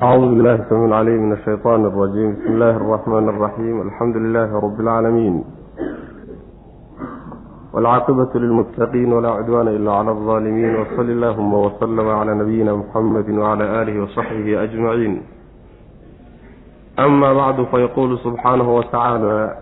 أعوذ 0.00 0.29
بالله 0.35 0.55
السميع 0.55 0.85
العليم 0.85 1.21
من 1.25 1.31
الشيطان 1.33 1.85
الرجيم 1.85 2.31
بسم 2.35 2.53
الله 2.53 2.69
الرحمن 2.77 3.29
الرحيم 3.29 3.81
الحمد 3.81 4.17
لله 4.17 4.59
رب 4.59 4.79
العالمين 4.79 5.43
والعاقبة 7.73 8.29
للمتقين 8.35 9.13
ولا 9.13 9.29
عدوان 9.29 9.67
إلا 9.67 9.91
على 9.91 10.11
الظالمين 10.11 10.75
وصل 10.75 11.09
اللهم 11.09 11.53
وسلم 11.53 12.07
على 12.09 12.33
نبينا 12.35 12.75
محمد 12.75 13.29
وعلى 13.29 13.81
آله 13.81 14.03
وصحبه 14.03 14.63
أجمعين 14.63 15.21
أما 16.99 17.33
بعد 17.33 17.63
فيقول 17.63 18.19
سبحانه 18.19 18.75
وتعالى 18.75 19.57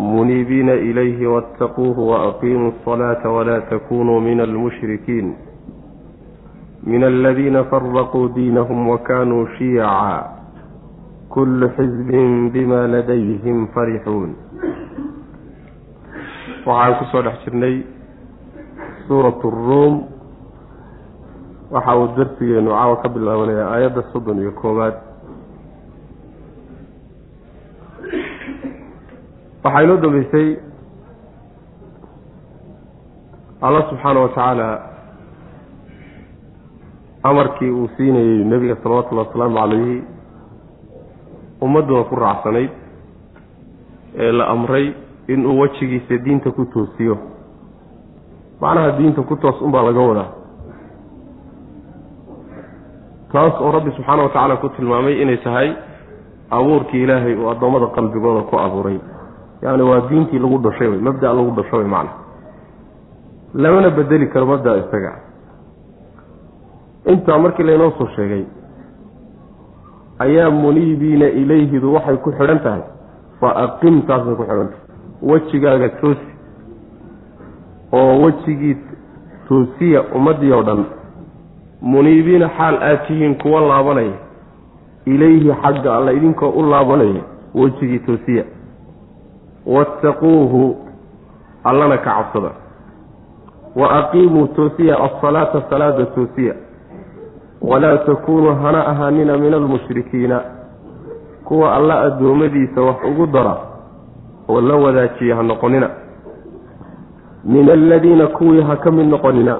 منيبين 0.00 0.68
إليه 0.70 1.26
واتقوه 1.28 1.98
وأقيموا 1.98 2.70
الصلاة 2.70 3.28
ولا 3.30 3.58
تكونوا 3.58 4.20
من 4.20 4.40
المشركين 4.40 5.34
min 6.84 7.04
aladiina 7.04 7.64
faraquu 7.64 8.28
diinahum 8.34 8.88
wakanuu 8.88 9.46
shiica 9.58 10.24
kullu 11.28 11.68
xisbin 11.76 12.50
bima 12.50 12.86
ladayhim 12.88 13.66
farixuun 13.74 14.34
waxaan 16.66 16.94
ku 16.98 17.04
soo 17.12 17.22
dhex 17.22 17.36
jirnay 17.44 17.76
suurat 19.08 19.40
ruum 19.44 19.94
waxa 21.70 21.96
uu 22.00 22.08
darsigeenu 22.16 22.70
caawa 22.70 22.96
ka 23.02 23.08
bilaabanaya 23.08 23.64
aayadda 23.74 24.02
soddon 24.12 24.38
iyo 24.42 24.52
koowaad 24.60 24.96
waxaa 29.64 29.82
inoo 29.84 29.96
dambeysay 30.02 30.48
allah 33.62 33.82
subxaana 33.90 34.20
wa 34.20 34.28
tacaala 34.28 34.68
amarkii 37.22 37.70
uu 37.70 37.88
siinayey 37.96 38.44
nebiga 38.44 38.76
salawatullahi 38.82 39.28
wasalaamu 39.28 39.56
calayhi 39.60 40.02
ummadduna 41.60 42.04
ku 42.10 42.16
raacsanayd 42.16 42.70
ee 44.18 44.32
la 44.32 44.46
amray 44.54 44.86
inuu 45.28 45.58
wejigiisa 45.60 46.16
diinta 46.24 46.50
ku 46.50 46.64
toosiyo. 46.64 47.16
Macnaha 48.60 48.90
diinta 48.98 49.22
ku 49.22 49.36
toos 49.36 49.60
unbaa 49.60 49.82
laga 49.82 50.00
wadaa. 50.00 50.30
Taas 53.32 53.54
oo 53.60 53.70
rabbi 53.72 53.90
subxaana 53.96 54.22
wa 54.22 54.28
tacaala 54.28 54.56
ku 54.56 54.68
tilmaamay 54.68 55.22
inay 55.22 55.36
tahay 55.44 55.68
abuurkii 56.50 57.02
ilaahay 57.04 57.34
uu 57.36 57.48
addoommada 57.52 57.86
qalbigooda 57.96 58.42
ku 58.50 58.56
abuuray. 58.58 58.98
Yacni 59.62 59.82
waa 59.82 60.00
diintii 60.08 60.38
lagu 60.38 60.58
dhashay 60.58 60.88
wey 60.88 60.98
mabda' 61.00 61.32
lagu 61.38 61.50
dhasho 61.58 61.76
wey 61.76 61.86
macna 61.86 62.12
lamana 63.54 63.90
bedeli 63.90 64.26
karo 64.32 64.46
mabda' 64.46 64.76
isaga 64.82 65.12
intaa 67.06 67.38
markii 67.38 67.64
laynoo 67.64 67.90
soo 67.98 68.06
sheegay 68.16 68.44
ayaa 70.18 70.50
muniibiina 70.50 71.26
ilayhidu 71.28 71.94
waxay 71.94 72.16
ku 72.16 72.32
xidhan 72.32 72.60
tahay 72.60 72.82
fa 73.40 73.48
aqim 73.64 74.02
taasay 74.02 74.34
ku 74.34 74.42
xidhan 74.42 74.68
tahay. 74.68 74.86
Wejigaaga 75.22 75.88
toosi 76.00 76.30
oo 77.92 78.12
wejigii 78.22 78.76
toosiya 79.48 80.02
ummaddii 80.16 80.52
oo 80.52 80.62
dhan 80.62 80.84
muniibiina 81.80 82.48
xaal 82.58 82.76
aad 82.82 83.06
tihiin 83.06 83.34
kuwa 83.42 83.60
laabanaya 83.60 84.16
ilayhi 85.06 85.52
xagga 85.62 85.96
alla 85.96 86.12
idinkoo 86.12 86.50
u 86.50 86.62
laabanaya 86.70 87.22
wejigii 87.54 87.98
toosiya. 87.98 88.44
Waataquuhu 89.66 90.76
allana 91.64 91.96
ka 91.98 92.04
cabsada. 92.14 92.50
Wa 93.76 93.90
aqiimuu 93.98 94.46
toosiya 94.46 94.96
alsalaata 95.00 95.62
salaada 95.70 96.06
toosiya 96.06 96.54
walaa 97.62 97.96
takuunuu 97.98 98.54
hana 98.54 98.86
ahaanina 98.86 99.38
min 99.38 99.54
almushrikiina 99.54 100.40
kuwa 101.44 101.74
alla 101.76 102.00
addoommadiisa 102.00 102.80
wax 102.80 102.96
ugu 103.10 103.26
dara 103.26 103.56
oo 104.48 104.60
la 104.60 104.74
wadaajiya 104.76 105.36
ha 105.36 105.42
noqonina 105.42 105.90
min 107.44 107.70
aladiina 107.70 108.26
kuwii 108.26 108.62
ha 108.62 108.76
ka 108.76 108.90
mid 108.90 109.06
noqonina 109.06 109.56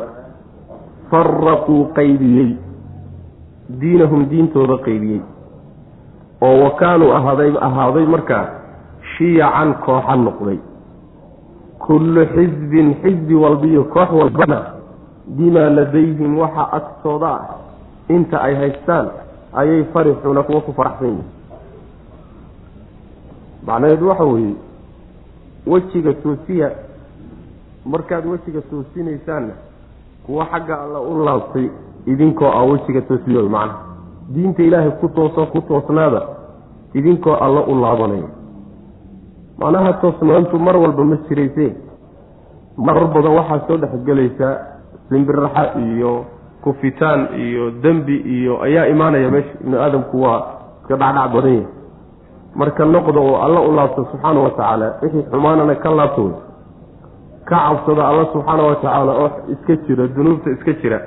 faraquu 1.10 1.84
qaybiyey 1.94 2.56
diinahum 3.80 4.26
diintooda 4.28 4.76
qaybiyey 4.76 5.20
oo 6.42 6.64
wa 6.64 6.70
kaanuu 6.70 7.12
ahaaday 7.12 7.52
ahaaday 7.60 8.06
markaa 8.06 8.44
shiyacan 9.16 9.74
kooxa 9.74 10.16
noqday 10.16 10.58
kullu 11.78 12.26
xisbin 12.26 12.94
xisbi 13.02 13.34
walbiyo 13.34 13.84
koox 13.84 14.10
walbana 14.12 14.60
bimaa 15.26 15.70
ladayhim 15.70 16.38
waxa 16.38 16.72
agtooda 16.72 17.26
ah 17.26 17.69
inta 18.16 18.36
ay 18.46 18.54
haystaan 18.60 19.06
ayay 19.60 19.84
farixuuna 19.92 20.42
kuwa 20.42 20.60
ku 20.66 20.72
faraxsan 20.78 21.08
yihiin 21.08 21.28
macnaheedu 23.66 24.08
waxa 24.08 24.24
weeye 24.24 24.54
wejiga 25.66 26.12
toosiya 26.22 26.70
markaad 27.86 28.26
wejiga 28.26 28.60
toosinaysaanna 28.70 29.54
kuwa 30.26 30.46
xagga 30.46 30.80
alla 30.82 31.00
u 31.00 31.24
laabtay 31.24 31.68
idinkoo 32.06 32.48
ah 32.58 32.64
wejiga 32.64 33.00
toosiyo 33.00 33.48
macnaha. 33.48 33.78
Diinta 34.34 34.62
ilaahay 34.62 34.90
ku 35.00 35.08
tooso 35.08 35.46
ku 35.46 35.60
toosnaada 35.60 36.22
idinkoo 36.94 37.34
alla 37.34 37.60
u 37.66 37.74
laabanaya 37.80 38.28
macnaha 39.58 39.92
toosnaantu 39.92 40.58
mar 40.58 40.76
walba 40.76 41.04
ma 41.04 41.16
jiraysee. 41.28 41.72
Marar 42.76 43.06
badan 43.14 43.32
waxaa 43.38 43.60
soo 43.68 43.76
dhexgelaysaa 43.76 44.54
simbiraxa 45.08 45.64
iyo 45.80 46.24
kufitaan 46.64 47.20
iyo 47.44 47.70
dembi 47.82 48.16
iyo 48.36 48.62
ayaa 48.62 48.86
imaanaya 48.86 49.30
meesha 49.30 49.54
ibnu 49.60 49.76
aadamku 49.80 50.22
waa 50.22 50.40
iska 50.82 50.96
dhacdhac 50.96 51.32
badan 51.34 51.52
yahay. 51.54 51.66
Marka 52.54 52.84
noqda 52.84 53.20
oo 53.20 53.36
alla 53.44 53.60
u 53.60 53.72
laabto 53.76 54.04
subxaana 54.10 54.40
wa 54.40 54.50
tacaala 54.50 54.86
wixii 55.02 55.22
xumaanana 55.30 55.74
ka 55.82 55.90
laabto 55.98 56.22
wey 56.24 56.34
ka 57.48 57.56
cabsada 57.66 58.02
alla 58.08 58.24
subxaana 58.32 58.62
wa 58.68 58.74
tacaala 58.76 59.12
oo 59.22 59.30
iska 59.52 59.76
jira 59.86 60.06
dunuubta 60.08 60.50
iska 60.50 60.72
jira. 60.82 61.00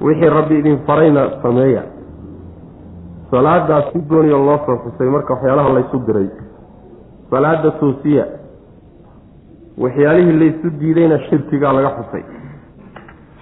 Wixii 0.00 0.30
rabbi 0.36 0.58
idin 0.58 0.78
farayna 0.86 1.22
sameeya. 1.42 1.82
Salaadaas 3.30 3.84
si 3.92 3.98
gooniya 4.08 4.36
loo 4.48 4.58
soo 4.66 4.76
xusay 4.84 5.08
marka 5.14 5.32
waxyaalaha 5.34 5.68
laysu 5.76 5.98
diray. 6.06 6.28
Salaada 7.30 7.70
toosiya. 7.80 8.24
Waxyaalihii 9.78 10.38
laysu 10.40 10.70
diidayna 10.80 11.18
shirkigaa 11.28 11.72
laga 11.72 11.90
xusay 11.98 12.22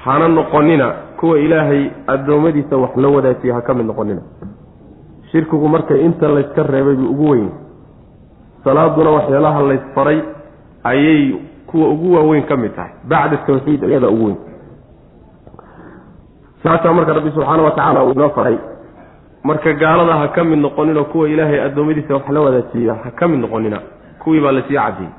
hana 0.04 0.28
noqonina 0.28 0.88
kuwa 1.20 1.38
ilaahay 1.38 1.90
addoommadiisa 2.06 2.76
wax 2.76 2.96
la 2.96 3.08
wadaajiya 3.08 3.54
ha 3.54 3.60
ka 3.62 3.74
mid 3.74 3.86
noqonina. 3.86 4.20
Shirkigu 5.32 5.68
marka 5.68 5.96
inta 5.96 6.28
layska 6.28 6.62
reebay 6.62 6.94
buu 6.94 7.10
ugu 7.10 7.30
weyn. 7.30 7.50
Salaaduna 8.64 9.10
waxyaalaha 9.10 9.62
laysfaray 9.62 10.20
ayay 10.84 11.36
kuwa 11.66 11.88
ugu 11.88 12.14
waaweyn 12.14 12.42
ka 12.44 12.56
mid 12.56 12.74
tahay. 12.74 12.90
Bacda 13.08 13.36
tawxiid 13.36 13.82
iyada 13.82 14.08
ugu 14.08 14.24
weyn. 14.24 14.36
Saasaa 16.62 16.92
marka 16.92 17.12
rabbi 17.12 17.30
subxaana 17.30 17.62
wa 17.62 17.70
tacaala 17.70 18.04
uu 18.04 18.12
inoo 18.12 18.28
faray. 18.30 18.58
Marka 19.44 19.72
gaalada 19.72 20.14
ha 20.16 20.28
ka 20.28 20.44
mid 20.44 20.58
noqonina 20.58 21.04
kuwa 21.04 21.28
ilaahay 21.28 21.60
addoommadiisa 21.60 22.14
wax 22.14 22.28
la 22.28 22.40
wadaajiya 22.40 22.94
ha 22.94 23.10
ka 23.10 23.28
mid 23.28 23.40
noqonina 23.40 23.80
kuwii 24.18 24.40
baa 24.40 24.52
la 24.52 24.62
sii 24.62 24.74
cadiyey 24.74 25.10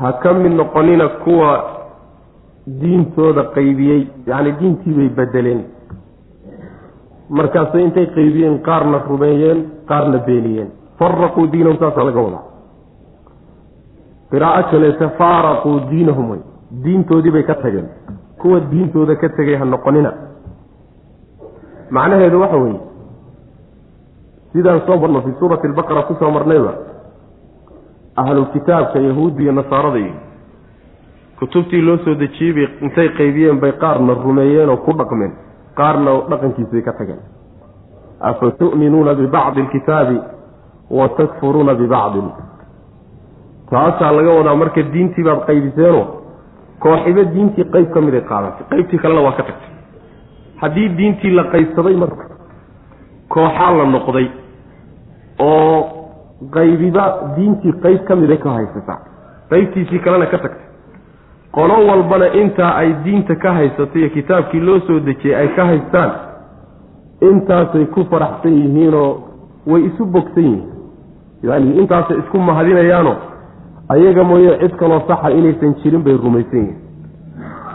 ha 0.00 0.12
ka 0.12 0.32
mid 0.34 0.52
noqonina 0.52 1.08
kuwa 1.08 1.64
diintooda 2.80 3.42
qaybiyey 3.56 4.00
yacni 4.26 4.52
diintii 4.60 4.94
bay 4.98 5.08
bedeleen. 5.18 5.60
Markaasay 7.28 7.82
intay 7.84 8.06
qaybiyeen 8.16 8.58
qaarna 8.68 8.98
rumeeyeen 9.08 9.58
qaarna 9.90 10.18
beeniyeen. 10.26 10.70
Faraquu 10.98 11.46
diinahum 11.52 11.78
saasaa 11.82 12.04
laga 12.08 12.20
wadaa. 12.26 12.44
Qiraa'o 14.30 14.62
kaleete 14.70 15.06
faaraquu 15.18 15.70
diinahum 15.90 16.30
wey 16.30 16.40
diintoodii 16.84 17.30
bay 17.36 17.42
ka 17.50 17.54
tageen. 17.54 17.88
Kuwa 18.40 18.60
diintooda 18.70 19.16
ka 19.16 19.28
tegay 19.28 19.56
ha 19.60 19.64
noqonina. 19.64 20.12
Macnaheedu 21.90 22.40
waxa 22.40 22.56
weeye 22.56 22.80
sidaan 24.52 24.80
soo 24.86 24.96
marno 25.00 25.20
fii 25.22 25.34
suurati 25.38 25.66
albaqara 25.66 26.02
ku 26.08 26.14
soo 26.20 26.30
marnayba 26.30 26.72
ahlulkitaabka 28.16 28.98
yahuudda 28.98 29.42
iyo 29.42 29.52
nasaarada 29.52 29.98
iyo 29.98 30.14
kutubtii 31.38 31.82
loo 31.82 31.96
soo 32.04 32.14
dejiyey 32.14 32.52
bay 32.56 32.66
intay 32.86 33.08
qaybiyeen 33.18 33.60
bay 33.60 33.72
qaarna 33.82 34.14
rumeeyeen 34.24 34.68
oo 34.68 34.76
ku 34.76 34.92
dhaqmeen. 34.98 35.32
Qaarna 35.78 36.10
dhaqankiisay 36.30 36.82
ka 36.82 36.92
tageen. 36.98 37.20
Afa 38.20 38.50
tu'minuuna 38.58 39.14
bibacdi 39.14 39.60
alkitaabi 39.60 40.18
wa 40.90 41.08
takfuruuna 41.08 41.74
bibacdin. 41.74 42.28
Taasaa 43.70 44.12
laga 44.12 44.30
wadaa 44.38 44.56
marka 44.56 44.82
diintii 44.92 45.24
baad 45.24 45.40
qaybiseenoo 45.48 46.04
kooxiba 46.82 47.22
diintii 47.34 47.64
qayb 47.74 47.88
ka 47.94 48.00
miday 48.00 48.22
qaadatay 48.30 48.66
qaybtii 48.70 48.98
kalena 49.02 49.20
waa 49.26 49.32
ka 49.38 49.42
tagtay. 49.48 49.70
Haddii 50.60 50.88
diintii 50.98 51.30
la 51.38 51.44
qaybsaday 51.52 51.96
marka 52.02 52.24
kooxaa 53.34 53.72
la 53.78 53.84
noqday 53.94 54.26
oo 55.38 55.78
qaybiba 56.56 57.04
diintii 57.36 57.72
qayb 57.84 58.00
ka 58.08 58.14
miday 58.16 58.38
ka 58.38 58.50
haysataa. 58.56 58.98
Qaybtiisii 59.50 59.98
kalena 60.04 60.26
ka 60.26 60.38
tagtay 60.38 60.66
qolo 61.58 61.76
walbana 61.90 62.26
intaa 62.40 62.72
ay 62.80 62.90
diinta 63.04 63.34
ka 63.42 63.52
haysato 63.58 63.98
iyo 63.98 64.08
kitaabkii 64.16 64.60
loo 64.60 64.78
soo 64.86 65.00
dejiyey 65.00 65.34
ay 65.40 65.48
ka 65.56 65.64
haystaan 65.70 66.10
intaasay 67.30 67.86
ku 67.94 68.04
faraxsan 68.10 68.52
yihiinoo 68.60 69.10
way 69.66 69.82
isu 69.90 70.06
bogsan 70.06 70.44
yihiin. 70.44 70.62
Yani 71.42 71.78
intaasay 71.80 72.18
isku 72.22 72.38
mahadinayaano 72.38 73.12
ayaga 73.94 74.24
mooye 74.24 74.58
cid 74.62 74.76
kaloo 74.80 75.00
saxa 75.08 75.30
inaysan 75.30 75.74
jirin 75.82 76.02
bay 76.06 76.14
rumaysan 76.24 76.58
yihiin. 76.62 76.78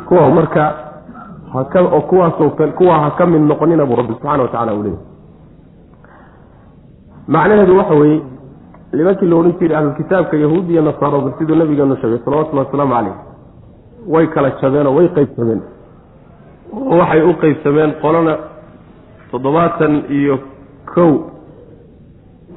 Kuwa 0.07 0.29
marka 0.37 0.63
haka 1.53 1.81
oo 1.81 2.01
kuwaasoo 2.01 2.49
kuwaa 2.77 2.99
ha 3.03 3.11
ka 3.17 3.25
mid 3.25 3.41
noqonina 3.41 3.85
buu 3.85 3.95
rabbi 3.95 4.13
subxana 4.13 4.43
wa 4.43 4.49
tacala 4.49 4.73
uu 4.73 4.97
macnaheedu 7.27 7.77
waxa 7.77 7.93
weeye 7.93 8.21
nimankii 8.93 9.27
la 9.27 9.35
odhan 9.35 9.53
jiray 9.59 9.77
ahlulkitaabka 9.77 10.37
yahuud 10.37 10.69
iyo 10.69 10.81
nasaarada 10.81 11.31
siduu 11.37 11.55
nabigeenu 11.55 11.95
sheegay 12.01 12.19
salawatullahi 12.25 12.65
wasalaamu 12.67 12.93
caleyh 12.95 13.32
way 14.07 14.27
kala 14.27 14.49
jabeenoo 14.61 14.95
way 14.97 15.07
qaybsameen. 15.15 15.61
Oo 16.73 16.97
waxay 16.97 17.21
u 17.21 17.33
qaybsameen 17.43 17.91
qolana 18.01 18.37
toddobaatan 19.31 19.93
iyo 20.09 20.39
kow 20.93 21.11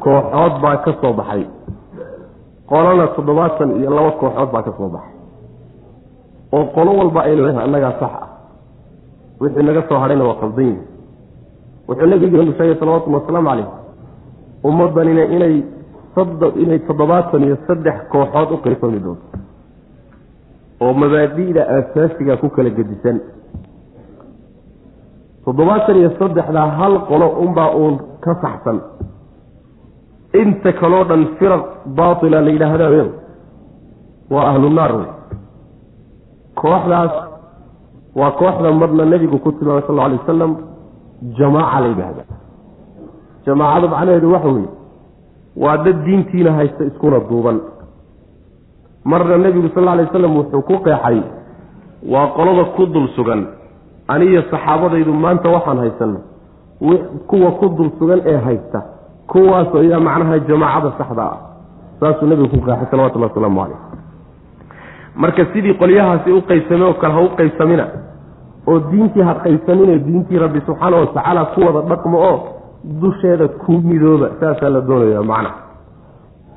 kooxood 0.04 0.54
baa 0.62 0.76
ka 0.84 0.92
soo 1.00 1.12
baxay. 1.12 1.46
Qolana 2.70 3.06
toddobaatan 3.16 3.70
iyo 3.80 3.90
laba 3.90 4.10
kooxood 4.20 4.50
baa 4.52 4.62
ka 4.62 4.72
soo 4.78 4.88
baxay. 4.88 5.14
Oo 6.52 6.64
qolo 6.74 6.90
walba 6.98 7.20
ay 7.22 7.36
leedahay 7.36 7.64
annagaa 7.64 7.94
sax 8.00 8.12
ah. 8.22 8.28
Wixii 9.40 9.62
naga 9.62 9.82
soo 9.88 9.98
hadhayna 9.98 10.24
waa 10.24 10.40
qaldan 10.40 10.64
yihi 10.64 10.80
wuxuu 11.88 12.06
nabigeenu 12.06 12.52
sheegay 12.58 12.76
salawatullahi 12.80 13.22
wasalaamu 13.22 13.48
caleyh 13.48 13.68
ummaddanina 14.64 15.22
inay 15.36 15.56
inay 16.62 16.78
toddobaatan 16.88 17.44
iyo 17.44 17.56
saddex 17.66 17.96
kooxood 18.12 18.50
u 18.54 18.56
qaybsami 18.64 19.00
doonto 19.04 19.26
oo 20.80 20.92
mabaadi'da 21.02 21.62
aasaasiga 21.76 22.36
ku 22.36 22.48
kala 22.50 22.70
gedisan. 22.70 23.20
Toddobaatan 25.44 25.96
iyo 25.96 26.10
saddexdaa 26.18 26.68
hal 26.78 26.94
qolo 27.08 27.28
unbaa 27.44 27.70
uun 27.80 27.94
ka 28.24 28.34
saxsan. 28.42 28.78
Inta 30.42 30.72
kaloo 30.72 31.04
dhan 31.04 31.22
firaq 31.38 31.62
baatila 31.96 32.40
la 32.40 32.50
yidhaahda 32.50 32.86
waa 34.30 34.46
ahlu 34.50 34.70
naar 34.70 34.92
wey 34.98 35.08
kooxdaas 36.60 37.14
waa 38.14 38.30
kooxda 38.40 38.72
marna 38.72 39.04
nebigu 39.04 39.38
ku 39.38 39.52
tilmaamay 39.52 39.82
sal 39.86 39.94
lla 39.96 40.04
alay 40.04 40.18
wasalam 40.18 40.52
jamaaca 41.38 41.80
la 41.80 41.88
yidhaahda 41.92 42.24
jamaacadu 43.46 43.88
macnaheedu 43.88 44.32
waxa 44.34 44.48
weeye 44.56 44.68
waa 45.64 45.76
dad 45.84 45.98
diintiina 46.06 46.52
haysta 46.58 46.84
iskuna 46.90 47.20
duuban 47.30 47.60
marna 49.10 49.36
nebigu 49.44 49.68
sal 49.74 49.88
alay 49.92 50.04
wasalam 50.08 50.32
wuxuu 50.38 50.62
ku 50.68 50.74
qeexay 50.86 51.18
waa 52.12 52.26
qolada 52.36 52.64
ku 52.76 52.86
dul 52.94 53.08
sugan. 53.16 53.42
Aniyo 54.14 54.42
saxaabadaydu 54.50 55.12
maanta 55.24 55.48
waxaan 55.56 55.78
haysanno. 55.82 56.20
Kuwa 57.30 57.50
ku 57.58 57.66
dul 57.76 57.90
sugan 57.98 58.20
ee 58.32 58.38
haysta 58.46 58.80
kuwaas 59.30 59.70
ayaa 59.80 60.00
macnaha 60.08 60.38
jamaacada 60.48 60.90
saxda 60.98 61.22
ah. 61.22 61.38
Saasuu 62.00 62.26
nebigu 62.30 62.48
ku 62.54 62.58
qeexay 62.66 62.86
salawatullahi 62.90 63.30
wasalaamu 63.32 63.60
caleyh 63.62 63.80
marka 65.22 65.42
sidii 65.52 65.74
qolyahaasi 65.80 66.30
u 66.32 66.40
qaybsame 66.48 66.84
oo 66.84 66.94
kale 67.00 67.12
ha 67.14 67.20
u 67.20 67.28
qaybsamina 67.38 67.84
oo 68.68 68.78
diintii 68.90 69.22
ha 69.28 69.34
qaybsamine 69.44 69.94
diintii 70.06 70.38
rabbi 70.44 70.60
subxaana 70.66 70.96
watacaala 71.02 71.42
ku 71.54 71.60
wada 71.66 71.80
dhaqmo 71.90 72.18
oo 72.30 72.36
dusheeda 73.02 73.48
ku 73.62 73.72
midooba 73.88 74.28
saasaa 74.40 74.70
la 74.74 74.80
doonayaa 74.88 75.22
macnaha 75.30 75.54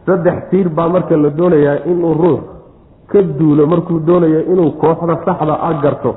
saddex 0.06 0.50
tiir 0.50 0.70
baa 0.70 0.90
marka 0.90 1.18
la 1.18 1.30
doonayaa 1.30 1.78
inuu 1.92 2.14
ruux 2.14 2.40
ka 3.12 3.22
duulo 3.22 3.68
markuu 3.68 4.00
doonayo 4.00 4.40
inuu 4.52 4.72
kooxda 4.82 5.16
saxda 5.26 5.56
a 5.70 5.74
garto 5.84 6.12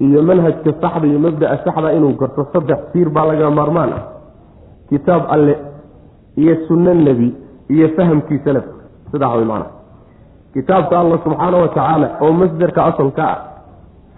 iyo 0.00 0.22
manhajka 0.22 0.70
saxda 0.82 1.06
iyo 1.06 1.18
mabda'a 1.18 1.56
saxda 1.64 1.92
inuu 1.92 2.14
garto 2.20 2.46
saddex 2.52 2.78
tiir 2.92 3.08
baa 3.10 3.26
laga 3.26 3.50
maarmaan 3.50 3.92
ah. 3.92 4.02
Kitaab 4.88 5.22
alle 5.34 5.54
iyo 6.36 6.54
sunno 6.66 6.94
nebi 6.94 7.34
iyo 7.70 7.88
fahamkii 7.96 8.40
salafka 8.44 8.84
sidaa 9.10 9.36
way 9.36 9.44
macnaha 9.44 9.70
kitaabka 10.54 10.94
allah 11.00 11.18
subxaana 11.24 11.56
wa 11.56 11.68
tacaala 11.68 12.08
oo 12.20 12.32
masderka 12.32 12.80
asalka 12.84 13.22
ah 13.34 13.38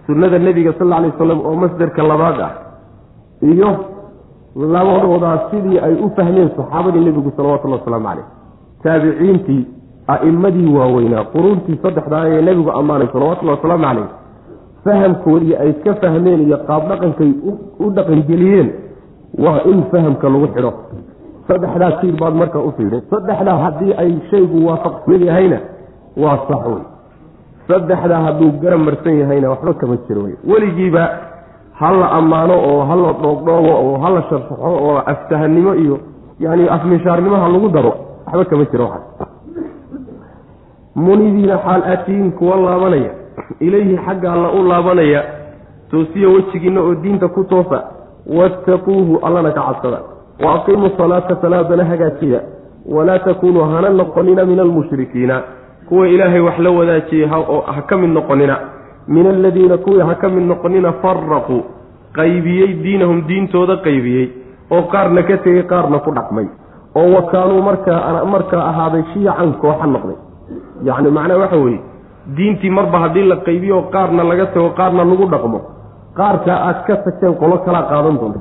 sunnada 0.05 0.39
nebiga 0.39 0.73
sal 0.77 0.87
alla 0.87 0.97
alay 0.97 1.11
wasalam 1.11 1.39
oo 1.45 1.55
masderka 1.55 2.01
labaad 2.03 2.39
ah 2.47 2.53
iyo 3.41 3.69
labadoodaa 4.55 5.37
sidii 5.51 5.79
ay 5.79 5.93
u 6.05 6.09
fahmeen 6.15 6.49
saxaabadii 6.57 7.05
nebigu 7.07 7.31
salawatullahi 7.37 7.81
wasalaamu 7.81 8.07
caleyh 8.09 8.27
taabiciintii 8.83 9.61
a'immadii 10.13 10.69
waaweynaa 10.77 11.23
quruuntii 11.33 11.79
saddexdaa 11.83 12.23
ee 12.33 12.41
nebigu 12.41 12.71
ammaanay 12.79 13.07
salawatullahi 13.13 13.57
wasalaamu 13.57 13.85
caleyh 13.87 14.07
fahamkoodii 14.85 15.55
ay 15.63 15.71
ka 15.83 15.93
fahmeen 16.01 16.41
iyo 16.47 16.57
qaab 16.67 16.83
dhaqankay 16.89 17.31
u 17.79 17.89
dhaqangeliyeen 17.97 18.69
waa 19.43 19.59
in 19.71 19.83
fahamka 19.91 20.29
lagu 20.33 20.47
xidho. 20.55 20.71
Saddexdaa 21.47 21.91
tiir 22.01 22.15
baad 22.21 22.35
marka 22.41 22.59
u 22.59 22.71
fiidhay 22.77 23.01
saddexdaa 23.11 23.57
haddii 23.63 23.93
ay 24.03 24.11
shaygu 24.31 24.57
waafaqsan 24.67 25.21
yahayna 25.29 25.57
waa 26.23 26.37
sax 26.47 26.63
wey. 26.71 26.83
Saddexdaa 27.67 28.21
hadduu 28.27 28.51
garab 28.61 28.79
marsan 28.87 29.15
yahayna 29.21 29.49
waxba 29.53 29.73
kama 29.73 29.95
jiro 30.07 30.21
wey. 30.25 30.35
Weligiiba 30.51 31.03
ha 31.79 31.91
la 31.99 32.07
ammaano 32.19 32.55
oo 32.69 32.81
ha 32.89 32.95
la 33.03 33.11
dhoogdhoogo 33.21 33.73
oo 33.85 33.97
ha 34.03 34.09
la 34.15 34.21
sharsaxo 34.29 34.71
oo 34.79 34.97
aftahanimo 35.13 35.75
iyo 35.83 35.95
yani 36.39 36.63
afmishaarnimaha 36.75 37.47
lagu 37.53 37.69
daro 37.75 37.93
waxba 38.27 38.45
kama 38.45 38.65
jiro 38.71 38.85
waxaas. 38.85 39.29
Munidiina 40.95 41.57
xaal 41.65 41.81
aatiyiin 41.83 42.31
kuwa 42.31 42.55
laabanaya. 42.57 43.11
Ilayhi 43.59 43.97
xagga 44.05 44.33
alla 44.33 44.49
u 44.51 44.63
laabanaya. 44.67 45.21
Toosiyo 45.91 46.33
wejigiinna 46.33 46.81
oo 46.81 46.95
diinta 46.95 47.27
ku 47.27 47.43
toosa. 47.43 47.79
Wattaquuhu 48.37 49.19
allana 49.25 49.51
ka 49.51 49.61
cabsada. 49.61 49.99
Wa 50.43 50.55
aqiimuu 50.55 50.89
salaata 50.97 51.37
salaadana 51.41 51.85
hagaajiya 51.85 52.41
walaa 52.85 53.19
takuunuu 53.19 53.63
hana 53.63 53.89
noqonina 53.89 54.45
min 54.45 54.59
almushrikiina 54.59 55.41
kuwa 55.89 56.07
ilaahay 56.07 56.39
wax 56.39 56.59
la 56.59 56.69
wadaajiyey 56.71 57.27
ha 57.27 57.81
ka 57.87 57.97
mid 57.97 58.09
noqonina. 58.09 58.57
Min 59.07 59.27
aladiina 59.27 59.77
kuwii 59.77 60.01
ha 60.01 60.15
ka 60.15 60.29
mid 60.29 60.43
noqonina 60.43 60.91
faraquu 61.01 61.63
qaybiyey 62.13 62.73
diinahum 62.83 63.21
diintooda 63.27 63.75
qaybiyey. 63.77 64.27
Oo 64.71 64.81
qaarna 64.91 65.23
ka 65.23 65.37
tegey 65.37 65.63
qaarna 65.63 65.99
ku 65.99 66.11
dhaqmay 66.11 66.47
oo 66.95 67.07
wa 67.15 67.21
kaanuu 67.31 67.61
markaa 67.61 68.25
markaa 68.33 68.63
ahaaday 68.71 69.03
shiican 69.13 69.53
kooxa 69.61 69.87
noqday. 69.93 70.17
Yacni 70.87 71.09
macnaha 71.17 71.39
waxa 71.43 71.57
weeye 71.57 71.79
diintii 72.37 72.69
marba 72.69 72.97
haddii 73.03 73.25
la 73.31 73.35
qaybiyo 73.47 73.81
qaarna 73.93 74.23
laga 74.23 74.45
tago 74.53 74.69
qaarna 74.79 75.03
lagu 75.03 75.25
dhaqmo. 75.33 75.59
Qaarka 76.17 76.53
aad 76.67 76.79
ka 76.87 76.95
tagteen 77.05 77.35
qolo 77.41 77.57
kalaa 77.65 77.83
qaadan 77.91 78.15
doonta 78.21 78.39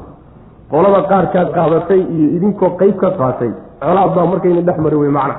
qolada 0.70 1.00
qaarkaad 1.10 1.48
qaadatay 1.56 2.00
iyo 2.14 2.28
idinkoo 2.37 2.70
qeyb 2.81 2.96
ka 3.02 3.10
qaatay 3.20 3.50
colaad 3.85 4.11
baa 4.16 4.26
markayna 4.32 4.62
dhex 4.68 4.78
mari 4.85 4.97
wey 5.02 5.11
macna. 5.18 5.35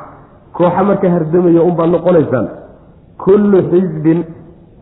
Kooxa 0.58 0.82
marka 0.89 1.08
hardamaya 1.15 1.62
unbaad 1.70 1.89
noqonaysaan 1.96 2.48
kullu 3.24 3.58
xisbin 3.72 4.20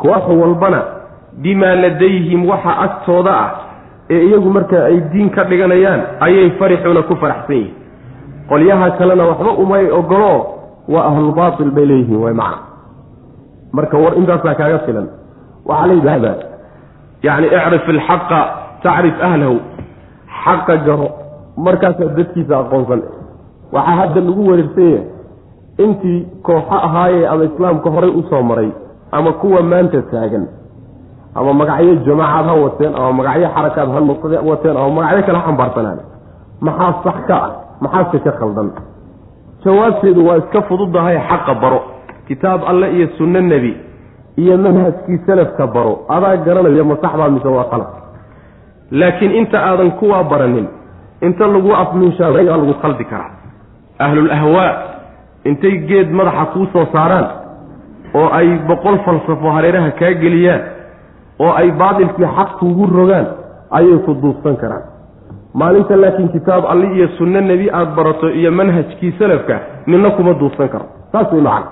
koox 0.03 0.25
walbana 0.41 0.79
bimaa 1.43 1.75
ladayhim 1.83 2.41
waxa 2.51 2.71
agtooda 2.85 3.31
ah 3.43 3.49
ee 4.15 4.21
iyagu 4.27 4.49
marka 4.57 4.77
ay 4.89 4.97
diin 5.11 5.29
ka 5.35 5.43
dhiganayaan 5.49 6.01
ayay 6.25 6.49
farixuuna 6.59 7.01
ku 7.09 7.15
faraxsan 7.21 7.55
yihiin 7.55 7.73
qolyaha 8.49 8.87
kalena 8.99 9.23
waxba 9.31 9.51
umay 9.63 9.85
ogolo 9.99 10.33
waa 10.93 11.05
ahlulbaatil 11.09 11.71
bay 11.71 11.85
leeyihiin 11.85 12.21
way 12.23 12.33
macna 12.33 12.57
marka 13.75 13.97
war 13.97 14.13
intaasaa 14.19 14.55
kaaga 14.55 14.79
filan. 14.85 15.07
Waxaa 15.65 15.87
la 15.87 15.93
yidhaahdaa 15.93 16.35
yacni 17.25 17.47
icrif 17.47 17.85
ilxaqa 17.93 18.39
tacrif 18.83 19.15
ahlahu 19.27 19.55
xaqa 20.43 20.75
garo 20.87 21.07
markaasaa 21.65 22.13
dadkiisa 22.17 22.53
aqoonsan. 22.63 23.01
Waxaa 23.75 23.95
hadda 23.99 24.21
lagu 24.27 24.41
wareegsan 24.49 24.89
yahay 24.93 25.03
intii 25.83 26.19
kooxo 26.45 26.75
ahaayee 26.87 27.25
ama 27.27 27.43
islaamka 27.49 27.89
horay 27.95 28.11
u 28.19 28.23
soo 28.29 28.43
maray 28.49 28.69
ama 29.11 29.31
kuwa 29.41 29.61
maanta 29.63 30.01
taagan 30.11 30.45
ama 31.35 31.53
magacyo 31.53 31.95
jamaacaad 32.07 32.45
ha 32.47 32.53
wateen 32.63 32.93
ama 32.95 33.11
magacyo 33.19 33.47
xarakaad 33.55 33.89
ha 33.95 33.99
wateen 34.49 34.77
ama 34.77 34.89
magacyo 34.97 35.23
kale 35.27 35.39
xambaarsanaan. 35.45 35.99
Maxaa 36.61 36.93
sax 37.03 37.17
ka 37.27 37.35
ah 37.47 37.51
maxaase 37.81 38.19
ka 38.25 38.31
khaldan. 38.39 38.69
Jawaabteedu 39.65 40.21
waa 40.27 40.37
iska 40.37 40.61
fududahay 40.69 41.17
xaqa 41.29 41.53
baro. 41.61 41.81
Kitaab 42.27 42.61
alle 42.67 42.87
iyo 42.95 43.07
sunno 43.17 43.41
nebi 43.41 43.71
iyo 44.37 44.57
manhajkii 44.57 45.19
salafka 45.25 45.67
baro. 45.67 46.05
Adaa 46.09 46.37
garanaya 46.45 46.83
ma 46.83 46.95
saxbaa 47.03 47.29
mise 47.29 47.47
waa 47.47 47.69
qalad 47.71 47.87
laakiin 48.91 49.31
inta 49.41 49.57
aadan 49.69 49.91
kuwaa 49.99 50.23
baranin 50.23 50.67
inta 51.21 51.47
lagu 51.47 51.71
afminshaadayaa 51.73 52.57
lagu 52.57 52.73
khaldi 52.81 53.05
karaa. 53.11 53.31
Ahlul 53.99 54.31
ahwaa 54.31 54.71
intay 55.49 55.77
geed 55.89 56.09
madaxa 56.11 56.45
kuu 56.53 56.65
soo 56.73 56.85
saaraan 56.93 57.27
oo 58.13 58.29
ay 58.39 58.47
boqol 58.67 58.97
falsafo 59.05 59.51
hareeraha 59.55 59.91
kaa 59.99 60.13
geliyaan 60.23 60.61
oo 61.39 61.51
ay 61.61 61.71
baatilkii 61.71 62.25
xaq 62.37 62.49
kuugu 62.59 62.85
rogaan 62.97 63.27
ayay 63.77 63.97
ku 64.05 64.13
duubsan 64.21 64.55
karaan 64.61 64.83
maalinta 65.55 65.95
laakiin 65.95 66.29
kitaab 66.29 66.65
alli 66.65 66.87
iyo 66.97 67.07
sunno 67.17 67.41
nebi 67.41 67.69
aada 67.69 67.91
barato 67.95 68.29
iyo 68.29 68.51
manhajkii 68.51 69.11
salafka 69.19 69.59
nina 69.87 70.11
kuma 70.11 70.33
duubsan 70.33 70.69
karo. 70.69 70.85
Saas 71.11 71.31
way 71.31 71.63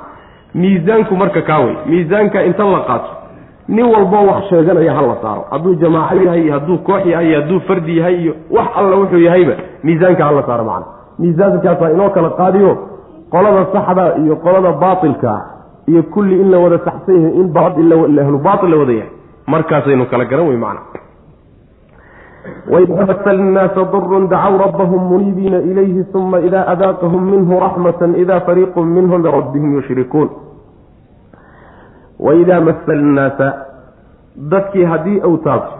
miisaanku 0.56 1.16
marka 1.16 1.42
kaa 1.42 1.60
wey 1.60 1.75
miisaanka 1.86 2.44
inta 2.44 2.63
la 2.63 2.80
qaato 2.80 3.12
nin 3.68 3.86
walboo 3.86 4.28
wax 4.28 4.50
sheeganaya 4.50 4.94
hala 4.94 5.18
saaro. 5.22 5.46
Hadduu 5.52 5.75
jamaaco 5.75 6.16
yahay 6.16 6.44
iyo 6.44 6.54
hadduu 6.54 6.78
koox 6.78 7.06
yahay 7.06 7.28
iyo 7.28 7.42
hadduu 7.42 7.60
fardi 7.60 7.98
yahay 7.98 8.16
iyo 8.24 8.34
wax 8.52 8.68
alla 8.75 8.96
wuxuu 8.96 9.20
yahayba 9.20 9.54
miisaanka 9.84 10.25
hala 10.25 10.44
saaro 10.44 10.63
macana 10.63 10.86
miisaankaasaa 11.20 11.90
inoo 11.90 12.10
kala 12.10 12.30
qaadiyo 12.30 12.78
qolada 13.30 13.66
saxda 13.74 14.16
iyo 14.24 14.36
qolada 14.36 14.72
baatilka 14.72 15.42
iyo 15.88 16.04
kulli 16.04 16.42
in 16.42 16.52
la 16.52 16.60
wada 16.60 16.80
saxsan 16.86 17.16
yahay 17.16 17.36
in 17.40 18.20
ahlu 18.20 18.38
baatil 18.38 18.70
la 18.70 18.78
wada 18.78 18.94
yahay. 18.94 19.12
Markaasaynu 19.48 20.06
kala 20.06 20.25
garan 20.25 20.48
wey 20.48 20.58
macana 20.58 20.80
waida 22.72 23.06
masa 23.06 23.34
nnaasa 23.34 23.84
durun 23.92 24.28
dacow 24.30 24.58
rabbahum 24.58 25.02
muniibiina 25.12 25.60
ilayhi 25.72 26.06
uma 26.14 26.40
ida 26.40 26.68
adaaqahum 26.68 27.24
minhu 27.32 27.60
raxmata 27.60 28.08
ida 28.24 28.40
fariiqu 28.42 28.84
minhum 28.96 29.24
birabbihim 29.24 29.76
yushrikuun 29.76 30.30
waidaa 32.20 32.62
masa 32.62 32.92
annaasa 33.00 33.48
dadkii 34.52 34.84
haddii 34.92 35.20
uu 35.30 35.38
taabto 35.38 35.76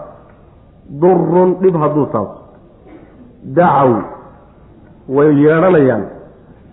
durun 1.00 1.54
dhib 1.62 1.76
hadduu 1.82 2.06
taabto 2.06 2.40
dacow 3.60 3.90
way 5.16 5.30
yeedhanayaan 5.44 6.04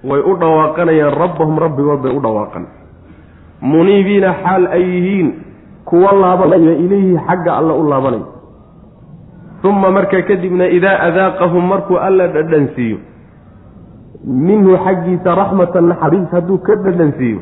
way 0.10 0.22
u 0.32 0.36
dhawaaqanayaan 0.44 1.14
rabbahum 1.24 1.60
rabbigood 1.66 2.02
bay 2.04 2.16
u 2.18 2.22
dhawaaqan 2.28 2.66
muniibiina 3.62 4.34
xaal 4.44 4.68
ay 4.78 4.84
yihiin 4.94 5.30
kuwa 5.86 6.12
laabanaya 6.22 6.74
ilayhi 6.86 7.18
xagga 7.28 7.52
alle 7.60 7.74
u 7.74 7.84
laabanaya 7.90 8.41
uma 9.70 9.92
markaa 9.92 10.22
kadibna 10.30 10.68
idaa 10.78 10.98
adaaqahum 11.08 11.66
markuu 11.74 11.98
alla 12.08 12.28
dhadhansiiyo 12.36 12.98
minhu 14.48 14.78
xaggiisa 14.86 15.36
raxmatan 15.42 15.88
naxariis 15.92 16.30
hadduu 16.36 16.58
ka 16.68 16.76
dhadhansiiyo 16.86 17.40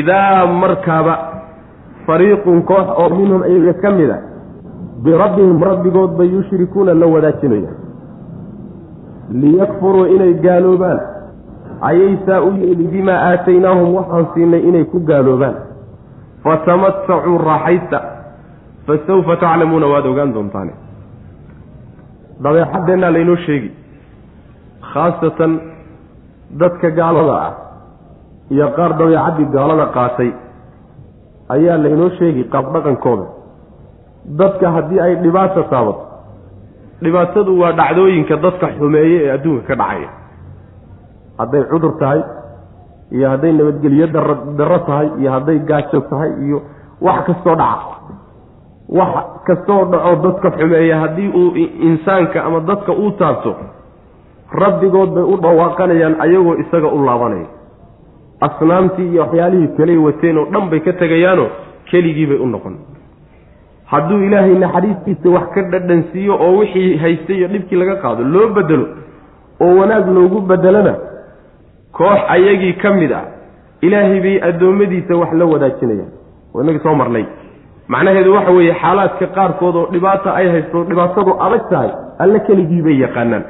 idaa 0.00 0.46
markaaba 0.46 1.14
fariiqun 2.06 2.62
koox 2.70 2.86
oo 3.02 3.08
minhum 3.18 3.42
iyaga 3.52 3.74
ka 3.82 3.90
mid 3.98 4.10
a 4.10 4.18
birabbihim 5.04 5.62
rabbigood 5.70 6.12
bay 6.18 6.28
yushrikuuna 6.34 6.94
la 6.94 7.06
wadaajinaya 7.14 7.72
liyakfuruu 9.42 10.06
inay 10.14 10.34
gaaloobaan 10.44 11.00
ayay 11.90 12.16
saa 12.26 12.40
u 12.40 12.50
yeeli 12.62 12.86
bimaa 12.94 13.20
aataynaahum 13.30 13.94
waxaan 13.98 14.26
siinay 14.34 14.62
inay 14.68 14.84
ku 14.84 14.98
gaaloobaan. 15.10 15.54
Fatamatacuu 16.44 17.38
raaxaysta. 17.38 17.98
Fa 18.86 18.94
sawfa 19.06 19.36
taclamuuna 19.42 19.86
waad 19.92 20.06
ogaan 20.06 20.34
doontaane 20.34 20.72
dabeexadeennaa 22.44 23.10
laynoo 23.16 23.36
sheegi. 23.46 23.70
Khaasatan 24.92 25.52
dadka 26.60 26.88
gaalada 26.98 27.34
ah 27.48 27.52
iyo 28.54 28.66
qaar 28.76 28.90
dabeecaddii 29.00 29.46
gaalada 29.56 29.86
qaatay 29.96 30.30
ayaa 31.54 31.76
laynoo 31.84 32.10
sheegi 32.18 32.42
qaabdhaqankooda 32.54 33.26
dadka 34.40 34.66
haddii 34.76 35.00
ay 35.04 35.12
dhibaata 35.24 35.62
taabato 35.72 36.04
dhibaatadu 37.04 37.52
waa 37.62 37.72
dhacdooyinka 37.80 38.34
dadka 38.44 38.66
xumeeye 38.78 39.16
ee 39.26 39.30
adduunka 39.36 39.66
ka 39.70 39.74
dhacaya. 39.80 40.10
Hadday 41.40 41.62
cudur 41.70 41.92
tahay 42.00 42.20
iyo 43.16 43.26
hadday 43.32 43.52
nabadgelyo 43.58 44.06
darro 44.58 44.78
tahay 44.88 45.08
iyo 45.20 45.30
hadday 45.36 45.58
gaajo 45.70 46.00
tahay 46.10 46.30
iyo 46.46 46.58
wax 47.06 47.18
kastoo 47.28 47.54
dhaca 47.62 47.96
wax 48.98 49.14
kastoo 49.46 49.84
dhaco 49.92 50.14
dadka 50.24 50.50
xumeeya 50.58 50.96
haddii 51.02 51.28
uu 51.40 51.50
insaanka 51.88 52.44
ama 52.44 52.60
dadka 52.60 52.92
uu 52.92 53.10
taabto 53.20 53.54
rabbigood 54.62 55.10
bay 55.16 55.24
u 55.32 55.36
dhawaaqanayaan 55.44 56.16
ayagoo 56.24 56.54
isaga 56.62 56.88
u 56.88 57.04
laabanaya. 57.06 57.46
Asnaamtii 58.40 59.08
iyo 59.12 59.22
waxyaalihii 59.22 59.68
kaley 59.76 59.96
wateen 59.96 60.38
oo 60.38 60.44
dhan 60.52 60.70
bay 60.70 60.80
ka 60.80 60.92
tegayaanoo 60.92 61.48
keligii 61.90 62.26
bay 62.26 62.38
u 62.38 62.46
noqon. 62.46 62.74
Hadduu 63.92 64.18
ilaahay 64.26 64.54
naxariistiisa 64.64 65.28
wax 65.36 65.46
ka 65.54 65.62
dhadhansiiyo 65.72 66.34
oo 66.44 66.56
wixii 66.58 66.96
haystay 66.96 67.36
iyo 67.36 67.48
dhibkii 67.48 67.76
laga 67.76 67.96
qaado 68.02 68.24
loo 68.24 68.48
bedelo 68.48 68.86
oo 69.60 69.76
wanaag 69.80 70.08
loogu 70.16 70.40
bedelona 70.40 70.94
koox 71.92 72.20
ayagii 72.28 72.72
ka 72.82 72.90
mid 72.94 73.12
ah 73.12 73.24
ilaahay 73.80 74.20
bay 74.20 74.36
addoommadiisa 74.48 75.16
wax 75.16 75.32
la 75.32 75.44
wadaajinayaan. 75.52 76.10
Oo 76.54 76.62
inagii 76.62 76.82
soo 76.82 76.94
marnay 76.94 77.24
macnaheedu 77.88 78.34
waxa 78.34 78.50
weeye 78.56 78.74
xaalaadka 78.82 79.26
qaarkood 79.36 79.76
oo 79.76 79.86
dhibaata 79.92 80.34
ay 80.34 80.46
haysto 80.52 80.84
dhibaatadu 80.90 81.32
adag 81.46 81.62
tahay 81.70 81.90
alle 82.22 82.38
keligii 82.46 82.82
bay 82.86 82.96
yaqaanaan 83.04 83.44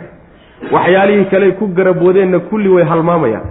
waxyaalihii 0.74 1.24
kale 1.32 1.52
ku 1.58 1.66
garab 1.76 2.02
wadeenna 2.02 2.38
kulli 2.50 2.68
way 2.68 2.84
halmaamayaan. 2.84 3.46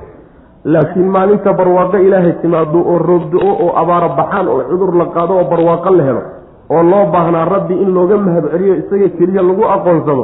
Laakiin 0.66 1.10
maalinta 1.16 1.54
barwaaqo 1.54 1.98
ilaahay 1.98 2.34
timaado 2.42 2.80
oo 2.92 2.98
roobdo-o 2.98 3.52
oo 3.66 3.70
abaaro 3.82 4.10
baxaan 4.20 4.48
oo 4.48 4.62
cudur 4.70 4.92
la 5.02 5.06
qaado 5.16 5.34
oo 5.40 5.44
barwaaqo 5.52 5.90
la 5.98 6.04
helo 6.04 6.22
oo 6.70 6.84
loo 6.92 7.06
baahnaa 7.14 7.46
rabbi 7.54 7.74
in 7.84 7.90
looga 7.96 8.18
mahad 8.18 8.46
celiyo 8.54 8.74
isaga 8.82 9.10
keliya 9.18 9.42
lagu 9.48 9.64
aqoonsado 9.76 10.24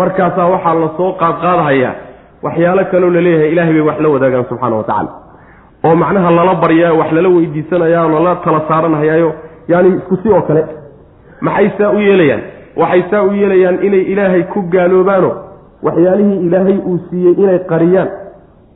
markaasaa 0.00 0.48
waxaa 0.54 0.74
la 0.82 0.88
soo 0.98 1.10
qaadqaadhayaa 1.22 1.92
waxyaalo 2.44 2.82
kaloo 2.92 3.10
la 3.16 3.20
leeyahay 3.26 3.50
ilahay 3.54 3.72
bay 3.76 3.82
wax 3.88 3.98
la 4.04 4.08
wadaagaan 4.14 4.44
subxaana 4.50 4.76
wa 4.76 4.84
tacaala. 4.88 5.10
Oo 5.86 5.94
macnaha 6.02 6.30
lala 6.38 6.54
baryaa 6.64 6.92
wax 7.00 7.10
lala 7.16 7.28
weydiisanayaa 7.36 8.04
oo 8.06 8.10
lala 8.18 8.32
tala 8.44 8.60
saaranhayaayo 8.68 9.30
yaani 9.68 9.88
isku 9.96 10.16
si 10.22 10.28
oo 10.32 10.42
kale. 10.42 10.64
Maxay 11.40 11.70
saa 11.78 11.90
u 11.90 11.98
yeelayaan? 12.00 12.42
Waxay 12.76 13.02
saa 13.10 13.22
u 13.22 13.32
yeelayaan 13.32 13.78
inay 13.84 14.02
ilaahay 14.12 14.42
ku 14.52 14.62
gaaloobaano? 14.62 15.30
Waxyaalihii 15.82 16.46
ilaahay 16.46 16.78
uu 16.78 16.98
siiyey 17.10 17.34
inay 17.42 17.58
qariyaan 17.70 18.08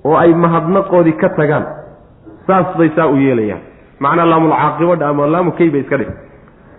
oo 0.04 0.16
ay 0.16 0.34
mahadnaqoodii 0.34 1.12
ka 1.22 1.28
tagaan. 1.28 1.64
Saas 2.46 2.66
bay 2.78 2.90
saa 2.96 3.06
u 3.06 3.16
yeelayaan. 3.16 3.60
Macnaa 4.00 4.26
laamulcaaqibadha 4.26 5.08
ama 5.08 5.26
laamu 5.26 5.52
keyba 5.52 5.78
iska 5.78 5.96
dhig. 5.98 6.08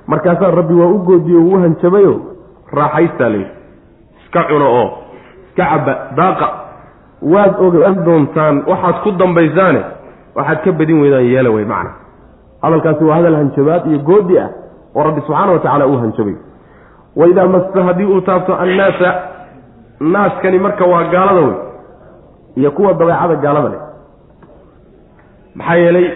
Markaasaa 0.07 0.51
rabbi 0.51 0.73
waa 0.73 0.87
u 0.87 0.97
goodiyo 1.07 1.39
uu 1.41 1.57
hanjabayo. 1.63 2.13
Raaxaystaa 2.73 3.29
layidhi 3.29 3.51
iska 4.23 4.43
cuno 4.49 4.67
oo 4.81 4.87
iska 5.47 5.63
caba 5.65 5.93
daaqa. 6.17 6.47
Waad 7.21 7.53
ogaan 7.65 8.03
doontaan 8.05 8.63
waxaad 8.67 8.97
ku 9.03 9.11
dambaysaane 9.11 9.81
waxaad 10.35 10.59
ka 10.63 10.71
badin 10.71 11.01
weydaan 11.01 11.25
yeela 11.25 11.49
wey 11.49 11.65
macna 11.65 11.91
hadalkaasi 12.67 13.03
waa 13.09 13.15
hadal 13.19 13.35
hanjabaad 13.41 13.83
iyo 13.91 13.99
goodi 14.09 14.35
ah 14.43 14.49
oo 14.95 15.03
rabbi 15.07 15.21
subxaana 15.27 15.51
wa 15.55 15.59
tacaala 15.63 15.87
uu 15.91 15.97
hanjabay. 16.03 16.35
Waidaa 17.19 17.47
masta 17.55 17.83
haddii 17.87 18.05
uu 18.13 18.21
taabto 18.27 18.55
annaasa 18.63 19.09
naaskani 20.13 20.59
marka 20.65 20.85
waa 20.93 21.03
gaalada 21.13 21.41
wey 21.47 21.55
iyo 22.59 22.71
kuwa 22.71 22.93
dabeecada 22.93 23.35
gaalada 23.45 23.69
leh. 23.73 23.81
Maxaa 25.55 25.75
yeelay 25.83 26.07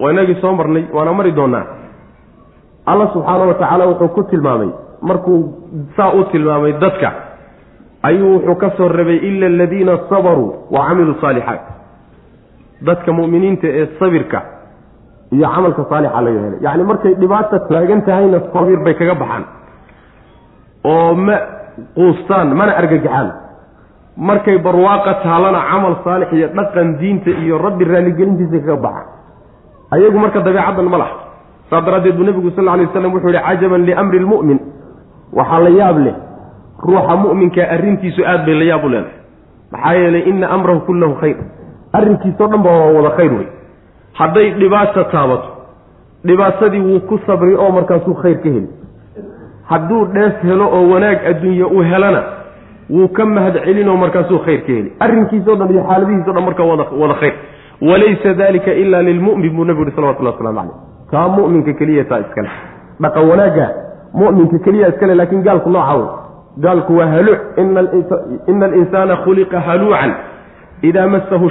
waa 0.00 0.10
inagii 0.12 0.40
soo 0.40 0.52
marnay 0.52 0.84
waana 0.94 1.12
mari 1.12 1.32
doonaa. 1.32 1.64
Alla 2.86 3.06
subxaana 3.12 3.44
wa 3.50 3.54
tacaala 3.54 3.86
wuxuu 3.86 4.08
ku 4.08 4.22
tilmaamay 4.22 4.68
markuu 5.02 5.38
saa 5.96 6.12
u 6.12 6.24
tilmaamay 6.32 6.72
dadka 6.72 7.12
ayuu 8.02 8.32
wuxuu 8.34 8.54
ka 8.62 8.70
soo 8.76 8.88
rabay 8.88 9.16
ila 9.28 9.46
aladiina 9.46 9.98
sabaruu 10.10 10.54
wa 10.70 10.86
camiluu 10.88 11.14
saalixaat 11.20 11.60
dadka 12.88 13.12
mu'miniinta 13.18 13.66
ee 13.80 13.86
sabirka 14.00 14.38
iyo 15.34 15.46
camalka 15.54 15.82
saalixa 15.90 16.20
laga 16.26 16.40
helay. 16.44 16.58
Yacni 16.66 16.84
markay 16.90 17.14
dhibaata 17.20 17.56
taagan 17.68 18.00
tahayna 18.06 18.38
sabir 18.52 18.78
bay 18.84 18.94
kaga 18.94 19.14
baxaan. 19.22 19.44
Oo 20.84 21.14
ma 21.14 21.36
quustaan 21.96 22.54
mana 22.54 22.72
argagaxaan 22.80 23.28
markay 24.16 24.58
barwaaqa 24.66 25.12
taalana 25.24 25.60
camal 25.70 25.94
saalix 26.04 26.28
iyo 26.32 26.48
dhaqan 26.56 26.88
diinta 27.00 27.30
iyo 27.42 27.58
rabbi 27.58 27.84
raalligelintiisa 27.84 28.58
kaga 28.64 28.76
baxaan 28.86 29.06
ayagu 29.94 30.18
marka 30.18 30.38
dabeecaddan 30.46 30.88
ma 30.92 30.98
laha. 31.02 31.16
Saas 31.70 31.82
daraaddeed 31.84 32.14
buu 32.16 32.24
nebigu 32.24 32.50
sal 32.54 32.68
alay 32.68 32.86
waslam 32.86 33.10
wuxuu 33.14 33.34
yihi 33.34 33.42
cajaban 33.42 33.82
liamri 33.88 34.18
lmu'min. 34.22 34.58
Waxaa 35.34 35.60
la 35.66 35.70
yaab 35.80 35.98
leh 36.06 36.14
ruuxa 36.86 37.14
mu'minka 37.24 37.62
arrintiisu 37.74 38.22
aad 38.22 38.46
bay 38.46 38.54
la 38.54 38.64
yaab 38.70 38.84
u 38.84 38.88
leedahay. 38.94 39.18
Maxaa 39.72 39.94
yeelay 39.98 40.22
ina 40.30 40.46
amrahu 40.54 40.80
kullahu 40.86 41.14
khayr. 41.20 41.36
Arrinkiisao 41.98 42.46
dhan 42.52 42.62
ba 42.62 42.70
waa 42.70 42.92
wada 42.96 43.10
khayr 43.18 43.32
wey 43.38 43.48
hadday 44.18 44.50
dhibaata 44.60 45.04
taabato 45.04 45.48
dhibaatadii 46.28 46.80
wuu 46.88 47.00
ku 47.08 47.18
sabri 47.26 47.54
oo 47.54 47.70
markaasuu 47.78 48.14
khayr 48.22 48.38
ka 48.42 48.48
heli 48.48 48.68
hadduu 49.70 50.04
dhees 50.14 50.34
helo 50.42 50.66
oo 50.76 50.84
wanaag 50.92 51.18
adduunye 51.30 51.64
u 51.64 51.82
helana 51.90 52.22
wuu 52.90 53.08
ka 53.08 53.26
mahad 53.26 53.56
celinoo 53.64 53.96
markaasuu 53.96 54.38
khayr 54.46 54.60
ka 54.66 54.72
heli 54.72 54.92
arrinkiisao 55.00 55.54
dhan 55.60 55.70
iyo 55.74 55.82
xaaladihiiso 55.88 56.32
dhan 56.32 56.44
marka 56.44 56.62
wada 56.64 56.84
wada 57.02 57.14
khayr. 57.14 57.34
Walaysa 57.88 58.34
dalika 58.34 58.72
ila 58.72 59.02
lilmu'min 59.02 59.52
buu 59.56 59.64
nebigu 59.64 59.84
yihi 59.84 59.96
salawatullah 59.96 60.32
waslamu 60.32 60.58
caleyh 60.58 60.76
taa 61.10 61.28
mu'minka 61.28 61.72
keliya 61.78 62.04
taa 62.04 62.18
iskale 62.24 62.48
dhaqan 63.00 63.28
wanaagga 63.30 63.66
mu'minka 64.14 64.58
keliya 64.64 64.88
iskale 64.88 65.14
laakiin 65.14 65.42
gaalku 65.42 65.70
nooca 65.70 65.94
wey 65.94 66.08
gaalku 66.64 66.96
waa 66.98 67.06
haluuc. 67.06 67.40
Ina 68.48 68.66
alinsaana 68.66 69.16
khuliqa 69.24 69.60
haluucan 69.60 70.12
ida 70.82 71.06
masahu 71.08 71.50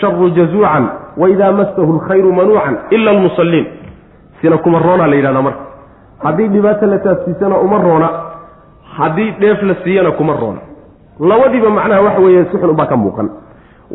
sharu 0.00 0.30
jazuucan 0.30 0.88
wa 1.16 1.30
ida 1.30 1.52
masahu 1.52 1.92
alkhayru 1.94 2.32
manuucan 2.32 2.76
ila 2.90 3.10
almusalliin 3.10 3.66
sina 4.40 4.58
kuma 4.58 4.78
roonaa 4.78 5.06
la 5.06 5.16
yidhahdaa 5.16 5.42
marka 5.42 5.60
haddii 6.24 6.48
dhibaata 6.48 6.86
la 6.86 6.98
taabsiisana 6.98 7.56
uma 7.58 7.78
roona 7.78 8.08
haddii 8.96 9.30
dheef 9.40 9.62
la 9.62 9.74
siiyana 9.84 10.10
kuma 10.10 10.32
roona 10.40 10.60
labadiiba 11.20 11.70
macnaha 11.70 12.00
waxa 12.02 12.20
weeye 12.20 12.44
si 12.44 12.56
xun 12.58 12.70
ubaa 12.70 12.86
ka 12.86 12.96
muuqan 12.96 13.28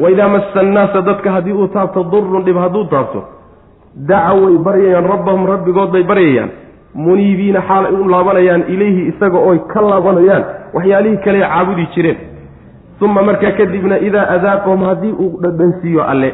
waidaa 0.03 0.27
massa 0.29 0.59
annaasa 0.59 1.01
dadka 1.01 1.31
haddii 1.31 1.51
uu 1.53 1.67
taabto 1.67 2.03
durun 2.03 2.43
dhib 2.43 2.57
hadduu 2.57 2.83
taabto 2.85 3.23
daca 3.95 4.33
way 4.33 4.57
baryayaan 4.57 5.07
rabbahum 5.13 5.45
rabbigood 5.53 5.91
bay 5.91 6.03
baryayaan 6.03 6.49
muniibiina 6.95 7.61
xaal 7.67 7.85
ay 7.85 7.93
u 7.93 8.07
laabanayaan 8.13 8.63
ilayhi 8.67 9.01
isaga 9.11 9.37
ooy 9.39 9.59
ka 9.73 9.81
laabanayaan 9.81 10.43
waxyaalihii 10.73 11.17
kale 11.25 11.39
caabudi 11.41 11.87
jireen 11.95 12.17
uma 13.01 13.21
markaa 13.23 13.51
kadibna 13.59 13.99
idaa 13.99 14.27
adaaqahum 14.35 14.83
haddii 14.89 15.11
uu 15.23 15.39
dhadhansiiyo 15.43 16.03
alle 16.11 16.33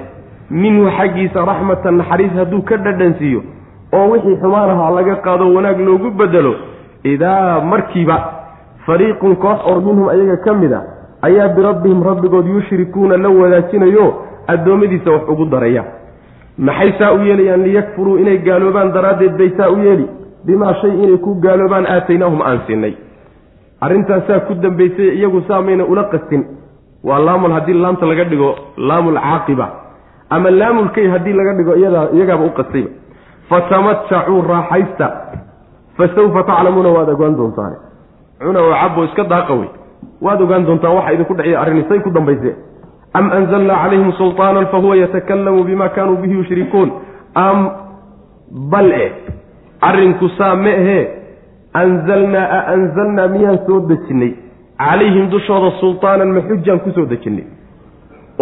minhu 0.51 0.89
xaggiisa 0.97 1.45
raxmatan 1.49 1.97
naxariis 2.01 2.33
hadduu 2.39 2.61
ka 2.69 2.77
dhadhansiiyo 2.77 3.41
oo 3.97 4.09
wixii 4.11 4.35
xumaan 4.41 4.69
ahaa 4.69 4.91
laga 4.97 5.15
qaado 5.25 5.53
wanaag 5.55 5.79
loogu 5.87 6.11
bedelo 6.19 6.53
idaa 7.13 7.61
markiiba 7.71 8.17
fariiqun 8.85 9.35
koox 9.35 9.59
oo 9.71 9.79
minhum 9.87 10.09
ayaga 10.09 10.37
ka 10.45 10.53
mid 10.53 10.73
a 10.73 10.81
ayaa 11.27 11.47
birabbihim 11.55 12.03
rabbigood 12.09 12.47
yushrikuuna 12.55 13.17
la 13.17 13.29
wadaajinayo 13.29 14.05
addoommadiisa 14.47 15.11
wax 15.11 15.23
ugu 15.33 15.45
daraya 15.45 15.83
maxay 16.57 16.91
saa 16.99 17.11
u 17.13 17.19
yeelayaan 17.27 17.63
liyakfuruu 17.63 18.17
inay 18.17 18.37
gaaloobaan 18.37 18.91
daraaddeed 18.93 19.37
bay 19.37 19.49
saa 19.57 19.69
u 19.69 19.77
yeeli 19.87 20.07
bimaa 20.45 20.73
shay 20.81 20.91
inay 21.03 21.17
ku 21.17 21.35
gaaloobaan 21.45 21.85
aataynaahum 21.95 22.41
aan 22.41 22.59
siinay 22.67 22.93
arrintaasaa 23.81 24.39
ku 24.47 24.53
dambaysay 24.53 25.09
iyagu 25.17 25.41
saa 25.47 25.61
mayna 25.61 25.85
ula 25.85 26.03
qastin. 26.13 26.43
Waa 27.03 27.19
laamul 27.19 27.51
haddii 27.51 27.73
laamta 27.73 28.05
laga 28.05 28.23
dhigo 28.23 28.55
laamul 28.77 29.19
caaqiba. 29.19 29.67
Ama 30.29 30.49
laamulkay 30.51 31.07
haddii 31.07 31.33
laga 31.33 31.53
dhigo 31.57 31.75
iyadaa 31.75 32.07
iyagaaba 32.13 32.45
u 32.45 32.49
qastayba. 32.59 32.89
Fatamatacuu 33.49 34.41
raaxaysta. 34.41 35.07
Fa 35.97 36.07
sawfa 36.15 36.43
taclamuuna 36.43 36.89
waad 36.89 37.09
ogaan 37.09 37.37
doontaane 37.37 37.77
cuna 38.39 38.59
oo 38.61 38.73
cabo 38.81 39.03
iska 39.05 39.23
daaqa 39.23 39.53
wey. 39.53 39.69
Waad 40.21 40.41
ogaan 40.41 40.65
doontaan 40.65 40.95
waxa 40.95 41.13
idinku 41.13 41.33
dheciya 41.33 41.61
arrini 41.61 41.83
say 41.89 41.99
ku 41.99 42.09
dambayse 42.09 42.51
am 43.13 43.31
anzalnaa 43.31 43.77
calayhim 43.83 44.11
sulطaanan 44.17 44.67
fahuwa 44.67 44.95
yatakalamu 44.97 45.63
bima 45.63 45.89
kaanuu 45.89 46.17
bihi 46.21 46.33
yushrikuun 46.33 46.91
am 47.33 47.69
bal 48.71 48.91
e 48.91 49.07
arrinku 49.81 50.29
saa 50.37 50.55
ma 50.55 50.69
ahee 50.69 51.03
anzalnaa 51.81 52.47
a 52.57 52.59
anzalnaa 52.73 53.27
miyaan 53.35 53.59
soo 53.67 53.79
dejinnay 53.89 54.31
calayhim 54.83 55.29
dushooda 55.35 55.71
sulطaanan 55.81 56.31
ma 56.37 56.41
xujaan 56.49 56.79
ku 56.85 56.91
soo 56.97 57.05
dejinnay 57.13 57.45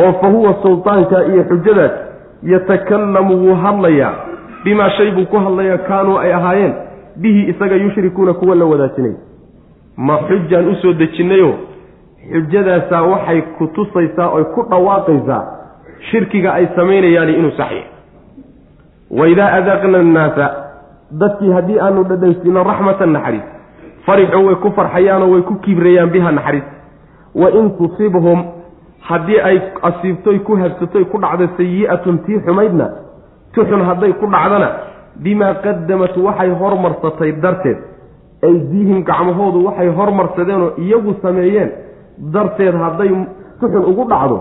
oo 0.03 0.11
fa 0.21 0.27
huwa 0.35 0.55
sulطaanka 0.63 1.23
iyo 1.31 1.43
xujadaas 1.51 1.91
yatakallamu 2.53 3.37
wuu 3.43 3.55
hadlayaa 3.65 4.13
bimaa 4.63 4.89
shay 4.97 5.11
buu 5.11 5.25
ku 5.25 5.37
hadlayaa 5.45 5.77
kaanuu 5.89 6.17
ay 6.23 6.33
ahaayeen 6.39 6.73
bihi 7.21 7.41
isaga 7.51 7.75
yushrikuuna 7.75 8.33
kuwa 8.33 8.55
la 8.55 8.65
wadaajinay 8.65 9.13
ma 9.97 10.17
xujaan 10.27 10.67
u 10.67 10.75
soo 10.81 10.93
dejinnayoo 10.93 11.53
xujadaasaa 12.33 13.01
waxay 13.11 13.41
ku 13.57 13.67
tusaysaa 13.75 14.29
oy 14.37 14.43
ku 14.55 14.65
dhawaaqaysaa 14.69 15.43
shirkiga 16.11 16.53
ay 16.53 16.67
samaynayaani 16.75 17.33
inuu 17.39 17.51
saxya 17.57 17.83
waidaa 19.19 19.51
adaaqna 19.59 19.97
annaasa 20.05 20.45
dadkii 21.11 21.51
haddii 21.51 21.79
aanu 21.79 22.03
dhadhansiino 22.03 22.63
raxmatan 22.63 23.11
naxariis. 23.13 23.43
Farixuu 24.05 24.45
way 24.47 24.55
ku 24.55 24.71
farxayaanoo 24.71 25.31
way 25.33 25.41
ku 25.41 25.55
kibrayaan 25.55 26.09
biha 26.09 26.31
naxariis. 26.31 26.63
Wa 27.35 27.49
in 27.51 27.71
tusibhum 27.77 28.43
haddii 29.09 29.39
ay 29.39 29.57
asiibtoy 29.81 30.39
ku 30.39 30.55
habsatoy 30.57 31.05
ku 31.05 31.17
dhacdo 31.17 31.47
sayi'atun 31.57 32.17
tii 32.25 32.39
xumaydna 32.45 32.89
tuxun 33.53 33.81
hadday 33.85 34.13
ku 34.13 34.25
dhacdana 34.27 34.69
bimaa 35.23 35.53
qadamat 35.63 36.17
waxay 36.17 36.49
hormarsatay 36.49 37.31
darteed. 37.41 37.77
Aydiihim 38.43 39.03
gacmahoodu 39.03 39.65
waxay 39.65 39.89
hormarsadeenoo 39.97 40.71
iyagu 40.77 41.15
sameeyeen 41.21 41.71
darteed 42.33 42.75
hadday 42.75 43.09
tuxun 43.59 43.85
ugu 43.85 44.03
dhacdo. 44.09 44.37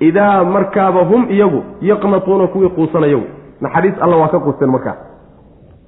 Idaa 0.00 0.44
markaaba 0.44 1.04
hum 1.04 1.26
iyagu 1.30 1.60
yaqnatuuna 1.80 2.46
kuwii 2.46 2.68
quusanayagu 2.76 3.26
naxariis 3.60 3.94
alla 4.00 4.16
waa 4.16 4.28
ka 4.28 4.38
quusteen 4.40 4.70
markaa 4.70 4.96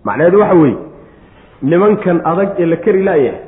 macnaheedu 0.04 0.38
waxa 0.40 0.54
weeye 0.62 0.76
nimankan 1.62 2.20
adag 2.24 2.48
ee 2.58 2.66
la 2.66 2.76
kari 2.76 3.02
laayahay 3.02 3.40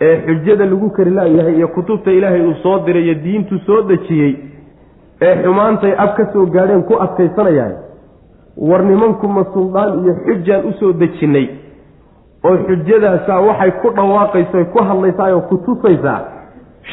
ee 0.00 0.16
xujada 0.26 0.64
lagu 0.66 0.90
kari 0.90 1.10
laayahay 1.10 1.54
iyo 1.56 1.68
kutubta 1.68 2.10
ilaahay 2.12 2.42
uu 2.46 2.54
soo 2.62 2.78
diray 2.86 3.04
iyo 3.04 3.14
diintu 3.14 3.58
soo 3.66 3.82
dejiyey 3.82 4.34
ee 5.22 5.34
xumaantay 5.42 5.92
ab 6.04 6.14
ka 6.16 6.26
soo 6.32 6.46
gaadheen 6.46 6.82
ku 6.82 6.94
adkaysanayahay 7.04 7.74
war 8.68 8.82
nimankuma 8.84 9.44
suldaan 9.54 10.04
iyo 10.04 10.14
xujaan 10.26 10.66
u 10.68 10.72
soo 10.80 10.92
dejinnay 10.92 11.46
oo 12.44 12.56
xujadaasaa 12.68 13.40
waxay 13.48 13.70
ku 13.82 13.90
dhawaaqaysa 13.96 14.64
ku 14.74 14.78
hadlaysaa 14.90 15.30
oo 15.34 15.40
ku 15.50 15.56
tusaysaa 15.66 16.20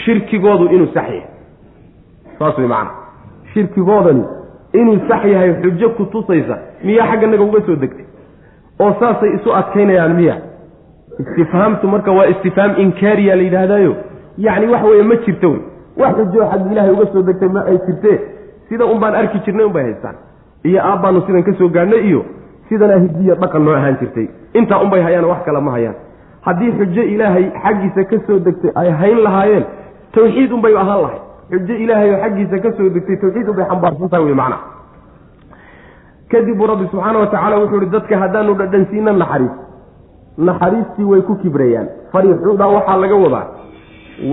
shirkigoodu 0.04 0.66
inuu 0.76 0.88
sax 0.94 0.96
yahay. 1.08 1.22
Saas 2.40 2.58
way 2.58 2.68
macana 2.68 2.92
shirkigoodani 3.54 4.24
inuu 4.74 4.98
sax 5.10 5.26
yahay 5.34 5.54
xujo 5.62 5.90
ku 5.98 6.06
tusaysa 6.06 6.58
miyaa 6.84 7.08
xagga 7.12 7.28
naga 7.28 7.44
uga 7.44 7.62
soo 7.68 7.76
degtay 7.84 8.05
oo 8.80 8.92
saasay 9.00 9.32
isu 9.38 9.50
adkaynayaan 9.60 10.14
miya. 10.20 10.36
Istifhaamtu 11.20 11.88
marka 11.88 12.12
waa 12.12 12.26
istifhaam 12.34 12.72
inkaariya 12.84 13.36
la 13.36 13.44
yidhaahdaayo. 13.44 13.94
Yacni 14.38 14.68
waxa 14.68 14.88
weeye 14.88 15.04
ma 15.04 15.16
jirto 15.26 15.50
wey. 15.50 15.60
Wax 15.98 16.16
xujo 16.18 16.46
xagga 16.52 16.72
ilaahay 16.72 16.92
uga 16.92 17.06
soo 17.14 17.22
degtay 17.24 17.50
ma 17.50 17.62
ay 17.70 17.78
jirtee 17.88 18.18
sida 18.70 18.86
un 18.86 19.00
baan 19.00 19.16
arki 19.16 19.40
jirnay 19.46 19.66
un 19.66 19.74
bay 19.74 19.84
haystaan. 19.84 20.16
Iyo 20.64 20.82
aabbaanu 20.84 21.22
sidan 21.28 21.44
ka 21.44 21.54
soo 21.60 21.70
gaadhnay 21.70 22.02
iyo 22.10 22.26
sidanaa 22.70 23.00
hidiya 23.04 23.36
dhaqan 23.36 23.64
noo 23.66 23.76
ahaan 23.76 23.98
jirtay. 24.02 24.28
Intaa 24.54 24.80
unbay 24.84 25.02
hayaan 25.02 25.26
wax 25.26 25.46
kale 25.46 25.62
ma 25.62 25.72
hayaan. 25.72 25.96
Haddii 26.42 26.72
xujo 26.80 27.04
ilaahay 27.14 27.46
xaggiisa 27.64 28.04
ka 28.12 28.18
soo 28.28 28.40
degtay 28.40 28.72
ay 28.76 28.90
hayn 28.92 29.20
lahaayeen 29.24 29.66
tawxiid 30.16 30.52
unbay 30.52 30.76
ahaan 30.78 31.02
lahay 31.06 31.20
xujo 31.52 31.74
ilaahay 31.84 32.10
oo 32.14 32.20
xaggiisa 32.24 32.58
ka 32.66 32.70
soo 32.78 32.90
degtay 32.96 33.18
tawxiid 33.24 33.48
unbay 33.50 33.66
xambaarsan 33.72 34.10
tahay 34.10 34.26
wey 34.26 34.36
macna 34.42 34.58
kadib 36.32 36.58
buu 36.58 36.68
rabbi 36.68 36.88
subxaana 36.92 37.20
wa 37.20 37.28
tacaala 37.28 37.58
wuxuu 37.62 37.82
ihi 37.82 37.90
dadka 37.96 38.18
haddaanu 38.24 38.54
dhadhansiina 38.60 39.12
naxariis. 39.14 39.56
Naxariistii 40.38 41.04
way 41.12 41.22
ku 41.22 41.36
kibrayaan 41.44 41.88
fariixuudaa 42.12 42.68
waxaa 42.76 42.98
laga 43.04 43.16
wadaa 43.16 43.46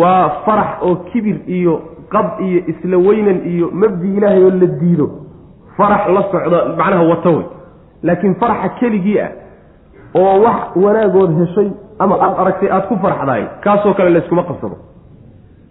waa 0.00 0.28
farax 0.44 0.70
oo 0.82 0.94
kibir 1.12 1.36
iyo 1.46 1.74
qab 2.14 2.26
iyo 2.40 2.60
isla 2.72 2.96
weynan 2.98 3.38
iyo 3.52 3.70
mabdi 3.72 4.16
ilaahay 4.16 4.44
oo 4.44 4.50
la 4.50 4.66
diido. 4.66 5.06
Farax 5.76 6.08
la 6.14 6.22
socda 6.32 6.58
macnaha 6.78 7.02
wata 7.10 7.30
wey. 7.30 7.46
Laakiin 8.02 8.34
faraxa 8.40 8.68
keligii 8.80 9.18
ah 9.20 9.30
oo 10.14 10.40
wax 10.44 10.76
wanaagood 10.76 11.30
heshay 11.40 11.70
ama 11.98 12.14
aada 12.20 12.36
aragtay 12.42 12.68
aada 12.70 12.86
ku 12.88 12.96
farxdaay 13.02 13.44
kaasoo 13.64 13.94
kale 13.94 14.10
layskuma 14.10 14.42
qabsado. 14.42 14.76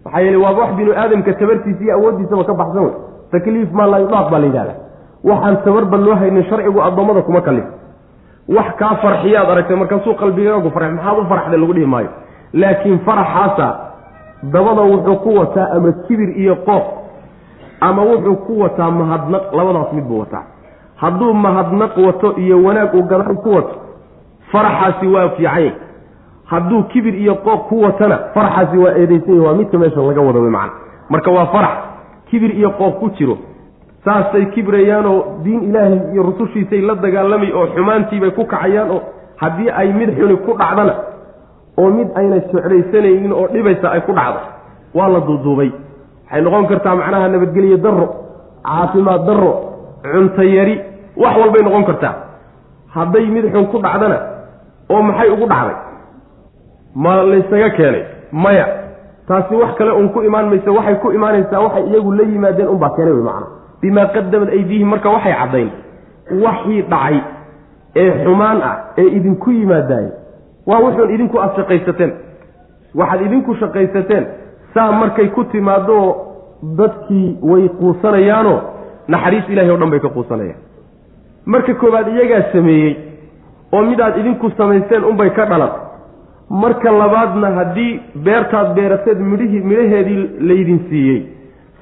Maxaa 0.06 0.22
yeele 0.22 0.38
waaba 0.38 0.60
wax 0.62 0.72
binu 0.78 0.92
aadamka 0.96 1.34
tabartiisa 1.34 1.84
iyo 1.84 1.94
awooddiisaba 1.98 2.44
ka 2.44 2.54
baxsan 2.54 2.84
wey. 2.86 2.94
Takliif 3.32 3.72
maa 3.74 3.88
laa 3.92 4.00
yudaaq 4.00 4.32
baa 4.32 4.40
la 4.40 4.46
yidhahda 4.48 4.74
waxaan 5.24 5.58
tabarba 5.66 5.98
loo 5.98 6.16
haynin 6.16 6.44
sharcigu 6.50 6.82
addoommada 6.82 7.22
kuma 7.22 7.42
kalif 7.42 7.66
wax 8.50 8.70
kaa 8.80 8.96
farxiyaad 9.04 9.50
aragtay 9.54 9.76
markaasuu 9.82 10.14
qalbigaagu 10.22 10.70
farxay 10.76 10.92
maxaad 10.96 11.18
u 11.20 11.26
farxday 11.32 11.60
lagu 11.60 11.74
dhihi 11.74 11.86
maayo? 11.86 12.10
Laakiin 12.54 13.00
faraxaasa 13.06 13.68
dabada 14.54 14.82
wuxuu 14.82 15.16
ku 15.24 15.36
wataa 15.40 15.68
ama 15.76 15.92
kibir 16.08 16.30
iyo 16.42 16.56
qooq 16.56 16.86
ama 17.82 18.02
wuxuu 18.10 18.36
ku 18.46 18.60
wataa 18.62 18.92
mahadnaq 18.92 19.44
labadaas 19.54 19.94
mid 19.94 20.04
buu 20.06 20.20
wataa. 20.20 20.44
Hadduu 20.96 21.34
mahadnaq 21.34 21.98
wato 21.98 22.36
iyo 22.38 22.64
wanaag 22.64 22.94
uu 22.96 23.04
gadaal 23.04 23.36
ku 23.44 23.50
wato 23.56 23.76
faraxaasi 24.52 25.08
waa 25.08 25.30
fiicanya 25.30 25.72
hadduu 26.46 26.84
kibir 26.84 27.16
iyo 27.16 27.36
qooq 27.36 27.62
ku 27.70 27.82
watana 27.82 28.18
faraxaasi 28.34 28.78
waa 28.78 28.94
eedaysanya 28.98 29.42
waa 29.48 29.54
midka 29.54 29.78
meesha 29.78 30.02
laga 30.02 30.22
wada 30.22 30.40
wey 30.40 30.50
macana 30.50 30.72
marka 31.10 31.32
waa 31.32 31.46
farax 31.46 31.72
kibir 32.30 32.52
iyo 32.58 32.70
qooq 32.70 33.00
ku 33.00 33.10
jiro 33.18 33.38
saasay 34.06 34.46
kibrayaanoo 34.54 35.18
diin 35.44 35.64
ilaahay 35.70 36.00
iyo 36.14 36.24
rusushiisay 36.24 36.82
la 36.82 36.96
dagaalamay 36.96 37.52
oo 37.54 37.68
xumaantiibay 37.76 38.32
ku 38.38 38.46
kacayaan 38.46 38.92
oo 38.96 39.02
haddii 39.42 39.70
ay 39.70 39.94
mid 39.94 40.10
xuni 40.20 40.36
ku 40.46 40.52
dhacdana 40.62 40.94
oo 41.78 41.90
mid 41.98 42.10
ayna 42.20 42.40
jeclaysanaynin 42.40 43.34
oo 43.34 43.48
dhibaysa 43.54 43.88
ay 43.92 44.02
ku 44.08 44.12
dhacdo 44.14 44.40
waa 44.98 45.08
la 45.14 45.20
duuduubay. 45.28 45.72
Waxay 46.26 46.42
noqon 46.46 46.66
kartaa 46.72 46.96
macnaha 46.96 47.28
nabadgelye 47.34 47.78
darro 47.78 48.08
caafimaad 48.66 49.22
darro 49.28 49.52
cunto 50.04 50.44
yari 50.44 50.76
wax 51.22 51.34
walbay 51.42 51.62
noqon 51.68 51.84
kartaa. 51.90 52.14
Hadday 52.96 53.26
mid 53.36 53.46
xun 53.54 53.66
ku 53.72 53.78
dhacdana 53.86 54.18
oo 54.90 55.02
maxay 55.02 55.30
ugu 55.36 55.46
dhacday? 55.54 55.78
Ma 56.96 57.14
laysaga 57.24 57.70
keenay? 57.78 58.04
Maya. 58.32 58.66
Taasi 59.28 59.56
wax 59.56 59.72
kale 59.78 59.92
uun 59.94 60.10
ku 60.14 60.20
imaan 60.28 60.50
maysa 60.52 60.72
waxay 60.78 60.96
ku 61.04 61.12
imaanaysaa 61.12 61.60
waxay 61.66 61.84
iyagu 61.90 62.12
la 62.18 62.24
yimaadeen 62.24 62.68
unbaa 62.74 62.90
keenay 62.98 63.14
wey 63.14 63.24
macana 63.24 63.48
bimaa 63.82 64.06
qadamad 64.15 64.50
aydiihim 64.58 64.88
marka 64.94 65.10
waxay 65.15 65.34
caddayn. 65.41 65.70
Waxii 66.46 66.82
dhacay 66.91 67.17
ee 68.02 68.12
xumaan 68.24 68.60
ah 68.70 68.76
ee 69.02 69.08
idinku 69.17 69.52
yimaadaay 69.52 70.08
waa 70.70 70.80
wuxuun 70.86 71.13
idinku 71.15 71.38
aada 71.41 71.56
shaqaysateen 71.60 72.12
waxaad 73.00 73.22
idinku 73.28 73.56
shaqaysateen. 73.62 74.24
Saa 74.74 74.91
markay 74.91 75.28
ku 75.36 75.44
timaado 75.44 75.98
dadkii 76.80 77.38
way 77.52 77.63
quusanayaanoo 77.80 78.60
naxariis 79.08 79.50
ilahay 79.50 79.72
o 79.72 79.78
dhan 79.78 79.89
bay 79.94 80.00
ka 80.00 80.10
quusanayaan. 80.17 80.60
Marka 81.46 81.74
koowaad 81.82 82.08
iyagaa 82.08 82.44
sameeyey 82.54 82.94
oo 83.74 83.82
midaad 83.89 84.17
idinku 84.22 84.52
samaysteen 84.58 85.04
unbay 85.04 85.30
ka 85.38 85.46
dhalan. 85.52 85.72
Marka 86.63 86.91
labaadna 86.91 87.50
haddii 87.58 87.91
beertaad 88.26 88.74
beerateed 88.76 89.20
midhihii 89.32 89.63
midhaheedii 89.72 90.22
laydin 90.50 90.80
siiyey 90.89 91.20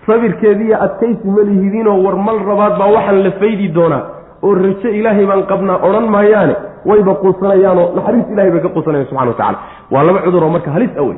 sabirkeediiyo 0.07 0.75
adkaysi 0.85 1.27
ma 1.35 1.41
lihidiinoo 1.49 1.97
war 2.05 2.15
mal 2.27 2.39
rabaad 2.49 2.73
baa 2.81 2.89
waxaan 2.97 3.19
la 3.27 3.31
faydi 3.41 3.67
doonaa 3.77 4.01
oo 4.45 4.53
rajo 4.63 4.89
ilaahay 4.99 5.25
baan 5.31 5.43
qabnaa 5.51 5.77
odhan 5.87 6.07
maayaane 6.15 6.55
wayba 6.89 7.13
quusanayaanoo 7.23 7.87
naxariis 7.97 8.27
ilahay 8.33 8.51
bay 8.53 8.61
ka 8.65 8.69
quusanayan 8.75 9.05
subxana 9.09 9.31
wa 9.31 9.37
tacala 9.41 9.57
waa 9.93 10.03
laba 10.07 10.19
cuduroo 10.25 10.49
marka 10.55 10.71
halis 10.75 10.93
awey. 11.01 11.17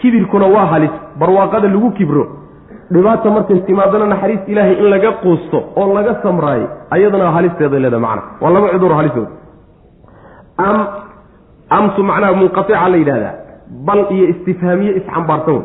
Kibirkuna 0.00 0.46
waa 0.54 0.66
halis 0.72 0.90
barwaaqada 1.20 1.68
lagu 1.74 1.90
kibro. 1.98 2.24
Dhibaata 2.94 3.28
markay 3.36 3.58
timaadana 3.68 4.06
naxariis 4.12 4.40
ilaahay 4.52 4.74
in 4.82 4.88
laga 4.94 5.10
quusto 5.22 5.58
oo 5.80 5.86
laga 5.98 6.12
samraayo 6.24 6.66
ayadana 6.94 7.30
halisteeda 7.36 7.78
leeda 7.84 7.98
macna. 8.06 8.22
Waa 8.42 8.50
laba 8.56 8.68
cuduroo 8.74 8.96
halisood 9.00 9.28
am 10.66 10.76
amtu 11.78 12.00
macnaha 12.10 12.32
munqaica 12.40 12.88
la 12.92 12.96
yidhahdaa 13.02 13.34
bal 13.86 14.00
iyo 14.14 14.24
istifhaamiye 14.32 14.92
isxambaarsan 15.00 15.54
wey. 15.54 15.64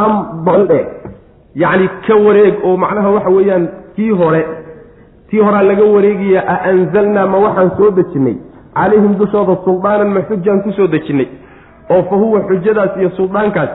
Am 0.00 0.12
baldhe 0.46 0.80
yacni 1.62 1.88
ka 2.06 2.14
wareeg 2.26 2.54
oo 2.64 2.76
macnaha 2.76 3.10
waxa 3.16 3.30
weeyaan 3.36 3.68
tii 3.96 4.10
hore 4.20 4.42
tii 5.30 5.38
horaa 5.46 5.62
laga 5.62 5.84
wareegaya 5.94 6.40
a 6.54 6.56
anzalnaa 6.70 7.26
ma 7.32 7.38
waxaan 7.46 7.70
soo 7.78 7.90
dejinnay 7.98 8.36
calayhim 8.74 9.14
dushooda 9.20 9.56
suldaanan 9.64 10.10
ma 10.16 10.20
xujaan 10.30 10.62
ku 10.66 10.72
soo 10.78 10.86
dejinnay 10.94 11.28
oo 11.94 12.02
fa 12.10 12.16
huwa 12.22 12.40
xujadaas 12.48 12.96
iyo 13.00 13.10
suldaankaas 13.18 13.70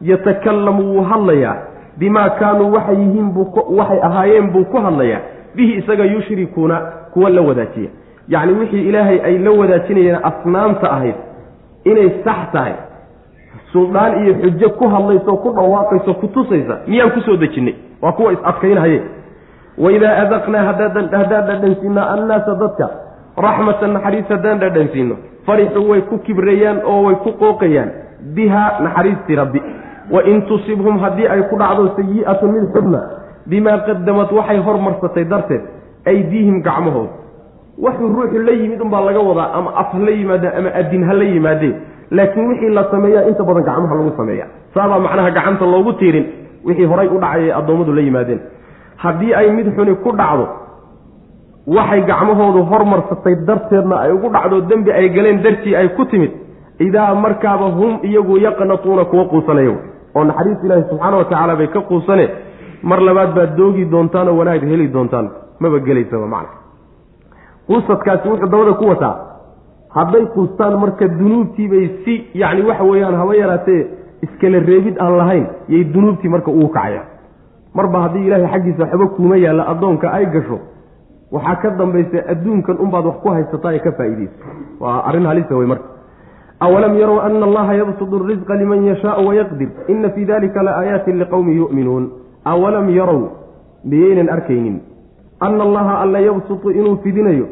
yatakallamu 0.00 0.82
wuu 0.92 1.02
hadlayaa. 1.10 1.56
Bimaa 1.98 2.28
kaanuu 2.40 2.72
waxay 2.72 2.96
yihiin 2.96 3.30
buu 3.34 3.46
waxay 3.78 3.98
ahaayeen 4.08 4.50
buu 4.52 4.64
ku 4.64 4.76
hadlayaa. 4.80 5.20
Bihi 5.56 5.72
isaga 5.80 6.04
yushrikuuna 6.04 6.76
kuwa 7.12 7.30
la 7.30 7.40
wadaajiya. 7.42 7.90
Yacni 8.28 8.52
wixii 8.58 8.88
ilaahay 8.88 9.20
ay 9.24 9.38
la 9.38 9.50
wadaajinayeen 9.50 10.18
asnaamta 10.30 10.90
ahayd 10.90 11.14
inay 11.84 12.08
sax 12.24 12.40
tahay 12.52 12.72
suldaan 13.72 14.12
iyo 14.24 14.34
xujo 14.42 14.68
ku 14.78 14.84
hadlayso 14.94 15.36
ku 15.42 15.48
dhawaaqayso 15.58 16.14
ku 16.20 16.26
tusaysa 16.34 16.74
miyaan 16.86 17.10
ku 17.14 17.20
soo 17.20 17.36
dejinnay 17.36 17.74
waa 18.02 18.12
kuwa 18.12 18.32
is 18.32 18.38
adkaynhaye 18.44 19.00
waidaa 19.78 20.14
adaqnaa 20.24 20.64
haddaan 20.68 21.08
dhadhansiino 21.48 22.02
annaasa 22.14 22.54
dadka 22.62 22.86
raxmatan 23.46 23.92
naxariis 23.96 24.28
haddaan 24.34 24.58
dhadhansiino 24.64 25.14
farixuu 25.46 25.88
way 25.90 26.00
ku 26.10 26.18
kibreeyaan 26.18 26.80
oo 26.84 27.02
way 27.06 27.14
ku 27.24 27.30
qooqayaan. 27.42 27.90
Bihaa 28.36 28.80
naxariistii 28.84 29.36
rabbi. 29.36 29.60
Wain 30.10 30.42
tusibhum 30.48 30.98
haddii 31.00 31.26
ay 31.34 31.42
ku 31.50 31.56
dhacdo 31.56 31.86
sayi'atu 31.96 32.48
mid 32.52 32.66
xubna 32.74 33.00
bimaa 33.46 33.78
qadamad 33.86 34.28
waxay 34.38 34.58
hormarsatay 34.66 35.24
darteed 35.24 35.62
aydiihim 36.06 36.60
gacmahooda. 36.66 37.12
Waxuu 37.80 38.08
ruuxu 38.16 38.38
la 38.44 38.52
yimid 38.52 38.80
unbaa 38.84 39.00
laga 39.00 39.20
wadaa 39.28 39.48
ama 39.58 39.70
af 39.82 39.92
ha 39.94 39.98
la 39.98 40.10
yimaadeen 40.10 40.52
ama 40.58 40.70
adin 40.80 41.02
ha 41.08 41.14
la 41.14 41.24
yimaadeen 41.24 41.74
laakiin 42.10 42.48
wixii 42.50 42.68
la 42.78 42.84
sameeyaa 42.90 43.24
inta 43.30 43.42
badan 43.48 43.64
gacmaha 43.68 43.94
lagu 43.98 44.12
sameeya 44.16 44.46
saabaa 44.74 44.98
macnaha 45.06 45.30
gacanta 45.36 45.66
loogu 45.74 45.92
tiirin 46.00 46.26
wixii 46.68 46.84
horay 46.92 47.08
u 47.08 47.18
dhacay 47.20 47.52
addoommadu 47.58 47.92
la 47.92 48.00
yimaadeen. 48.06 48.40
Haddii 49.02 49.32
ay 49.34 49.50
mid 49.56 49.66
xuni 49.76 49.94
ku 50.04 50.10
dhacdo 50.20 50.46
waxay 51.76 52.00
gacmahoodu 52.10 52.60
hormarsatay 52.70 53.34
darteedna 53.48 53.96
ay 54.04 54.12
ugu 54.12 54.28
dhacdo 54.36 54.60
dembi 54.70 54.90
ay 54.92 55.08
galeen 55.16 55.38
dartii 55.44 55.74
ay 55.80 55.88
ku 55.96 56.04
timid 56.10 56.32
idaa 56.86 57.14
markaaba 57.14 57.66
hum 57.78 57.92
iyagu 58.08 58.38
yaqnatuuna 58.46 59.04
kuwa 59.10 59.24
quusanaya 59.32 59.74
oo 60.16 60.24
naxariis 60.24 60.58
ilaahi 60.64 60.84
subxaana 60.90 61.16
wa 61.16 61.24
tacaala 61.24 61.56
bay 61.60 61.66
ka 61.74 61.80
quusane 61.90 62.26
mar 62.82 63.00
labaad 63.08 63.34
baad 63.36 63.50
doogi 63.56 63.84
doontaanoo 63.84 64.36
wanaag 64.40 64.62
heli 64.72 64.88
doontaan. 64.94 65.26
Maba 65.60 65.78
gelaysaba 65.86 66.26
macna. 66.34 66.56
Quusadkaasi 67.66 68.28
wuxuu 68.28 68.46
dabada 68.52 68.72
ku 68.80 68.84
wataa 68.88 69.14
hadday 69.94 70.26
quustaan 70.34 70.78
marka 70.80 71.08
dunuubtiibay 71.08 71.86
si 72.04 72.14
yacni 72.34 72.62
waxa 72.68 72.84
weeyaan 72.84 73.14
haba 73.14 73.34
yaraatee 73.36 73.86
iskala 74.22 74.58
reebid 74.70 74.96
aan 75.00 75.16
lahayn 75.20 75.46
yay 75.68 75.84
dunuubtii 75.84 76.28
marka 76.28 76.50
ugu 76.50 76.68
kacayaan. 76.68 77.06
Marba 77.74 78.00
haddii 78.02 78.26
ilaahay 78.26 78.50
xaggiisa 78.52 78.82
waxba 78.84 79.06
kuuma 79.16 79.36
yaalla 79.36 79.64
addoonka 79.72 80.12
ay 80.12 80.26
gasho 80.34 80.58
waxaa 81.32 81.56
ka 81.62 81.70
dambaysa 81.78 82.18
adduunkan 82.32 82.76
unbaad 82.84 83.06
wax 83.06 83.16
ku 83.22 83.28
haysataa 83.30 83.72
ee 83.74 83.78
ka 83.78 83.92
faa'iidayso. 83.92 84.34
Waa 84.80 85.02
arrin 85.08 85.26
halisa 85.26 85.56
wey 85.56 85.66
marka. 85.66 85.88
Awalam 86.60 86.94
yarow 87.00 87.20
ana 87.26 87.44
allaha 87.46 87.74
yabsudu 87.74 88.18
risqa 88.30 88.54
liman 88.54 88.84
yashaau 88.86 89.26
wayaqdir 89.28 89.68
ina 89.88 90.10
fii 90.10 90.24
dalika 90.24 90.62
la 90.62 90.72
aayaatin 90.80 91.18
liqowmin 91.22 91.56
yu'minuun. 91.56 92.10
Awalam 92.44 92.90
yarow 92.90 93.22
miyaynan 93.84 94.28
arkaynin. 94.28 94.80
Ana 95.40 95.62
allaha 95.64 95.94
alla 96.04 96.20
yabsutu 96.20 96.70
inuu 96.70 96.96
fidinayo 97.02 97.46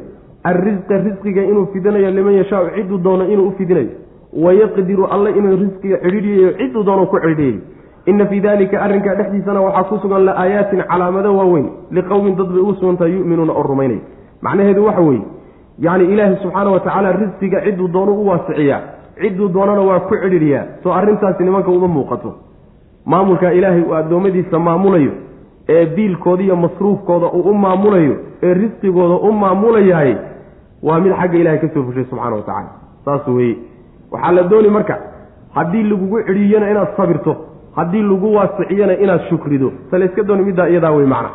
alrisqa 0.44 0.98
risqiga 1.06 1.42
inuu 1.42 1.66
fidinayo 1.72 2.10
liman 2.10 2.34
yashaau 2.34 2.70
cidduu 2.76 2.98
doono 2.98 3.24
inuu 3.24 3.48
u 3.48 3.52
fidinayo. 3.58 3.88
Wayaqdiru 4.32 5.04
alla 5.10 5.30
inuu 5.30 5.56
risqiga 5.56 5.96
cidhiidhiyayo 6.04 6.52
cidduu 6.58 6.82
doono 6.84 7.06
ku 7.06 7.16
cidhiidhiyayo 7.18 7.60
ina 8.06 8.26
fii 8.26 8.40
dalika 8.40 8.80
arrinkaa 8.82 9.14
dhexdiisana 9.14 9.60
waxaa 9.60 9.84
ku 9.88 9.98
sugan 10.02 10.24
la 10.24 10.32
aayaatin 10.42 10.82
calaamado 10.90 11.36
waaweyn 11.36 11.66
liqowmin 11.90 12.36
dad 12.36 12.48
bay 12.48 12.60
ugu 12.62 12.74
sugantahay 12.74 13.12
yu'minuuna 13.12 13.52
oo 13.52 13.62
rumaynaya. 13.62 14.00
Macnaheedu 14.42 14.84
waxa 14.86 15.00
weeye 15.00 15.22
yacni 15.78 16.04
ilaahi 16.12 16.36
subxaana 16.42 16.70
wa 16.70 16.80
tacaala 16.80 17.12
risqiga 17.12 17.60
cidduu 17.64 17.88
doono 17.88 18.12
u 18.14 18.26
waasiciyaa. 18.28 18.80
Cidduu 19.20 19.48
doonana 19.48 19.80
waa 19.80 20.00
ku 20.00 20.14
cidhidhiyaa 20.22 20.64
soo 20.82 20.92
arrintaasi 20.92 21.44
nimanka 21.44 21.70
uma 21.70 21.88
muuqato. 21.88 22.34
Maamulka 23.06 23.52
ilaahay 23.52 23.82
uu 23.82 23.94
addoommadiisa 23.94 24.58
maamulayo 24.58 25.12
ee 25.68 25.86
biilkooda 25.86 26.42
iyo 26.42 26.56
masruufkooda 26.56 27.26
uu 27.26 27.50
u 27.50 27.54
maamulayo 27.54 28.16
ee 28.42 28.54
risqigooda 28.54 29.14
u 29.28 29.32
maamulayahay 29.32 30.14
waa 30.82 31.00
mid 31.00 31.12
xagga 31.20 31.38
ilahay 31.38 31.58
ka 31.58 31.68
soo 31.74 31.82
fushay 31.82 32.04
subxaana 32.04 32.36
wa 32.36 32.42
tacaala. 32.42 32.70
Saas 33.04 33.28
weeye. 33.28 33.56
Waxaa 34.12 34.32
la 34.32 34.42
dooni 34.42 34.68
marka 34.68 34.98
haddii 35.54 35.82
lagugu 35.82 36.22
cidhiiyana 36.26 36.70
inaad 36.70 36.88
sabirto 36.96 37.36
haddii 37.76 38.02
lagu 38.02 38.34
waasiciyana 38.34 38.94
inaad 39.04 39.20
shukrido 39.28 39.72
salayska 39.90 40.22
dooni 40.22 40.42
middaa 40.44 40.68
iyadaa 40.68 40.90
wey 40.90 41.06
macna. 41.06 41.30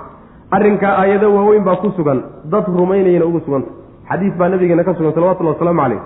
Arrinkaa 0.51 0.97
aayado 1.01 1.35
waaweyn 1.35 1.63
baa 1.63 1.75
ku 1.75 1.91
sugan 1.97 2.21
dad 2.51 2.65
rumaynayana 2.79 3.25
ugu 3.25 3.39
suganta. 3.45 3.69
Xadiis 4.09 4.33
baa 4.39 4.49
nabigeena 4.49 4.83
ka 4.83 4.93
sugan 4.95 5.13
salawatullahi 5.13 5.55
wasalaamu 5.55 5.81
caleyh 5.81 6.01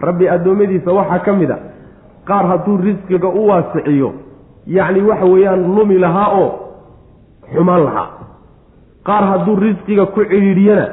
rabbi 0.00 0.28
addoommadiisa 0.28 0.92
waxaa 0.92 1.18
ka 1.26 1.32
mid 1.40 1.50
a 1.50 1.58
qaar 2.28 2.44
hadduu 2.50 2.76
risqiga 2.86 3.28
u 3.28 3.46
waasiciyo 3.48 4.12
yacni 4.66 5.00
waxa 5.10 5.24
weeyaan 5.32 5.62
lumi 5.76 5.98
lahaa 5.98 6.28
oo 6.40 6.48
xumaan 7.54 7.82
lahaa. 7.84 8.08
Qaar 9.08 9.24
hadduu 9.30 9.56
risqiga 9.64 10.06
ku 10.14 10.20
cidhiidhiyana 10.30 10.86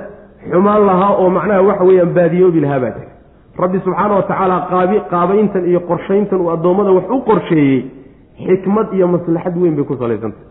xumaan 0.52 0.82
lahaa 0.90 1.12
oo 1.22 1.30
macnaha 1.38 1.62
waxa 1.70 1.84
weeyaan 1.90 2.12
baadiyoobi 2.18 2.60
lahaa 2.66 2.80
baa 2.84 2.92
jira 2.98 3.12
rabbi 3.62 3.78
subxaana 3.86 4.14
wa 4.16 4.22
tacaala 4.30 4.58
qaabi 4.72 4.98
qaabayntan 5.12 5.64
iyo 5.72 5.80
qorshayntan 5.90 6.40
uu 6.44 6.50
addoommada 6.56 6.92
wax 6.98 7.06
u 7.10 7.20
qorsheeyey 7.30 7.80
xikmad 8.48 8.88
iyo 8.98 9.08
maslaxad 9.14 9.56
weyn 9.62 9.76
bay 9.78 9.86
ku 9.90 9.96
salaysantah 10.02 10.42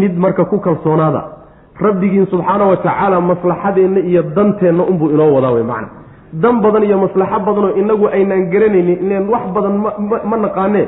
mid 0.00 0.12
marka 0.24 0.44
ku 0.50 0.56
kalsoonaada 0.66 1.22
rabbigiin 1.86 2.26
subxaana 2.32 2.64
wa 2.70 2.76
tacaala 2.76 3.16
maslaxadeenna 3.30 4.00
iyo 4.10 4.22
danteenna 4.36 4.82
unbuu 4.90 5.08
inoo 5.14 5.30
wadaa 5.36 5.52
wey 5.56 5.62
macna. 5.72 5.88
Dan 6.42 6.60
badan 6.62 6.82
iyo 6.88 6.96
maslaxo 7.04 7.38
badanoo 7.46 7.72
inagu 7.82 8.06
aynaan 8.16 8.42
garanaynin 8.52 8.98
ineen 9.04 9.24
wax 9.32 9.44
badan 9.54 9.74
ma 10.30 10.36
naqaanee 10.44 10.86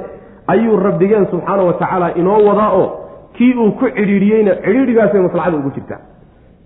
ayuu 0.53 0.77
rabbigeen 0.87 1.27
subxaana 1.33 1.63
wa 1.69 1.73
tacaala 1.81 2.07
inoo 2.21 2.39
wadaa 2.49 2.71
oo 2.81 2.87
kii 3.37 3.55
uu 3.55 3.71
ku 3.73 3.91
cidhiidhiyeyna 3.97 4.55
cidhiidhigaasay 4.65 5.21
maslaxada 5.21 5.57
ugu 5.57 5.71
jirtaa 5.77 6.01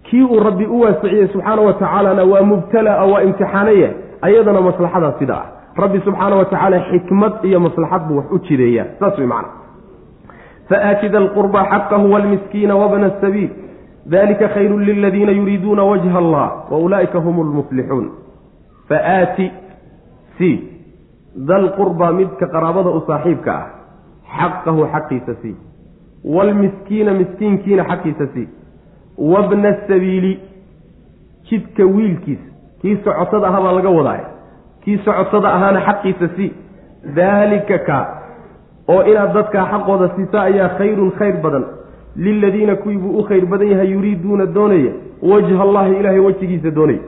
kii 0.02 0.22
uu 0.22 0.40
rabbi 0.48 0.66
u 0.66 0.80
waasiciyey 0.80 1.28
subxaana 1.28 1.62
wa 1.62 1.72
tacaalana 1.72 2.24
waa 2.24 2.42
mubtalaa 2.42 3.04
waa 3.04 3.22
imtixaanaya 3.22 3.90
ayadana 4.22 4.60
maslaxadaas 4.60 5.18
sida 5.18 5.36
ah. 5.36 5.46
Rabbi 5.76 6.00
subxaana 6.00 6.36
wa 6.36 6.44
tacaala 6.44 6.80
xikmad 6.90 7.32
iyo 7.44 7.60
maslaxad 7.60 8.02
buu 8.08 8.16
wax 8.16 8.26
u 8.30 8.38
jideeyaa. 8.38 8.86
Saas 9.00 9.18
wey 9.18 9.26
macna. 9.26 9.48
Faati 10.68 11.08
da 11.08 11.20
lqurba 11.20 11.64
xaqahu 11.70 12.12
wlmiskiina 12.12 12.76
wbna 12.76 13.10
sabiil 13.20 13.50
dalika 14.06 14.48
khayru 14.48 14.78
liladiina 14.78 15.32
yuriiduuna 15.32 15.84
wajha 15.84 16.18
allah 16.18 16.70
waulaa'ika 16.70 17.18
hum 17.18 17.40
lmuflixuun 17.40 18.10
faaati 18.88 19.50
si 20.38 20.50
da 21.36 21.58
lqurba 21.58 22.12
midka 22.12 22.46
qaraabada 22.46 22.90
u 22.90 23.02
saaxiibka 23.06 23.52
ah 23.52 23.66
xaqahu 24.38 24.86
xaqiisa 24.92 25.34
sii 25.42 25.56
waalmiskiina 26.34 27.14
miskiinkiina 27.14 27.84
xaqiisa 27.84 28.26
sii 28.34 28.48
wabna 29.18 29.76
sabiili 29.88 30.40
jidka 31.50 31.84
wiilkiisa 31.84 32.42
kii 32.82 32.96
socotada 33.04 33.48
ahaa 33.48 33.60
baa 33.62 33.72
laga 33.72 33.90
wadaay 33.90 34.20
kii 34.84 34.98
socotada 35.04 35.52
ahaana 35.52 35.80
xaqiisa 35.80 36.28
sii 36.36 36.52
daalika 37.14 37.78
ka 37.78 37.98
oo 38.88 39.02
inaad 39.02 39.34
dadkaa 39.34 39.66
xaqooda 39.72 40.08
siisa 40.16 40.42
ayaa 40.42 40.68
khayrun 40.78 41.10
khayr 41.18 41.36
badan 41.42 41.64
liladiina 42.16 42.76
kuwii 42.76 42.98
buu 42.98 43.18
u 43.18 43.22
khayr 43.22 43.46
badan 43.46 43.68
yahay 43.70 43.90
yuriiduuna 43.90 44.46
doonaya 44.46 44.92
wajha 45.22 45.62
allahi 45.62 45.96
ilaahay 45.96 46.18
wejigiisa 46.18 46.70
doonaya 46.70 46.98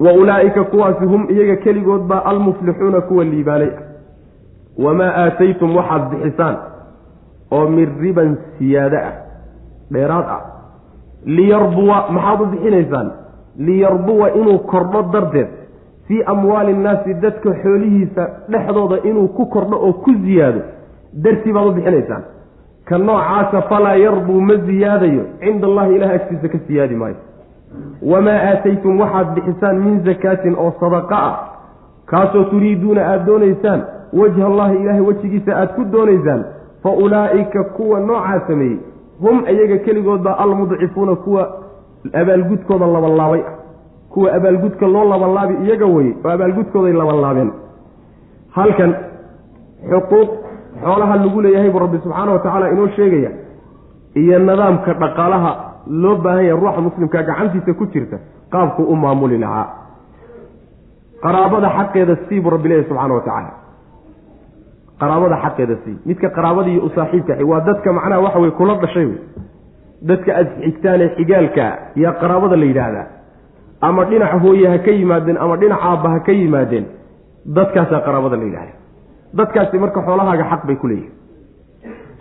wa 0.00 0.12
ulaa'ika 0.12 0.64
kuwaasi 0.64 1.04
hum 1.04 1.26
iyaga 1.30 1.56
keligood 1.56 2.02
baa 2.02 2.22
almuflixuuna 2.24 3.00
kuwa 3.00 3.24
liibaanay 3.24 3.70
wamaa 4.78 5.12
aataytum 5.16 5.76
waxaad 5.76 6.10
bixisaan 6.10 6.56
oo 7.52 7.68
min 7.68 7.88
riban 8.00 8.36
siyaado 8.58 8.96
ah 8.96 9.12
dheeraad 9.92 10.26
ah 10.36 10.42
liyarbuwa 11.26 11.96
maxaad 12.10 12.40
u 12.40 12.46
bixinaysaan? 12.46 13.10
Liyarbuwa 13.58 14.30
inuu 14.34 14.58
kordho 14.58 15.02
darteed 15.02 15.48
fii 16.08 16.22
amwaali 16.22 16.72
innaasi 16.72 17.14
dadka 17.14 17.50
xoolihiisa 17.62 18.28
dhexdooda 18.50 18.96
inuu 19.02 19.28
ku 19.28 19.46
kordho 19.46 19.76
oo 19.86 19.92
ku 19.92 20.10
ziyaado 20.24 20.60
dartii 21.22 21.52
baad 21.52 21.66
u 21.66 21.72
bixinaysaan. 21.72 22.22
Ka 22.84 22.98
noocaasa 22.98 23.62
falaa 23.62 23.94
yarbuu 23.96 24.40
ma 24.40 24.54
ziyaadayo. 24.56 25.22
Cinda 25.40 25.66
allahi 25.66 25.94
ilaah 25.96 26.10
agtiisa 26.14 26.48
ka 26.48 26.58
siyaadi 26.66 26.94
maayo. 26.94 27.16
Wamaa 28.02 28.40
aataytum 28.50 29.00
waxaad 29.00 29.34
bixisaan 29.34 29.76
min 29.84 30.04
zakaatin 30.04 30.54
oo 30.58 30.72
sadaqa 30.80 31.16
ah. 31.28 31.36
Kaasoo 32.06 32.44
turiiduuna 32.44 33.00
aada 33.06 33.24
doonaysaan 33.26 33.82
wajha 34.12 34.46
allahi 34.46 34.76
ilaahay 34.76 35.00
wejigiisa 35.00 35.56
aada 35.56 35.72
ku 35.72 35.84
doonaysaan 35.84 36.44
fa 36.86 36.92
ulaa'ika 37.04 37.64
kuwa 37.64 38.00
noocaa 38.00 38.40
sameeyey 38.46 38.78
hum 39.20 39.44
iyaga 39.52 39.78
keligoodbaa 39.78 40.38
almudcifuuna 40.38 41.16
kuwa 41.16 41.42
abaalgudkooda 42.12 42.86
labanlaabay 42.86 43.40
ah. 43.40 43.56
Kuwa 44.10 44.32
abaalgudka 44.32 44.86
loo 44.86 45.04
labanlaabi 45.04 45.54
iyaga 45.66 45.86
weye 45.86 46.14
oo 46.24 46.30
abaalgudkooday 46.30 46.92
labanlaabeen 46.92 47.50
halkan 48.50 48.94
xuquuq 49.90 50.30
xoolaha 50.84 51.16
lagu 51.16 51.42
leeyahay 51.42 51.70
buu 51.70 51.78
rabbi 51.78 51.98
subxaana 51.98 52.32
wa 52.32 52.38
tacaala 52.38 52.70
inoo 52.70 52.88
sheegaya 52.88 53.30
iyo 54.14 54.38
nidaamka 54.38 54.94
dhaqaalaha 54.94 55.50
loo 55.86 56.16
baahan 56.16 56.44
yahay 56.44 56.60
ruuxa 56.60 56.80
muslimka 56.80 57.22
gacantiisa 57.22 57.74
ku 57.74 57.86
jirta 57.86 58.18
qaabku 58.50 58.82
u 58.82 58.96
maamuli 58.96 59.38
lahaa. 59.38 59.66
Qaraabada 61.22 61.68
xaqeeda 61.76 62.16
sii 62.28 62.40
buu 62.40 62.50
rabbi 62.50 62.68
leeyahy 62.68 62.88
subxana 62.88 63.14
wa 63.14 63.20
tacaala 63.20 63.65
qaraabada 65.00 65.36
xaqeeda 65.44 65.76
sii 65.84 65.96
midka 66.08 66.28
qaraabadii 66.36 66.78
u 66.78 66.88
saaxiibka 66.96 67.34
waa 67.50 67.60
dadka 67.68 67.92
macnaha 67.92 68.20
waxa 68.26 68.38
weye 68.42 68.50
kula 68.58 68.74
dhashay 68.82 69.06
wey 69.06 69.18
dadka 70.08 70.30
aad 70.40 70.48
xigtaanee 70.64 71.08
xigaalka 71.16 71.64
yaa 72.02 72.12
qaraabada 72.22 72.56
la 72.56 72.64
yidhaahdaa. 72.70 73.06
Ama 73.80 74.04
dhinac 74.10 74.32
hooye 74.42 74.68
ha 74.72 74.78
ka 74.78 74.90
yimaadeen 74.90 75.36
ama 75.44 75.56
dhinac 75.56 75.80
aabba 75.88 76.08
ha 76.14 76.18
ka 76.26 76.32
yimaadeen 76.32 76.84
dadkaasaa 77.56 78.00
qaraabada 78.06 78.36
la 78.36 78.44
yidhahda 78.48 78.74
dadkaasi 79.38 79.78
marka 79.78 80.00
xoolahaaga 80.06 80.44
xaq 80.52 80.62
bay 80.68 80.76
ku 80.82 80.86
leeyihiin 80.88 81.12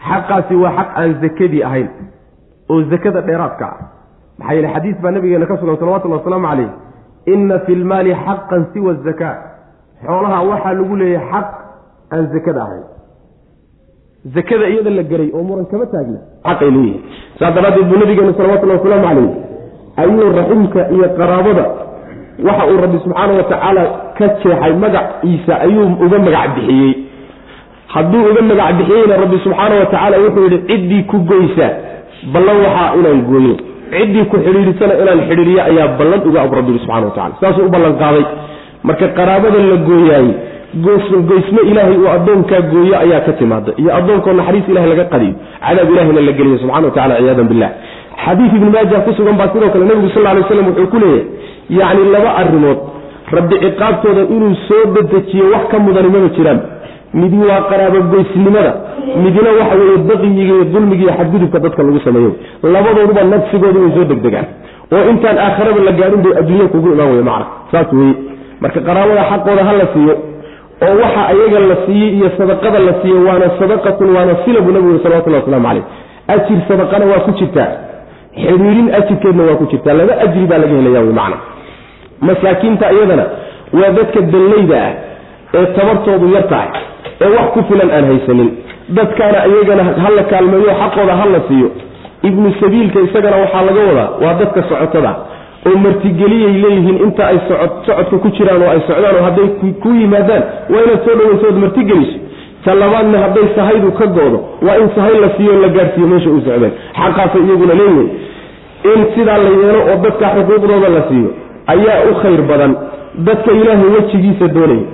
xaqaasi 0.09 0.55
waa 0.63 0.71
xaq 0.77 0.89
aan 0.99 1.11
zakadii 1.21 1.63
ahayn 1.67 1.89
oo 2.69 2.81
zakada 2.91 3.21
dheeraadka 3.21 3.65
ah. 3.65 3.77
Maxaa 4.39 4.53
yeele 4.55 4.69
xadiis 4.75 4.97
baa 5.03 5.11
nabigeena 5.11 5.45
ka 5.45 5.57
sugan 5.57 5.77
salawatullhi 5.79 6.17
wasalaamu 6.19 6.47
calayh 6.51 6.69
inna 7.33 7.59
fi 7.65 7.75
lmaali 7.75 8.11
xaqan 8.25 8.61
siwa 8.73 8.93
zakaa. 9.07 9.35
Xoolaha 10.05 10.39
waxaa 10.51 10.73
lagu 10.79 10.95
leeyahay 11.01 11.29
xaq 11.31 11.47
aan 12.15 12.25
zakada 12.35 12.61
ahayn 12.67 12.83
zakada 14.35 14.65
iyada 14.73 14.89
la 14.97 15.03
gelay 15.11 15.29
oo 15.37 15.43
muran 15.49 15.65
kama 15.71 15.85
taagna. 15.93 16.19
Xaqay 16.47 16.69
leeyihiin 16.75 17.01
saas 17.39 17.53
daraaddeed 17.57 17.87
buu 17.89 17.97
nabigeenu 18.01 18.33
salawatullahi 18.37 18.79
wasalaamu 18.79 19.05
calayh 19.07 19.29
ayuu 20.01 20.29
raximka 20.39 20.81
iyo 20.95 21.07
qaraabada 21.19 21.65
waxa 22.47 22.63
uu 22.71 22.77
rabbi 22.85 22.97
subxaana 23.05 23.33
wa 23.39 23.43
tacaala 23.51 23.83
ka 24.17 24.25
jeexay 24.43 24.73
magaciisa 24.83 25.53
ayuu 25.65 25.85
uga 26.05 26.17
magac 26.25 26.49
bixiyey. 26.55 26.93
Hadduu 27.93 28.21
uga 28.31 28.41
magac 28.49 28.71
bixiyeyna 28.79 29.15
rabbi 29.23 29.37
subxaana 29.45 29.75
wa 29.81 29.85
tacaala 29.93 30.15
wuxuu 30.23 30.43
yidhi 30.47 30.59
ciddii 30.69 31.03
ku 31.11 31.17
goysa 31.31 31.67
ballan 32.33 32.57
waxaa 32.65 32.89
inaan 32.99 33.21
gooyo. 33.29 33.55
Ciddii 33.93 34.25
ku 34.31 34.35
xidhiidhisana 34.45 34.93
inaan 35.03 35.21
xidhiiriyo 35.29 35.61
ayaa 35.69 35.87
ballan 35.99 36.21
uga 36.29 36.39
ab 36.45 36.53
rabbigu 36.59 36.79
subxana 36.83 37.05
wa 37.09 37.13
tacala 37.17 37.35
saasuu 37.41 37.65
u 37.67 37.69
ballan 37.75 37.93
qaaday. 38.03 38.25
Marka 38.87 39.07
qaraabada 39.17 39.57
la 39.71 39.77
gooyaayey 39.89 40.33
goysmo 40.83 41.61
ilaahay 41.71 41.97
uu 41.97 42.09
addoonkaa 42.17 42.61
gooyo 42.71 42.95
ayaa 42.99 43.19
ka 43.27 43.33
timaada 43.39 43.71
iyo 43.77 43.95
addoonkoo 43.97 44.33
naxariis 44.33 44.67
ilahay 44.71 44.89
laga 44.89 45.05
qadiyo 45.13 45.33
cadaab 45.67 45.89
ilahina 45.93 46.21
la 46.27 46.31
geliyo 46.39 46.57
subxana 46.57 46.87
wa 46.87 46.91
tacala 46.95 47.15
ciyaadan 47.21 47.47
billah. 47.51 47.69
Xadiid 48.25 48.51
ibni 48.57 48.69
maaja 48.75 48.99
ku 49.05 49.11
sugan 49.17 49.35
baa 49.39 49.49
sidoo 49.53 49.69
kale 49.73 49.85
nebigu 49.89 50.09
sal 50.15 50.23
ly 50.37 50.43
slam 50.49 50.67
wuxuu 50.69 50.87
ku 50.93 50.97
leeyahay 51.03 51.79
yacni 51.79 52.11
laba 52.15 52.29
arrimood 52.41 52.77
rabbi 53.37 53.55
ciqaabtooda 53.63 54.21
inuu 54.35 54.53
soo 54.67 54.83
dedejiyo 54.95 55.45
wax 55.53 55.63
ka 55.71 55.79
mudani 55.85 56.09
maba 56.15 56.29
jiraan. 56.37 56.59
Midi 57.19 57.37
waa 57.49 57.61
qaraabogoysnimada 57.71 58.71
midina 59.23 59.49
waxa 59.59 59.75
weeye 59.79 59.97
baqiyiga 60.09 60.53
iyo 60.55 60.63
dulmiga 60.73 61.13
xadgudubka 61.17 61.59
dadka 61.65 61.83
lagu 61.87 61.99
sameeyo. 62.05 62.31
Labadooduba 62.73 63.23
nafsigooda 63.31 63.79
way 63.83 63.91
soo 63.97 64.05
degdegaan. 64.11 64.45
Oo 64.93 65.03
intaan 65.11 65.37
aakharaba 65.45 65.79
la 65.87 65.91
gaadhin 65.99 66.21
bay 66.25 66.33
adduunya 66.39 66.67
kugu 66.73 66.87
imaan 66.95 67.09
wey 67.15 67.23
macna. 67.29 67.45
Saas 67.71 67.87
weye 67.99 68.13
marka 68.61 68.79
qaraabada 68.87 69.23
xaqooda 69.31 69.61
ha 69.67 69.73
la 69.81 69.85
siiyo 69.93 70.13
oo 70.81 70.93
waxa 71.01 71.21
ayaga 71.33 71.59
la 71.71 71.75
siiyey 71.85 72.11
iyo 72.17 72.29
sadaqada 72.37 72.79
la 72.87 72.93
siiyo 73.01 73.19
waana 73.27 73.47
sadaqatun 73.59 74.15
waana 74.15 74.33
sila 74.45 74.61
buu 74.61 74.71
nabigu 74.77 74.99
salawatullah 75.03 75.39
waslamu 75.43 75.67
caleyh 75.67 75.83
ajir 76.35 76.59
sadaqana 76.67 77.05
waa 77.11 77.19
ku 77.27 77.31
jirtaa 77.39 77.69
xidhiirin 78.43 78.87
ajirkeedna 78.99 79.43
waa 79.49 79.55
ku 79.61 79.65
jirtaa 79.71 79.93
laba 79.99 80.13
ajri 80.25 80.45
baa 80.51 80.57
laga 80.63 80.75
helaya 80.79 81.01
wy 81.07 81.13
macna. 81.19 81.37
Masaakiinta 82.27 82.91
iyadana 82.95 83.25
waa 83.79 83.89
dadka 83.97 84.19
dallayda 84.33 84.75
ah 84.87 84.91
ee 85.59 85.65
tabartoodu 85.77 86.27
yar 86.35 86.45
tahay 86.51 86.69
ee 87.23 87.29
wax 87.35 87.47
ku 87.55 87.59
filan 87.69 87.89
aan 87.97 88.05
haysanin. 88.11 88.49
Dadkaana 88.97 89.39
iyagana 89.51 89.83
ha 90.03 90.09
la 90.17 90.23
kaalmeeyo 90.31 90.71
xaqooda 90.81 91.13
ha 91.19 91.25
la 91.35 91.39
siiyo. 91.47 91.69
Ibnu 92.29 92.47
sabiilka 92.61 92.99
isagana 93.07 93.37
waxaa 93.43 93.61
laga 93.69 93.81
wadaa 93.89 94.09
waa 94.23 94.33
dadka 94.41 94.59
socotada 94.69 95.11
oo 95.69 95.77
martigeliyay 95.85 96.53
leeyihiin 96.63 96.97
inta 97.05 97.23
ay 97.31 97.37
socodka 97.47 98.17
ku 98.23 98.29
jiraan 98.37 98.61
oo 98.65 98.69
ay 98.75 98.81
socdaan 98.87 99.15
oo 99.19 99.23
hadday 99.27 99.47
ku 99.83 99.89
yimaadaan 100.01 100.43
waa 100.73 100.81
inaad 100.85 101.01
soo 101.07 101.15
dhawayso 101.19 101.45
ood 101.51 101.57
martigeliso 101.65 102.17
ta 102.65 102.73
labaadna 102.81 103.17
hadday 103.25 103.47
sahaydu 103.55 103.91
ka 103.99 104.05
goodo 104.17 104.39
waa 104.67 104.77
in 104.83 104.89
sahay 104.95 105.15
la 105.23 105.29
siiyo 105.37 105.53
la 105.63 105.69
gaadhsiiyo 105.77 106.07
meesha 106.11 106.29
u 106.29 106.41
socdeen. 106.47 106.71
Xaqaasa 106.99 107.37
iyaguna 107.45 107.73
leeyihiin 107.81 108.09
in 108.91 108.99
sidaa 109.15 109.37
la 109.45 109.49
yeelo 109.59 109.81
oo 109.91 109.97
dadka 110.05 110.25
xuquuqdooda 110.35 110.89
la 110.97 111.01
siiyo 111.09 111.29
ayaa 111.73 111.99
u 112.11 112.13
khayr 112.21 112.41
badan. 112.51 112.71
Dadka 113.27 113.51
ilaahay 113.59 113.89
wejigiisa 113.95 114.47
doonaya 114.55 114.85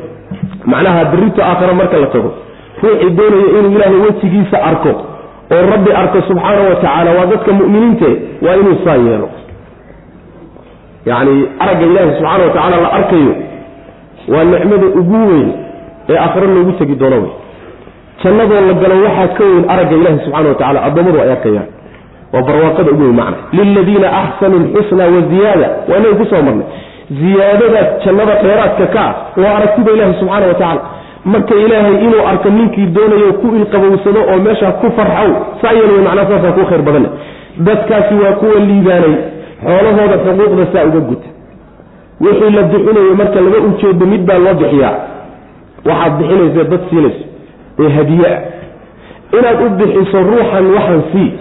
macnaha 0.71 1.05
birito 1.11 1.41
aakhare 1.43 1.73
marka 1.79 1.97
la 2.03 2.07
tago. 2.15 2.29
Ruuxii 2.83 3.09
doonaya 3.19 3.47
inuu 3.59 3.71
ilaahay 3.77 3.99
wejigiisa 4.07 4.57
arko 4.69 4.91
oo 5.55 5.61
rabbi 5.73 5.91
arko 6.01 6.17
subxaana 6.27 6.61
wa 6.69 6.75
tacaala 6.75 7.11
waa 7.17 7.25
dadka 7.33 7.51
mu'miniinte 7.59 8.09
waa 8.45 8.55
inuu 8.61 8.77
saa 8.85 8.95
yeelo 9.07 9.27
yacni 11.09 11.35
aragga 11.63 11.85
ilaahay 11.89 12.11
subxaana 12.17 12.43
wa 12.47 12.53
tacaala 12.53 12.77
la 12.85 12.89
arkayo 12.99 13.33
waa 14.33 14.43
nicmada 14.43 14.87
ugu 15.01 15.19
weyn 15.29 15.49
ee 16.09 16.17
aakhare 16.25 16.47
loogu 16.55 16.71
tegi 16.79 16.95
doono 17.01 17.15
wey 17.23 17.31
jannadoo 18.23 18.61
la 18.69 18.73
galo 18.81 18.95
waxaa 19.05 19.27
ka 19.37 19.43
weyn 19.43 19.65
aragga 19.73 19.95
ilaahi 20.01 20.19
subxana 20.25 20.49
wa 20.49 20.55
tacala 20.55 20.83
addoommadu 20.87 21.19
ay 21.21 21.31
arkayaan. 21.31 21.67
Waa 22.33 22.41
barwaaqada 22.47 22.91
ugu 22.91 23.03
weyn 23.03 23.15
macna. 23.21 23.37
Liladiina 23.57 24.07
axsanu 24.21 24.55
lxusna 24.65 25.03
wa 25.15 25.21
ziyaada 25.31 25.67
waa 25.89 25.97
inagu 25.99 26.15
ku 26.15 26.35
marnay. 26.47 26.67
Ziyaadadaas 27.21 27.89
jannada 28.05 28.33
dheeraadka 28.43 28.85
ka 28.95 29.03
ah 29.09 29.13
waa 29.41 29.55
aragtida 29.57 29.91
ilaahi 29.95 30.13
subxaana 30.19 30.47
wa 30.47 30.53
tacala 30.53 30.81
marka 31.25 31.55
ilaahay 31.65 31.95
inuu 32.05 32.23
arko 32.31 32.49
ninkii 32.49 32.85
doonayo 32.95 33.33
ku 33.41 33.47
ilqabowsado 33.59 34.19
oo 34.31 34.39
meesha 34.45 34.71
ku 34.81 34.87
farxow 34.97 35.29
saa 35.61 35.73
yeel 35.77 35.91
wey 35.95 36.03
macnaa 36.07 36.25
saasaa 36.31 36.51
ku 36.57 36.65
khayr 36.69 36.81
badane. 36.87 37.09
Dadkaasi 37.67 38.13
waa 38.23 38.33
kuwa 38.41 38.59
liibaanay 38.69 39.15
xoolahooda 39.63 40.17
xuquuqda 40.25 40.63
saa 40.73 40.85
uga 40.89 40.99
guta 41.09 41.29
wixii 42.23 42.51
la 42.55 42.61
bixinayo 42.71 43.13
marka 43.21 43.41
laga 43.45 43.57
ujeedo 43.67 44.05
mid 44.13 44.21
baa 44.29 44.37
loo 44.45 44.53
bixiyaa 44.61 44.95
waxaad 45.89 46.13
bixinaysa 46.19 46.63
dad 46.71 46.81
siinayso 46.89 47.23
ee 47.79 47.89
hadiye 47.97 48.27
ah. 48.35 48.39
Inaad 49.37 49.59
u 49.65 49.69
bixiso 49.79 50.17
ruuxan 50.29 50.65
waxan 50.75 51.01
sii. 51.11 51.31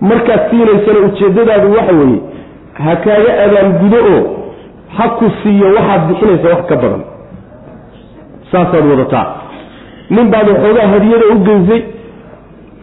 Markaad 0.00 0.40
siinaysana 0.50 0.98
ujeeddadaadu 1.08 1.68
waxa 1.76 1.92
weeye 2.00 2.20
ha 2.84 2.96
kaaga 3.04 3.32
abaalgudo 3.44 3.98
oo 4.14 4.22
ha 4.96 5.08
ku 5.18 5.26
siiyo 5.42 5.66
waxaad 5.76 6.02
bixinaysa 6.08 6.48
wax 6.54 6.62
ka 6.70 6.76
badan. 6.82 7.02
Saasaad 8.52 8.84
wadataa. 8.90 9.26
Nin 10.10 10.26
baad 10.32 10.46
waxoogaa 10.52 10.88
hadiyada 10.94 11.26
u 11.34 11.38
geysay 11.48 11.82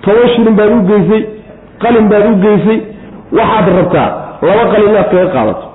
toban 0.02 0.28
shilin 0.36 0.56
baad 0.60 0.72
u 0.78 0.82
geysay 0.92 1.22
qalin 1.84 2.06
baad 2.12 2.26
u 2.32 2.36
geysay 2.46 2.80
waxaad 3.32 3.68
rabtaa 3.78 4.10
laba 4.42 4.64
qalin 4.72 4.90
inaad 4.90 5.10
kaga 5.12 5.28
qaadato. 5.36 5.66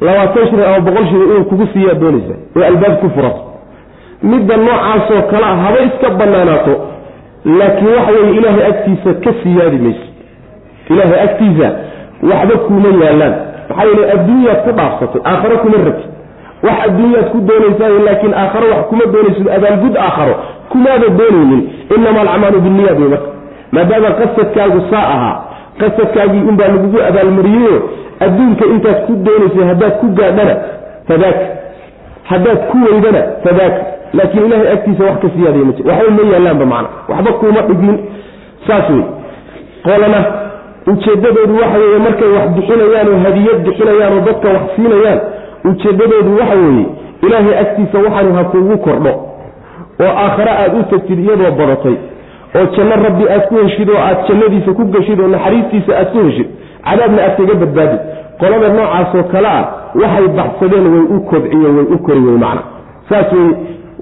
Labaatan 0.00 0.46
shilin 0.48 0.64
ama 0.64 0.80
boqol 0.86 1.06
shilin 1.10 1.28
inuu 1.30 1.44
kugu 1.50 1.66
siiyaad 1.72 1.98
doonaysa 2.00 2.34
oo 2.56 2.64
albaab 2.70 2.94
ku 3.00 3.08
furato. 3.14 3.40
Midda 4.22 4.56
noocaasoo 4.56 5.22
kale 5.30 5.44
a 5.46 5.56
haba 5.62 5.78
iska 5.88 6.10
banaanaato 6.10 6.74
laakiin 7.58 7.90
waxa 7.96 8.12
weeye 8.12 8.36
ilaahay 8.38 8.64
agtiisa 8.70 9.10
ka 9.24 9.30
siyaadi 9.42 9.78
mayso. 9.84 10.06
Ilaahay 10.90 11.20
agtiisa 11.26 11.68
waxba 12.30 12.56
kuma 12.66 12.88
yaalaan 13.04 13.34
maxaa 13.68 13.84
yeele 13.88 14.04
adduunyaad 14.14 14.60
ku 14.64 14.70
dhaafsatay 14.78 15.20
aakharo 15.30 15.56
kuma 15.62 15.76
rabti 15.88 16.06
wax 16.66 16.76
adduunyaad 16.88 17.26
ku 17.32 17.38
doonaysaa 17.48 17.88
laakiin 18.08 18.34
aakharo 18.42 18.66
wax 18.74 18.82
kuma 18.90 19.04
doonaysid 19.14 19.48
abaalgud 19.56 19.96
aakharo 20.06 20.34
kumaada 20.72 21.08
doonaynin. 21.20 21.62
Inama 21.96 22.20
alcamaalu 22.20 22.60
binniyaad 22.66 22.98
wey 23.00 23.08
marka. 23.14 23.28
Maadaama 23.72 24.10
qasadkaagu 24.20 24.80
saa 24.90 25.06
ahaa 25.14 25.34
qasadkaagii 25.80 26.42
unbaa 26.50 26.68
lagugu 26.74 26.98
abaalmariyeyo 27.08 27.76
adduunka 28.26 28.64
intaad 28.74 28.98
ku 29.06 29.12
doonaysay 29.26 29.64
haddaad 29.70 29.94
ku 30.00 30.06
gaadhana 30.20 30.54
fadaaka 31.08 31.44
haddaad 32.30 32.58
ku 32.70 32.76
weydana 32.86 33.22
fadaaka 33.44 33.80
laakiin 34.18 34.44
ilahay 34.46 34.68
agtiisa 34.76 35.04
wax 35.08 35.16
ka 35.24 35.28
siyaadaya 35.36 35.64
ma 35.68 35.72
jir 35.76 35.86
waxba 35.90 36.10
ma 36.24 36.30
yaalaanba 36.32 36.64
macna. 36.72 36.88
Waxba 37.08 37.32
kuuma 37.40 37.60
dhigmin 37.68 37.98
saas 38.66 38.90
wey 38.90 39.04
qolana 39.86 40.20
ujeeddadoodu 40.92 41.54
waxa 41.62 41.78
weeye 41.82 41.98
markay 42.06 42.28
wax 42.36 42.46
bixinayaan 42.56 43.08
oo 43.14 43.18
hadiyad 43.26 43.58
bixinayaan 43.66 44.12
oo 44.18 44.20
dadka 44.28 44.48
wax 44.56 44.62
siinayaan 44.76 45.20
ujeeddadoodu 45.70 46.30
waxa 46.40 46.56
weeye 46.64 46.86
ilaahay 47.26 47.58
agtiisa 47.64 47.98
waxaanu 48.04 48.34
ha 48.38 48.44
kuugu 48.44 48.78
kordho 48.86 49.12
oo 50.04 50.12
aakhare 50.24 50.50
aad 50.62 50.72
u 50.80 50.82
tagtid 50.92 51.18
iyadoo 51.24 51.50
badatay 51.60 51.96
oo 52.54 52.66
janno 52.76 52.94
rabbi 53.06 53.24
aad 53.34 53.44
ku 53.48 53.54
heshid 53.64 53.88
oo 53.90 54.00
aad 54.08 54.18
jannadiisa 54.28 54.72
ku 54.78 54.84
geshid 54.94 55.20
oo 55.20 55.28
naxariistiisa 55.28 55.92
aad 56.00 56.08
ku 56.12 56.18
heshid 56.28 56.48
cadaabna 56.86 57.20
aad 57.26 57.36
kaga 57.36 57.54
badbaadid. 57.62 58.00
Qolada 58.40 58.68
noocaasoo 58.68 59.22
kale 59.32 59.48
ah 59.48 59.64
waxay 60.00 60.28
baxsadeen 60.38 60.86
way 60.94 61.04
u 61.14 61.20
kobciyen 61.30 61.72
way 61.76 61.86
u 61.94 61.98
kori 62.06 62.20
wey 62.26 62.38
macna. 62.44 62.62
Saas 63.08 63.32
wey 63.32 63.48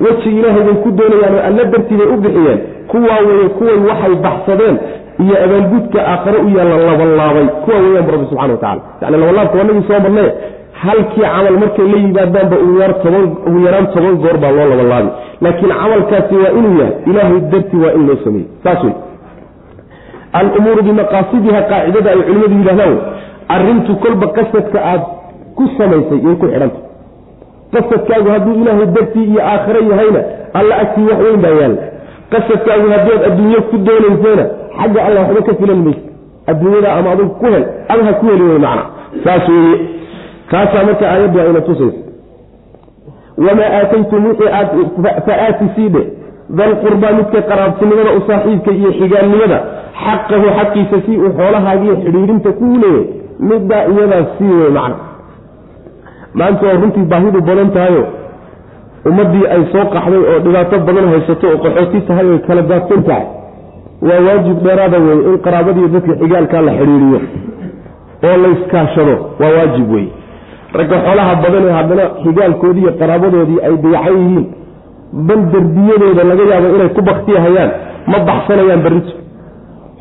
weji 0.05 0.29
ilaahay 0.39 0.63
bay 0.69 0.77
ku 0.85 0.91
doonayaan 0.99 1.35
oo 1.39 1.45
alla 1.49 1.65
dartii 1.73 1.97
bay 2.01 2.09
u 2.15 2.17
bixiyeen. 2.25 2.59
Kuwaa 2.91 3.21
weye 3.29 3.49
kuway 3.59 3.77
waxay 3.89 4.15
baxsadeen 4.27 4.77
iyo 5.25 5.35
abaalgudka 5.45 5.99
aakhare 6.13 6.39
u 6.47 6.49
yaalla 6.57 6.77
labanlaabay 6.91 7.47
kuwa 7.65 7.77
weyaan 7.85 8.05
bu 8.07 8.11
rabbi 8.15 8.27
subxana 8.31 8.53
wa 8.55 8.59
tacala 8.59 8.83
yani 9.03 9.17
labalaabka 9.23 9.59
wanagii 9.59 9.85
soo 9.89 10.01
marnay 10.05 10.29
halkii 10.83 11.23
camal 11.23 11.57
markay 11.63 11.87
la 11.93 11.99
yimaadaanba 12.05 12.57
ugu 12.65 13.59
yaraan 13.67 13.87
toban 13.95 14.17
goor 14.23 14.37
baa 14.43 14.51
loo 14.57 14.67
labanlaabi 14.73 15.11
laakiin 15.45 15.73
camalkaasi 15.81 16.35
waa 16.43 16.53
inuu 16.59 16.75
yahay 16.81 16.95
ilaahay 17.11 17.41
dartii 17.53 17.81
waa 17.85 17.93
in 17.99 18.07
loo 18.09 18.17
sameeyey. 18.25 18.49
Saas 18.65 18.85
wey 18.85 18.95
alumuuru 20.39 20.83
bimaqaasidiha 20.89 21.61
qaacidada 21.71 22.11
ay 22.15 22.21
culimmadu 22.27 22.55
yidhahdaan 22.61 22.95
arintu 23.55 23.93
kolba 24.03 24.27
qasadka 24.37 24.79
aad 24.93 25.03
ku 25.57 25.65
samaysay 25.79 26.19
iyay 26.25 26.37
ku 26.43 26.47
xidhanta. 26.53 26.81
Qasadkaagu 27.75 28.29
hadduu 28.35 28.55
ilaahay 28.63 28.87
dartii 28.97 29.25
iyo 29.33 29.41
aakhare 29.53 29.81
yahayna 29.91 30.21
alla 30.59 30.75
agtii 30.83 31.07
wax 31.11 31.19
weyn 31.27 31.41
baa 31.45 31.55
yaalla. 31.61 31.83
Qasadkaagu 32.33 32.87
haddaad 32.95 33.21
adduunyo 33.29 33.61
ku 33.71 33.77
doonaysayna 33.87 34.45
xagga 34.81 35.01
alla 35.07 35.21
waxba 35.25 35.41
ka 35.49 35.53
filan 35.61 35.81
maysa 35.87 36.03
adduunyada 36.51 36.89
ama 36.99 37.09
adugu 37.15 37.35
ku 37.41 37.47
hel 37.55 37.65
ama 37.93 38.03
ha 38.09 38.13
ku 38.21 38.25
heli 38.31 38.45
wey 38.51 38.59
macna. 38.67 38.85
Saas 39.25 39.49
weye 39.49 39.75
kaasaa 40.51 40.85
marka 40.89 41.05
aayaddu 41.13 41.41
ayna 41.45 41.61
tusaysa 41.69 42.01
wamaa 43.47 43.71
aataytum 43.79 44.27
wixii 44.29 44.51
aad 44.59 44.69
fa 45.27 45.35
aati 45.47 45.67
siidhe 45.77 46.03
dalqurbaa 46.61 47.13
midka 47.19 47.43
qaraabtinimada 47.51 48.11
u 48.19 48.21
saaxiibka 48.29 48.71
iyo 48.81 48.91
xigaalnimada 48.99 49.59
xaqahu 50.05 50.47
xaqiisa 50.59 50.97
si 51.07 51.13
uu 51.25 51.31
xoolahaagiiyo 51.39 51.97
xidhiidhinta 52.05 52.53
kuu 52.61 52.77
leeyay 52.83 53.05
middaa 53.51 53.83
iyadaa 53.93 54.25
sii 54.39 54.53
wey 54.61 54.71
macna. 54.79 54.97
Maanta 56.39 56.67
oo 56.71 56.77
runtii 56.83 57.07
baahidu 57.13 57.41
badan 57.49 57.71
tahayo 57.77 58.05
ummaddii 59.09 59.47
ay 59.55 59.63
soo 59.73 59.85
qaxday 59.95 60.23
oo 60.33 60.39
dhibaato 60.45 60.79
badan 60.89 61.07
haysato 61.13 61.47
oo 61.53 61.59
qaxooti 61.65 62.01
tahay 62.09 62.27
oy 62.33 62.39
kala 62.47 62.63
daadsan 62.71 63.03
tahay 63.09 63.27
waa 64.09 64.21
waajib 64.27 64.59
dheeraada 64.67 64.99
weye 65.07 65.23
in 65.31 65.39
qaraabadiiyo 65.47 65.89
dadka 65.95 66.13
xigaalkaa 66.23 66.63
la 66.69 66.73
xidhiiriyo 66.79 67.21
oo 68.29 68.37
layskaashado 68.45 69.15
waa 69.41 69.53
waajib 69.57 69.89
weye 69.95 70.11
ragga 70.79 70.97
xoolaha 71.07 71.33
badan 71.45 71.65
ee 71.69 71.75
haddana 71.79 72.05
xigaalkoodii 72.25 72.83
iyo 72.85 72.93
qaraabadoodii 73.01 73.59
ay 73.69 73.75
dayacan 73.85 74.17
yihiin 74.23 74.47
bal 75.29 75.41
darbiyadooda 75.55 76.23
laga 76.31 76.45
yaabo 76.53 76.69
inay 76.77 76.89
ku 76.97 77.03
baktiyahayaan 77.11 77.71
ma 78.11 78.19
baxsanayaan 78.29 78.83
berrito. 78.87 79.13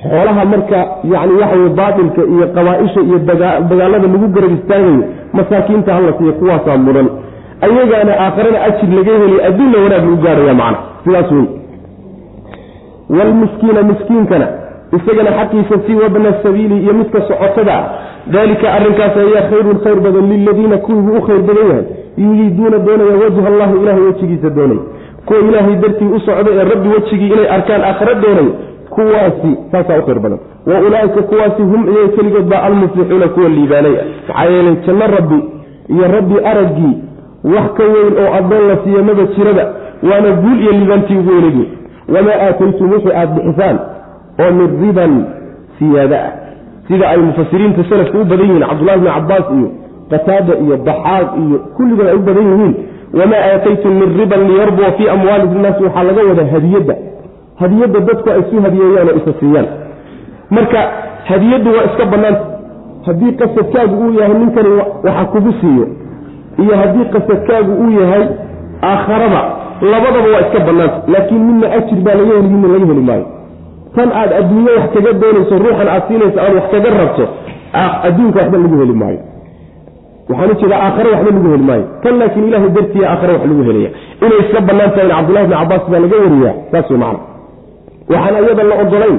Xoolaha 0.04 0.42
marka 0.54 0.80
yacni 1.14 1.34
waxaweye 1.42 1.70
baatilka 1.80 2.22
iyo 2.34 2.46
qabaa-isha 2.56 3.02
iyo 3.08 3.18
dagaalada 3.30 4.08
lagu 4.14 4.28
garab 4.36 4.52
istaagayo 4.58 5.04
masaakiinta 5.38 5.90
hala 5.98 6.12
siiya 6.18 6.34
kuwaasaa 6.40 6.78
mudan 6.86 7.08
ayagaana 7.66 8.14
aakharana 8.26 8.60
ajir 8.68 8.90
laga 8.98 9.14
heliy 9.22 9.42
adduunna 9.50 9.78
wanaag 9.84 10.04
lagu 10.08 10.18
gaaraya 10.26 10.54
macna. 10.62 10.78
Sidaas 11.04 11.30
wey 11.36 11.46
waalmiskiina 13.18 13.82
miskiinkana 13.92 14.48
isagana 14.98 15.32
xaqiisa 15.38 15.76
sii 15.86 15.96
wabna 16.04 16.34
sabiili 16.44 16.78
iyo 16.84 16.94
midka 16.94 17.20
socotada 17.30 17.74
ah 17.80 17.86
dalika 18.28 18.74
arrinkaas 18.74 19.18
ayaa 19.18 19.50
khayrun 19.50 19.80
khayr 19.84 20.00
badan 20.06 20.30
liladiina 20.32 20.78
kuwiibuu 20.78 21.18
u 21.18 21.22
khayr 21.28 21.42
badan 21.50 21.68
yahay 21.70 21.86
yuriiduuna 22.18 22.78
doonaya 22.88 23.16
wajha 23.24 23.48
allahu 23.52 23.78
ilahay 23.84 24.02
wejigiisa 24.02 24.50
doonay. 24.50 24.78
Kuwa 25.26 25.40
ilaahay 25.40 25.76
dartii 25.76 26.06
u 26.16 26.20
socda 26.20 26.52
ee 26.52 26.64
rabbi 26.72 26.90
wejigii 26.90 27.28
inay 27.34 27.48
arkaan 27.56 27.82
aakhare 27.84 28.16
doonay 28.16 28.48
kuwaasi 28.90 29.52
saasaa 29.72 30.00
u 30.00 30.04
khayr 30.06 30.20
badan. 30.20 30.40
Wa 30.68 30.80
ulaaika 30.88 31.22
kuwaasi 31.22 31.62
hum 31.62 31.82
iyaga 31.90 32.08
keligood 32.16 32.46
baa 32.50 32.62
almuflixuuna 32.62 33.28
kuwa 33.28 33.50
liibaanay. 33.50 33.96
Maxaa 34.28 34.46
yeelay 34.52 34.76
janno 34.86 35.08
rabbi 35.18 35.40
iyo 35.90 36.08
rabbi 36.16 36.36
araggii 36.46 36.94
wax 37.54 37.68
ka 37.78 37.84
weyn 37.84 38.14
oo 38.24 38.34
addoon 38.38 38.68
la 38.68 38.78
siiya 38.84 39.04
maba 39.04 39.24
jiraba 39.36 39.66
waana 40.10 40.32
guul 40.42 40.62
iyo 40.62 40.72
liibaantii 40.72 41.18
ugu 41.18 41.32
weynad 41.32 41.58
wamaa 42.16 42.38
aataytum 42.48 42.92
wixii 42.92 43.12
aada 43.16 43.34
bixisaan 43.36 43.78
oo 44.44 44.52
min 44.52 44.70
riban 44.82 45.26
siyaada 45.80 46.20
ah 46.26 46.32
sida 46.88 47.06
ay 47.10 47.18
mufasiriinta 47.18 47.84
salafka 47.90 48.18
u 48.20 48.26
badan 48.32 48.46
yihiin 48.48 48.66
cabdullahi 48.70 49.00
bni 49.00 49.10
cabaas 49.18 49.46
iyo 49.58 49.70
qataada 50.12 50.54
iyo 50.64 50.76
daxaaq 50.88 51.28
iyo 51.44 51.58
kulligood 51.78 52.08
ay 52.08 52.16
u 52.16 52.20
badan 52.30 52.46
yihiin 52.52 52.74
wamaa 53.20 53.42
aataytum 53.54 53.92
min 54.00 54.10
riban 54.20 54.42
liyarbua 54.50 54.92
fii 54.98 55.10
amwaali 55.16 55.44
nnaasi 55.60 55.84
waxaa 55.84 56.04
laga 56.04 56.22
wadaa 56.30 56.46
hadiyadda. 56.56 56.96
Hadiyadda 57.62 58.00
dadku 58.08 58.30
ay 58.30 58.40
isu 58.40 58.62
hadiyeeyaan 58.66 59.08
oo 59.10 59.16
isa 59.22 59.34
siiyaan 59.40 59.68
marka 60.56 60.80
hadiyaddu 61.30 61.70
waa 61.76 61.86
iska 61.90 62.06
bannaanta 62.14 62.46
haddii 63.06 63.32
qasadkaagu 63.42 63.96
uu 64.06 64.14
yahay 64.20 64.38
ninkani 64.42 64.70
waxa 65.04 65.26
kugu 65.34 65.54
siiyo. 65.62 65.86
Iyo 66.64 66.74
haddii 66.82 67.06
qasadkaagu 67.16 67.72
uu 67.84 67.92
yahay 68.02 68.24
aakharaba 68.90 69.42
labadaba 69.92 70.28
waa 70.34 70.42
iska 70.46 70.60
bannaanta 70.68 70.98
laakiin 71.14 71.44
midna 71.48 71.68
ajir 71.78 71.98
baa 72.06 72.16
laga 72.20 72.34
heli 72.36 72.48
midna 72.54 72.68
laga 72.74 72.86
heli 72.92 73.02
maayo 73.10 73.26
tan 73.96 74.10
aad 74.22 74.32
adduunye 74.40 74.72
wax 74.78 74.88
kaga 74.96 75.12
doonayso 75.22 75.56
ruuxan 75.64 75.88
aad 75.96 76.04
siinayso 76.08 76.40
aad 76.46 76.54
wax 76.60 76.66
kaga 76.74 76.90
rabto 77.00 77.26
adduunka 78.08 78.38
waxba 78.42 78.58
lagu 78.64 78.76
heli 78.82 78.94
maayo. 79.02 79.20
Waxaan 80.30 80.52
u 80.52 80.56
jeedaa 80.62 80.82
aakhare 80.86 81.10
waxba 81.14 81.32
lagu 81.38 81.50
heli 81.54 81.64
maayo. 81.70 81.86
Tan 82.04 82.14
laakiin 82.20 82.48
ilahay 82.50 82.70
dartiiya 82.78 83.08
aakhare 83.12 83.34
wax 83.34 83.44
lagu 83.52 83.64
helaya 83.70 83.90
inay 84.26 84.40
iska 84.44 84.60
bannaan 84.68 84.92
tahay 84.96 85.10
cabdullahi 85.16 85.46
bni 85.48 85.56
cabaas 85.62 85.84
baa 85.92 86.00
laga 86.06 86.16
wariyaa 86.24 86.56
saas 86.72 86.90
wey 86.92 86.98
macana 87.04 87.20
waxaan 88.10 88.44
iyada 88.46 88.64
la 88.70 88.76
ogolayn 88.84 89.18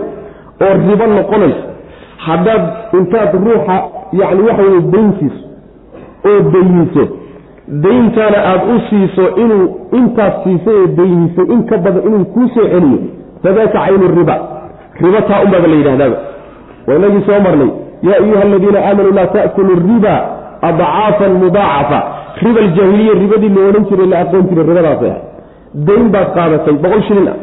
oo 0.64 0.72
ribo 0.88 1.06
noqonayso 1.16 1.62
haddaad 2.26 2.62
intaad 2.98 3.30
ruuxa 3.46 3.76
yacni 4.20 4.42
waxa 4.48 4.62
weye 4.68 4.80
dayntiiso 4.94 5.40
oo 6.30 6.40
dayiso 6.54 7.04
dayntaana 7.84 8.38
aada 8.50 8.64
u 8.74 8.76
siiso 8.88 9.24
inuu 9.42 9.64
intaas 9.98 10.34
siisay 10.44 10.76
ee 10.82 10.88
daynisay 10.98 11.46
in 11.54 11.62
ka 11.70 11.76
badan 11.84 12.02
inuu 12.08 12.24
kuu 12.34 12.48
celiyo 12.54 12.98
fadaaka 13.42 13.78
caynu 13.78 14.06
riba 14.18 14.36
ribo 15.02 15.20
taa 15.28 15.42
unbaaba 15.44 15.66
la 15.72 15.76
yidhahdaaba. 15.80 16.16
Waa 16.86 16.96
inagii 16.98 17.22
soo 17.26 17.40
marnay 17.46 17.70
yaa 18.06 18.18
ayuha 18.22 18.42
aladiina 18.42 18.78
aamanuu 18.88 19.14
laa 19.18 19.26
ta'kulu 19.26 19.72
riba 19.88 20.14
adcaafan 20.68 21.32
mudaacafa. 21.42 22.00
Riba 22.44 22.60
aljaahiliya 22.66 23.14
ribadii 23.22 23.48
la 23.56 23.60
odhan 23.68 23.84
jiray 23.90 24.06
la 24.12 24.18
aqoon 24.24 24.42
jiray 24.48 24.64
ribadaasay 24.70 25.10
ahay 25.10 25.22
dayn 25.86 26.06
baad 26.14 26.28
qaadatay 26.36 26.74
boqol 26.84 27.02
shilin 27.08 27.28
ah. 27.32 27.36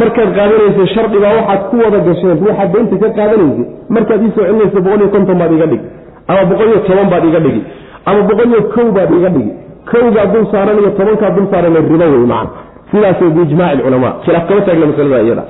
Markaad 0.00 0.30
qaadanaysay 0.36 0.86
shardigaa 0.94 1.32
waxaad 1.38 1.60
ku 1.70 1.76
wada 1.84 1.98
gasheen 2.06 2.38
ruuxaad 2.42 2.68
daynta 2.74 2.96
ka 3.02 3.08
qaadanaysay 3.18 3.66
markaad 3.94 4.20
ii 4.26 4.32
soo 4.36 4.44
celinaysa 4.46 4.80
boqol 4.86 5.00
iyo 5.00 5.08
konton 5.14 5.38
baad 5.40 5.52
iga 5.56 5.66
dhigi 5.72 5.86
ama 6.28 6.42
boqol 6.50 6.68
iyo 6.72 6.80
toban 6.88 7.08
baad 7.12 7.24
iga 7.30 7.40
dhigi 7.46 7.62
ama 8.08 8.20
boqol 8.28 8.48
iyo 8.52 8.62
kow 8.74 8.88
baad 8.96 9.10
iga 9.18 9.28
dhigi. 9.36 9.52
Kowgaa 9.90 10.26
dul 10.32 10.46
saaran 10.52 10.78
iyo 10.82 10.90
tobankaa 10.98 11.30
dul 11.36 11.46
saaran 11.52 11.74
ribo 11.76 12.04
wey 12.12 12.26
macana 12.32 12.50
sidaas 12.90 13.20
biijmaaci 13.36 13.82
culamaa. 13.86 14.12
Khilaaf 14.24 14.44
kama 14.48 14.60
taagna 14.66 14.86
masalada 14.90 15.22
iyada 15.26 15.44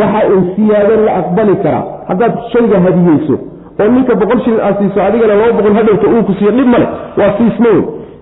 waxa 0.00 0.20
uu 0.34 0.42
siyaado 0.56 0.94
la 1.06 1.12
aqbali 1.20 1.56
karaa. 1.62 1.84
Haddaad 2.08 2.32
shayga 2.52 2.80
hadiyeyso 2.86 3.36
oo 3.80 3.88
ninka 3.94 4.14
boqol 4.14 4.40
shilin 4.44 4.60
aad 4.60 4.76
siiso 4.78 5.00
adigana 5.02 5.34
laba 5.34 5.52
boqol 5.58 5.74
hadhowta 5.78 6.06
uu 6.14 6.22
ku 6.28 6.32
siiyo 6.38 6.50
dhib 6.50 6.68
male 6.74 6.86
waa 7.18 7.30
siisma 7.38 7.70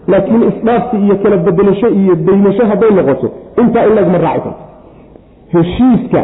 laakiin 0.08 0.42
isdhaafsi 0.50 0.96
iyo 0.96 1.16
kala 1.22 1.36
bedelasho 1.36 1.88
iyo 1.88 2.14
daynasho 2.26 2.66
hadday 2.70 2.90
noqoto 2.90 3.30
intaa 3.62 3.86
in 3.88 3.94
lagma 3.94 4.18
raaci 4.18 4.40
karto. 4.40 4.62
Heshiiska 5.52 6.20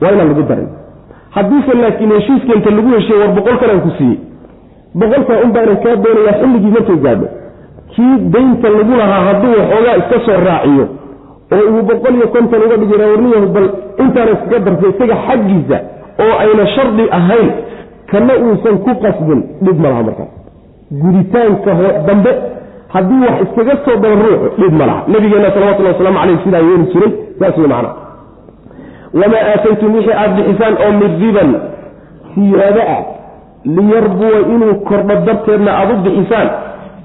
waa 0.00 0.12
inaan 0.12 0.28
lagu 0.28 0.42
darin. 0.42 0.68
Haddiise 1.30 1.72
laakiin 1.82 2.12
heshiiska 2.12 2.54
inta 2.54 2.70
lagu 2.70 2.88
heshiye 2.96 3.18
war 3.18 3.32
boqol 3.38 3.58
kalaan 3.58 3.80
ku 3.80 3.90
siiyey. 3.98 4.18
Boqolkaa 4.94 5.38
un 5.44 5.52
kaa 5.52 5.96
doonayaa 6.04 6.38
xilligii 6.40 6.74
markay 6.76 6.96
gaadho. 7.04 7.26
Kii 7.94 8.14
daynta 8.34 8.68
lagu 8.68 8.92
lahaa 9.00 9.22
hadduu 9.28 9.52
waxoogaa 9.60 9.96
iska 10.02 10.16
soo 10.26 10.38
raaciyo 10.46 10.86
oo 11.52 11.64
uu 11.74 11.82
boqol 11.90 12.14
iyo 12.18 12.28
konton 12.34 12.62
uga 12.66 12.76
dhigina 12.82 13.04
warniyahu 13.12 13.46
bal 13.56 13.68
intaana 14.04 14.30
iskaga 14.36 14.58
dartay 14.66 14.90
isaga 14.94 15.16
xaggiisa 15.26 15.78
oo 16.24 16.34
ayna 16.44 16.66
shardi 16.74 17.04
ahayn 17.18 17.50
kana 18.10 18.32
uusan 18.46 18.76
ku 18.86 18.92
qasbin 19.04 19.40
dhib 19.66 19.78
ma 19.84 19.88
laha 19.92 20.02
markaas 20.02 20.32
guditaanka 21.02 21.72
dambe 22.08 22.30
haddii 22.94 23.20
wax 23.26 23.36
iskaga 23.46 23.74
soo 23.84 23.96
daba 24.02 24.14
ruuxu 24.22 24.48
dhib 24.60 24.72
ma 24.80 24.86
laha. 24.86 25.02
Nabigeena 25.12 25.50
salawatulli 25.54 25.88
waslamu 25.92 26.18
caleyh 26.18 26.38
sidaa 26.44 26.62
yeeli 26.68 26.86
jiray 26.92 27.12
saas 27.40 27.56
wey 27.58 27.66
macana 27.68 27.90
wamaa 29.20 29.42
aataytum 29.52 29.94
wixii 29.94 30.12
aada 30.22 30.34
bixisaan 30.42 30.74
oo 30.84 30.92
min 31.00 31.10
riban 31.22 31.50
siyaado 32.34 32.82
ah 32.94 33.02
liyarbuwa 33.76 34.38
inuu 34.54 34.74
kordho 34.88 35.14
darteedna 35.26 35.70
aada 35.78 35.92
u 35.94 36.02
bixisaan 36.06 36.48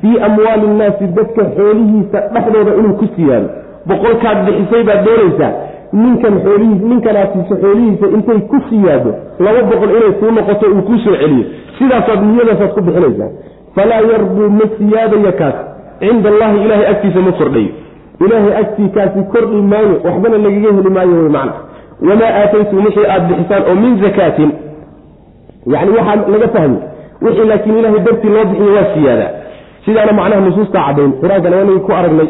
fii 0.02 0.20
amwaali 0.28 0.66
innaasi 0.72 1.06
dadka 1.18 1.42
xoolihiisa 1.58 2.20
dhexdooda 2.34 2.72
inuu 2.80 2.94
ku 3.02 3.06
siyaado 3.16 3.50
boqolkaad 3.90 4.38
bixisay 4.46 4.84
baad 4.90 5.02
doonaysaa. 5.08 5.52
Ninkan 6.02 6.36
xoolihiis 6.46 6.82
ninkanaad 6.92 7.30
xoolihiisa 7.50 8.08
intay 8.16 8.40
ku 8.52 8.58
siyaado 8.70 9.12
laba 9.46 9.62
boqol 9.72 9.90
inay 9.98 10.12
kuu 10.20 10.32
noqoto 10.38 10.66
uu 10.76 10.82
kuu 10.88 10.98
soo 11.06 11.16
celiyo. 11.22 11.46
Sidaasaad 11.78 12.22
niyadaasaad 12.30 12.72
ku 12.76 12.82
bixinaysaa. 12.88 13.30
Falaa 13.76 14.02
yarbuu 14.12 14.50
ma 14.60 14.66
siyaadaya 14.78 15.32
kaas. 15.42 15.58
Cinda 16.00 16.30
allahi 16.34 16.58
ilaahay 16.66 16.88
agtiisa 16.94 17.20
ma 17.28 17.32
kordhayo 17.40 17.72
ilaahay 18.26 18.54
agtii 18.62 18.90
kaasi 18.96 19.20
kordhi 19.34 19.62
maayo 19.72 19.96
waxbana 20.06 20.38
lagaga 20.46 20.70
heli 20.78 20.90
maayo 20.98 21.14
wey 21.22 21.32
macna. 21.38 21.54
Wamaa 22.10 22.32
aataytum 22.42 22.86
wixii 22.86 23.08
aada 23.14 23.26
bixisaan 23.30 23.64
oo 23.70 23.76
min 23.84 23.94
zakaatin. 24.04 24.52
Yacni 25.74 25.92
waxaa 25.98 26.28
laga 26.34 26.48
fahmi. 26.56 26.78
Wixii 27.22 27.48
laakiin 27.52 27.78
ilahay 27.80 28.00
dartii 28.08 28.30
loo 28.36 28.46
bixiyo 28.50 28.74
waa 28.78 28.88
siyaadaa 28.94 29.32
sidaana 29.86 30.14
macnaha 30.20 30.42
nusuustaa 30.46 30.84
caddayn. 30.88 31.12
Qur'aankana 31.22 31.56
waa 31.58 31.64
inagi 31.66 31.80
ku 31.88 31.92
aragnay 32.00 32.30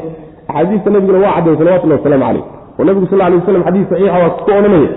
axaadiista 0.50 0.89
nabiguna 0.89 1.20
waa 1.26 1.34
caddayn 1.36 1.58
salawatullahi 1.58 2.00
wasalaamu 2.02 2.26
caleyh 2.26 2.43
oo 2.80 2.84
nabigu 2.86 3.08
sal 3.10 3.18
lay 3.20 3.34
waslam 3.39 3.64
xadiis 3.68 3.88
saxiixa 3.89 4.20
waa 4.24 4.30
ku 4.30 4.52
odhanaya 4.52 4.89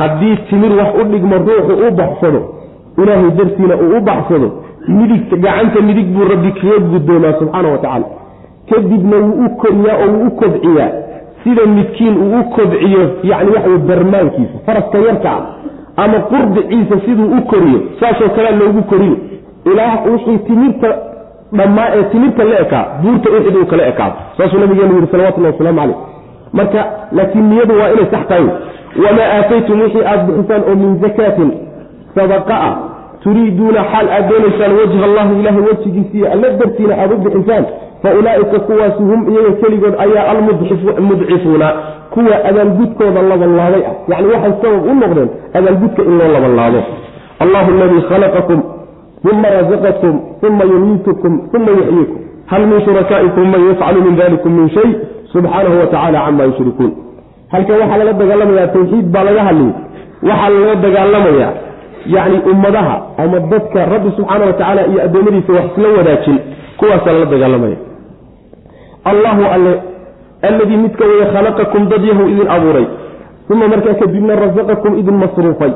haddii 0.00 0.36
timir 0.48 0.72
wax 0.80 0.90
u 1.00 1.04
dhigmo 1.12 1.36
ruuxu 1.46 1.74
u 1.86 1.90
baxsado 2.00 2.40
ilaahay 3.02 3.30
dartiina 3.38 3.74
uu 3.84 3.96
u 3.98 4.00
baxsado 4.10 4.48
midigta 4.88 5.36
gacanta 5.44 5.80
midig 5.88 6.06
buu 6.14 6.24
rabbi 6.32 6.50
kaga 6.60 6.78
guddoomaa 6.92 7.32
subxaana 7.38 7.68
wa 7.74 7.78
tacaala. 7.78 8.06
Kadibna 8.70 9.16
wuu 9.16 9.44
u 9.46 9.48
koriyaa 9.60 9.96
oo 10.04 10.10
wuu 10.12 10.26
u 10.26 10.30
kobciyaa. 10.40 10.90
Sida 11.44 11.66
midkiin 11.66 12.16
uu 12.24 12.40
u 12.40 12.44
kobciyo 12.56 13.02
yani 13.30 13.50
waxawy 13.54 13.78
darmaankiisa 13.88 14.56
faraska 14.66 14.98
yarka 14.98 15.30
ah 15.32 15.42
ama 16.04 16.18
qurdiciisa 16.30 16.96
siduu 17.04 17.28
u 17.38 17.40
koriyo 17.52 17.80
saasoo 18.00 18.28
kalea 18.36 18.56
loogu 18.60 18.82
koriyo. 18.82 19.16
Ilaa 19.72 19.98
wixii 20.12 20.38
timirta 20.38 20.88
dhammaa 21.52 21.88
ee 21.96 22.02
timirta 22.12 22.44
la 22.44 22.58
ekaa 22.60 22.86
buurta 23.02 23.30
uxid 23.30 23.56
uu 23.56 23.66
kala 23.66 23.86
ekaado 23.86 24.14
saasuu 24.36 24.58
nabigeenu 24.58 24.94
yihi 24.94 25.10
salawatullahi 25.10 25.52
wasalaamu 25.52 25.80
caleyh 25.80 25.96
marka 26.52 26.86
laakiin 27.12 27.50
niyadu 27.50 27.78
waa 27.80 27.88
inay 27.88 28.06
sax 28.10 28.28
tahay. 28.28 28.46
Wamaa 29.04 29.28
aataytum 29.36 29.80
wixii 29.80 30.04
aada 30.06 30.22
bixisaan 30.22 30.62
oo 30.68 30.74
min 30.74 31.00
zakaatin 31.00 31.50
sadaqa 32.14 32.54
ah 32.68 32.74
turiiduuna 33.22 33.84
xaal 33.92 34.08
aad 34.08 34.28
doonaysaan 34.30 34.72
wajha 34.78 35.04
allahi 35.04 35.40
ilahay 35.40 35.62
wejigiisiiyo 35.68 36.32
alla 36.32 36.50
dartiina 36.60 36.94
aada 36.94 37.14
u 37.14 37.18
bixisaan 37.18 37.64
fa 38.02 38.14
ulaaika 38.18 38.58
kuwaasi 38.68 39.02
hum 39.10 39.20
iyaga 39.32 39.52
keligood 39.62 39.94
ayaa 40.04 40.24
almudcifuuna 40.96 41.68
kuwa 42.10 42.44
abaalgudkooda 42.44 43.22
labanlaabay 43.22 43.82
ah. 43.90 43.94
Yacni 44.08 44.28
waxay 44.34 44.52
sabab 44.62 44.86
u 44.90 44.94
noqdeen 44.94 45.28
abaalgudka 45.54 46.02
in 46.02 46.18
loo 46.18 46.28
labanlaabo 46.36 46.80
allahu 47.44 47.70
aladii 47.72 48.02
khalaqakum 48.10 48.62
uma 49.32 49.48
razaqakum 49.56 50.14
uma 50.48 50.64
yumiitukum 50.72 51.32
uma 51.58 51.70
yuxyiikum 51.78 52.18
hal 52.52 52.62
min 52.70 52.80
shurakaa'ikum 52.86 53.44
man 53.54 53.60
yafcalu 53.68 54.00
min 54.06 54.16
dalikum 54.20 54.52
min 54.58 54.68
shay 54.76 54.90
subxaanahu 55.32 55.76
wa 55.82 55.86
tacala 55.94 56.18
cama 56.26 56.44
yushrikuun 56.50 56.92
halkan 57.52 57.76
waxaa 57.82 57.98
laga 58.02 58.12
dagaalamayaa 58.22 58.68
tawxiid 58.76 59.06
baa 59.14 59.24
laga 59.28 59.42
hadlayay 59.48 59.72
waxaa 60.28 60.50
laga 60.56 60.74
dagaalamayaa 60.86 61.52
yacni 62.14 62.38
ummadaha 62.52 62.94
ama 63.24 63.40
dadka 63.52 63.86
rabbi 63.94 64.10
subxaana 64.18 64.44
wa 64.46 64.52
tacaala 64.58 64.82
iyo 64.90 65.00
addoommadiisa 65.06 65.52
wax 65.58 65.64
isla 65.76 65.88
wadaajin 65.98 66.38
kuwaasaa 66.78 67.12
lala 67.16 67.26
dagaalamaya. 67.34 67.76
Allahu 69.04 69.42
alle 69.54 69.72
alladii 70.48 70.76
midka 70.84 71.04
weye 71.10 71.26
khalaqakum 71.34 71.88
dad 71.92 72.04
yahu 72.10 72.28
idin 72.32 72.48
abuuray. 72.56 72.86
Uma 73.50 73.68
markaa 73.68 73.94
kadibna 74.02 74.36
rasaqakum 74.44 74.98
idin 75.00 75.16
masruufay. 75.22 75.72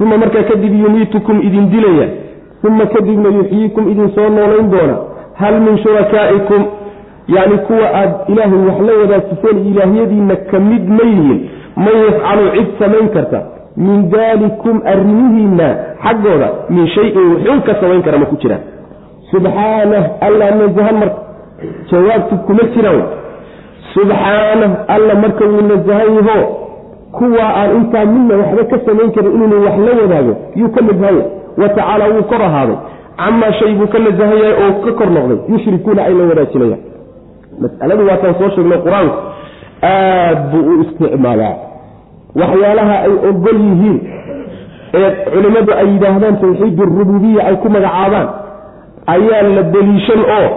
Uma 0.00 0.16
markaa 0.22 0.42
kadib 0.50 0.72
yumiitukum 0.82 1.36
idin 1.48 1.70
dilaya 1.74 2.06
uma 2.68 2.86
kadibna 2.86 3.28
yuxyiikum 3.38 3.88
idin 3.92 4.10
soo 4.14 4.28
noolayn 4.36 4.70
doona 4.70 4.96
hal 5.40 5.60
min 5.66 5.78
shurakaa'ikum 5.84 6.62
yacni 7.36 7.58
kuwa 7.68 7.86
aad 8.00 8.10
ilaahay 8.32 8.60
wax 8.68 8.78
la 8.88 8.92
wadaajiseen 9.00 9.58
ilaahyadiinna 9.70 10.36
ka 10.50 10.58
mid 10.70 10.88
ma 10.98 11.04
yihiin 11.12 11.40
man 11.76 11.94
yafcalu 12.06 12.44
cid 12.56 12.68
samayn 12.78 13.08
karta 13.16 13.40
min 13.76 14.10
daalikum 14.14 14.82
arrimihiinna 14.92 15.68
xaggooda 16.04 16.48
min 16.70 16.86
shayin 16.94 17.26
wuxuun 17.32 17.60
ka 17.68 17.74
samayn 17.80 18.02
kara 18.02 18.18
ma 18.18 18.26
ku 18.32 18.36
jiraan 18.42 18.62
subxaanah 19.30 20.02
alla 20.28 20.46
nasahan 20.60 20.96
marka 21.02 21.20
jawaabtu 21.90 22.34
kuma 22.46 22.62
jiraan 22.76 23.02
subxaanah 23.94 24.70
alla 24.96 25.14
marka 25.24 25.44
wuu 25.52 25.64
nasahan 25.72 26.10
yaho 26.18 26.38
kuwaa 27.18 27.50
aan 27.60 27.70
intaa 27.80 28.04
midna 28.14 28.34
waxba 28.42 28.64
ka 28.72 28.76
samayn 28.86 29.12
karin 29.16 29.32
inuu 29.44 29.64
wax 29.66 29.76
la 29.86 29.92
wadaago 30.02 30.34
yuu 30.60 30.70
ka 30.76 30.80
nasahanya 30.88 31.24
wa 31.60 31.68
tacaala 31.68 32.04
wuu 32.14 32.22
kor 32.30 32.42
ahaaday. 32.48 32.76
Camaa 33.20 33.52
shay 33.58 33.72
buu 33.78 33.86
ka 33.92 33.98
nasahan 33.98 34.38
yahay 34.42 34.54
oo 34.64 34.72
ka 34.84 34.92
kor 34.98 35.10
noqday. 35.16 35.38
Yushrikuuna 35.52 36.02
ay 36.08 36.14
la 36.18 36.24
wadaajinayaan. 36.30 36.80
Masaladu 37.62 38.02
waataan 38.08 38.34
soo 38.40 38.50
sheegnay 38.56 38.78
qur'aanku. 38.86 39.16
Aad 39.90 40.38
buu 40.52 40.62
u 40.72 40.80
isticmaalaa. 40.84 41.54
Waxyaalaha 42.40 42.94
ay 43.06 43.12
ogol 43.30 43.58
yihiin 43.68 43.98
ee 44.98 45.10
culimmadu 45.32 45.72
ay 45.80 45.86
yidhaahdaan 45.94 46.36
tawxiid 46.42 46.78
rububiya 46.98 47.42
ay 47.48 47.56
ku 47.62 47.68
magacaabaan 47.74 48.28
ayaa 49.14 49.42
la 49.56 49.62
deliishan 49.74 50.22
oo 50.38 50.48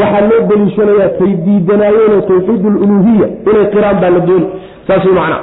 waxaa 0.00 0.22
loo 0.30 0.40
deliishanayaa 0.50 1.08
tay 1.18 1.32
diidanaayeenoo 1.46 2.20
tawxiid 2.30 2.62
aluluhiya 2.70 3.26
inay 3.50 3.66
qiraan 3.74 3.96
baa 4.02 4.10
la 4.16 4.20
dooni. 4.28 4.46
Saas 4.86 5.04
macna 5.18 5.38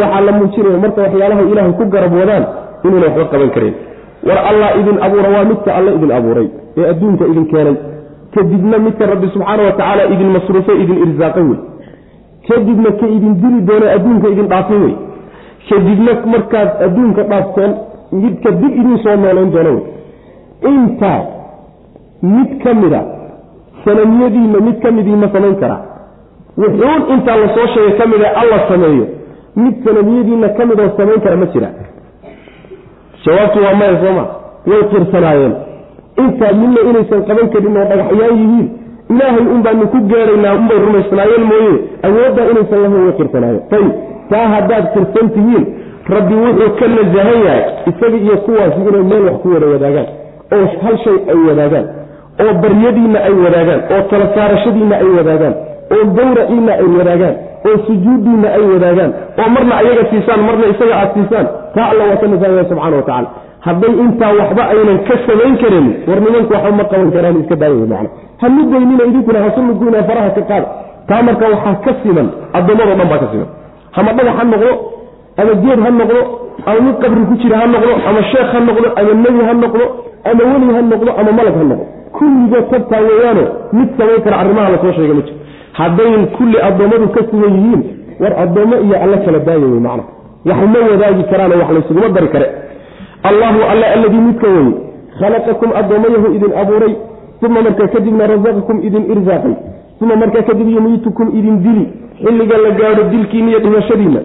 waxaa 0.00 0.20
la 0.26 0.32
muujinaya 0.38 0.78
marka 0.84 1.00
waxyaalaha 1.06 1.42
ilaahay 1.52 1.72
ku 1.80 1.84
garab 1.94 2.12
wadaan 2.20 2.44
inuuna 2.84 3.06
waxba 3.08 3.24
qaban 3.32 3.50
karin 3.56 3.74
war 4.28 4.38
allah 4.50 4.68
idin 4.80 4.96
abuura 5.06 5.28
waa 5.34 5.44
midka 5.50 5.70
alle 5.78 5.90
idin 5.96 6.10
abuuray 6.18 6.48
ee 6.76 6.86
adduunka 6.92 7.24
idin 7.32 7.46
keenay. 7.52 7.76
Kadibna 8.34 8.78
midka 8.78 9.06
rabbi 9.12 9.26
subxaana 9.34 9.62
wa 9.68 9.72
tacaala 9.78 10.04
idin 10.14 10.28
masruufay 10.36 10.76
idin 10.82 10.98
irsaaqay 11.06 11.44
wey. 11.50 11.58
Kadibna 12.48 12.90
ka 13.00 13.06
idin 13.16 13.34
dili 13.42 13.60
doona 13.68 13.86
adduunka 13.96 14.28
idin 14.34 14.46
dhaafay 14.52 14.78
wey. 14.84 14.94
Kadibna 15.68 16.12
markaad 16.34 16.68
adduunka 16.86 17.22
dhaafteen 17.32 17.72
midka 18.22 18.50
dib 18.60 18.72
idin 18.82 18.96
soo 19.04 19.16
noolayn 19.24 19.50
doona 19.56 19.70
wey. 19.76 19.84
Intaa 20.70 21.20
mid 22.34 22.50
ka 22.62 22.74
mida 22.80 23.00
sanamiyadiinna 23.84 24.58
mid 24.68 24.76
ka 24.82 24.90
midii 24.96 25.16
ma 25.22 25.28
samayn 25.34 25.56
karaa 25.62 25.80
wuxuun 26.62 27.02
intaa 27.14 27.36
la 27.42 27.48
soo 27.56 27.66
sheegay 27.74 27.94
ka 28.00 28.06
mida 28.12 28.28
alla 28.40 28.58
sameeyo. 28.70 29.06
Mid 29.62 29.74
sanamiyadiinna 29.84 30.48
ka 30.58 30.64
midoo 30.70 30.88
samayn 30.96 31.20
kara 31.26 31.36
ma 31.42 31.46
jira 31.54 31.68
jawaabtu 33.24 33.58
waa 33.64 33.74
maya 33.80 33.94
sooma 34.04 34.24
way 34.70 34.82
qirsanaayeen 34.92 35.54
intaa 36.24 36.52
midna 36.60 36.80
inaysan 36.90 37.22
qaban 37.28 37.48
karin 37.54 37.76
oo 37.80 37.84
dhagaxyaan 37.90 38.36
yihiin 38.42 38.68
ilaahay 39.12 39.44
un 39.54 39.60
baanu 39.66 39.86
ku 39.94 39.98
geeraynaa 40.12 40.54
unbay 40.60 40.78
rumaysnaayeen 40.86 41.44
mooye. 41.50 41.72
Awooddaa 42.06 42.46
inaysan 42.52 42.78
lahayn 42.84 43.04
way 43.06 43.14
qirsanaayeen 43.20 43.62
ayib 43.76 43.92
taa 44.32 44.46
haddaad 44.54 44.84
qirsan 44.94 45.26
tihiin 45.36 45.64
rabbi 46.14 46.34
wuxuu 46.44 46.70
ka 46.78 46.86
nasahan 46.94 47.38
yahay 47.46 47.62
isaga 47.90 48.18
iyo 48.26 48.36
kuwaasi 48.46 48.78
inay 48.88 49.04
meel 49.10 49.24
wax 49.28 49.36
ku 49.42 49.48
wada 49.54 49.66
wadaagaan 49.74 50.08
oo 50.56 50.64
hal 50.84 50.96
shay 51.04 51.16
ay 51.32 51.38
wadaagaan 51.48 51.86
oo 52.44 52.52
baryadiinna 52.62 53.18
ay 53.28 53.34
wadaagaan 53.44 53.80
oo 53.94 54.02
tala 54.10 54.26
saarashadiinna 54.36 54.96
ay 55.02 55.08
wadaagaan 55.18 55.54
oo 55.94 56.04
gawraciinna 56.16 56.72
ay 56.82 56.88
wadaagaan 56.98 57.34
oo 57.68 57.76
sujuuddiinna 57.86 58.48
ay 58.56 58.64
wadaagaan. 58.72 59.10
Oo 59.40 59.48
marna 59.54 59.74
ayaga 59.82 60.02
siisaan 60.10 60.40
marna 60.48 60.64
isaga 60.72 60.94
aad 61.02 61.10
siisaan. 61.16 61.46
Taa 61.74 61.86
alla 61.92 62.02
waa 62.10 62.18
ka 62.22 62.26
nasahan 62.32 62.52
yahay 62.56 62.66
subxana 62.70 62.96
wa 63.00 63.02
tacala 63.08 63.28
hadday 63.66 63.92
intaa 64.04 64.32
waxba 64.40 64.62
aynan 64.74 64.98
ka 65.08 65.14
samayn 65.26 65.54
karin 65.62 65.86
war 66.08 66.18
nimanku 66.24 66.52
waxba 66.56 66.70
ma 66.80 66.84
qaban 66.92 67.10
karaan 67.16 67.36
iska 67.42 67.56
daaya 67.62 67.74
macna 67.92 68.08
ha 68.42 68.46
nudaynina 68.54 69.04
idinkuna 69.10 69.38
hasu 69.44 69.60
nuguyna 69.68 70.00
faraha 70.08 70.30
ka 70.36 70.42
qaada 70.50 70.68
taa 71.10 71.20
marka 71.28 71.44
waxaa 71.54 71.74
ka 71.84 71.92
siman 72.02 72.28
addoommadao 72.58 72.96
dhan 73.00 73.08
baa 73.12 73.20
ka 73.22 73.26
siman. 73.32 73.48
Ama 73.98 74.10
dhagax 74.18 74.34
ha 74.40 74.44
noqdo 74.52 74.70
ama 75.40 75.52
geed 75.62 75.80
ha 75.86 75.90
noqdo 76.00 76.20
ama 76.68 76.78
mid 76.86 76.96
qabri 77.04 77.22
ku 77.30 77.34
jira 77.42 77.56
ha 77.62 77.66
noqdo 77.74 77.92
ama 78.10 78.20
sheekh 78.32 78.50
ha 78.54 78.60
noqdo 78.68 78.88
ama 79.00 79.12
nebi 79.24 79.40
ha 79.48 79.54
noqdo 79.64 79.84
ama 80.30 80.42
weli 80.50 80.68
ha 80.76 80.80
noqdo 80.92 81.10
ama 81.20 81.30
malag 81.38 81.54
ha 81.60 81.64
noqdo. 81.72 81.84
Kulligood 82.16 82.66
tabtaa 82.72 83.00
weeyaano 83.08 83.44
mid 83.78 83.88
samayn 83.98 84.20
kara 84.26 84.36
arrimaha 84.42 84.68
la 84.74 84.78
soo 84.84 84.92
sheega 84.98 85.14
ma 85.18 85.22
jiro 85.26 85.38
haddayn 85.72 86.26
kulli 86.36 86.58
addoommadu 86.68 87.08
ka 87.14 87.20
siman 87.30 87.52
yihiin 87.58 87.82
war 88.20 88.32
addoommo 88.44 88.76
iyo 88.86 88.96
alla 89.04 89.16
kala 89.24 89.38
daaya 89.38 89.66
wey 89.72 89.80
macna. 89.86 90.04
Wax 90.44 90.58
ma 90.72 90.78
wadaagi 90.90 91.22
karaano 91.30 91.54
wax 91.60 91.70
laysuguma 91.76 92.08
dari 92.08 92.28
kare. 92.28 92.46
Allahu 93.30 93.60
alla 93.72 93.86
alladii 93.94 94.22
midka 94.28 94.46
weye 94.56 94.72
khalaqakum 95.20 95.70
addoommayahu 95.80 96.34
idin 96.36 96.52
abuuray 96.62 96.94
uma 97.46 97.62
markaa 97.62 97.88
kadibna 97.94 98.26
rasaqakum 98.26 98.76
idin 98.88 99.04
irsaaqay 99.12 99.54
uma 100.00 100.16
markaa 100.16 100.42
kadib 100.42 100.68
yumiitukum 100.76 101.28
idin 101.38 101.56
dili 101.64 101.84
xilliga 102.24 102.56
la 102.64 102.70
gaadho 102.80 103.02
dilkiina 103.12 103.48
iyo 103.50 103.60
dhimashadiina 103.64 104.20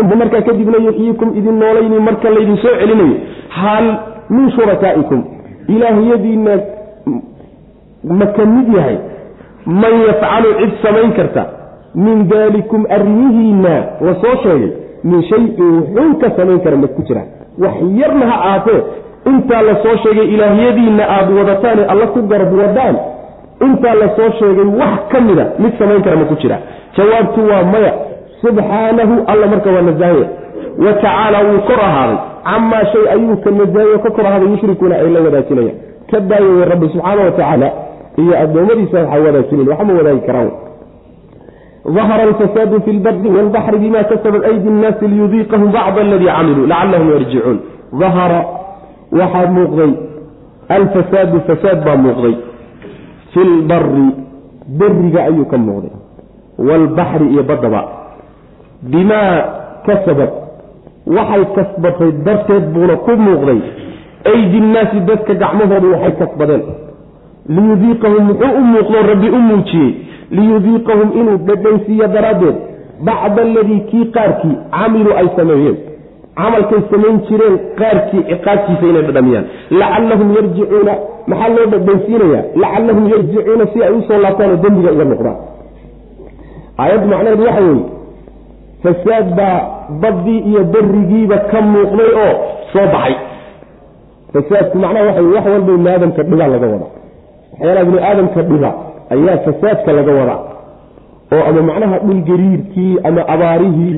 uma 0.00 0.16
markaa 0.22 0.42
kadibna 0.48 0.78
yuxyiikum 0.86 1.28
idin 1.38 1.58
noolayni 1.62 1.98
marka 2.08 2.30
laydin 2.30 2.56
soo 2.64 2.74
celinayo. 2.80 3.16
Hal 3.48 3.86
min 4.30 4.50
shurakaa'ikum 4.56 5.20
ilaahyadiina 5.68 6.52
ma 8.18 8.26
ka 8.36 8.44
mid 8.46 8.68
yahay 8.76 8.96
man 9.66 9.92
yafcalu 10.06 10.48
cid 10.60 10.72
samayn 10.82 11.12
karta 11.18 11.44
min 11.94 12.28
daalikum 12.28 12.86
arrimihiina 12.96 13.74
la 14.06 14.14
soo 14.22 14.34
sheegay 14.42 14.72
min 15.04 15.22
shayin 15.30 15.54
wuxuun 15.58 16.18
ka 16.22 16.30
samayn 16.36 16.60
kara 16.64 16.76
ma 16.76 16.86
ku 16.88 17.02
jira. 17.08 17.22
Wax 17.58 17.74
yarna 18.00 18.26
ha 18.30 18.36
aatee 18.54 18.80
intaa 19.30 19.62
la 19.68 19.74
soo 19.82 19.96
sheegay 20.04 20.26
ilaahyadiinna 20.34 21.04
aada 21.16 21.32
wadataane 21.38 21.82
alla 21.92 22.06
ku 22.14 22.22
garab 22.32 22.52
wadaan 22.60 22.96
intaa 23.66 23.94
la 24.02 24.08
soo 24.16 24.30
sheegay 24.38 24.68
wax 24.80 24.98
ka 25.12 25.20
mida 25.20 25.44
mid 25.58 25.72
samayn 25.78 26.02
kara 26.02 26.16
ma 26.16 26.24
ku 26.24 26.34
jira. 26.42 26.58
Jawaabtu 26.96 27.40
waa 27.50 27.62
maya. 27.72 27.92
Subxaanahu 28.42 29.14
alla 29.26 29.46
marka 29.46 29.70
waa 29.70 29.82
nasaahaya 29.82 30.26
wa 30.84 30.92
tacaala 30.92 31.38
wuu 31.48 31.60
kor 31.68 31.80
ahaaday. 31.88 32.18
Camaa 32.48 32.84
shay 32.92 33.04
ayuu 33.14 33.36
ka 33.44 33.50
nasaahaya 33.50 33.98
ka 34.04 34.10
kor 34.16 34.26
ahaaday 34.26 34.48
yushrikuuna 34.52 34.94
ay 35.02 35.10
la 35.14 35.20
wadaajinayaan. 35.26 35.76
Ka 36.10 36.20
daayaya 36.30 36.64
rabbi 36.72 36.86
subxaana 36.94 37.22
wa 37.24 37.30
tacaala 37.30 37.68
iyo 38.22 38.32
addoommadiisa 38.44 38.96
waxaa 39.02 39.20
wadaajinin 39.26 39.68
waxama 39.68 39.92
wadaagi 39.98 40.22
karaan. 40.28 40.50
ahara 42.02 42.22
alfasaadu 42.22 42.80
fi 42.84 42.92
lbari 42.92 43.28
wlbaxri 43.36 43.78
bima 43.78 44.04
kasabat 44.10 44.42
aydi 44.50 44.70
nnaasi 44.70 45.08
liyudiiqahum 45.12 45.72
bacd 45.76 45.98
aladii 45.98 46.26
camiluu 46.36 46.66
lacallahum 46.72 47.08
yarjicuun 47.14 47.58
ahara 48.08 48.40
waxaa 49.20 49.46
muuqday 49.56 49.90
alfasaadu 50.76 51.40
fasaad 51.48 51.78
baa 51.86 51.96
muuqday 52.06 52.34
fi 53.32 53.40
lbari 53.44 54.06
beriga 54.80 55.20
ayuu 55.28 55.46
ka 55.52 55.58
muuqday 55.66 55.94
waalbaxri 56.68 57.26
iyo 57.32 57.42
baddaba 57.50 57.80
bimaa 58.92 59.32
kasabad 59.86 60.30
waxay 61.16 61.44
kasbatay 61.56 62.10
darteed 62.26 62.64
buuna 62.74 62.96
ku 63.06 63.12
muuqday 63.26 63.60
aydi 64.32 64.60
nnaasi 64.66 65.00
dadka 65.08 65.34
gacmahoodu 65.42 65.92
waxay 65.94 66.12
kasbadeen 66.22 66.62
liyudiiqahum 67.56 68.22
muxuu 68.30 68.52
u 68.60 68.62
muuqdo 68.72 68.98
rabbi 69.10 69.28
u 69.36 69.40
muujiyey. 69.48 69.90
liyudiiqahum 70.36 71.08
inuu 71.20 71.36
dhadhansiiyo 71.48 72.06
daraaddeed. 72.14 72.56
bacda 73.06 73.42
aladii 73.42 73.80
kii 73.90 74.04
qaarkii 74.16 74.56
camiluu 74.76 75.14
ay 75.20 75.28
sameeyeen. 75.36 75.76
camalkay 76.40 76.80
samayn 76.90 77.16
jireen 77.28 77.54
qaarkii 77.80 78.22
ciqaabtiisa 78.30 78.84
inay 78.90 79.02
dhadhamiyaan. 79.08 79.44
lacallahum 79.80 80.28
yarjicuuna 80.36 80.94
maxaa 81.30 81.48
loo 81.56 81.66
dhadhansiinayaa? 81.74 82.42
lacallahum 82.62 83.04
yarjicuuna 83.14 83.64
si 83.72 83.78
ay 83.86 83.92
u 83.98 84.02
soo 84.08 84.18
laabtaan 84.24 84.50
oo 84.54 84.60
dembiga 84.64 84.90
uga 84.96 85.04
noqdaan. 85.12 85.36
aayaddu 86.82 87.06
macnaheedu 87.12 87.42
waxa 87.48 87.62
weeye 87.68 87.84
fasaad 88.82 89.26
baa 89.38 89.58
baddii 90.02 90.40
iyo 90.50 90.62
berigiiba 90.74 91.36
ka 91.50 91.58
muuqday 91.72 92.10
oo 92.24 92.32
soo 92.72 92.86
baxay. 92.94 93.14
fasaadku 94.32 94.76
macnaha 94.84 95.04
waxa 95.08 95.22
wax 95.34 95.44
walba 95.54 95.72
ibni 95.76 95.90
aadamka 95.94 96.22
dhibaa 96.30 96.50
laga 96.54 96.66
wadaa 96.74 96.92
waxyaalaha 97.52 97.82
ibni 97.86 97.98
aadamka 98.08 98.42
dhiba 98.50 98.70
ayaa 99.14 99.36
fasaadka 99.46 99.92
laga 99.98 100.12
wadaa. 100.20 100.40
oo 101.34 101.42
ama 101.48 101.60
macnaha 101.68 101.96
dhul 102.06 102.20
gariirkii 102.30 102.92
ama 103.08 103.22
abaarihii 103.34 103.96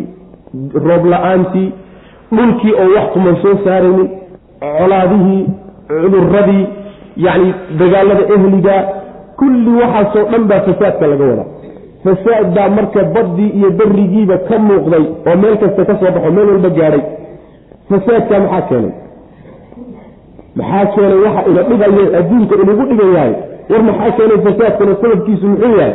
roob 0.89 1.05
la'aantii 1.13 1.69
dhulkii 2.37 2.73
oo 2.83 2.89
wax 2.97 3.07
kuman 3.15 3.37
soo 3.43 3.55
saaraynin 3.65 4.09
colaadihii 4.79 5.43
cuduradii 6.03 6.65
yacni 7.27 7.51
dagaalada 7.81 8.25
ehliga 8.35 8.77
kulli 9.41 9.71
waxaasoo 9.83 10.25
dhan 10.33 10.43
baa 10.51 10.61
fasaadka 10.69 11.07
laga 11.13 11.25
wadaa. 11.31 11.49
fasaad 12.05 12.47
baa 12.57 12.69
marka 12.79 13.01
baddii 13.15 13.51
iyo 13.59 13.71
berigiiba 13.79 14.37
ka 14.49 14.59
muuqday 14.69 15.05
oo 15.29 15.37
meel 15.43 15.57
kasta 15.63 15.83
ka 15.89 15.95
soo 16.01 16.11
baxo 16.17 16.31
meel 16.37 16.49
walba 16.53 16.71
gaadhay 16.79 17.03
fasaadka 17.91 18.35
maxaa 18.45 18.63
keenay 18.69 18.93
maxaa 20.57 20.87
keenay 20.95 21.19
waxa 21.27 21.43
ina 21.51 21.63
dhibaye 21.69 22.17
adduunka 22.19 22.55
inagu 22.63 22.83
dhigan 22.91 23.13
yahay? 23.17 23.33
War 23.71 23.83
maxaa 23.89 24.11
keenay 24.17 24.39
fasaadkana 24.47 24.93
sababkiisu 25.03 25.47
muxuu 25.53 25.73
yahay? 25.81 25.93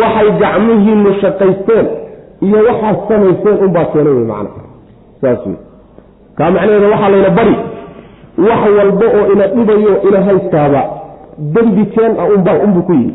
Waxay 0.00 0.28
gacmihiinu 0.42 1.10
shaqaysteen 1.22 1.86
iyo 2.46 2.58
waxaad 2.68 2.96
samayseen 3.08 3.56
unbaa 3.66 3.84
keenay 3.92 4.12
wey 4.18 4.24
macana 4.32 4.50
saas 5.20 5.46
wey 5.46 5.56
kaa 6.38 6.50
macnaheeda 6.50 6.88
waxaa 6.94 7.08
layna 7.14 7.30
bari 7.38 7.56
wax 8.48 8.60
walba 8.78 9.06
oo 9.18 9.24
ina 9.32 9.46
dhibayo 9.54 9.92
ina 10.08 10.20
haystaaba 10.28 10.82
dembi 11.54 11.84
keen 11.94 12.12
ah 12.20 12.26
unbaa 12.36 12.56
unbuu 12.64 12.82
ku 12.88 12.92
yimi 12.92 13.14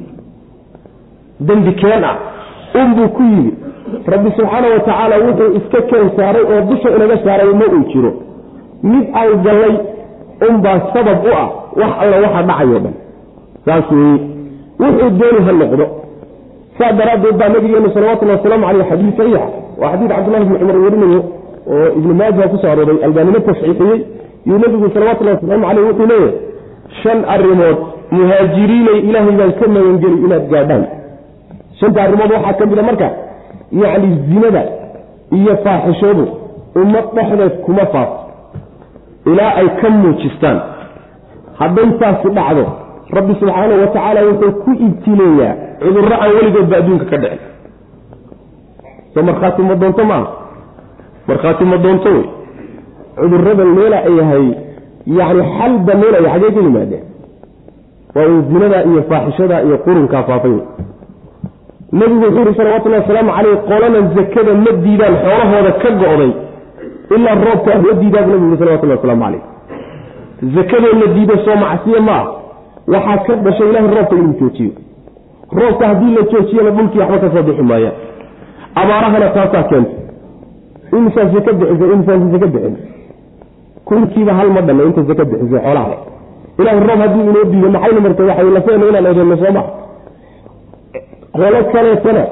dembi 1.39 1.71
keen 1.81 2.03
ah 2.03 2.15
unbuu 2.81 3.07
ku 3.17 3.21
yimi 3.23 3.53
rabbi 4.13 4.29
subxaana 4.37 4.67
wa 4.73 4.79
tacaala 4.87 5.15
wuxuu 5.25 5.49
iska 5.59 5.81
keen 5.91 6.09
saaray 6.17 6.43
oo 6.53 6.61
dusha 6.69 6.89
inaga 6.95 7.17
saaray 7.25 7.53
ma 7.61 7.65
uu 7.75 7.83
jiro. 7.93 8.11
Mid 8.83 9.05
aan 9.21 9.43
gallay 9.45 9.73
unbaa 10.47 10.77
sabab 10.93 11.19
u 11.29 11.31
ah 11.41 11.47
wax 11.81 11.91
alla 12.03 12.17
waxa 12.25 12.41
dhacayo 12.49 12.79
dhan. 12.85 12.93
Saas 13.65 13.85
weeye 13.91 14.19
wuxuu 14.81 15.09
dooni 15.19 15.39
ha 15.47 15.51
noqdo. 15.61 15.85
Saa 16.77 16.91
daraaddeed 16.99 17.35
baa 17.41 17.49
nabigeenu 17.55 17.89
salawatullhi 17.95 18.35
wasalaamu 18.37 18.65
caleyh 18.67 18.85
xadiid 18.91 19.13
saxiixa 19.17 19.47
waa 19.81 19.91
xadiid 19.93 20.09
cabdullahi 20.15 20.45
bni 20.49 20.57
cumar 20.61 20.77
werinayo 20.85 21.21
oo 21.73 21.87
ibnu 21.99 22.13
maaja 22.21 22.47
ku 22.51 22.57
soo 22.61 22.71
arooray 22.73 22.97
albaanimo 23.07 23.39
tasxiixiyey. 23.49 23.99
Yuu 24.47 24.59
nabigu 24.63 24.87
salawatullahi 24.95 25.35
wasalaamu 25.37 25.65
caleyh 25.67 25.83
wuxuu 25.89 26.07
leeyahay 26.11 26.33
shan 27.01 27.19
arrimood 27.35 27.77
muhaajiriinay 28.17 28.99
ilaahay 29.07 29.35
baan 29.39 29.51
ka 29.59 29.65
magangeli 29.75 30.17
inaad 30.25 30.45
gaadhaan. 30.53 30.83
Shanta 31.79 31.99
arrimood 32.05 32.31
waxaa 32.35 32.53
ka 32.59 32.65
mida 32.71 32.83
marka 32.89 33.07
yacni 33.81 34.09
zinada 34.29 34.63
iyo 35.37 35.53
faaxishadu 35.65 36.23
ummad 36.81 37.05
dhexdeed 37.15 37.53
kuma 37.65 37.85
faafo 37.93 38.15
ilaa 39.25 39.51
ay 39.61 39.67
ka 39.81 39.89
muujistaan. 39.89 40.57
Hadday 41.59 41.87
taasi 42.01 42.29
dhacdo 42.37 42.65
rabbi 43.17 43.33
subxaana 43.39 43.73
wa 43.81 43.87
tacaala 43.87 44.21
wuxuu 44.29 44.51
ku 44.63 44.71
ibtileeyaa 44.87 45.53
cudurro 45.81 46.15
aan 46.23 46.31
weligoodba 46.37 46.75
adduunka 46.81 47.05
ka 47.11 47.17
dhicin. 47.23 47.39
Soo 49.13 49.23
markhaati 49.29 49.61
ma 49.69 49.75
doonto 49.75 50.03
maaha 50.11 50.27
markhaati 51.27 51.63
ma 51.71 51.77
doonto 51.77 52.09
wey? 52.15 52.25
Cudurrada 53.19 53.65
meela 53.77 53.97
ay 54.07 54.15
yahay 54.19 54.45
yacni 55.17 55.43
xalba 55.57 55.93
meelaya 56.01 56.29
xagee 56.33 56.51
ka 56.55 56.61
yimaadeen. 56.67 57.03
Waa 58.15 58.27
uu 58.33 58.41
zinada 58.51 58.83
iyo 58.89 59.01
faaxishada 59.09 59.61
iyo 59.63 59.77
qurunkaa 59.85 60.23
faafay 60.29 60.57
nabigu 61.99 62.23
wuxuu 62.25 62.43
yihi 62.45 62.57
salawatullahi 62.57 63.01
wasalaamu 63.03 63.31
caleyh 63.37 63.57
qolanan 63.69 64.05
zakada 64.15 64.53
ma 64.65 64.71
diidaan 64.83 65.15
xoolahooda 65.23 65.71
ka 65.83 65.89
go'day 66.01 66.31
ilaa 67.15 67.35
roobka 67.45 67.71
ma 67.85 67.93
diidaabu 68.01 68.29
nabigu 68.31 68.49
yii 68.51 68.57
salawatullahi 68.59 68.99
waslamu 68.99 69.23
caleyh 69.23 69.41
zakadoo 70.55 70.93
la 71.01 71.07
diido 71.15 71.35
soo 71.45 71.55
macsiye 71.63 71.99
maa 71.99 72.23
waxaa 72.93 73.17
ka 73.27 73.35
dhashay 73.45 73.69
ilahay 73.69 73.87
roobka 73.95 74.15
inuu 74.15 74.33
joojiyo 74.39 74.71
roobka 75.59 75.87
haddii 75.87 76.13
la 76.17 76.21
joojiyana 76.31 76.71
dhulkii 76.77 76.99
waxba 76.99 77.19
ka 77.19 77.29
soo 77.35 77.43
bixi 77.47 77.63
maayaan 77.71 77.93
abaarahana 78.81 79.29
taasaa 79.37 79.63
keenta 79.63 79.91
imisaa 80.97 81.25
zaka 81.33 81.53
bixisa 81.59 81.93
imisaasi 81.93 82.31
zaka 82.35 82.47
bixin 82.55 82.75
kunkiiba 83.85 84.33
hal 84.39 84.49
ma 84.55 84.61
dhanna 84.67 84.83
inta 84.89 85.01
zaka 85.11 85.25
bixisay 85.31 85.59
xoolaha 85.65 85.95
ilahay 86.59 86.79
roob 86.87 86.99
haddii 87.03 87.21
inoo 87.29 87.43
diido 87.51 87.69
maxayna 87.75 87.99
martay 88.05 88.25
waxay 88.29 88.49
lafeena 88.57 88.85
inaan 88.89 89.05
eedano 89.11 89.37
sooma 89.43 89.63
qolo 91.35 91.59
kaleetana 91.73 92.23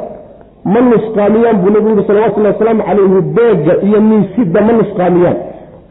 ma 0.65 0.79
nusqaamiyaan 0.81 1.57
buu 1.61 1.69
nabigu 1.69 1.89
yuri 1.89 2.03
salawatullahi 2.07 2.53
wasalaamu 2.53 2.83
calayhi 2.83 3.21
beega 3.37 3.73
iyo 3.87 4.01
miisida 4.01 4.61
ma 4.61 4.71
nusqaamiyaan 4.79 5.37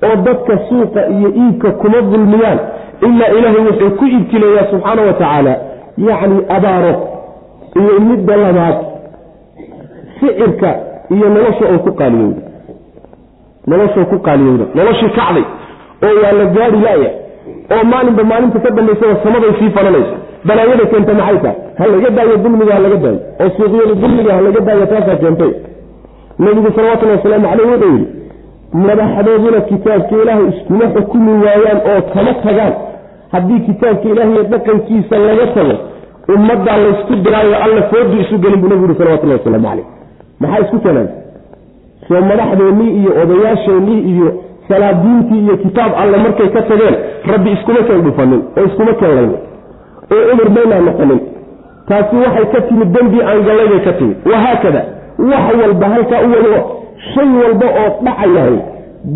oo 0.07 0.17
dadka 0.27 0.59
suuqa 0.69 1.01
iyo 1.17 1.29
iibka 1.43 1.71
kuma 1.71 2.01
dulmiyaan. 2.13 2.59
Ilaa 3.07 3.29
ilaahay 3.39 3.63
wuxuu 3.69 3.91
ku 3.99 4.05
ibtileeyaa 4.17 4.67
subxaana 4.71 5.03
wa 5.03 5.13
tacaala 5.13 5.55
yacni 6.09 6.39
abaaro 6.57 6.93
iyo 7.81 8.01
midda 8.09 8.37
labaad 8.37 8.77
sicirka 10.21 10.71
iyo 11.15 11.27
nolosha 11.35 11.65
oo 11.73 11.79
ku 11.87 11.93
qaaliyowda 12.01 12.43
noloshoo 13.71 14.05
ku 14.13 14.19
qaaliyowda 14.27 14.65
noloshii 14.79 15.11
kacday 15.19 15.45
oo 16.07 16.15
waa 16.23 16.33
la 16.39 16.45
gaari 16.57 16.81
laaya 16.87 17.11
oo 17.75 17.85
maalinba 17.93 18.23
maalinta 18.31 18.59
ka 18.65 18.71
dambaysaba 18.79 19.15
samaday 19.25 19.53
sii 19.59 19.71
fananaysa 19.77 20.17
balaayada 20.49 20.85
keenta 20.93 21.13
maxay 21.21 21.39
tahay 21.45 21.57
ha 21.79 21.85
laga 21.95 22.11
daayo 22.17 22.37
dulmiga 22.45 22.73
ha 22.77 22.81
laga 22.87 22.97
daayo. 23.05 23.19
Oo 23.43 23.49
suuqyada 23.57 23.95
dulmiga 24.03 24.31
ha 24.37 24.41
laga 24.47 24.61
daayo 24.69 24.87
taasaa 24.93 25.17
keentay. 25.23 25.53
Nabigu 26.45 26.69
salawatullhi 26.77 27.17
wasalaamu 27.19 27.47
caleyh 27.51 27.67
wuxuu 27.73 27.93
yidhi 27.95 28.07
madaxdooduna 28.87 29.61
kitaabka 29.71 30.15
ilaahay 30.23 30.47
iskuma 30.53 30.85
xukumi 30.95 31.33
waayaan 31.45 31.81
oo 31.91 32.01
kama 32.15 32.33
tagaan. 32.45 32.75
Haddii 33.33 33.61
kitaabka 33.69 34.09
ilaah 34.13 34.29
iyo 34.33 34.43
dhaqankiisa 34.53 35.17
laga 35.29 35.47
tago 35.57 35.75
ummaddaa 36.35 36.77
laysku 36.85 37.15
diraayo 37.25 37.57
alla 37.65 37.83
foodu 37.91 38.15
isu 38.23 38.39
gelin 38.43 38.61
buu 38.61 38.69
nabigu 38.69 38.87
yuri 38.87 38.99
salawatullahi 39.01 39.39
wasalaamu 39.41 39.69
caleyh 39.69 39.87
maxaa 40.41 40.61
isku 40.65 40.79
keenay? 40.85 41.07
Soo 42.09 42.21
madaxdeennii 42.31 42.91
iyo 43.01 43.11
odayaasheennii 43.23 44.01
iyo 44.13 44.29
salaadiintii 44.69 45.41
iyo 45.45 45.57
kitaab 45.65 45.93
alle 46.03 46.17
markay 46.25 46.49
ka 46.57 46.63
tageen 46.63 46.97
rabbi 47.33 47.51
iskuma 47.57 47.81
keen 47.89 48.03
dhufanin 48.07 48.43
oo 48.59 48.65
iskuma 48.69 48.93
keen 49.01 49.15
laynin 49.17 49.37
oo 50.15 50.23
umar 50.33 50.49
maynaa 50.57 50.81
noqonin. 50.89 51.21
Taasi 51.89 52.17
waxay 52.25 52.47
ka 52.53 52.61
timid 52.69 52.89
dembi 52.97 53.19
aan 53.23 53.41
gallay 53.47 53.69
bay 53.73 53.81
ka 53.87 53.93
timid. 53.99 54.17
Wahaakada 54.31 54.83
wax 55.31 55.45
walba 55.61 55.87
halkaa 55.95 56.21
u 56.27 56.29
wado 56.35 56.55
shay 57.15 57.29
walba 57.43 57.67
oo 57.83 57.89
dhacayahay 58.05 58.57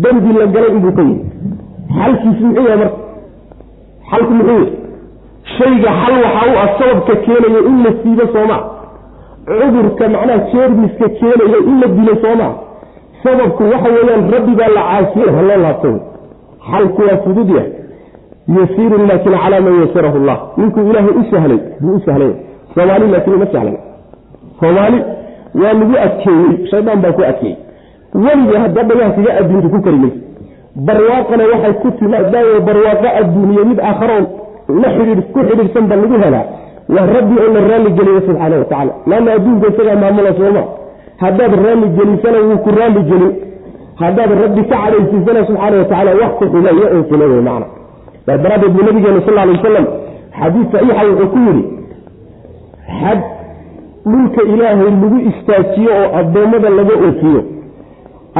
dembi 0.03 0.29
la 0.39 0.45
galay 0.55 0.71
inbuu 0.75 0.91
ka 0.97 1.01
yimi 1.01 1.25
xalkiisu 1.97 2.43
muxuu 2.45 2.63
yahay 2.67 2.77
marka? 2.83 2.97
Xalku 4.11 4.33
muxuu 4.39 4.57
yahay? 4.59 4.71
Shayga 5.57 5.89
xal 6.01 6.15
waxaa 6.25 6.47
u 6.51 6.55
ah 6.63 6.69
sababka 6.79 7.15
keenaya 7.25 7.59
in 7.69 7.77
la 7.85 7.91
siibo 8.01 8.25
sooma 8.33 8.57
cudurka 9.47 10.05
macnaha 10.13 10.39
jeermiska 10.51 11.07
keenaya 11.19 11.57
in 11.69 11.75
la 11.81 11.87
dilo 11.97 12.13
sooma 12.23 12.47
sababku 13.23 13.63
waxa 13.63 13.89
weeyaan 13.95 14.31
rabbi 14.35 14.53
baa 14.59 14.71
la 14.77 14.81
caasiye 14.89 15.31
haloo 15.37 15.57
laabtay. 15.65 15.95
Xalku 16.71 17.01
waa 17.07 17.17
fudud 17.23 17.49
yahay. 17.55 17.71
Yasiirun 18.57 19.07
laakin 19.07 19.33
calaa 19.43 19.61
man 19.61 19.73
yasarahu 19.83 20.19
llah 20.27 20.39
ninkuu 20.57 20.89
ilaahay 20.89 21.13
u 21.21 21.23
sahlay 21.31 21.59
buu 21.81 21.95
u 21.95 22.01
sahlaya 22.05 22.35
soomaali 22.75 23.05
laakiin 23.13 23.35
uma 23.35 23.47
sahlan 23.53 23.77
soomaali 24.59 24.99
waa 25.61 25.73
lagu 25.79 25.95
adkeeyey 26.05 26.67
shaydaan 26.71 27.01
baa 27.03 27.11
ku 27.11 27.21
adkeeyey. 27.31 27.57
Weliga 28.25 28.59
hadda 28.63 28.83
dhagaha 28.83 29.11
kaga 29.15 29.31
adduunta 29.39 29.67
ku 29.73 29.79
kari 29.85 29.97
maysa. 30.03 30.19
Barwaaqana 30.87 31.43
waxay 31.51 31.73
ku 31.81 31.91
timaadaayo 31.99 32.61
barwaaqo 32.67 33.07
adduuniye 33.21 33.63
mid 33.71 33.79
aakharoon 33.79 34.25
la 34.81 34.87
xidhiir 34.95 35.21
ku 35.33 35.39
xidhiirsan 35.47 35.85
ba 35.89 35.95
lagu 35.95 36.15
helaa. 36.23 36.45
Waa 36.93 37.05
rabbi 37.15 37.35
oo 37.43 37.49
la 37.55 37.59
raalli 37.69 37.89
geliyo 37.97 38.21
subxaana 38.27 38.55
wa 38.61 38.65
tacala 38.71 39.33
adduunka 39.37 39.67
isagaa 39.71 39.95
maamula 40.03 40.33
sooma 40.39 40.63
haddaad 41.23 41.53
raalli 41.65 41.87
gelisana 41.97 42.39
wuu 42.47 42.57
ku 42.65 42.69
raalli 42.79 43.01
gelin. 43.09 43.33
Haddaad 44.01 44.31
rabbi 44.43 44.61
ka 44.71 44.75
cadhaysiisana 44.83 45.41
subxaana 45.49 45.75
wa 45.81 45.85
tacala 45.91 46.11
wax 46.21 46.31
ku 46.39 46.45
xumeeyo 46.53 46.85
oo 46.95 47.03
fula 47.09 47.25
wey 47.31 47.41
macna. 47.49 47.67
Saas 48.25 48.39
daraaddeed 48.43 48.71
buu 48.75 48.83
nabigeena 48.87 49.21
sal 49.27 49.37
alay 49.43 49.55
wasalam 49.57 49.85
xadiis 50.39 50.67
saxiixa 50.73 51.03
wuxuu 51.09 51.29
ku 51.33 51.39
yidhi 51.47 51.63
xad 52.99 53.19
dhulka 54.11 54.41
ilaahay 54.53 54.89
lagu 55.01 55.17
istaajiyo 55.31 55.91
oo 56.01 56.07
addoommada 56.19 56.69
laga 56.77 56.95
oofiyo 57.07 57.41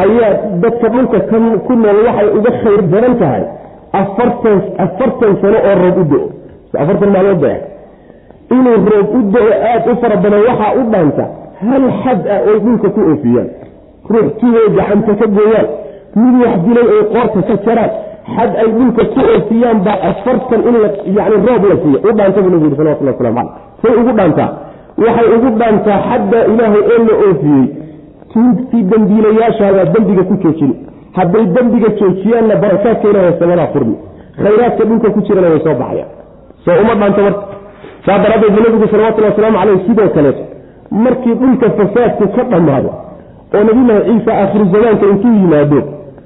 ayaa 0.04 0.32
dadka 0.64 0.88
dhulka 0.94 1.18
ku 1.68 1.74
nool 1.82 1.98
waxay 2.08 2.28
uga 2.38 2.52
khayr 2.62 2.82
badan 2.94 3.14
tahay 3.22 3.44
afartan 4.02 5.34
sano 5.42 5.58
oo 5.70 5.76
roob 5.84 5.98
u 6.02 6.04
do-o 6.12 6.28
afartan 6.84 7.10
maalmood 7.16 7.46
inuu 8.56 8.78
roob 8.94 9.08
u 9.18 9.20
do-o 9.34 9.52
aada 9.70 9.92
u 9.92 9.96
fara 10.02 10.16
badan 10.24 10.42
waxaa 10.50 10.72
u 10.80 10.84
dhaanta 10.94 11.26
hal 11.70 11.84
xad 12.03 12.22
ah 12.36 12.39
oy 12.49 12.57
dhulka 12.66 12.89
ku 12.95 13.01
oofiyaan. 13.11 13.49
Ruux 14.11 14.28
tuway 14.39 14.68
gacanta 14.78 15.14
ka 15.22 15.28
gooyaan. 15.38 15.68
Mid 16.22 16.36
wax 16.43 16.55
dilay 16.66 16.88
oy 16.95 17.03
qoorta 17.14 17.39
ka 17.49 17.55
jaraan 17.66 17.91
xad 18.36 18.51
ay 18.64 18.70
dhulka 18.78 19.03
ku 19.14 19.20
oofiyaan 19.34 19.78
baa 19.86 19.97
afartan 20.09 20.61
in 20.70 20.76
yani 21.18 21.36
roob 21.47 21.64
la 21.72 21.76
siiyo. 21.84 21.99
U 22.07 22.09
dhaanta 22.18 22.41
buu 22.41 22.49
nabigu 22.53 22.66
yiri 22.70 22.78
salawatulli 22.80 23.11
waslamu 23.11 23.36
caleyh 23.38 23.51
say 23.82 23.93
ugu 24.01 24.11
dhaantaa. 24.20 24.49
Waxay 25.03 25.28
ugu 25.36 25.49
dhaantaa 25.59 25.99
xadda 26.09 26.39
ilaahay 26.51 26.84
ee 26.93 26.99
la 27.07 27.14
oofiyey. 27.28 27.66
Tuugtii 28.34 28.84
dembiilayaashaadaa 28.91 29.86
dembiga 29.93 30.24
ku 30.30 30.36
joojini. 30.43 30.76
Hadday 31.18 31.45
dembiga 31.55 31.89
joojiyaanna 31.99 32.55
barakaadka 32.64 33.09
ilahay 33.11 33.34
samadaa 33.39 33.68
furmi. 33.74 33.95
Khayraadka 34.43 34.84
dhulka 34.89 35.09
ku 35.16 35.20
jirana 35.28 35.47
way 35.53 35.59
soo 35.66 35.76
baxayaan. 35.82 36.09
Soo 36.66 36.78
uma 36.84 36.93
dhaanta 37.01 37.22
marka. 37.28 37.43
Saa 38.05 38.18
daraaddeed 38.24 38.53
nabigu 38.66 38.88
salawatulli 38.93 39.28
wasalaamu 39.32 39.57
caleyh 39.61 39.80
sidoo 39.88 40.09
kaleeto 40.16 40.43
markii 40.92 41.34
dhulka 41.42 41.70
fasaadku 41.70 42.28
ka 42.36 42.44
dhammaado 42.44 42.90
oo 43.56 43.64
nabiyullaahi 43.64 44.04
ciisa 44.10 44.32
aakhiru 44.42 44.66
zamaanka 44.74 45.06
intuu 45.14 45.34
yimaado 45.42 45.80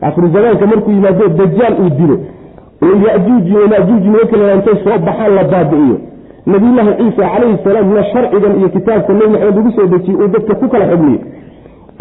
aakhiru 0.03 0.27
zamaanka 0.35 0.65
markuu 0.67 0.91
yimaado 0.91 1.27
dajaal 1.27 1.73
uu 1.83 1.89
dilo. 1.99 2.17
Oo 2.83 2.95
yajuuj 3.07 3.47
iyo 3.49 3.67
maajuuj 3.71 4.03
nimankala 4.05 4.53
intay 4.55 4.75
soo 4.83 4.97
baxaan 5.07 5.35
la 5.35 5.43
baabi'iyo. 5.43 5.95
Nabiyullaahi 6.45 6.91
ciisa 6.99 7.23
calayhi 7.33 7.57
salaamna 7.63 8.03
sharcigan 8.11 8.53
iyo 8.59 8.69
kitaabka 8.75 9.13
nebi 9.13 9.27
maxamed 9.33 9.55
lagu 9.55 9.71
soo 9.77 9.87
dejiyey 9.93 10.17
uu 10.21 10.27
dadka 10.35 10.53
ku 10.61 10.67
kala 10.73 10.85
xubniyo 10.91 11.19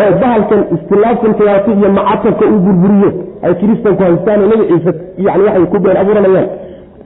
oo 0.03 0.11
bahalkan 0.21 0.61
istilaafkan 0.77 1.35
khiyaati 1.39 1.71
iyo 1.79 1.89
macatabka 1.99 2.45
uu 2.53 2.59
burburiyo 2.67 3.11
ay 3.43 3.55
kiristanku 3.61 4.03
haystaan 4.03 4.41
nebi 4.51 4.65
ciise 4.71 4.91
yani 5.27 5.43
waxay 5.47 5.67
ku 5.73 5.79
been 5.85 5.97
abuuranayaan 6.03 6.49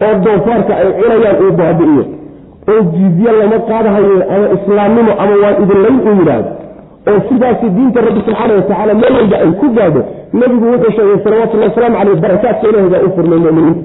oo 0.06 0.14
doofaarka 0.24 0.72
ay 0.82 0.88
cunayaan 1.00 1.36
uu 1.44 1.52
baabi'iyo 1.60 2.04
oo 2.72 2.80
jizye 2.94 3.32
lama 3.40 3.58
qaadahayo 3.70 4.14
ama 4.34 4.46
islaamnimo 4.56 5.12
ama 5.22 5.34
waan 5.42 5.56
idinlayn 5.64 5.96
uu 6.08 6.14
yidhaahdo 6.20 6.50
oo 7.10 7.18
sidaasi 7.28 7.66
diinta 7.76 8.00
rabbi 8.06 8.20
subxaana 8.26 8.54
watacaala 8.58 8.94
meel 9.02 9.14
walba 9.20 9.36
ay 9.44 9.50
ku 9.60 9.66
gaadho 9.78 10.02
nebigu 10.40 10.66
wuxuu 10.72 10.92
sheegay 10.96 11.18
salawatullhi 11.24 11.66
wasalaamu 11.68 11.96
caleyh 12.00 12.20
barakaadka 12.24 12.68
ilahi 12.72 12.88
baa 12.94 13.02
u 13.08 13.10
furmay 13.16 13.38
muminiinta 13.46 13.82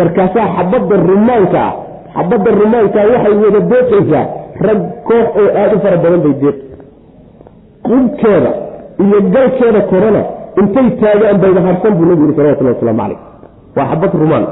markaasaa 0.00 0.46
xabadda 0.56 0.94
rumaanka 1.10 1.60
ah 1.68 1.72
xabadda 2.16 2.50
rumaanka 2.62 2.98
waxay 3.12 3.34
wada 3.44 3.60
deeqaysaa 3.72 4.24
rag 4.68 4.80
koox 5.08 5.26
oo 5.42 5.48
aada 5.60 5.74
u 5.76 5.80
fara 5.84 5.96
badan 6.04 6.20
bay 6.26 6.34
deeq 6.44 6.56
qubkeeda 7.88 8.50
iyo 9.04 9.18
galkeeda 9.34 9.80
korona 9.92 10.22
intay 10.60 10.88
taagaan 11.00 11.38
bayda 11.44 11.60
harsan 11.68 11.92
buu 11.98 12.06
nabigu 12.10 12.24
yiri 12.26 12.36
salawatulli 12.38 12.70
wasalaamu 12.74 13.00
caleyh 13.02 13.18
waa 13.76 13.86
xabad 13.92 14.12
rumaan 14.22 14.44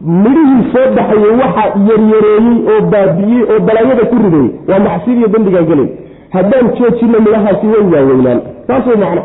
midhihii 0.00 0.62
soo 0.72 0.86
baxayey 0.96 1.32
waxa 1.42 1.64
yaryareeyey 1.88 2.56
oo 2.72 2.80
baabi'iyey 2.92 3.42
oo 3.52 3.60
balaayada 3.68 4.04
ku 4.10 4.16
rideeyey 4.24 4.50
waa 4.68 4.78
macsidiiyo 4.86 5.28
dembigaa 5.34 5.62
gelay 5.70 5.88
haddaan 6.34 6.66
joojino 6.78 7.18
midhahaasi 7.26 7.66
way 7.72 7.82
waaweynaan. 7.94 8.40
Saas 8.66 8.86
way 8.86 8.96
macno. 9.04 9.22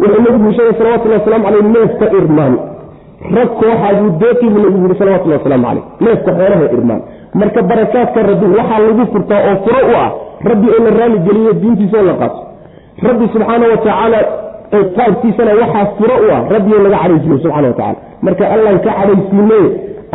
Wuxuu 0.00 0.22
nabigu 0.24 0.52
sheegay 0.56 0.74
salawatulli 0.78 1.14
waslamu 1.18 1.44
caleyh 1.44 1.64
neefka 1.74 2.06
irmaan. 2.18 2.54
Rag 3.36 3.48
kooxaabuu 3.60 4.10
deeqii 4.20 4.50
buu 4.52 4.60
nabigu 4.64 4.82
yiri 4.86 4.98
salawatulli 4.98 5.34
wasalaamu 5.38 5.64
caleyh. 5.66 5.84
Neefka 6.04 6.30
xoolaha 6.38 6.64
irmaan. 6.76 7.00
Marka 7.40 7.62
barakaadka 7.70 8.20
rabbi 8.30 8.46
waxaa 8.58 8.78
lagu 8.86 9.04
furtaa 9.12 9.40
oo 9.50 9.56
furo 9.64 9.80
u 9.90 9.92
ah 10.04 10.08
rabbi 10.50 10.66
oo 10.74 10.80
la 10.84 10.90
raali 10.98 11.18
geliyo 11.26 11.52
diintiisa 11.62 11.96
oo 11.98 12.06
la 12.10 12.14
qaato. 12.22 12.40
Rabbi 13.08 13.24
subxaana 13.32 13.64
wa 13.72 13.76
tacaala 13.84 14.18
qaabkiisana 14.70 15.52
waxaa 15.60 15.86
furo 15.98 16.16
u 16.24 16.26
ah 16.36 16.40
rabbi 16.54 16.70
oo 16.74 16.82
laga 16.86 16.98
cadhaysiiyo 17.02 17.38
subxana 17.38 17.68
wa 17.68 17.74
tacala 17.74 17.96
marka 18.22 18.44
allaan 18.54 18.78
ka 18.84 18.90
cadhaysiine 18.98 19.60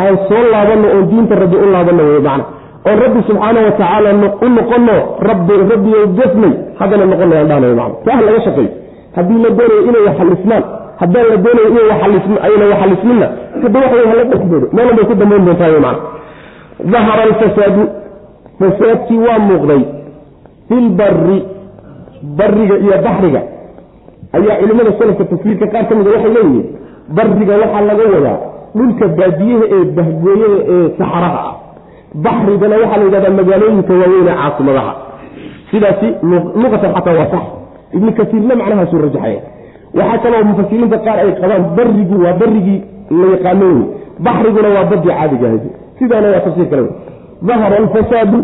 aan 0.03 0.15
soo 0.29 0.43
laabanno 0.53 0.87
oon 0.95 1.05
diinta 1.09 1.35
rabbi 1.43 1.57
u 1.63 1.67
laabanno 1.75 2.03
wey 2.09 2.21
macna 2.27 2.45
oon 2.87 2.97
rabbi 3.05 3.19
subxaana 3.29 3.59
wa 3.67 3.71
tacaala 3.79 4.09
u 4.45 4.47
rabbi 5.29 5.53
rabbiyo 5.71 5.99
gefnay 6.19 6.53
haddana 6.79 7.05
noqono 7.11 7.33
aan 7.35 7.47
dhahnayo 7.47 7.75
macna 7.81 7.95
taa 8.05 8.21
laga 8.27 8.39
shaqeeyo 8.47 8.71
haddii 9.15 9.39
la 9.43 9.49
doonayo 9.57 9.81
inay 9.89 10.03
waxalismaan 10.09 10.63
haddaan 11.01 11.25
la 11.31 11.37
doonayo 11.45 11.67
inay 11.71 11.85
ayna 12.47 12.65
waxalisminna 12.73 13.27
hadda 13.63 13.77
waxa 13.83 13.95
hala 14.11 14.23
dhexdoodo 14.31 14.67
meelan 14.75 14.95
bay 14.97 15.05
ku 15.09 15.15
dambayn 15.21 15.45
doontaa 15.45 15.69
wey 15.73 15.81
macna 15.87 16.01
dahara 16.93 17.21
alfasaadu 17.29 17.83
fasaadkii 18.59 19.19
waa 19.27 19.39
muuqday 19.49 19.81
filbari 20.69 21.39
bariga 22.39 22.75
iyo 22.85 22.95
baxriga 23.05 23.41
ayaa 24.37 24.55
culimada 24.61 24.91
salafka 24.99 25.23
tafsiirka 25.31 25.65
qaar 25.73 25.85
ka 25.89 25.93
mida 25.99 26.09
waxay 26.15 26.31
leeyihiin 26.37 26.65
bariga 27.17 27.53
waxaa 27.63 27.81
laga 27.89 28.03
wadaa 28.15 28.37
dhulka 28.77 29.05
baadiyaha 29.19 29.65
ee 29.75 29.83
bahgooyada 29.97 30.57
ee 30.73 30.87
saxaraha 30.99 31.39
ah. 31.49 31.53
Baxrigana 32.25 32.75
waxaa 32.81 32.97
la 33.01 33.05
yidhahdaa 33.07 33.33
magaalooyinka 33.39 33.93
waaweyn 34.01 34.27
ee 34.31 34.35
caasimadaha. 34.41 34.93
Sidaasi 35.71 36.07
luqatan 36.61 36.91
xataa 36.97 37.15
waa 37.19 37.29
sax. 37.33 37.43
Ibnu 37.97 38.11
kasiirna 38.19 38.53
macnahaasuu 38.59 38.99
rajaxaya 39.05 39.39
waxaa 39.99 40.19
kaloo 40.23 40.43
mufasiriinta 40.49 40.97
qaar 41.05 41.17
ay 41.23 41.31
qabaan 41.41 41.63
barigu 41.77 42.15
waa 42.25 42.33
barigii 42.41 42.79
la 43.19 43.27
yaqaano 43.35 43.65
wey 43.73 43.83
baxriguna 44.27 44.69
waa 44.75 44.85
badii 44.91 45.11
caadiga 45.17 45.45
ahayd. 45.49 45.65
Sidaana 45.99 46.27
waa 46.33 46.43
tafsiir 46.47 46.67
kale. 46.71 46.87
Dahara 47.47 47.75
alfasaadu 47.83 48.39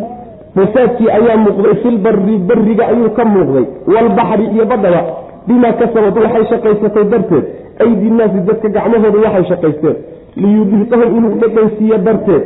fasaadkii 0.55 1.09
ayaa 1.17 1.37
muuqday 1.45 1.75
filbari 1.83 2.35
bariga 2.49 2.83
ayuu 2.91 3.09
ka 3.17 3.23
muuqday. 3.33 3.65
Walbaxri 3.93 4.45
iyo 4.55 4.65
badaba 4.71 5.01
bimaa 5.47 5.73
kasabad 5.81 6.17
waxay 6.23 6.45
shaqaysatay 6.51 7.05
darteed. 7.13 7.45
Aydi 7.83 8.09
naasi 8.17 8.39
dadka 8.47 8.67
gacmahooda 8.75 9.19
waxay 9.25 9.45
shaqaysteen. 9.51 9.95
Liyudiiqahum 10.41 11.09
inuu 11.17 11.33
dhadhansiiyo 11.41 11.97
darteed. 12.07 12.43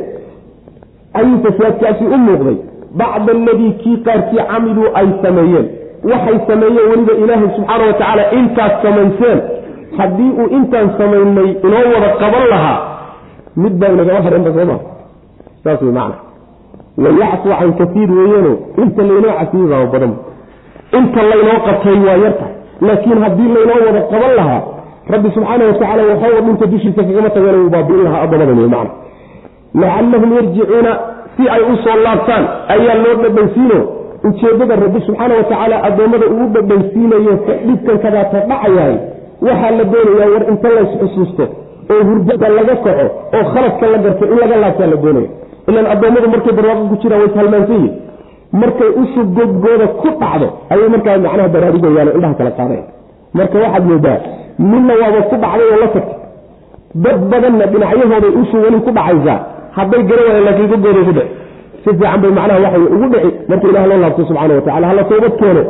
Ayuu 1.18 1.38
fasaadkaasi 1.44 2.04
u 2.14 2.18
muuqday. 2.26 2.56
Bacda 3.00 3.32
aladii 3.38 3.72
kii 3.82 3.96
qaarkii 4.06 4.42
camiluu 4.50 4.88
ay 5.00 5.08
sameeyeen. 5.22 5.66
Waxay 6.10 6.38
sameeyeen 6.48 6.88
weliba 6.90 7.12
ilaahay 7.22 7.48
subxaana 7.56 7.84
wa 7.86 7.92
tacaala 8.00 8.24
intaad 8.38 8.72
samayseen. 8.82 9.38
Haddii 9.98 10.30
uu 10.40 10.48
intaan 10.58 10.88
samaynay 10.98 11.50
inoo 11.66 11.84
wada 11.94 12.08
qaban 12.22 12.46
lahaa 12.52 12.78
mid 13.62 13.72
baa 13.80 13.88
inagama 13.94 14.20
harenba 14.26 14.50
sooma 14.56 14.76
saas 15.64 15.82
wey 15.82 15.92
macna. 15.98 16.16
Wayacfu 17.04 17.48
can 17.58 17.72
kaiir 17.78 18.10
weeyano 18.18 18.52
inta 18.82 19.02
laynoo 19.08 19.34
cafiyey 19.40 19.66
baaba 19.72 19.86
badan. 19.94 20.12
Inta 20.98 21.20
laynoo 21.30 21.58
qatay 21.66 21.96
waa 22.06 22.16
yarta 22.24 22.46
laakiin 22.80 23.18
haddii 23.24 23.48
laynoo 23.56 23.80
wada 23.86 24.00
qaban 24.12 24.32
lahaa 24.40 24.62
rabbi 25.14 25.28
subxaana 25.34 25.64
watacaala 25.70 26.02
waxawa 26.12 26.40
dhulka 26.46 26.66
dushiisa 26.72 27.02
kagama 27.08 27.30
tageen 27.36 27.56
uu 27.64 27.70
baabi'in 27.74 28.02
lahaa 28.06 28.22
addoommadan 28.24 28.58
wey 28.62 28.68
macna. 28.74 28.90
Lacallahum 29.82 30.30
yarjicuuna 30.38 30.92
si 31.36 31.44
ay 31.54 31.62
u 31.72 31.76
soo 31.84 31.96
laabtaan 32.04 32.44
ayaa 32.74 32.96
loo 33.04 33.14
dhadhansiino. 33.22 33.78
Ujeeddada 34.28 34.76
rabbi 34.84 35.00
subxaana 35.06 35.34
watacaala 35.40 35.76
addoommada 35.88 36.26
uu 36.36 36.46
dhadhansiinayo 36.54 37.32
dhibkan 37.66 37.98
kadaata 38.04 38.38
dhacayahay 38.50 38.94
waxaa 39.46 39.70
la 39.78 39.84
doonayaa 39.92 40.28
war 40.34 40.44
inta 40.52 40.68
lays 40.76 40.92
xusuusto 41.00 41.44
oo 41.94 42.00
hurdada 42.08 42.48
laga 42.58 42.76
kaco 42.84 43.06
oo 43.36 43.44
khaladka 43.52 43.86
la 43.92 43.98
garto 44.04 44.24
in 44.32 44.38
laga 44.42 44.56
laabtaa 44.62 44.86
la 44.92 44.96
doonaya. 45.04 45.28
Ilaan 45.68 45.86
addoommadu 45.94 46.28
markay 46.34 46.52
barwaaqo 46.58 46.84
ku 46.92 46.96
jiraan 47.02 47.20
way 47.22 47.30
halmaansan 47.40 47.74
yihiin 47.76 47.92
markay 48.52 48.90
ushu 49.02 49.20
godgooda 49.36 49.86
ku 50.00 50.08
dhacdo 50.20 50.46
ayay 50.72 50.88
markaa 50.94 51.18
macnaha 51.26 51.48
baraarugayaan 51.54 52.08
indhaha 52.16 52.34
kala 52.40 52.50
qaadayan 52.58 52.86
marka 53.38 53.56
waxaad 53.64 53.84
moodaa 53.90 54.18
midna 54.70 54.92
waaba 55.02 55.20
ku 55.30 55.36
dhacday 55.44 55.68
oo 55.72 55.78
la 55.82 55.88
tagtay. 55.94 56.16
Dad 57.04 57.18
badanna 57.30 57.64
dhinacyahooday 57.72 58.32
ushu 58.40 58.56
weli 58.64 58.78
ku 58.86 58.90
dhacaysaa. 58.98 59.38
Hadday 59.76 60.02
gara 60.10 60.22
waayeen 60.26 60.44
laakiin 60.48 60.68
godgooday 60.72 61.04
ku 61.08 61.12
dhici 61.18 61.32
si 61.82 61.88
fiican 61.98 62.18
bay 62.22 62.30
macnaha 62.38 62.58
waxay 62.66 62.82
ugu 62.94 63.06
dhici 63.14 63.30
marka 63.50 63.66
ilah 63.70 63.84
loo 63.90 63.98
laabto 64.04 64.22
subxana 64.28 64.54
watacala 64.58 64.86
hala 64.90 65.02
toobad 65.10 65.34
keeno 65.40 65.62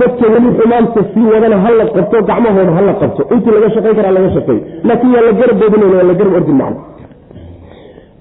dadka 0.00 0.24
weli 0.34 0.48
xumaanta 0.58 1.00
sii 1.12 1.26
wadana 1.34 1.56
hala 1.64 1.84
qabto 1.96 2.16
gacmahooda 2.30 2.72
hala 2.78 2.92
qabto. 3.02 3.22
Intii 3.34 3.52
laga 3.56 3.68
shaqayn 3.74 3.94
karaa 3.98 4.12
laga 4.16 4.28
shaqeeyo 4.36 4.60
laakiin 4.88 5.12
yaa 5.16 5.24
la 5.28 5.32
garab 5.40 5.56
boodinayn 5.62 5.92
waa 5.98 6.06
la 6.10 6.14
garab 6.20 6.34
ordin 6.40 6.56
macna 6.62 6.80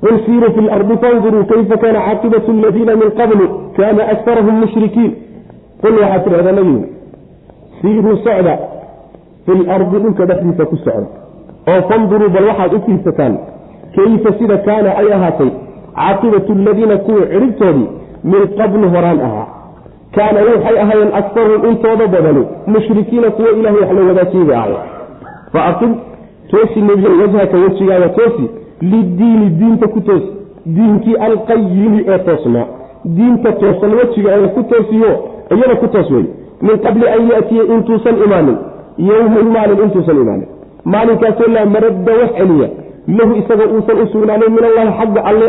qul 0.01 0.15
siiruu 0.25 0.51
fi 0.55 0.61
lardi 0.61 0.95
fanduruu 1.03 1.43
kayfa 1.51 1.77
kaana 1.83 1.99
caaqibatu 2.07 2.51
aladiina 2.51 2.95
min 3.01 3.09
qablu 3.19 3.45
kaana 3.77 4.03
akarahum 4.13 4.55
mushrikiin 4.63 5.11
qul 5.81 5.93
waxaad 6.01 6.23
tidhahdaa 6.25 6.55
nabigu 6.59 6.85
siiruu 7.81 8.17
socda 8.27 8.53
fi 9.45 9.51
lardi 9.63 9.97
dhulka 10.03 10.25
dhexdiisa 10.25 10.65
ku 10.71 10.75
socda 10.85 11.07
oo 11.71 11.81
fanduruu 11.89 12.29
bal 12.35 12.45
waxaad 12.51 12.73
u 12.77 12.81
fiirsataan 12.85 13.33
kayfa 13.95 14.29
sida 14.39 14.57
kaana 14.67 14.89
ay 15.01 15.13
ahaatay 15.17 15.51
caaqibatu 15.95 16.51
aladiina 16.59 16.97
kuwa 17.07 17.25
cidhibtoodii 17.33 17.89
min 18.31 18.41
qablu 18.59 18.89
horaan 18.95 19.19
ahaa 19.27 19.47
kaana 20.15 20.39
waxay 20.49 20.79
ahaayeen 20.83 21.11
akaruhum 21.21 21.69
intooda 21.71 22.07
badani 22.15 22.43
mushrikiina 22.67 23.29
kuwa 23.37 23.49
ilahay 23.59 23.79
wax 23.81 23.91
la 23.97 24.07
wadaajiyay 24.09 24.45
bay 24.45 24.57
ahayen 24.57 24.81
fa 25.53 25.65
aqim 25.71 25.91
toosi 26.51 26.81
nebiyo 26.89 27.11
wajhaka 27.21 27.57
wejigaaga 27.57 28.09
toosi 28.09 28.45
lidiini 28.81 29.49
diinta 29.59 29.87
ku 29.87 30.01
toos 30.01 30.23
diinkii 30.65 31.15
alqayimi 31.27 32.05
ee 32.07 32.19
toosnaa 32.27 32.65
diinta 33.05 33.51
toosan 33.51 33.91
wejiga 33.99 34.31
ee 34.37 34.47
ku 34.55 34.63
toosiyo 34.63 35.11
iyada 35.55 35.75
ku 35.75 35.87
toos 35.87 36.11
wey 36.11 36.25
min 36.61 36.77
qabli 36.85 37.07
an 37.15 37.23
yatiya 37.33 37.63
intuusan 37.75 38.15
imaanin 38.25 38.57
yowmun 39.09 39.47
maalin 39.55 39.79
intuusan 39.85 40.17
imaanin 40.23 40.47
maalinkaasoo 40.93 41.49
laa 41.55 41.65
maradda 41.75 42.11
wax 42.21 42.31
celiya 42.37 42.69
lahu 43.17 43.31
isagoo 43.41 43.69
uusan 43.75 43.97
u 44.03 44.07
sugnaanin 44.13 44.51
min 44.57 44.63
allahi 44.69 44.91
xagga 44.99 45.21
alle 45.31 45.47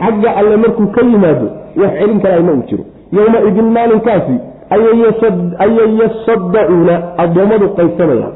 xagga 0.00 0.30
alle 0.40 0.56
markuu 0.64 0.86
ka 0.96 1.02
yimaado 1.10 1.46
wax 1.82 1.92
celin 2.00 2.20
karaa 2.24 2.42
ma 2.48 2.52
uu 2.52 2.62
jiro 2.70 2.84
yowma 3.18 3.38
idin 3.48 3.68
maalinkaasi 3.76 4.34
ayay 4.74 4.98
yasadacuuna 6.00 6.94
addoommadu 7.24 7.66
qaysanayaan 7.78 8.34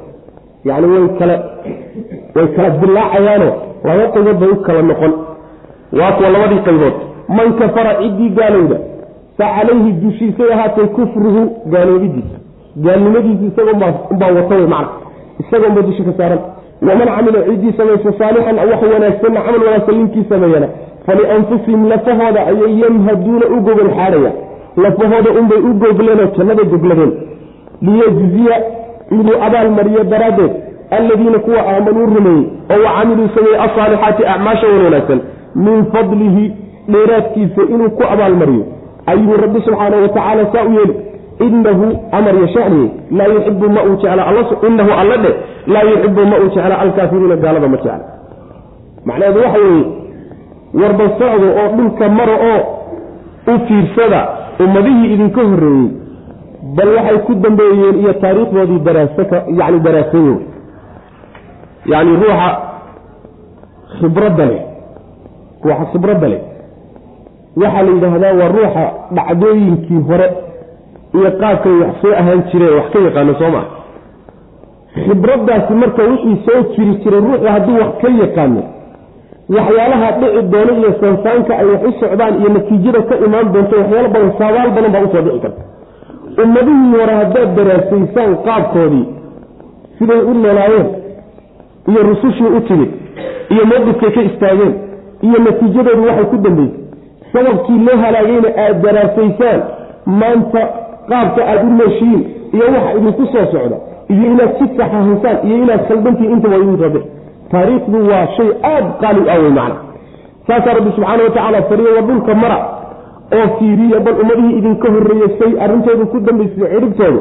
yani 0.68 0.86
way 0.93 1.05
kala 1.18 1.34
way 2.34 2.46
kala 2.56 2.70
dilaacayaano 2.82 3.48
laba 3.84 4.04
qaybood 4.14 4.38
bay 4.42 4.48
u 4.48 4.56
kala 4.66 4.82
noqon. 4.90 5.12
Waa 5.98 6.12
kuwa 6.16 6.28
labadii 6.34 6.62
qaybood. 6.68 6.94
Man 7.36 7.48
kafara 7.60 7.92
ciddii 8.02 8.30
gaalowda 8.38 8.76
fa 9.38 9.44
calayhi 9.56 9.92
dushiisay 10.02 10.52
ahaatay 10.54 10.86
kufruhu 10.96 11.42
gaaloobidiisa 11.72 12.36
gaalnimadiisa 12.84 13.44
isagoo 13.50 13.92
umbaa 14.10 14.32
wata 14.38 14.54
wey 14.54 14.66
macna. 14.66 14.88
Isagoonba 15.40 15.82
dusha 15.82 16.04
ka 16.04 16.12
saaran. 16.18 16.40
Waman 16.88 17.08
camila 17.16 17.40
ciddii 17.48 17.72
samaysa 17.76 18.12
saalixan 18.18 18.56
wax 18.70 18.82
wanaagsanna 18.94 19.40
camal 19.46 19.62
wanaagsan 19.66 19.94
ninkii 19.98 20.24
sameeyana 20.28 20.68
falianfusihim 21.06 21.88
lafahooda 21.88 22.40
ayay 22.50 22.72
yamhaduuna 22.82 23.46
u 23.56 23.60
gogol 23.66 23.90
xaadhaya 23.98 24.32
lafahooda 24.84 25.30
unbay 25.40 25.58
u 25.68 25.72
gogleenoo 25.82 26.28
jannada 26.36 26.62
gogladeen 26.72 27.12
liyejziya 27.82 28.56
inuu 29.10 29.36
abaalmariyo 29.46 30.04
daraaddeed 30.04 30.52
alladiina 30.91 31.38
kuwa 31.38 31.61
aamanuu 31.68 32.07
rumeeyey 32.07 32.45
oo 32.70 32.84
wa 32.84 32.93
camiluu 33.01 33.28
sameeyey 33.34 33.61
asaalixaati 33.61 34.26
acmaasha 34.26 34.66
wan 34.66 34.84
wanaagsan 34.84 35.20
min 35.55 35.84
fadlihi 35.93 36.53
dheeraadkiisa 36.88 37.62
inuu 37.62 37.91
ku 37.91 38.03
abaalmariyo 38.12 38.64
ayuu 39.07 39.36
rabbi 39.43 39.61
subxaanau 39.61 40.03
watacaala 40.03 40.53
saa 40.53 40.64
u 40.64 40.72
yeeli 40.72 40.95
inahu 41.47 41.99
amar 42.12 42.34
yashaniye 42.41 42.91
laa 43.11 43.26
yuxibu 43.26 43.68
ma 43.70 43.82
uu 43.84 43.97
jeclainahu 43.97 44.93
alla 45.01 45.16
dhe 45.16 45.34
laa 45.66 45.82
yuxibu 45.82 46.26
ma 46.26 46.36
uu 46.38 46.49
jecla 46.55 46.78
alkaafiriina 46.78 47.36
gaalada 47.36 47.68
ma 47.68 47.76
jecla 47.76 48.01
macnaheedu 49.05 49.41
waxa 49.41 49.59
weeye 49.59 49.84
warba 50.82 51.05
socdo 51.18 51.47
oo 51.61 51.68
dhulka 51.76 52.09
mara 52.09 52.36
oo 52.53 52.61
u 53.55 53.59
fiirsada 53.66 54.28
ummadihii 54.64 55.14
idinka 55.14 55.41
horreeyey 55.43 55.88
bal 56.76 56.88
waxay 56.97 57.18
ku 57.18 57.34
dambeeyeen 57.34 58.01
iyo 58.01 58.12
taariikhdoodii 58.12 58.78
daraasaka 58.78 59.36
yani 59.61 59.80
yani 61.86 62.10
ruuxa 62.22 62.50
khibradda 64.00 64.44
leh 64.46 64.62
ruuxa 65.64 65.84
khibradda 65.92 66.28
leh. 66.28 66.40
Waxaa 67.56 67.82
la 67.82 67.90
yidhaahdaa 67.96 68.34
waa 68.40 68.48
ruuxa 68.56 68.84
dhacdooyinkii 69.16 70.02
hore 70.08 70.28
iyo 71.14 71.30
qaabkay 71.40 71.72
wax 71.82 71.92
soo 72.02 72.12
ahaan 72.20 72.42
jireen 72.52 72.74
wax 72.78 72.86
ka 72.92 72.98
yaqaano 73.06 73.34
soo 73.40 73.50
maa 73.54 73.66
khibraddaasi 75.06 75.72
marka 75.74 76.02
wixii 76.10 76.36
soo 76.46 76.60
jiri 76.74 76.94
jiray 77.02 77.20
ruuxu 77.20 77.46
hadduu 77.54 77.76
wax 77.82 77.92
ka 78.02 78.08
yaqaano 78.22 78.62
waxyaalaha 79.56 80.08
dhici 80.20 80.42
doono 80.52 80.72
iyo 80.80 80.90
sansaanka 81.00 81.52
ay 81.58 81.66
wax 81.72 81.82
u 81.88 81.92
socdaan 82.00 82.34
iyo 82.40 82.48
natiijada 82.54 83.00
ka 83.08 83.14
imaan 83.26 83.52
doonto 83.52 83.74
waxyaalo 83.80 84.08
badan 84.14 84.32
saabaal 84.38 84.70
badan 84.76 84.92
baa 84.94 85.02
u 85.06 85.10
soo 85.12 85.22
dhici 85.26 85.40
karta. 85.44 85.62
Ummadihii 86.42 86.92
hore 87.00 87.14
haddaad 87.20 87.48
daraasaysaan 87.56 88.32
qaabkoodii 88.46 89.04
siday 89.98 90.20
u 90.30 90.34
noolaayeen 90.34 90.86
iyo 91.88 92.02
rusushii 92.10 92.50
u 92.58 92.60
timid 92.60 92.90
iyo 93.50 93.62
mowqifkay 93.70 94.10
ka 94.16 94.22
istaageen 94.22 94.74
iyo 95.26 95.38
natiijadoodu 95.46 96.02
waxay 96.08 96.24
ku 96.24 96.36
dambeysay 96.36 96.78
sababkii 97.32 97.78
loo 97.86 97.96
halaagayna 98.04 98.48
aada 98.64 98.78
daraasaysaan 98.84 99.60
maanta 100.06 100.60
qaabka 101.10 101.40
aada 101.50 101.62
u 101.68 101.72
nooshiin 101.80 102.20
iyo 102.54 102.64
waxa 102.74 102.92
idinku 102.98 103.26
soo 103.32 103.44
socda 103.52 103.76
iyo 104.14 104.24
inaad 104.32 104.52
si 104.58 104.64
saxahaysaan 104.76 105.38
iyo 105.46 105.56
inaad 105.64 105.82
khaldantiin 105.88 106.30
intaba 106.36 106.56
idin 106.56 106.76
rabe 106.84 107.00
taariikhdu 107.52 107.98
waa 108.10 108.26
shay 108.36 108.50
aada 108.72 108.90
qaali 109.02 109.30
ah 109.30 109.38
wey 109.42 109.50
macna. 109.58 109.76
Saasaa 110.46 110.74
rabbi 110.78 110.90
subxaana 110.96 111.22
watacaala 111.22 111.62
fariyo 111.70 111.90
wa 111.96 112.02
dhulka 112.08 112.34
mara 112.34 112.58
oo 113.38 113.46
fiiriya 113.58 114.00
bal 114.00 114.14
ummadihii 114.22 114.58
idinka 114.58 114.88
horreeyey 114.94 115.30
say 115.38 115.50
arrintoodu 115.64 116.06
ku 116.12 116.20
dambaysay 116.20 116.68
ciribtooda 116.74 117.20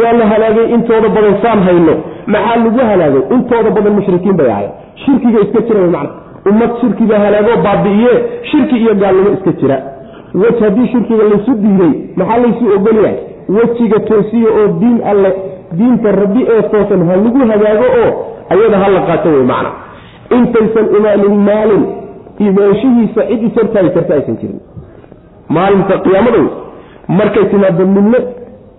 waa 0.00 0.12
la 0.20 0.26
halaagay 0.32 0.66
intooda 0.74 1.08
badan 1.16 1.34
saan 1.42 1.60
hayno. 1.66 1.94
Maxaa 2.26 2.56
lagu 2.64 2.80
halaagay? 2.90 3.22
Intooda 3.36 3.70
badan 3.76 3.92
mushrikiin 3.98 4.36
bay 4.40 4.50
ahayd 4.54 4.70
shirkiga 5.04 5.38
iska 5.44 5.60
jira 5.68 5.80
macna. 5.96 6.10
Ummad 6.50 6.70
shirkiga 6.80 7.18
halaagoo 7.24 7.56
baabi'iye 7.66 8.14
shirki 8.50 8.76
iyo 8.82 8.94
gaalnimo 9.02 9.30
iska 9.36 9.52
jira. 9.60 9.76
Wej 10.42 10.56
haddii 10.64 10.88
shirkiga 10.92 11.24
laysu 11.30 11.52
diiday 11.62 11.92
maxaa 12.16 12.38
laysu 12.44 12.64
ogolyahay 12.76 13.16
wejiga 13.56 13.98
toosiya 14.08 14.50
oo 14.60 14.66
diin 14.80 14.98
alle 15.10 15.30
diinta 15.78 16.12
rabbi 16.20 16.42
ee 16.54 16.62
toosan 16.72 17.02
ha 17.08 17.16
lagu 17.24 17.38
hagaago 17.52 17.86
oo 18.02 18.10
ayada 18.52 18.78
ha 18.82 18.88
la 18.96 19.00
qaato 19.08 19.28
wey 19.36 19.44
macna. 19.52 19.70
Intaysan 20.36 20.86
imaanin 20.98 21.36
maalin 21.48 21.84
imaanshihiisa 22.48 23.22
cid 23.30 23.42
is 23.48 23.54
hortaagi 23.60 23.90
karta 23.96 24.14
aysan 24.18 24.36
jirin. 24.42 24.60
Maalinta 25.56 25.98
qiyaamadow 26.04 26.44
markay 27.18 27.44
timaado 27.52 27.86
midna 27.94 28.18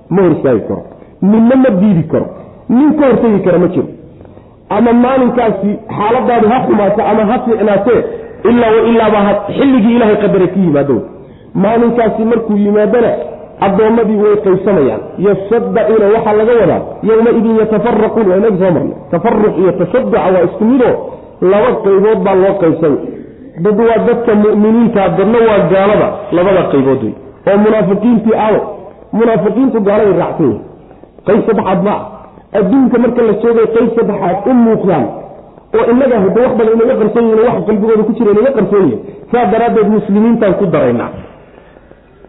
ma 0.10 0.22
hor 0.22 0.32
istaagi 0.38 0.62
karo 0.70 0.82
midna 1.22 1.56
ma 1.64 1.70
diidi 1.82 2.04
karo. 2.12 2.26
Nin 2.70 2.94
ka 3.00 3.06
hortegi 3.10 3.40
kara 3.46 3.58
ma 3.64 3.68
jiro. 3.68 3.88
Ama 4.70 4.94
maalinkaasi 4.94 5.70
xaaladaadu 5.98 6.48
ha 6.52 6.58
xumaato 6.68 7.02
ama 7.12 7.24
ha 7.32 7.36
fiicnaatee 7.46 8.00
ilaa 8.50 8.72
wa 8.76 8.82
ilaaba 8.92 9.20
xilligii 9.58 9.96
ilaahay 9.96 10.18
qadare 10.24 10.48
ka 10.54 10.60
yimaado. 10.66 10.96
Maalinkaasi 11.64 12.26
markuu 12.32 12.58
yimaadona 12.58 13.12
addoommadii 13.66 14.20
way 14.24 14.36
qaysanayaan. 14.46 15.02
Yasadacuuna 15.26 16.06
waxaa 16.16 16.34
laga 16.40 16.54
wadaa 16.62 16.82
yowmaidin 17.10 17.56
yatafaraquun 17.62 18.28
waa 18.32 18.38
inagi 18.38 18.58
soo 18.64 18.72
marnay. 18.76 18.94
Tafaruq 19.12 19.58
iyo 19.62 19.72
tasaduca 19.72 20.20
waa 20.34 20.44
isku 20.48 20.64
midoo 20.72 20.96
laba 21.52 21.70
qaybood 21.86 22.20
baa 22.26 22.36
loo 22.44 22.54
qaybsamay 22.62 23.00
dad 23.64 23.80
waa 23.88 23.98
dadka 24.08 24.32
mu'miniinta 24.44 25.02
dadna 25.18 25.40
waa 25.48 25.60
gaalada 25.74 26.08
labada 26.38 26.64
qaybood 26.72 27.02
wey 27.04 27.14
oo 27.50 27.58
munaafiqiintii 27.66 28.36
aaway 28.46 28.62
munaafiqiintu 29.20 29.78
gaaladay 29.88 30.18
raacsan 30.22 30.46
yihiin 30.46 30.62
qayb 31.28 31.42
saddexaad 31.50 31.80
ma 31.88 31.94
ah 31.98 32.04
adduunka 32.60 32.98
marka 33.04 33.22
la 33.30 33.34
joogay 33.44 33.68
qayb 33.76 33.90
saddexaad 33.98 34.38
u 34.50 34.54
muuqdaan 34.66 35.06
oo 35.78 35.86
inaga 35.94 36.18
hada 36.26 36.40
wax 36.46 36.54
badan 36.60 36.74
inaga 36.80 36.96
qarsoon 37.02 37.26
yihiin 37.32 37.64
qalbigooda 37.68 38.04
ku 38.08 38.12
jira 38.18 38.32
inaga 38.36 38.52
qarsoon 38.60 38.88
saa 39.32 39.46
daraaddeed 39.54 39.88
muslimiintaan 39.98 40.54
ku 40.60 40.66
daraynaa 40.76 41.10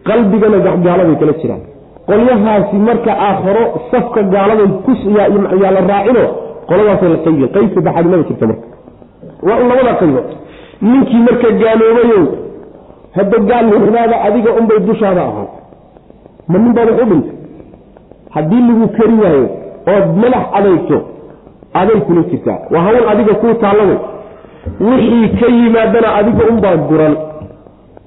qalbigana 0.09 0.57
gaaladay 0.85 1.15
kala 1.21 1.33
jiraan. 1.41 1.61
Qolyahaasi 2.09 2.75
marka 2.87 3.11
aakharo 3.27 3.63
safka 3.91 4.21
gaaladay 4.33 4.67
kuyaa 4.85 5.71
la 5.77 5.81
raacino 5.91 6.23
qoladaasay 6.69 7.09
la 7.13 7.17
qaybi 7.25 7.45
qayb 7.55 7.69
saddexaad 7.75 8.05
maba 8.11 8.23
jirta 8.29 8.45
marka. 8.51 8.67
Waa 9.47 9.57
un 9.61 9.67
labada 9.71 9.93
qaybood 10.01 10.27
ninkii 10.91 11.21
marka 11.27 11.47
gaaloobayow 11.61 12.23
hadda 13.17 13.37
gaalnimadaada 13.49 14.15
adiga 14.27 14.51
unbay 14.59 14.79
dushaada 14.89 15.21
ahaan. 15.29 15.47
Ma 16.51 16.57
nin 16.63 16.71
baad 16.77 16.89
wax 16.91 17.01
u 17.03 17.05
dhintay 17.11 17.36
haddii 18.29 18.61
lagu 18.69 18.87
kari 18.97 19.13
waayo 19.23 19.47
ood 19.95 20.07
madax 20.21 20.43
adayto 20.53 21.01
aday 21.73 21.99
kula 22.01 22.21
jirtaa. 22.21 22.57
Waa 22.71 22.81
hawl 22.81 23.09
adiga 23.09 23.33
kuu 23.33 23.53
taallaway 23.53 23.97
wixii 24.79 25.27
ka 25.39 25.45
yimaadana 25.45 26.15
adiga 26.15 26.43
unbaa 26.51 26.75
guran. 26.75 27.15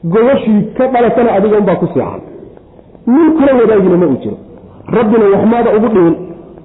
Gobashii 0.04 0.62
ka 0.76 0.86
dhalatana 0.86 1.32
adiga 1.32 1.58
unbaa 1.58 1.74
ku 1.76 1.86
seexan. 1.94 2.20
Nin 3.06 3.32
kula 3.36 3.52
wadaagina 3.60 3.96
ma 3.96 4.06
uu 4.06 4.16
jiro. 4.22 4.36
Rabbina 4.96 5.24
waxmaada 5.34 5.70
ugu 5.76 5.88
dhihin. 5.88 6.14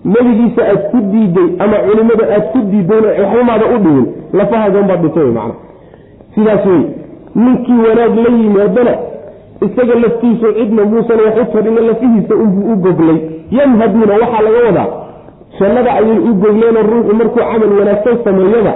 Nebigiisa 0.05 0.61
aad 0.71 0.81
ku 0.91 0.97
diiday 1.11 1.49
ama 1.59 1.77
culimada 1.85 2.25
aad 2.35 2.43
ku 2.51 2.59
diidayna 2.71 3.07
waxbamaada 3.07 3.65
u 3.75 3.77
dhihin 3.83 4.05
lafahaaga 4.33 4.79
unbaad 4.79 5.01
dhintay 5.01 5.23
wey 5.23 5.31
macana 5.33 5.53
sidaas 6.35 6.65
wey 6.65 6.81
ninkii 7.35 7.79
wanaag 7.89 8.15
la 8.23 8.29
yimaadana 8.37 8.93
isaga 9.65 9.95
laftiisu 10.03 10.53
cidna 10.57 10.83
muusan 10.85 11.19
wax 11.25 11.35
u 11.41 11.45
fadhina 11.53 11.81
lafihiisa 11.81 12.35
unbuu 12.35 12.73
u 12.73 12.75
goglay 12.75 13.17
yamhaduuna 13.51 14.13
waxaa 14.21 14.41
laga 14.47 14.59
wadaa 14.67 14.87
jannada 15.59 15.91
ayay 15.99 16.19
u 16.29 16.33
gogleenoo 16.43 16.83
ruuxu 16.91 17.15
markuu 17.15 17.39
camal 17.51 17.71
wanaagsan 17.79 18.17
sameeyaba 18.23 18.73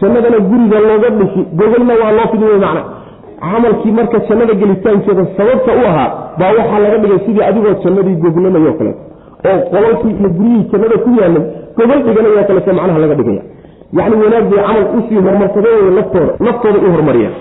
jannadana 0.00 0.38
guriga 0.50 0.78
looga 0.88 1.10
dhisi 1.18 1.40
gogolna 1.58 1.94
waa 2.02 2.12
loo 2.18 2.28
fidi 2.32 2.44
macna. 2.44 2.82
Camalkii 3.40 3.92
marka 3.98 4.18
jannada 4.28 4.54
gelitaankeeda 4.60 5.26
sababta 5.36 5.72
u 5.80 5.86
ahaa 5.90 6.08
baa 6.38 6.52
waxaa 6.58 6.78
laga 6.84 6.98
dhigay 7.02 7.18
sidii 7.26 7.42
adigoo 7.50 7.74
jannadii 7.84 8.16
goglanayo 8.24 8.72
kaleeto 8.78 9.02
oo 9.50 9.58
qolalkii 9.72 10.12
iyo 10.20 10.28
guryihii 10.36 10.64
jannada 10.72 10.96
ku 11.04 11.10
yaalan 11.20 11.44
gogol 11.78 12.00
dhiganayo 12.06 12.44
kaleeto 12.48 12.72
macnaha 12.78 12.98
laga 13.04 13.14
dhigaya. 13.20 13.42
Yacni 13.98 14.16
wanaag 14.24 14.44
bay 14.50 14.60
camal 14.66 14.84
u 14.96 15.00
sii 15.08 15.18
horumarsadeen 15.24 15.94
laftooda 15.98 16.32
naftooda 16.46 16.78
u 16.86 16.90
hormariyaan 16.94 17.34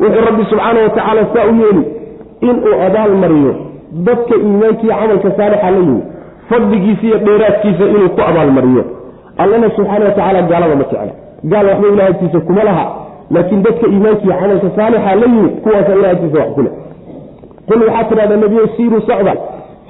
wuxuu 0.00 0.24
rabbi 0.28 0.42
subxaana 0.50 0.80
watacaala 0.86 1.22
saa 1.34 1.46
u 1.52 1.54
yeeli 1.62 1.82
inuu 2.48 2.74
abaal 2.86 3.12
mariyo 3.22 3.52
dadka 4.06 4.34
iimaankiiyo 4.46 4.94
camalka 5.00 5.30
saalixa 5.38 5.70
la 5.70 5.78
yimi 5.78 6.00
fadligiisa 6.48 7.02
iyo 7.06 7.18
dheeraadkiisa 7.26 7.84
inuu 7.84 8.08
ku 8.16 8.20
abaalmariyo. 8.30 8.84
Allana 9.42 9.70
subxaana 9.76 10.04
watacaala 10.04 10.42
gaalada 10.50 10.76
ma 10.76 10.84
jecla 10.84 11.12
gaal 11.52 11.66
waxba 11.70 11.88
ilaahagtiisa 11.94 12.40
kuma 12.48 12.64
laha 12.68 12.84
laakiin 13.34 13.62
dadka 13.66 13.86
iimaankiiyo 13.92 14.34
camalka 14.40 14.68
saalixa 14.76 15.14
la 15.20 15.26
yimid 15.26 15.52
kuwaasa 15.64 15.92
ilaha 15.98 16.12
agtiisa 16.14 16.38
wax 16.38 16.50
ku 16.56 16.62
leh. 16.66 16.72
Qul 17.68 17.80
waxaa 17.86 18.04
tidhahdaa 18.10 18.36
nebiyo 18.44 18.66
siiruu 18.76 19.00
socda 19.08 19.32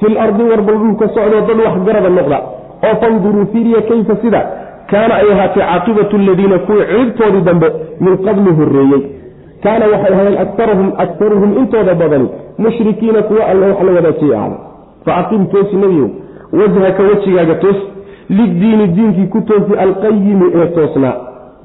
fi 0.00 0.06
lardi 0.14 0.42
warbal 0.50 0.78
dhulka 0.82 1.08
socdoo 1.16 1.40
dad 1.48 1.58
wax 1.66 1.74
garada 1.86 2.08
noqda. 2.18 2.38
Oo 2.86 2.94
fanduruu 3.00 3.46
fiiriya 3.52 3.80
kayfa 3.88 4.16
sida? 4.22 4.40
Kaana 4.90 5.14
ay 5.14 5.28
ahaatay 5.32 5.62
caaqibatu 5.62 6.16
aladiina 6.16 6.58
kuwii 6.66 6.84
ciribtoodii 6.90 7.44
dambe 7.48 7.68
min 8.04 8.14
qabli 8.26 8.50
horreeyey 8.58 9.02
kaana 9.64 9.84
waxay 9.92 10.12
ahayn 10.14 10.36
akaruhum 10.44 10.88
akaruhum 11.04 11.50
intooda 11.60 11.94
badani 11.94 12.28
mushrikiina 12.58 13.22
kuwa 13.22 13.46
alle 13.50 13.66
wax 13.66 13.78
la 13.86 13.92
wadaajiyay 13.98 14.36
ahda 14.44 14.56
fa 15.04 15.16
aqim 15.20 15.46
toosi 15.52 15.76
nebiyow 15.76 16.08
wajhaka 16.52 17.02
wejigaaga 17.02 17.54
toos 17.54 17.76
liddiini 18.28 18.86
diinkii 18.96 19.26
ku 19.26 19.40
toosi 19.40 19.74
alqayimi 19.84 20.46
ee 20.54 20.66
toosnaa 20.66 21.16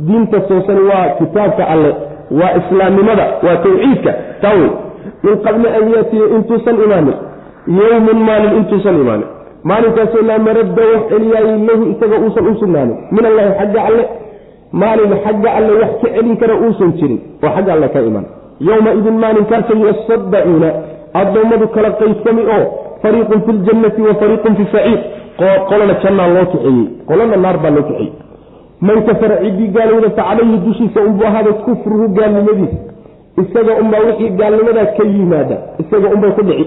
diinta 0.08 0.40
toosani 0.40 0.82
waa 0.90 1.08
kitaabka 1.20 1.68
alle 1.68 1.96
waa 2.32 2.52
islaamnimada 2.60 3.26
waa 3.46 3.56
tawxiidka. 3.56 4.14
Taa 4.42 4.54
wey 4.54 4.70
min 5.24 5.38
qabli 5.46 5.68
an 5.68 5.90
yaatiya 5.94 6.26
intuusan 6.36 6.76
imaanin 6.86 7.18
yowmun 7.68 8.20
maalin 8.28 8.58
intuusan 8.58 8.96
imaanin 9.02 9.28
maalinkaasoo 9.64 10.22
laa 10.28 10.40
maradda 10.48 10.84
wax 10.94 11.02
celiyaayo 11.10 11.58
lahu 11.68 11.84
isaga 11.92 12.18
uusan 12.26 12.48
u 12.48 12.56
min 13.16 13.26
allahi 13.26 13.52
xagga 13.60 13.82
alle 13.90 14.04
maalin 14.72 15.12
xagga 15.24 15.50
alle 15.58 15.72
wax 15.82 15.92
ka 16.02 16.08
celin 16.16 16.38
kara 16.38 16.56
uusan 16.56 16.92
jirin 17.00 17.20
oo 17.44 17.50
xagga 17.56 17.74
alle 17.74 17.88
ka 17.90 18.00
iman 18.02 18.26
yowma 18.60 18.92
idin 19.00 19.18
maalinkaasa 19.24 19.74
yasaddacuuna 19.88 20.70
addoommadu 21.22 21.68
kala 21.68 21.90
qaybsami 21.92 22.44
oo 22.58 22.66
fariiqun 23.04 23.40
fi 23.46 23.52
ljannati 23.66 24.02
wa 24.08 24.14
fariiqun 24.22 24.56
fi 24.60 24.64
saciid 24.74 25.02
qolana 25.70 25.94
jannaa 26.04 26.28
loo 26.36 26.46
kaxeeyey 26.52 26.86
qolana 27.10 27.36
naar 27.46 27.58
baa 27.64 27.74
loo 27.78 27.84
kaxeeyey 27.90 28.12
man 28.88 28.98
kafara 29.08 29.36
ciddii 29.44 29.70
gaalowda 29.78 30.10
fa 30.18 30.24
calayhi 30.30 30.58
dushiisa 30.66 31.00
unbuu 31.08 31.26
ahaaday 31.30 31.54
kufruhu 31.66 32.06
gaalnimadiisa 32.18 32.78
isaga 33.42 33.72
unbaa 33.82 34.02
wixii 34.08 34.30
gaalnimadaa 34.40 34.86
ka 34.98 35.04
yimaada 35.14 35.58
isaga 35.82 36.08
unbay 36.16 36.32
ku 36.38 36.42
dhici. 36.48 36.66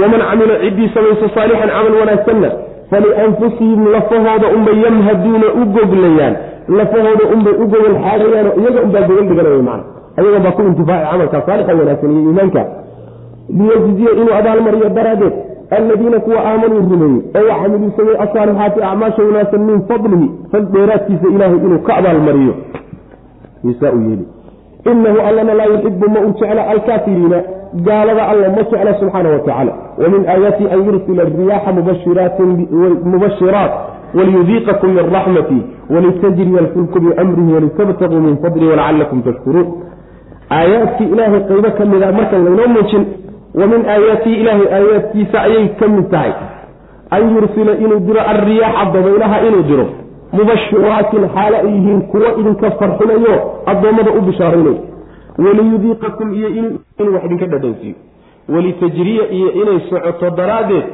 Waman 0.00 0.20
camila 0.28 0.54
ciddii 0.64 0.88
samayso 0.94 1.28
saalixan 1.34 1.70
camal 1.74 1.94
wanaagsanna 2.00 2.50
falianfusihim 2.90 3.80
lafahooda 3.94 4.46
unbay 4.56 4.76
yamhaduuna 4.84 5.46
u 5.60 5.62
goglayaan. 5.76 6.34
Lafahooda 6.78 7.24
unbay 7.34 7.54
u 7.62 7.66
gogol 7.72 7.94
xaadayaano 8.04 8.50
iyaga 8.60 8.80
unbaa 8.86 9.02
gogol 9.08 9.26
dhiganaya 9.30 9.62
man 9.68 9.80
ayaga 10.18 10.38
baa 10.44 10.54
ku 10.56 10.62
intifaaci 10.70 11.06
camalka 11.10 11.38
saalixa 11.46 11.74
wanaagsan 11.80 12.10
iyo 12.14 12.20
iimaanka. 12.30 12.62
Liyajziya 13.58 14.12
inuu 14.20 14.34
abaalmariyo 14.40 14.88
daraaddeed 14.98 15.34
aladiina 15.70 16.20
kuwa 16.20 16.40
aamanuu 16.46 16.80
rumeeyey 16.90 17.22
oo 17.36 17.48
wacamiluu 17.50 17.92
samey 17.96 18.14
asaalixaati 18.24 18.82
acmaasha 18.82 19.22
wanaagsan 19.22 19.60
min 19.70 19.82
fadlihi 19.88 20.30
fal 20.52 20.64
dheeraadkiisa 20.74 21.28
ilaahay 21.34 21.56
inuu 21.66 21.78
ka 21.78 21.96
abaalmariyo 21.96 22.54
misaa 23.64 23.90
u 23.92 24.00
yeeli 24.02 24.26
inahu 24.92 25.20
allana 25.28 25.54
laa 25.54 25.64
yuxibu 25.64 26.10
ma 26.10 26.20
uu 26.20 26.32
jecla 26.40 26.68
alkaafiriina 26.68 27.42
gaalada 27.74 28.28
alla 28.28 28.48
ma 28.48 28.56
jecla 28.56 28.94
subxaana 29.00 29.28
wa 29.28 29.38
tacaala 29.38 29.72
wa 30.02 30.08
min 30.08 30.28
aayaati 30.28 30.64
an 30.74 30.86
yursila 30.86 31.24
riyaaxa 31.24 31.72
mubashiraat 33.04 33.72
waliyudiiqakum 34.14 34.90
min 34.94 35.04
raxmati 35.14 35.62
walitajriya 35.94 36.58
alfulku 36.60 37.00
biamrihi 37.00 37.52
walitabtaguu 37.54 38.20
min 38.20 38.36
fadli 38.42 38.68
walacalakum 38.68 39.22
tashkuruun 39.22 39.66
aayaadkii 40.50 41.04
ilaahay 41.14 41.40
qaybo 41.40 41.70
ka 41.78 41.84
mida 41.84 42.12
markan 42.12 42.44
laynoo 42.44 42.68
muujin 42.74 43.04
wa 43.54 43.66
min 43.66 43.86
aayaatii 43.88 44.34
ilaahay 44.34 44.66
aayaadkiisa 44.76 45.42
ayay 45.42 45.68
ka 45.68 45.88
mid 45.88 46.10
tahay. 46.10 46.32
An 47.10 47.34
yursila 47.34 47.72
inuu 47.84 48.00
diro 48.00 48.20
alriyaaxa 48.20 48.84
dabaylaha 48.92 49.40
inuu 49.46 49.62
diro. 49.62 49.86
Mubashiraatin 50.32 51.28
xaalo 51.34 51.56
ay 51.56 51.66
yihiin 51.74 52.02
kuwo 52.12 52.28
idinka 52.40 52.70
farxinayo 52.70 53.34
addoommada 53.66 54.10
u 54.12 54.20
bishaaraynayo 54.20 54.78
waliyudiiqakum 55.38 56.34
iyo 56.34 56.48
inuu 56.48 57.14
wax 57.14 57.24
idinka 57.24 57.46
dhadhansiiyo 57.46 57.94
walitajriya 58.48 59.30
iyo 59.30 59.52
inay 59.52 59.80
socoto 59.90 60.30
daraaddeed 60.30 60.84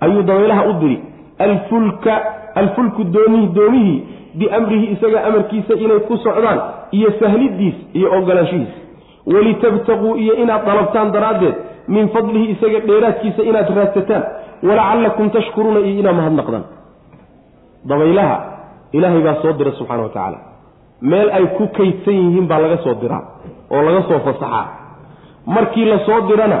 ayuu 0.00 0.22
dabaylaha 0.22 0.62
u 0.68 0.72
diri. 0.72 0.98
Alfulka 1.38 2.14
alfulku 2.54 3.04
doomihii 3.04 3.46
doomihii 3.54 4.02
biamrihi 4.34 4.86
isaga 4.92 5.24
amarkiisa 5.24 5.74
inay 5.74 5.98
ku 6.08 6.16
socdaan 6.16 6.60
iyo 6.90 7.12
sahlidiis 7.20 7.74
iyo 7.94 8.12
ogolaanshihiis 8.18 8.68
walitabtaquu 9.32 10.16
iyo 10.22 10.34
inaad 10.42 10.62
dalabtaan 10.68 11.12
daraaddeed 11.16 11.54
min 11.94 12.08
fadlihi 12.14 12.46
isaga 12.54 12.80
dheeraadkiisa 12.88 13.42
inaad 13.50 13.68
raadsataan 13.78 14.22
walacallakum 14.68 15.30
tashkuruuna 15.36 15.80
iyo 15.88 16.00
inaad 16.02 16.16
mahadnaqdaan 16.20 16.64
dabaylaha 17.90 18.36
ilaahay 18.96 19.22
baa 19.26 19.36
soo 19.42 19.52
dira 19.58 19.72
subxana 19.78 20.02
wa 20.02 20.08
tacaala 20.14 20.38
meel 21.10 21.28
ay 21.38 21.46
ku 21.58 21.64
kaydsan 21.78 22.14
yihiin 22.22 22.46
baa 22.50 22.58
laga 22.64 22.76
soo 22.84 22.94
diraa 23.02 23.22
oo 23.74 23.82
laga 23.88 24.02
soo 24.08 24.20
fasaxaa 24.26 24.64
markii 25.56 25.84
la 25.92 25.98
soo 26.06 26.20
dirana 26.28 26.58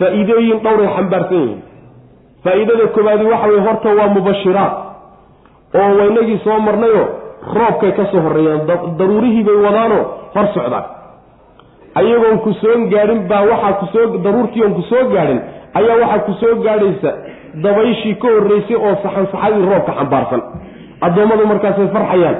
faa'iidooyin 0.00 0.58
dhowray 0.64 0.88
xambaarsan 0.96 1.38
yihiin. 1.42 1.60
Faa'iidada 2.44 2.86
koobaadi 2.96 3.24
waxa 3.32 3.46
weye 3.52 3.62
horta 3.66 3.88
waa 3.98 4.08
mubashiraat 4.16 4.74
oo 5.80 5.88
waynagii 5.98 6.38
soo 6.44 6.58
marnayoo 6.66 7.06
roobkay 7.56 7.92
ka 7.98 8.04
soo 8.12 8.20
horreeyaan 8.26 8.62
daruurihii 8.98 9.44
bay 9.48 9.58
wadaanoo 9.66 10.02
hor 10.34 10.46
socdaan 10.54 10.84
ayagoon 11.94 12.38
ku 12.44 12.52
soo 12.62 12.76
gaadhin 12.92 13.20
baa 13.30 13.42
waxaa 13.50 13.72
ku 13.80 13.86
soo 13.92 14.06
daruurtii 14.24 14.62
oon 14.62 14.74
ku 14.78 14.82
soo 14.90 15.04
gaadhin 15.14 15.40
ayaa 15.78 15.96
waxaa 16.02 16.18
ku 16.28 16.32
soo 16.40 16.54
gaadhaysa 16.66 17.10
dabayshii 17.64 18.14
ka 18.22 18.28
horreysay 18.34 18.76
oo 18.76 18.94
saxansaxadii 19.02 19.66
roobka 19.72 19.92
xambaarsan. 19.98 20.42
Addoommadu 21.06 21.46
markaasay 21.52 21.88
farxayaan 21.94 22.36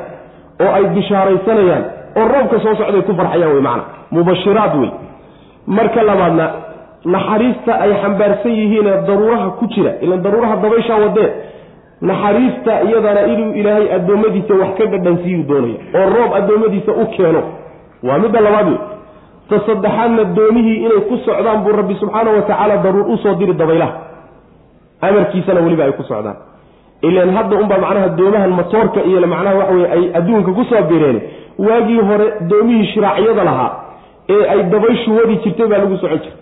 oo 0.64 0.70
ay 0.78 0.84
bishaaraysanayaan 0.96 1.84
oo 2.20 2.26
roobka 2.34 2.56
soo 2.64 2.74
socday 2.80 3.02
ku 3.08 3.12
farxayaan 3.20 3.52
wey 3.54 3.62
macana 3.68 3.84
mubashiraad 4.14 4.74
wey 4.82 4.90
marka 5.66 6.02
labaadna 6.10 6.46
naxariista 7.14 7.72
ay 7.84 7.92
xambaarsan 8.02 8.52
yihiinee 8.60 8.96
daruuraha 9.08 9.48
ku 9.58 9.66
jira 9.74 9.92
ilan 10.04 10.22
daruuraha 10.24 10.56
dabayshaa 10.64 10.98
wadee 11.04 11.28
naxariista 12.10 12.72
iyadana 12.88 13.22
inuu 13.32 13.52
ilaahay 13.60 13.86
addoommadiisa 13.96 14.54
wax 14.62 14.70
ka 14.78 14.86
dhadhansiiyuu 14.94 15.44
doonaya 15.50 15.78
oo 15.98 16.06
roob 16.16 16.30
addoommadiisa 16.38 16.92
u 16.92 17.06
keeno. 17.16 17.42
Waa 18.08 18.18
midda 18.18 18.40
labaad 18.40 18.68
wey 18.68 18.78
ta 19.50 19.56
saddexaadna 19.66 20.24
doonihii 20.38 20.76
inay 20.86 21.00
ku 21.08 21.16
socdaan 21.26 21.58
buu 21.64 21.72
rabbi 21.80 21.94
subxaana 22.00 22.30
wa 22.36 22.42
tacaala 22.50 22.76
daruur 22.84 23.06
u 23.12 23.16
soo 23.22 23.34
diri 23.40 23.54
dabaylaha. 23.54 23.92
Amarkiisana 25.02 25.60
weliba 25.60 25.84
ay 25.84 25.92
ku 25.98 26.02
socdaan. 26.02 26.36
Ilan 27.02 27.30
hadda 27.36 27.56
unbaa 27.62 27.78
macnaha 27.84 28.08
doomahan 28.18 28.50
matoorka 28.58 29.00
iyo 29.08 29.20
macnaha 29.26 29.56
waxa 29.60 29.72
weye 29.74 29.88
ay 29.96 30.02
adduunka 30.18 30.50
ku 30.52 30.64
soo 30.70 30.82
bireen 30.90 31.18
waagii 31.58 32.00
hore 32.08 32.26
doomihii 32.50 32.86
shiraacyada 32.92 33.44
lahaa 33.44 33.70
ee 34.34 34.44
ay 34.52 34.60
dabayshu 34.72 35.10
wadi 35.16 35.36
jirtay 35.44 35.66
baa 35.72 35.78
lagu 35.78 35.96
socon 36.02 36.18
jiray. 36.18 36.36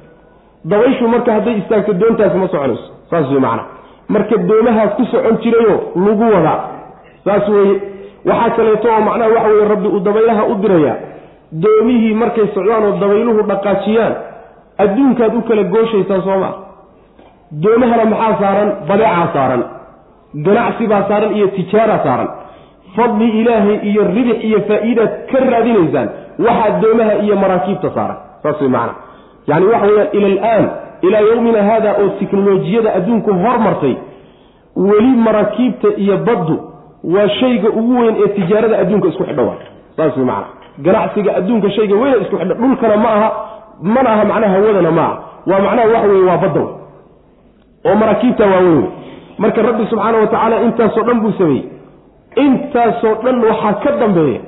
Dabayshu 0.64 1.08
marka 1.08 1.32
hadday 1.36 1.54
istaagto 1.62 1.92
doontaasi 1.92 2.36
ma 2.42 2.48
soconayso. 2.48 2.86
Saas 3.10 3.30
wey 3.30 3.40
macnaha. 3.40 3.66
Marka 4.08 4.36
doomahaas 4.50 4.92
ku 4.98 5.04
socon 5.12 5.38
jirayoo 5.44 5.78
lagu 6.06 6.24
wadaa 6.34 6.58
saas 7.24 7.48
weeye. 7.54 7.76
Waxaa 8.30 8.50
kaleeto 8.56 8.88
oo 8.94 9.00
macnaha 9.08 9.30
waxa 9.36 9.48
weye 9.54 9.68
rabbi 9.72 9.88
uu 9.94 10.00
dabaylaha 10.08 10.42
u 10.50 10.54
dirayaa 10.62 10.96
doomihii 11.52 12.14
markay 12.14 12.46
socdaan 12.54 12.84
oo 12.84 12.92
dabayluhu 13.02 13.42
dhaqaajiyaan 13.50 14.14
adduunkaad 14.84 15.34
u 15.34 15.42
kala 15.48 15.62
gooshaysaa 15.74 16.20
soo 16.26 16.38
maa 16.44 16.54
doomahana 17.62 18.04
maxaa 18.04 18.38
saaran? 18.40 18.70
Badeecaa 18.88 19.28
saaran 19.36 19.62
ganacsi 20.46 20.86
baa 20.86 21.02
saaran 21.08 21.32
iyo 21.36 21.46
tijaara 21.56 21.98
saaran. 22.04 22.28
Fadli 22.96 23.28
ilaahay 23.40 23.76
iyo 23.90 24.02
ribix 24.14 24.44
iyo 24.48 24.60
faa-iidaad 24.68 25.12
ka 25.30 25.38
raadinaysaan 25.52 26.08
waxaa 26.46 26.80
doomaha 26.82 27.14
iyo 27.24 27.36
maraakiibta 27.42 27.90
saaran. 27.96 28.16
Saas 28.42 28.60
way 28.60 28.68
macana 28.68 28.94
yacni 29.48 29.66
waxa 29.72 29.86
weyaan 29.86 30.08
ila 30.12 30.28
alaan 30.28 30.64
ilaa 31.06 31.20
yowmina 31.30 31.62
haada 31.68 31.90
oo 32.02 32.08
tiknolojiyada 32.20 32.90
adduunku 32.98 33.30
hormartay 33.44 33.94
weli 34.76 35.12
maraakiibta 35.26 35.88
iyo 36.04 36.16
baddu 36.28 36.56
waa 37.14 37.28
shayga 37.40 37.68
ugu 37.68 37.92
weyn 38.00 38.16
ee 38.24 38.28
tijaarada 38.38 38.78
adduunka 38.82 39.08
isku 39.08 39.24
xidha 39.28 39.42
waa 39.48 39.56
saas 39.96 40.16
way 40.16 40.26
macana 40.30 40.46
ganacsiga 40.86 41.30
adduunka 41.38 41.70
shayga 41.76 41.94
weyna 42.02 42.16
isku 42.24 42.36
xidha 42.40 42.54
dhulkana 42.60 42.96
ma 43.04 43.10
aha 43.16 43.28
mana 43.94 44.10
aha 44.14 44.24
macnaha 44.30 44.52
hawadana 44.56 44.90
ma 44.98 45.02
aha. 45.08 45.16
Waa 45.50 45.60
macnaha 45.66 45.88
waxa 45.94 46.08
weye 46.12 46.24
waa 46.30 46.38
badda 46.44 46.62
oo 47.88 47.94
maraakiibta 48.00 48.44
waaweyn 48.52 48.76
wey 48.82 48.90
marka 49.42 49.62
rabbi 49.68 49.84
subxaana 49.90 50.18
wa 50.22 50.26
tacaala 50.26 50.56
intaasoo 50.66 51.02
dhan 51.08 51.20
buu 51.24 51.32
sameeyey. 51.38 51.64
Intaasoo 52.44 53.14
dhan 53.24 53.36
waxaa 53.48 53.72
ka 53.84 53.90
dambeeya 54.00 54.40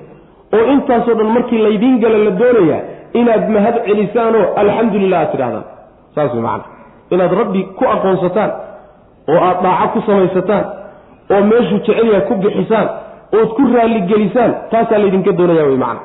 oo 0.57 0.65
intaasoo 0.75 1.15
dhan 1.19 1.27
markii 1.37 1.59
laydiin 1.67 1.99
gala 2.03 2.19
la 2.27 2.31
doonayaa 2.41 2.81
inaad 3.21 3.45
mahad 3.57 3.77
celisaanoo 3.87 4.45
alxamdulilah 4.63 5.21
aad 5.21 5.31
tidhahdaan. 5.33 5.65
Saas 6.15 6.33
way 6.35 6.43
macana 6.43 6.65
inaad 7.15 7.33
rabbi 7.41 7.61
ku 7.79 7.85
aqoonsataan 7.95 8.51
oo 9.33 9.41
aad 9.49 9.59
dhaaco 9.65 9.89
ku 9.95 10.01
samaysataan 10.09 10.65
oo 11.35 11.41
meeshuu 11.51 11.79
jecelyaha 11.87 12.21
ku 12.29 12.35
bixisaan 12.45 12.89
ood 13.39 13.51
ku 13.57 13.63
raalligelisaan 13.75 14.53
taasaa 14.71 14.99
laydinka 15.03 15.33
doonaya 15.39 15.65
wey 15.71 15.79
macana 15.85 16.01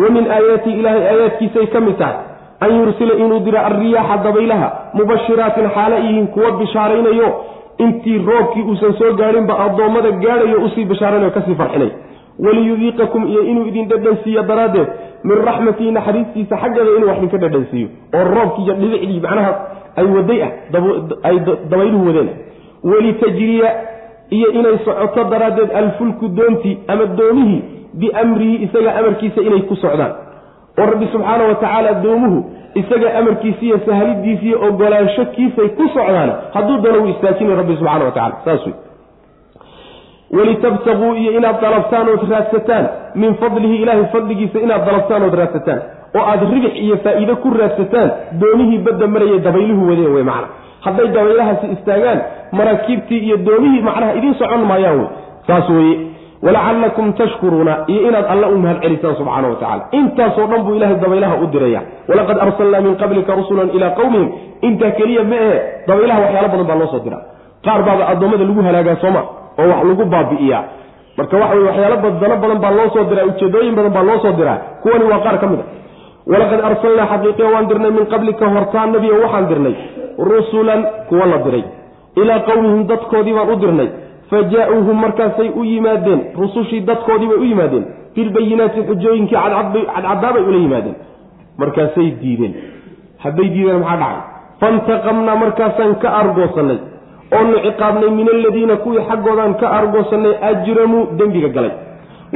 wa 0.00 0.08
min 0.16 0.24
aayaati 0.36 0.70
ilaahay 0.80 1.04
aayaadkiisay 1.10 1.66
ka 1.74 1.80
mid 1.80 1.96
tahay. 1.98 2.16
An 2.60 2.70
yursila 2.78 3.14
inuu 3.22 3.40
diro 3.46 3.58
alriyaaxa 3.68 4.16
dabaylaha 4.24 4.68
mubashiraatin 4.94 5.68
xaala 5.76 5.96
yihiin 6.04 6.26
kuwa 6.34 6.50
bishaaraynayo. 6.60 7.28
Intii 7.84 8.18
roobkii 8.28 8.62
uusan 8.62 8.92
soo 8.98 9.12
gaadhinba 9.20 9.58
addoommada 9.64 10.10
gaadhayo 10.10 10.60
u 10.64 10.68
sii 10.74 10.84
bishaaranayo 10.84 11.30
ka 11.30 11.42
sii 11.46 11.54
farxinay. 11.54 11.90
Waliyudiiqakum 12.44 13.26
iyo 13.28 13.42
inuu 13.42 13.66
idin 13.66 13.88
dhadhansiiyo 13.88 14.42
daraaddeed 14.42 14.88
min 15.24 15.36
raxmatihi 15.48 15.90
naxariistiisa 15.90 16.56
xaggeeda 16.62 16.90
inuu 16.96 17.08
wax 17.08 17.18
idinka 17.18 17.38
dhadhansiiyo. 17.44 17.88
Oo 18.16 18.24
roobkii 18.34 18.64
iyo 18.64 18.74
dhibicdii 18.80 19.20
macnaha 19.20 19.52
ay 19.96 20.06
waday 20.16 20.40
ah 20.46 20.50
ay 21.28 21.36
dabayluhu 21.70 22.06
wadeen 22.06 22.28
welitajriya 22.84 23.70
iyo 24.30 24.48
inay 24.52 24.78
socoto 24.84 25.24
daraaddeed 25.30 25.70
alfulku 25.80 26.28
doontii 26.28 26.78
ama 26.88 27.04
doomihii 27.06 27.62
biamrihi 28.00 28.56
isaga 28.66 28.90
amarkiisa 29.00 29.40
inay 29.48 29.62
ku 29.70 29.74
socdaan. 29.76 30.12
Oo 30.78 30.86
rabbi 30.92 31.06
subxaana 31.12 31.44
wa 31.50 31.54
tacaala 31.62 31.92
doomuhu 32.04 32.38
isaga 32.80 33.08
amarkiisiiyo 33.18 33.78
sahalidiisiiyo 33.86 34.56
ogolaansho 34.68 35.24
kiisay 35.34 35.68
ku 35.78 35.84
socdaan 35.94 36.30
hadduu 36.54 36.76
dana 36.84 36.98
uu 36.98 37.08
istaajinay 37.14 37.56
rabbi 37.62 37.76
subxana 37.80 38.04
wa 38.04 38.14
tacala 38.16 38.36
saas 38.44 38.66
wey 38.66 38.76
walitabtaguu 40.36 41.14
iyo 41.14 41.32
inaad 41.38 41.60
dalabtaan 41.60 42.08
ood 42.08 42.30
raadsataan 42.30 42.84
min 43.14 43.34
fadlihi 43.34 43.76
ilaahay 43.82 44.04
fadligiisa 44.12 44.58
inaad 44.58 44.84
dalabtaan 44.86 45.22
ood 45.22 45.34
raadsataan. 45.40 45.80
Oo 46.16 46.24
aad 46.32 46.42
ribix 46.52 46.74
iyo 46.84 46.96
faa'iide 47.04 47.34
ku 47.42 47.48
raadsataan 47.60 48.10
doonihii 48.40 48.78
badda 48.86 49.06
marayay 49.06 49.38
dabayluhu 49.46 49.88
wadeen 49.90 50.12
wey 50.16 50.24
macna 50.30 50.48
hadday 50.86 51.08
dabaylahaasi 51.16 51.66
istaagaan 51.76 52.20
maraakiibtii 52.58 53.20
iyo 53.26 53.36
doonihii 53.48 53.82
macnaha 53.88 54.12
idiin 54.18 54.34
socon 54.34 54.62
maayaan 54.70 54.98
wey 55.00 55.08
saas 55.46 55.68
weeye 55.76 55.96
walacalakum 56.46 57.06
tashkuruuna 57.20 57.74
iyo 57.92 58.00
inaad 58.08 58.26
alla 58.34 58.46
u 58.54 58.58
mahad 58.64 58.78
celisaan 58.84 59.16
subxaana 59.20 59.48
wa 59.52 59.56
tacala 59.62 59.82
intaasoo 60.00 60.46
dhan 60.50 60.60
buu 60.66 60.74
ilahay 60.78 60.96
dabaylaha 61.04 61.34
u 61.42 61.46
diraya 61.54 61.80
walaqad 62.10 62.38
arsalnaa 62.46 62.80
min 62.86 62.94
qablika 63.02 63.34
rusulan 63.40 63.68
ilaa 63.76 63.90
qowmihim 64.00 64.28
intaa 64.68 64.90
keliya 64.98 65.24
ma 65.32 65.36
ahe 65.46 65.56
dabaylaha 65.88 66.18
waxyaalo 66.24 66.48
badan 66.52 66.66
baa 66.70 66.78
loo 66.82 66.88
soo 66.94 67.02
dira 67.06 67.18
qaar 67.66 67.80
baaba 67.88 68.04
addoommada 68.12 68.44
lagu 68.50 68.62
halaagaa 68.68 68.96
sooma 69.04 69.22
oo 69.62 69.66
wax 69.72 69.82
lagu 69.90 70.04
baabi'iyaa 70.14 70.62
marka 71.18 71.34
waxa 71.42 71.54
weye 71.56 71.66
waxyaalo 71.70 71.96
badano 72.04 72.36
badan 72.44 72.58
baa 72.64 72.72
loo 72.78 72.88
soo 72.94 73.04
diraa 73.10 73.26
ujeedooyin 73.32 73.74
badan 73.78 73.92
baa 73.96 74.04
loo 74.10 74.18
soo 74.24 74.32
diraa 74.40 74.58
kuwani 74.82 75.04
waa 75.12 75.20
qaar 75.26 75.36
ka 75.42 75.46
mid 75.52 75.60
a 75.60 75.66
walaqad 76.32 76.60
arsalnaa 76.70 77.06
xaqiiqiya 77.12 77.48
waan 77.54 77.66
dirnay 77.70 77.90
min 77.98 78.06
qablika 78.14 78.44
hortaan 78.54 78.88
nebiga 78.94 79.16
waxaan 79.24 79.46
dirnay 79.52 79.74
rusulan 80.30 80.80
kuwa 81.08 81.26
la 81.32 81.38
diray 81.46 81.64
ilaa 82.22 82.38
qowmihim 82.48 82.82
dadkoodii 82.90 83.34
baan 83.38 83.48
u 83.54 83.56
dirnay 83.64 83.88
fa 84.30 84.36
markaasay 85.04 85.48
u 85.60 85.64
yimaadeen 85.64 86.20
rusushii 86.38 86.80
dadkoodii 86.80 87.26
bay 87.26 87.38
u 87.44 87.44
yimaadeen 87.44 87.84
bilbayinaati 88.14 88.80
xujooyinkii 88.88 89.36
cadcadaabay 89.36 90.42
ula 90.42 90.58
yimaadeen 90.64 90.96
markaasay 91.58 92.10
diideen 92.20 92.54
hadday 93.24 93.48
diideen 93.54 93.80
maxaa 93.80 93.96
dhacay 93.96 94.20
fantaqamnaa 94.60 95.36
markaasaan 95.44 95.94
ka 96.02 96.08
argoosannay 96.20 96.78
oonu 97.38 97.56
ciqaabnay 97.64 98.10
min 98.10 98.28
aladiina 98.36 98.76
kuwii 98.84 99.06
xaggoodaan 99.08 99.54
ka 99.60 99.66
argoosannay 99.78 100.34
ajramuu 100.50 101.04
dembiga 101.18 101.48
galay 101.56 101.74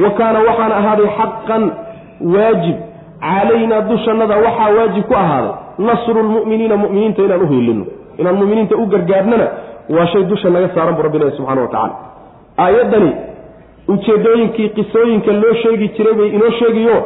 wa 0.03 0.09
kaana 0.17 0.39
waxaana 0.47 0.75
ahaaday 0.81 1.09
xaqan 1.17 1.63
waajib 2.33 2.77
calaynaa 3.29 3.81
dushannada 3.89 4.35
waxaa 4.45 4.69
waajib 4.77 5.03
ku 5.09 5.15
ahaaday 5.23 5.53
nasru 5.89 6.23
lmu'miniina 6.29 6.75
mu'miniinta 6.83 7.21
inaan 7.25 7.43
u 7.45 7.47
hiilino 7.53 7.85
inaan 8.19 8.35
muminiinta 8.41 8.75
u 8.81 8.85
gargaarnana 8.93 9.47
waa 9.97 10.07
shay 10.11 10.23
dusha 10.23 10.49
naga 10.49 10.69
saaran 10.75 10.95
bu 10.95 11.01
rabbi 11.07 11.17
ilahi 11.17 11.35
subxana 11.37 11.61
wa 11.61 11.67
tacala 11.67 11.95
aayaddani 12.65 13.11
ujeedooyinkii 13.87 14.69
qisooyinka 14.69 15.31
loo 15.41 15.53
sheegi 15.63 15.87
jiray 15.97 16.13
bay 16.13 16.29
inoo 16.37 16.51
sheegayo 16.59 16.97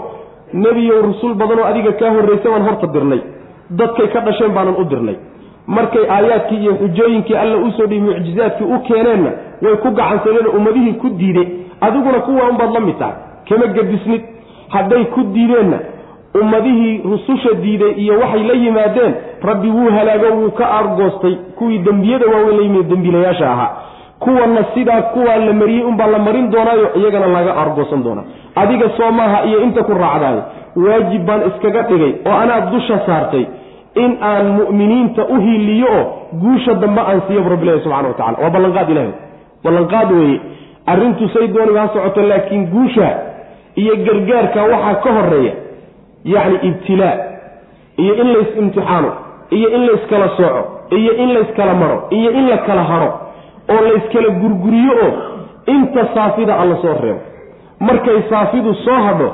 nebiyow 0.54 1.02
rusul 1.02 1.34
badanoo 1.34 1.66
adiga 1.66 1.92
kaa 1.92 2.10
horraysa 2.16 2.50
baan 2.50 2.64
horta 2.68 2.88
dirnay. 2.88 3.20
Dadkay 3.70 4.08
ka 4.14 4.20
dhasheen 4.26 4.52
baanan 4.58 4.76
u 4.82 4.84
dirnay. 4.92 5.16
Markay 5.68 6.06
aayaadkii 6.10 6.58
iyo 6.64 6.74
xujooyinkii 6.82 7.36
alla 7.36 7.58
u 7.58 7.72
soo 7.78 7.88
dhiiy 7.88 8.02
mucjizaadkii 8.02 8.66
u 8.76 8.80
keeneenna 8.88 9.32
way 9.62 9.76
ku 9.84 9.92
gacansadeen 9.92 10.48
ummadihii 10.58 10.94
ku 10.94 11.10
diiday 11.10 11.48
adiguna 11.82 12.20
kuwa 12.20 12.50
unbaad 12.50 12.72
la 12.74 12.80
mid 12.80 12.98
tahay. 13.00 13.16
Kama 13.50 13.68
gedisnid 13.68 14.22
hadday 14.70 15.04
ku 15.06 15.24
diideenna 15.34 15.80
ummadihii 16.42 17.02
rususha 17.12 17.54
diiday 17.64 17.92
iyo 18.04 18.20
waxay 18.20 18.44
la 18.44 18.54
yimaadeen 18.54 19.14
rabbi 19.50 19.70
wuu 19.70 19.90
halaago 19.98 20.28
wuu 20.40 20.52
ka 20.52 20.66
argoostay. 20.80 21.36
Kuwii 21.58 21.78
dembiyada 21.80 22.26
waaweyn 22.34 22.58
la 22.58 22.64
yimid 22.64 22.88
dembiilayaasha 22.90 23.52
ahaa. 23.52 23.72
Kuwana 24.20 24.66
sidaa 24.74 25.02
kuwaa 25.02 25.36
la 25.38 25.54
mariyey 25.54 25.84
unbaa 25.84 26.08
la 26.08 26.20
marin 26.20 26.52
doonaayo 26.52 26.88
iyagana 26.96 27.28
laga 27.28 27.56
argoosan 27.58 28.04
doonaa. 28.04 28.24
Adiga 28.56 28.90
soo 28.98 29.12
maaha 29.12 29.44
iyo 29.46 29.60
inta 29.62 29.84
ku 29.84 29.92
raacdaay 29.94 30.38
waajib 30.86 31.26
baan 31.26 31.42
iskaga 31.50 31.82
dhigay 31.82 32.14
oo 32.26 32.38
anaad 32.44 32.72
dusha 32.72 33.00
saartay 33.06 33.46
in 34.04 34.18
aan 34.22 34.46
mu'miniinta 34.60 35.26
u 35.26 35.36
hiiliyo 35.46 35.88
oo 36.00 36.04
guusha 36.44 36.74
dambe 36.74 37.02
aan 37.02 37.22
siiyo 37.28 37.44
rabbilahi 37.50 37.80
subxana 37.84 38.08
wa 38.08 38.14
tacala 38.14 38.38
waa 38.44 38.50
ballanqaad 38.50 38.90
ilahi 38.90 39.12
ballanqaad 39.64 40.12
weeye. 40.12 40.40
Arrintu 40.86 41.30
say 41.34 41.48
dooniba 41.48 41.82
ha 41.82 41.88
socoto 41.94 42.22
laakiin 42.22 42.66
guusha 42.74 43.08
iyo 43.76 43.96
gargaarka 44.06 44.64
waxaa 44.64 44.96
ka 45.04 45.10
horreeya 45.18 45.54
yacni 46.34 46.58
ibtilaa 46.70 47.16
iyo 48.04 48.14
in 48.22 48.28
lays 48.34 48.50
imtixaano 48.62 49.12
iyo 49.58 49.68
in 49.76 49.82
layskala 49.88 50.28
sooco 50.38 50.62
iyo 51.00 51.12
in 51.24 51.30
layskala 51.36 51.74
maro 51.82 51.98
iyo 52.20 52.30
in 52.40 52.46
la 52.52 52.58
kala 52.68 52.84
haro 52.92 53.10
oo 53.74 53.82
layskala 53.88 54.30
gurguriyo 54.42 54.94
oo 55.06 55.12
inta 55.76 56.02
saafida 56.16 56.54
alla 56.62 56.76
soo 56.82 56.96
reebo. 57.04 57.20
Markay 57.88 58.20
saafidu 58.30 58.74
soo 58.86 59.00
hadho 59.08 59.28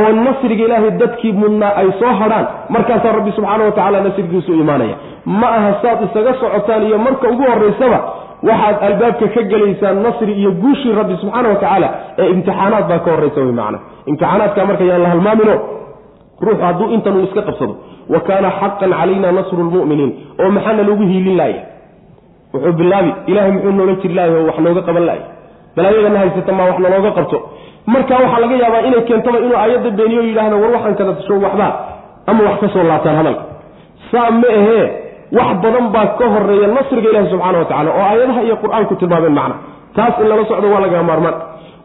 oo 0.00 0.12
nasriga 0.26 0.64
ilaahay 0.64 0.90
dadkii 1.02 1.32
mudnaa 1.40 1.72
ay 1.80 1.88
soo 2.00 2.12
hadhaan 2.20 2.46
markaasaa 2.74 3.12
rabbi 3.18 3.32
subxaana 3.36 3.64
wa 3.64 3.70
tacaala 3.70 4.00
nasrigiisu 4.06 4.52
imaanaya. 4.62 4.96
Ma 5.40 5.48
aha 5.58 5.72
saad 5.82 5.98
isaga 6.06 6.34
socotaan 6.40 6.82
iyo 6.88 6.98
marka 7.06 7.28
ugu 7.32 7.42
horraysaba 7.50 7.98
waxaad 8.48 8.76
albaabka 8.88 9.26
ka 9.34 9.42
gelaysaan 9.52 10.02
nasri 10.06 10.32
iyo 10.40 10.50
guushii 10.62 10.92
rabbi 11.00 11.16
subxaana 11.22 11.48
wa 11.48 11.54
tacaala 11.62 11.88
ee 12.18 12.28
imtixaanaad 12.36 12.84
baa 12.92 12.98
ka 13.06 13.10
horraysa 13.14 13.40
wey 13.46 13.52
macana 13.60 13.78
imtixaanaadka 14.10 14.66
marka 14.70 14.84
yaan 14.90 15.02
la 15.02 15.08
halmaamino 15.14 15.54
ruuxu 16.44 16.62
hadduu 16.66 16.88
intanuu 16.96 17.22
iska 17.26 17.42
qabsado. 17.48 17.74
Wa 18.12 18.20
kaana 18.28 18.48
xaqan 18.60 18.90
calayna 18.98 19.28
nasru 19.38 19.58
lmu'miniin 19.68 20.10
oo 20.42 20.48
maxaana 20.56 20.82
loogu 20.88 21.04
hiilin 21.10 21.36
laaya 21.40 21.60
wuxuu 22.54 22.72
bilaabi 22.80 23.10
ilahay 23.30 23.50
muxuu 23.56 23.72
noola 23.78 23.94
jiri 24.02 24.14
laaya 24.18 24.32
oo 24.38 24.44
wax 24.48 24.56
nooga 24.66 24.82
qaban 24.88 25.04
laaya 25.08 25.24
balaayadana 25.76 26.18
haysata 26.22 26.52
maa 26.58 26.66
wax 26.70 26.78
nalooga 26.84 27.10
qabto. 27.18 27.38
Marka 27.92 28.14
waxaa 28.22 28.40
laga 28.44 28.56
yaabaa 28.62 28.82
inay 28.88 29.02
keentaba 29.08 29.38
inuu 29.44 29.56
aayadda 29.62 29.90
beeniyo 29.98 30.22
yidhaahdo 30.28 30.56
war 30.62 30.70
waxaan 30.76 30.94
kada 31.00 31.12
tasho 31.18 31.34
waxbaa 31.44 31.70
ama 32.30 32.40
wax 32.48 32.56
ka 32.62 32.68
soo 32.74 32.84
laabtaan 32.90 33.16
hadalka. 33.20 33.42
Saa 34.10 34.30
ma 34.40 34.48
ahee 34.58 34.84
wax 35.38 35.48
badan 35.64 35.86
baa 35.94 36.06
ka 36.18 36.24
horreeya 36.34 36.68
nasriga 36.76 37.08
ilahi 37.12 37.26
subxana 37.32 37.58
wa 37.58 37.64
tacala 37.70 37.90
oo 37.98 38.04
aayadaha 38.10 38.40
iyo 38.46 38.56
qur'aanku 38.62 38.92
tilmaameen 39.00 39.34
macna. 39.38 39.54
Taas 39.96 40.14
in 40.22 40.28
lala 40.30 40.44
socdo 40.50 40.66
waa 40.74 40.80
lagaa 40.84 41.02
maarmaan. 41.10 41.36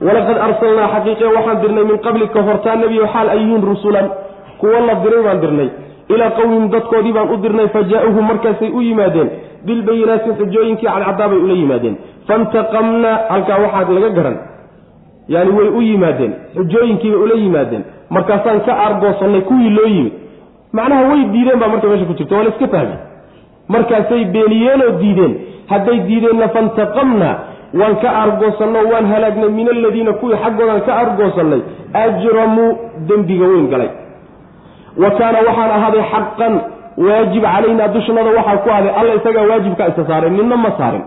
Walaqad 0.07 0.37
arsalnaa 0.47 0.87
xaqiiqiya 0.95 1.29
waxaan 1.37 1.57
dirnay 1.63 1.83
min 1.89 1.97
qablika 2.05 2.39
hortaa 2.47 2.75
nebiyo 2.81 3.05
xaal 3.13 3.27
ay 3.35 3.41
rusulan 3.71 4.05
kuwo 4.59 4.79
la 4.87 4.95
diray 5.03 5.23
baan 5.23 5.39
dirnay. 5.41 5.69
Ilaa 6.09 6.29
qowmihim 6.37 6.69
dadkoodii 6.69 7.13
baan 7.13 7.29
u 7.33 7.37
dirnay 7.43 7.67
fa 7.67 7.79
markaasay 8.29 8.69
u 8.77 8.81
yimaadeen. 8.81 9.29
Bilbayinaati 9.65 10.29
xujooyinkii 10.39 10.87
cadcadaabay 10.87 11.37
ula 11.45 11.53
yimaadeen. 11.53 11.95
Fantaqamnaa 12.27 13.17
halkaa 13.29 13.59
waxaad 13.63 13.89
laga 13.95 14.09
garan. 14.17 14.37
Yani 15.27 15.51
way 15.57 15.67
u 15.67 15.81
yimaadeen. 15.81 16.33
Xujooyinkiibay 16.55 17.19
ula 17.25 17.35
yimaadeen. 17.35 17.83
Markaasaan 18.09 18.59
ka 18.65 18.73
aargoosannay 18.85 19.41
kuwii 19.41 19.69
loo 19.69 19.87
yimid. 19.95 20.13
Macnaha 20.73 21.03
way 21.09 21.21
diideen 21.33 21.59
baa 21.59 21.67
marka 21.67 21.87
meesha 21.87 22.05
ku 22.05 22.13
jirta 22.13 22.35
waa 22.35 22.43
la 22.43 22.49
iska 22.49 22.67
fahmay 22.67 22.99
markaasay 23.67 24.25
beeniyeenoo 24.33 24.91
diideen. 25.01 25.33
Hadday 25.67 25.99
diideenna 26.07 26.47
fantaqamnaa 26.55 27.35
waan 27.79 27.95
ka 28.01 28.09
aargoosanno 28.21 28.79
waan 28.91 29.05
halaagnay 29.11 29.49
min 29.49 29.67
aladiina 29.75 30.13
kuwii 30.13 30.39
xaggoodaan 30.43 30.81
ka 30.87 30.93
aargoosannay 30.99 31.61
ajramuu 32.03 32.71
dembiga 33.07 33.47
weyn 33.53 33.67
galay 33.73 33.89
wa 35.03 35.09
kaana 35.19 35.37
waxaan 35.47 35.71
ahaaday 35.77 36.03
xaqan 36.13 36.53
waajib 37.07 37.43
calaynaa 37.53 37.87
dushnada 37.95 38.29
waxaa 38.37 38.57
ku 38.63 38.69
ahday 38.77 38.93
alla 38.99 39.13
isagaa 39.19 39.45
waajibkaa 39.51 39.87
isa 39.93 40.03
saaray 40.09 40.29
ninna 40.29 40.57
ma 40.65 40.71
saarin. 40.79 41.03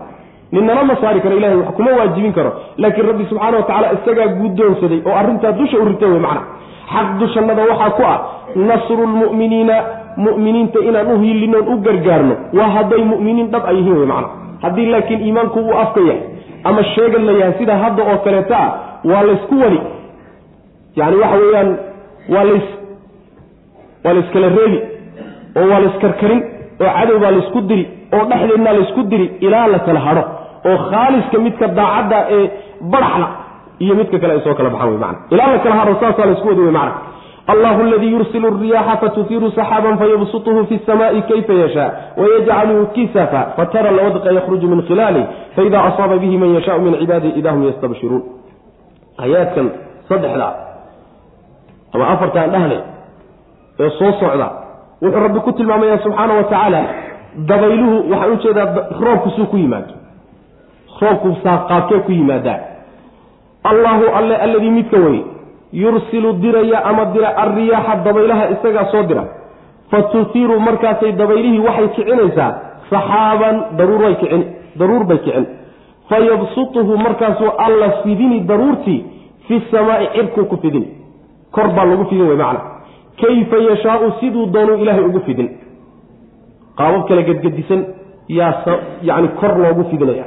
Ninnana 0.55 0.83
ma 0.83 0.95
saari 1.01 1.19
karo 1.23 1.35
ilahay 1.39 1.57
wax 1.63 1.71
kuma 1.77 1.91
waajibin 1.99 2.33
karo. 2.37 2.51
Laakiin 2.77 3.07
rabbi 3.07 3.25
subxaana 3.29 3.57
wa 3.57 3.63
tacala 3.69 3.87
isagaa 3.97 4.27
guddoonsaday 4.39 4.99
oo 5.07 5.15
arrintaa 5.21 5.51
dusha 5.59 5.77
u 5.79 5.85
ritay 5.89 6.09
wey 6.13 6.19
macna. 6.25 6.41
Xaq 6.93 7.07
dushannada 7.19 7.61
waxaa 7.71 7.89
ku 7.97 8.03
ah 8.13 8.17
nasru 8.69 9.03
lmu'miniina 9.13 9.75
mu'miniinta 10.25 10.79
inaan 10.89 11.07
u 11.13 11.15
hiilinoon 11.23 11.65
u 11.73 11.77
gargaarno. 11.85 12.35
Waa 12.57 12.69
hadday 12.75 13.03
mu'miniin 13.11 13.47
dhab 13.53 13.63
ay 13.71 13.75
yihiin 13.79 13.97
wey 14.01 14.05
macna. 14.13 14.27
Haddii 14.63 14.85
laakiin 14.93 15.21
iimaanku 15.27 15.59
uu 15.59 15.77
afka 15.83 16.01
yahay 16.09 16.21
ama 16.69 16.83
sheegan 16.93 17.23
la 17.25 17.31
yahay 17.41 17.53
sida 17.59 17.75
hadda 17.83 18.01
oo 18.11 18.17
kaleeta 18.25 18.57
ah 18.65 18.69
waa 19.11 19.23
laysku 19.29 19.55
wadi 19.63 19.79
yani 20.99 21.15
waxa 21.23 21.37
weeyaan 21.43 21.69
waa 22.33 22.43
lays 22.49 22.67
waa 24.05 24.13
layskala 24.17 24.47
reebi 24.57 24.79
oo 25.59 25.65
waa 25.71 25.79
layskarkarin 25.85 26.41
oo 26.83 26.91
cadow 26.97 27.17
baa 27.23 27.31
laysku 27.37 27.59
diri 27.69 27.83
oo 28.15 28.23
dhexdeedna 28.31 28.71
laysku 28.77 29.01
diri 29.11 29.27
ilaa 29.45 29.67
la 29.73 29.79
kala 29.87 29.99
hadho 30.07 30.23
oo 30.69 30.77
khaaliska 30.91 31.37
midka 31.45 31.67
daacadda 31.79 32.17
ee 32.37 32.43
badaxla 32.93 33.27
iyo 33.83 33.93
midka 33.99 34.17
kale 34.21 34.33
ay 34.37 34.41
soo 34.45 34.55
kala 34.59 34.69
baxaan 34.73 34.89
wey 34.93 34.99
mana 35.05 35.17
ilaa 35.33 35.49
la 35.53 35.59
kala 35.65 35.75
hadho 35.81 35.93
saasaa 36.03 36.25
laysku 36.29 36.47
wadi 36.51 36.61
wey 36.67 36.71
macna. 36.79 36.93
Allahu 37.51 37.81
aladii 37.85 38.11
yursilu 38.15 38.47
alriyaaxa 38.53 38.95
fatutiiru 39.03 39.47
saxaaban 39.57 39.95
fayabsutuhu 40.01 40.59
fi 40.69 40.75
samaa'i 40.89 41.21
kayfa 41.29 41.53
yashaa 41.63 41.87
wayajcaluhu 42.21 42.83
kisafa 42.95 43.41
fatara 43.57 43.89
alwadqa 43.93 44.31
yakhruju 44.37 44.67
min 44.73 44.81
khilaalih 44.89 45.23
faida 45.55 45.79
asaaba 45.89 46.15
bihi 46.23 46.37
man 46.41 46.51
yashaau 46.57 46.79
min 46.85 46.93
cibaadihi 47.01 47.33
ida 47.39 47.51
hum 47.55 47.63
yastabshiruun. 47.69 48.21
Aayaadkan 49.23 49.67
saddexda 50.09 50.47
ama 51.93 52.05
afartaan 52.13 52.49
dhahle 52.55 52.77
ee 53.79 53.89
soo 53.99 54.11
socda 54.19 54.47
wuxuu 55.01 55.23
rabbi 55.25 55.39
ku 55.39 55.51
tilmaamaya 55.51 55.97
subxaana 56.05 56.33
wa 56.33 56.43
tacaala 56.43 56.81
dabayluhu 57.49 58.11
waxaan 58.11 58.31
u 58.33 58.37
jeedaa 58.43 58.67
roobku 59.05 59.29
suu 59.29 59.45
ku 59.45 59.57
yimaado. 59.57 59.93
Roobku 61.01 61.35
saaqaabkee 61.43 61.99
ku 62.05 62.11
yimaadaa. 62.11 62.59
Allahu 63.63 64.05
alle 64.17 64.35
alladii 64.35 64.69
midka 64.71 64.97
weye 64.97 65.23
yursilu 65.73 66.33
diraya 66.33 66.83
ama 66.85 67.05
dira 67.05 67.29
alriyaaxa 67.43 67.95
dabaylaha 68.05 68.49
isagaa 68.55 68.85
soo 68.91 69.03
dira. 69.03 69.23
Fa 69.91 70.01
tuhiru 70.11 70.59
markaasay 70.59 71.11
dabaylihii 71.11 71.59
waxay 71.67 71.87
kicinaysaa 71.95 72.51
saxaaban 72.89 73.55
daruur 73.77 74.01
way 74.03 74.15
kicin 74.15 74.43
daruur 74.79 75.03
bay 75.09 75.17
kicin. 75.17 75.45
Fa 76.09 76.19
yabsutuhu 76.19 76.97
markaasuu 76.97 77.51
alla 77.65 77.89
fidini 78.03 78.39
daruurtii 78.39 78.99
fi 79.47 79.61
samaai 79.71 80.07
cirkuu 80.15 80.45
ku 80.45 80.57
fidin. 80.57 80.85
Kor 81.51 81.67
baa 81.75 81.85
lagu 81.85 82.05
fidin 82.05 82.27
wey 82.27 82.37
macna 82.37 82.70
kayfa 83.21 83.57
yashaau 83.69 84.11
siduu 84.19 84.45
doonuu 84.55 84.77
ilaahay 84.83 85.05
ugu 85.09 85.19
fidin 85.27 85.49
qaabab 86.79 87.07
kale 87.09 87.23
gedgedisan 87.29 87.81
yaa 88.39 88.53
yani 89.09 89.27
kor 89.39 89.53
loogu 89.63 89.83
fidinaya 89.91 90.25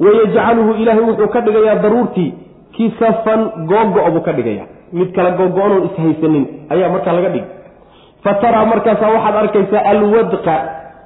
wayajcaluhu 0.00 0.72
ilaahay 0.82 1.04
wuxuu 1.08 1.28
ka 1.34 1.40
dhigayaa 1.40 1.82
daruurtii 1.84 2.34
kisafan 2.76 3.40
googo- 3.70 4.10
buu 4.14 4.20
ka 4.28 4.32
dhigaya 4.32 4.64
mid 4.92 5.12
kala 5.16 5.30
googo-onoon 5.38 5.84
ishaysanin 5.88 6.44
ayaa 6.70 6.88
markaa 6.94 7.12
laga 7.18 7.28
dhigi 7.28 7.46
fa 8.24 8.34
taraa 8.42 8.64
markaasaa 8.72 9.10
waxaad 9.16 9.36
arkaysaa 9.42 9.84
alwadqa 9.92 10.56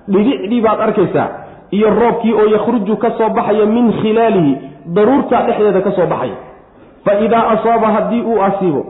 dhibicdii 0.08 0.60
baad 0.66 0.80
arkaysaa 0.88 1.28
iyo 1.70 1.90
roobkii 2.00 2.32
oo 2.40 2.46
yakhruju 2.56 2.96
ka 2.96 3.10
soo 3.18 3.28
baxaya 3.38 3.66
min 3.66 3.92
khilaalihi 4.02 4.52
daruurtaa 4.96 5.42
dhexdeeda 5.46 5.80
ka 5.86 5.92
soo 5.98 6.06
baxaya 6.06 6.36
fa 7.04 7.12
idaa 7.26 7.44
asaaba 7.54 7.88
haddii 7.96 8.22
uu 8.22 8.42
asiibo 8.48 8.82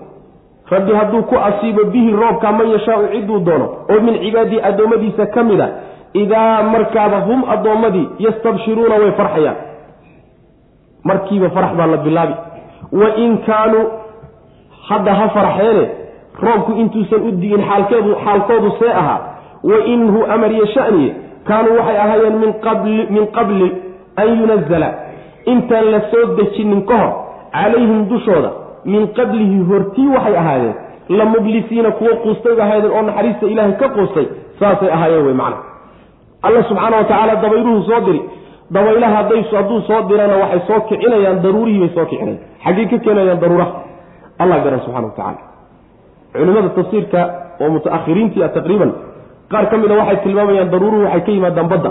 rabbi 0.70 0.92
hadduu 0.98 1.22
ku 1.22 1.36
asiibo 1.48 1.84
bihi 1.84 2.10
roobka 2.12 2.52
man 2.52 2.68
yashaau 2.74 3.08
ciduu 3.12 3.38
doono 3.46 3.66
oo 3.92 4.00
min 4.00 4.14
cibaadii 4.24 4.60
addoommadiisa 4.68 5.26
ka 5.34 5.42
mid 5.42 5.60
a 5.60 5.68
idaa 6.22 6.62
markaaba 6.62 7.18
hum 7.26 7.44
addoommadii 7.54 8.08
yastabshiruuna 8.18 8.94
way 9.02 9.12
farxayaan. 9.18 9.56
Markiiba 11.04 11.50
farax 11.50 11.72
baa 11.76 11.86
la 11.86 11.96
bilaabi. 11.96 12.34
Wa 12.92 13.08
in 13.16 13.38
kaanuu 13.46 13.84
hadda 14.88 15.14
ha 15.14 15.28
farxeene 15.28 15.84
roobku 16.42 16.72
intuusan 16.82 17.20
u 17.28 17.30
di'in 17.40 17.62
xaalkeedu 17.68 18.14
xaalkoodu 18.24 18.70
see 18.78 18.90
ahaa. 19.00 19.20
Wa 19.64 19.78
inhu 19.94 20.24
amariye 20.34 20.66
shaniye 20.74 21.14
kaanuu 21.48 21.76
waxay 21.78 21.96
ahaayeen 22.04 22.38
min 23.10 23.26
qabli 23.36 23.72
an 24.16 24.28
yunazala 24.40 24.88
intaan 25.46 25.84
la 25.94 26.00
soo 26.10 26.24
dejinin 26.38 26.82
ka 26.86 26.96
hor 27.02 27.12
calayhim 27.52 28.00
dushooda 28.10 28.50
min 28.84 29.02
qablihi 29.18 29.58
hortii 29.70 30.08
waxay 30.16 30.36
ahaayeen. 30.36 30.74
La 31.18 31.24
mublisiina 31.24 31.90
kuwo 31.98 32.10
quustay 32.24 32.54
ba 32.58 32.62
ahaydeen 32.64 32.92
oo 32.96 33.02
naxariista 33.02 33.46
ilaahay 33.46 33.74
ka 33.82 33.88
quustay 33.96 34.26
saasay 34.60 34.90
ahaayeen 34.96 35.24
wey 35.26 35.34
macna. 35.34 35.58
Alla 36.42 36.62
subxaana 36.68 36.96
wa 36.96 37.04
tacaala 37.04 37.34
dabayluhu 37.44 37.82
soo 37.88 38.00
diri. 38.06 38.20
Dabaylaha 38.70 39.14
hadday 39.16 39.42
hadduu 39.52 39.80
soo 39.88 40.00
dirana 40.08 40.36
waxay 40.42 40.60
soo 40.68 40.80
kicinayaan 40.88 41.42
daruurihii 41.44 41.80
bay 41.84 41.90
soo 41.96 42.06
kicinayaan. 42.10 42.38
Xaggey 42.64 42.86
ka 42.92 42.98
keenayaan 43.04 43.40
daruuraha 43.42 43.72
allah 44.42 44.56
garan 44.64 44.80
subxana 44.86 45.06
wa 45.10 45.14
tacaala 45.16 45.40
culimada 46.32 46.68
tafsiirka 46.78 47.20
oo 47.60 47.68
muta-ahiriintii 47.74 48.42
ah 48.46 48.48
taqriiban 48.56 48.90
qaar 49.52 49.64
ka 49.70 49.76
mida 49.82 49.94
waxay 50.00 50.16
tilmaamayaan 50.24 50.70
daruuruhu 50.74 51.02
waxay 51.06 51.20
ka 51.26 51.30
yimaadaan 51.36 51.68
badda. 51.72 51.90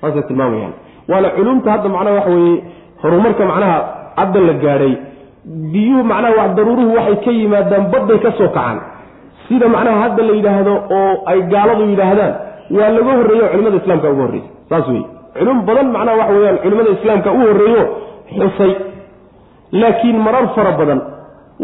Saasay 0.00 0.22
tilmaamayaan. 0.28 0.72
Waana 1.10 1.28
culumta 1.36 1.68
hadda 1.74 1.88
macnaha 1.94 2.14
waxa 2.18 2.30
weeye 2.36 2.56
horumarka 3.02 3.42
macnaha 3.50 3.76
hadda 4.20 4.40
la 4.48 4.52
gaadhay 4.64 4.92
biyuhu 5.44 6.04
macnaha 6.04 6.34
wa 6.40 6.48
daruuruhu 6.58 6.94
waxay 6.96 7.16
ka 7.24 7.30
yimaadaan 7.30 7.84
badday 7.92 8.18
ka 8.24 8.30
soo 8.38 8.48
kacaan. 8.56 8.78
Sida 9.48 9.68
macnaha 9.68 10.00
hadda 10.04 10.22
la 10.28 10.32
yidhaahdo 10.38 10.74
oo 10.98 11.12
ay 11.32 11.38
gaaladu 11.52 11.84
yidhaahdaan 11.92 12.32
waa 12.78 12.90
laga 12.96 13.12
horreeyo 13.18 13.46
culimada 13.52 13.76
islaamka 13.82 14.08
uga 14.12 14.22
horreysa 14.22 14.48
saas 14.70 14.86
wey 14.92 15.02
culum 15.38 15.58
badan 15.68 15.86
macnaha 15.96 16.16
waxa 16.20 16.34
weyaan 16.38 16.58
culimada 16.64 16.90
islaamka 16.98 17.30
u 17.32 17.38
horreeyo 17.46 17.82
xusay. 18.38 18.72
Laakiin 19.80 20.18
marar 20.26 20.46
fara 20.54 20.72
badan 20.80 21.00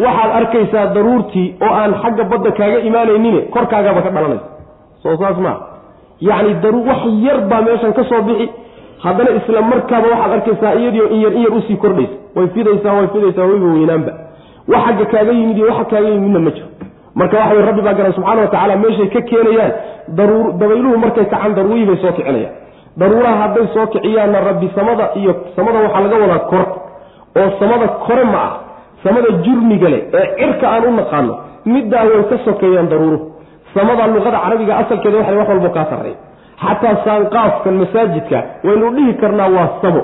waxaad 0.04 0.30
arkaysaa 0.40 0.86
daruurtii 0.96 1.46
oo 1.66 1.72
aan 1.80 1.92
xagga 2.02 2.24
badda 2.32 2.50
kaaga 2.58 2.78
imaanaynin 2.88 3.36
korkaagaba 3.54 4.00
ka 4.06 4.10
dhalanaysa. 4.16 4.46
Soo 5.02 5.16
saas 5.22 5.38
maa 5.46 5.56
yacni 6.28 6.54
daru 6.64 6.80
wax 6.88 7.02
yar 7.26 7.38
baa 7.50 7.62
meeshan 7.68 7.92
ka 7.98 8.04
soo 8.10 8.22
bixi. 8.28 8.46
Haddana 9.04 9.30
isla 9.38 9.60
markaaba 9.72 10.06
waxaad 10.14 10.32
arkaysaa 10.38 10.74
iyadiio 10.80 11.06
in 11.14 11.20
yar 11.24 11.32
in 11.38 11.42
yar 11.46 11.54
u 11.58 11.60
sii 11.68 11.76
kordhaysa 11.84 12.16
way 12.36 12.46
fidaysaa 12.56 12.92
way 12.98 13.06
fidaysaa 13.14 13.46
wayba 13.50 13.66
weynaanba 13.76 14.12
wax 14.72 14.82
xagga 14.88 15.04
kaaga 15.14 15.32
yimid 15.40 15.56
iyo 15.60 15.66
waxa 15.72 15.84
kaaga 15.92 16.08
yimidna 16.14 16.38
ma 16.46 16.50
jiro. 16.56 16.68
Marka 17.20 17.36
waxa 17.42 17.62
rabbi 17.68 17.80
baa 17.86 17.94
garan 17.98 18.12
subxana 18.16 18.40
wa 18.44 18.48
tacaala 18.52 18.76
meeshay 18.84 19.08
ka 19.14 19.20
keenayaan 19.30 19.72
daruur 20.18 20.46
dabayluhu 20.60 20.96
markay 21.04 21.24
kacaan 21.32 21.54
daruurihii 21.58 21.86
bay 21.90 21.96
soo 22.04 22.12
kicinayaan. 22.18 22.54
Daruuraha 23.00 23.36
hadday 23.42 23.66
soo 23.74 23.86
kiciyaanna 23.94 24.38
rabbi 24.48 24.68
samada 24.78 25.04
iyo 25.20 25.32
samada 25.56 25.78
waxaa 25.84 26.00
laga 26.04 26.16
wadaa 26.24 26.42
kor. 26.50 26.64
Oo 27.40 27.48
samada 27.60 27.86
kore 28.06 28.24
ma 28.32 28.38
ah 28.48 28.52
samada 29.04 29.28
jurmiga 29.44 29.88
leh 29.94 30.02
ee 30.18 30.26
cirka 30.38 30.66
aan 30.74 30.84
u 30.88 30.90
naqaano 31.00 31.32
middaa 31.74 32.04
way 32.10 32.22
ka 32.30 32.36
sokeeyaan 32.46 32.88
daruuruhu 32.92 33.24
samada 33.74 34.06
luqada 34.14 34.38
carabiga 34.44 34.72
asalkeeda 34.82 35.16
waxay 35.20 35.36
wax 35.40 35.48
walbo 35.52 35.68
kaa 35.76 35.84
sarreey 35.90 36.16
xataa 36.64 36.94
saanqaafkan 37.04 37.74
masaajidka 37.82 38.38
waynu 38.66 38.86
dhihi 38.96 39.12
karnaa 39.22 39.48
waa 39.56 39.68
samo 39.82 40.02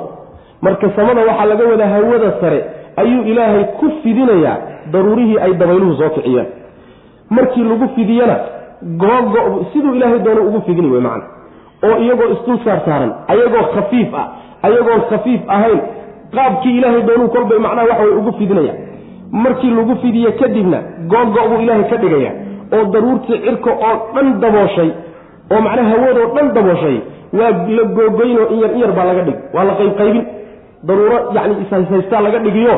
marka 0.62 0.90
samada 0.96 1.20
waxaa 1.28 1.46
laga 1.52 1.64
wadaa 1.72 1.88
hawada 1.94 2.30
sare 2.40 2.60
ayuu 2.96 3.22
ilaahay 3.32 3.64
ku 3.80 3.86
fidinayaa 4.02 4.56
daruurihii 4.92 5.38
ay 5.38 5.52
dabayluhu 5.62 5.94
soo 6.00 6.10
kiciyaan. 6.16 6.46
Markii 7.30 7.64
lagu 7.64 7.88
fidiyana 7.96 8.36
googo 9.02 9.66
siduu 9.72 9.94
ilaahay 9.94 10.18
doono 10.18 10.42
ugu 10.48 10.60
fidini 10.66 10.90
wey 10.90 11.00
macana. 11.00 11.24
Oo 11.86 11.96
iyagoo 12.04 12.28
isdul 12.34 12.58
saar 12.64 12.80
saaran 12.86 13.12
ayagoo 13.32 13.64
khafiif 13.74 14.14
ah 14.14 14.26
ayagoon 14.66 15.00
khafiif 15.10 15.40
ahayn 15.56 15.80
qaabkii 16.34 16.76
ilaahay 16.78 17.02
doonuu 17.08 17.28
kolbay 17.34 17.58
macnaha 17.58 17.86
waxa 17.90 18.04
way 18.04 18.14
ugu 18.20 18.32
fidinaya 18.38 18.74
markii 19.44 19.70
lagu 19.78 19.96
fidiye 20.02 20.30
kadibna 20.42 20.78
googo 21.12 21.40
buu 21.50 21.60
ilaahay 21.64 21.84
ka 21.90 21.96
dhigaya 22.02 22.30
oo 22.76 22.84
daruurtii 22.94 23.38
cirka 23.46 23.70
oo 23.88 23.94
dhan 24.14 24.28
dabooshay 24.44 24.90
oo 25.52 25.60
macnaha 25.66 25.88
hawadoo 25.94 26.28
dhan 26.36 26.52
dabooshay 26.58 26.96
waa 27.38 27.50
la 27.76 27.84
googoynoo 27.98 28.46
in 28.54 28.60
yar 28.62 28.72
in 28.74 28.80
yar 28.84 28.92
baa 28.98 29.04
laga 29.10 29.22
dhig 29.28 29.38
waa 29.54 29.64
la 29.70 29.74
qaybqaybin 29.80 30.24
daruuro 30.88 31.18
yacni 31.36 31.54
ishayshaystaa 31.64 32.20
laga 32.26 32.38
dhigiyo 32.46 32.74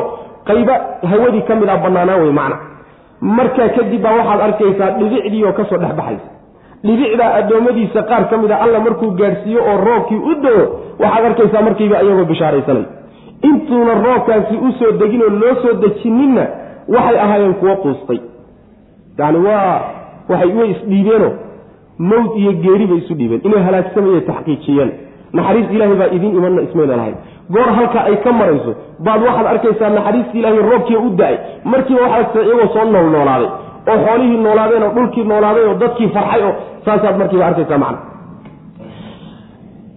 qayba 0.49 0.75
hawadii 1.11 1.41
ka 1.47 1.55
mid 1.55 1.69
a 1.69 1.77
bannaanaan 1.85 2.21
wey 2.23 2.31
macna. 2.39 2.57
Markaa 3.21 3.69
kadib 3.77 4.01
baa 4.03 4.13
waxaad 4.19 4.41
arkaysaa 4.47 4.89
dhibicdii 4.99 5.43
oo 5.45 5.53
ka 5.59 5.63
soo 5.69 5.77
dhexbaxaysa 5.83 6.27
dhibicdaa 6.87 7.29
addoommadiisa 7.39 8.01
qaar 8.09 8.23
ka 8.29 8.37
mid 8.41 8.51
a 8.51 8.57
alla 8.65 8.79
markuu 8.87 9.11
gaadhsiiyo 9.21 9.61
oo 9.71 9.77
roobkii 9.87 10.21
u 10.31 10.35
dao 10.43 10.61
waxaad 11.03 11.25
arkaysaa 11.29 11.61
markiiba 11.67 12.01
iyagoo 12.03 12.25
bishaaraysanay. 12.31 12.83
Intuuna 13.49 13.93
roobkaasi 14.05 14.55
u 14.67 14.71
soo 14.79 14.91
degin 15.01 15.21
oo 15.27 15.29
loo 15.41 15.55
soo 15.63 15.73
dejininna 15.83 16.45
waxay 16.95 17.17
ahaayeen 17.25 17.53
kuwo 17.61 17.75
quustay. 17.83 18.19
Yani 19.17 19.37
waa 19.47 19.81
waxay 20.29 20.51
way 20.57 20.69
isdhiibeenoo 20.75 21.31
mawd 21.99 22.31
iyo 22.41 22.51
geeri 22.63 22.85
bay 22.87 22.97
isu 22.97 23.13
dhiibeen. 23.19 23.41
Inay 23.43 23.63
halaagsamayay 23.67 24.21
taxqiijiyeen. 24.29 24.91
Naxariis 25.33 25.71
ilaahay 25.75 25.95
baa 26.01 26.09
idiin 26.17 26.35
imanna 26.39 26.61
ismayna 26.67 26.95
lahayn 26.99 27.15
goor 27.53 27.69
halka 27.77 27.99
ay 28.09 28.15
ka 28.23 28.31
marayso 28.31 28.71
baad 29.05 29.21
waxaad 29.27 29.47
arkaysaa 29.53 29.89
naxariista 29.97 30.37
ilaahay 30.39 30.61
roobkii 30.71 30.95
u 30.97 31.09
da'ay. 31.19 31.35
Markiiba 31.71 32.01
waxaad 32.01 32.45
iyagoo 32.45 32.67
soo 32.73 32.85
nool 32.93 33.09
noolaaday 33.15 33.49
oo 33.91 33.97
xoolihii 34.05 34.37
noolaadeen 34.45 34.83
oo 34.83 34.93
dhulkii 34.97 35.23
noolaaday 35.31 35.63
oo 35.69 35.73
dadkii 35.83 36.09
farxay 36.15 36.41
oo 36.47 36.53
saasaad 36.85 37.17
markiiba 37.21 37.45
arkaysaa 37.45 37.77
macna. 37.77 37.99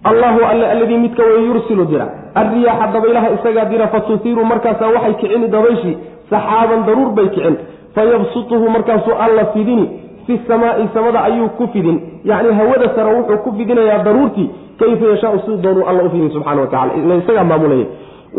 Allahu 0.03 0.39
alle 0.51 0.65
alladii 0.71 0.97
midka 0.97 1.23
way 1.23 1.45
yursilu 1.45 1.85
dira. 1.85 2.07
Alriyaaxa 2.35 2.87
dabaylaha 2.93 3.29
isagaa 3.37 3.65
dira 3.65 3.87
fatusiiru 3.87 4.45
markaasaa 4.45 4.87
waxay 4.95 5.13
kicini 5.13 5.47
dabayshii 5.47 5.97
saxaaban 6.29 6.85
daruur 6.87 7.09
bay 7.17 7.27
kicin. 7.29 7.55
Fayabsutuhu 7.95 8.69
markaasuu 8.69 9.13
alla 9.25 9.45
fidini 9.53 9.85
fi 10.27 10.39
samaai 10.47 10.87
samada 10.93 11.19
ayuu 11.23 11.49
ku 11.57 11.67
fidin. 11.73 11.97
Yacni 12.23 12.53
hawada 12.59 12.89
sare 12.95 13.11
wuxuu 13.17 13.37
ku 13.43 13.51
fidinayaa 13.57 14.03
daruurtii 14.03 14.49
kayfa 14.79 15.05
yashaau 15.13 15.39
siduu 15.39 15.57
doonuu 15.65 15.85
alla 15.89 16.03
u 16.03 16.09
fidin 16.09 16.31
subxana 16.35 16.61
wa 16.61 16.67
tacala 16.67 16.93
ila 17.01 17.15
isagaa 17.21 17.43
maamulaya 17.51 17.85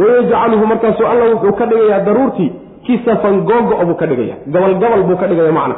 wayajcaluhu 0.00 0.66
markaasuu 0.72 1.06
alla 1.12 1.24
wuxuu 1.32 1.52
ka 1.60 1.66
dhigayaa 1.66 2.00
daruurtii 2.08 2.50
kisafan 2.86 3.40
googo 3.50 3.84
buu 3.88 3.94
ka 4.02 4.06
dhigaya 4.06 4.34
gabalgabal 4.46 5.02
buu 5.08 5.16
ka 5.22 5.26
dhigaya 5.30 5.52
macna 5.58 5.74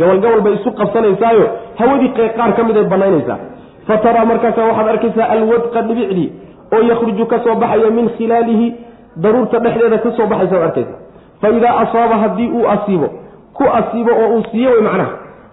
gabalgabal 0.00 0.40
bay 0.46 0.54
isu 0.58 0.70
qabsanaysaayo 0.80 1.46
hawadii 1.80 2.08
qaar 2.38 2.50
ka 2.58 2.62
mid 2.68 2.76
ay 2.76 2.84
banaynaysaa 2.94 3.38
fa 3.86 3.96
taraa 4.06 4.24
markaasa 4.30 4.64
waxaad 4.68 4.88
arkaysaa 4.94 5.28
alwadqa 5.36 5.82
dhibicdii 5.88 6.28
oo 6.76 6.82
yakhruju 6.90 7.26
ka 7.32 7.38
soo 7.44 7.54
baxaya 7.62 7.90
min 7.98 8.08
khilaalihi 8.16 8.68
daruurta 9.24 9.58
dhexdeeda 9.66 9.98
ka 10.06 10.10
soo 10.18 10.26
baxaysa 10.32 10.56
ad 10.56 10.62
arkaysa 10.68 10.94
fa 11.42 11.48
idaa 11.58 11.74
asaaba 11.84 12.16
haddii 12.24 12.50
uu 12.58 12.66
asiibo 12.74 13.08
ku 13.58 13.64
asiibo 13.80 14.10
oo 14.22 14.28
uu 14.36 14.42
siiyo 14.50 14.70
wey 14.74 14.82
macnaha 14.88 15.10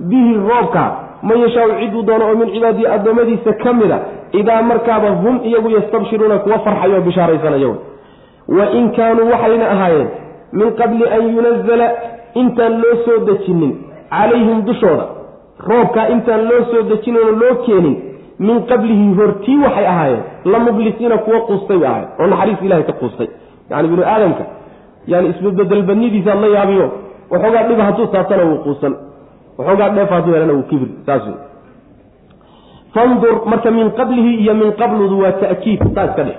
bihi 0.09 0.33
roobka 0.49 0.83
man 1.23 1.37
yashaau 1.45 1.69
ciduu 1.79 2.01
doono 2.09 2.25
oo 2.29 2.35
min 2.41 2.49
cibaadihi 2.53 2.87
addoommadiisa 2.95 3.53
ka 3.63 3.73
mid 3.73 3.91
a 3.91 3.99
idaa 4.41 4.61
markaaba 4.71 5.09
hum 5.23 5.39
iyagu 5.49 5.69
yastabshiruuna 5.77 6.37
kuwa 6.45 6.59
farxayo 6.59 7.01
bishaaraysanaya 7.07 7.67
wey 7.67 7.77
wa 8.59 8.65
in 8.79 8.91
kaanuu 8.97 9.29
waxayna 9.31 9.69
ahaayeen 9.75 10.07
min 10.59 10.71
qabli 10.81 11.05
an 11.17 11.23
yunazala 11.35 11.87
intaan 12.41 12.73
loo 12.83 12.95
soo 13.05 13.17
dejinin 13.29 13.73
calayhim 14.09 14.61
dushooda. 14.65 15.05
Roobkaa 15.69 16.07
intaan 16.15 16.43
loo 16.49 16.61
soo 16.71 16.81
dejinayno 16.91 17.31
loo 17.41 17.55
keenin 17.65 17.95
min 18.47 18.57
qablihi 18.71 19.07
hortii 19.19 19.57
waxay 19.65 19.85
ahaayeen 19.93 20.23
la 20.53 20.59
mublisiina 20.59 21.17
kuwa 21.25 21.39
quustay 21.49 21.77
bay 21.77 21.89
ahayen 21.89 22.07
oo 22.19 22.27
naxariis 22.27 22.61
ilahay 22.67 22.83
ka 22.89 22.93
quustay. 23.01 23.27
Yani 23.69 23.87
binu 23.87 24.03
aadamka 24.13 24.43
yani 25.07 25.27
isbebedelbadnidiisaad 25.33 26.39
la 26.41 26.47
yaabiyo 26.57 26.91
waxoogaa 27.31 27.63
dhiba 27.69 27.83
hadduu 27.83 28.07
taabtana 28.13 28.43
wuu 28.49 28.57
quusan 28.65 28.93
waxoogaa 29.59 29.89
dheef 29.97 30.09
hadduu 30.15 30.33
helana 30.35 30.53
wuu 30.57 30.67
kibir 30.71 30.89
saas 31.05 31.23
wey 31.29 31.37
fandur 32.93 33.35
marka 33.45 33.69
min 33.71 33.87
qablihi 33.99 34.31
iyo 34.43 34.53
min 34.61 34.69
qabludu 34.81 35.15
waa 35.23 35.35
ta'kiid 35.43 35.79
saa 35.95 36.05
iska 36.09 36.23
dheh 36.29 36.37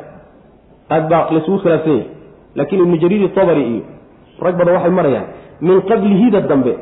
aad 0.94 1.04
baa 1.10 1.22
laysugu 1.34 1.58
khilaafsan 1.62 1.92
yahay. 1.94 2.06
Laakiin 2.58 2.80
ibnu 2.84 2.96
jariir 3.02 3.30
tabari 3.36 3.62
iyo 3.72 3.82
rag 4.44 4.54
badan 4.58 4.74
waxay 4.76 4.90
marayaan 4.98 5.26
min 5.66 5.76
qablihida 5.90 6.40
dambe 6.50 6.72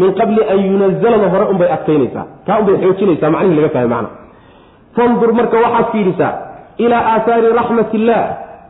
min 0.00 0.10
qabli 0.20 0.40
an 0.52 0.58
yunazalada 0.70 1.28
hore 1.34 1.46
unbay 1.52 1.68
adkaynaysaa. 1.76 2.26
Taa 2.46 2.58
unbay 2.60 2.76
xoojinaysaa 2.82 3.30
macnihii 3.34 3.56
laga 3.60 3.70
fahmay 3.74 3.90
macna. 3.94 4.10
Fandur 4.96 5.30
marka 5.38 5.56
waxaad 5.64 5.86
fiirisaa 5.92 6.32
ilaa 6.84 7.02
aahaari 7.14 7.48
raxmat 7.60 7.90
illaah 7.98 8.26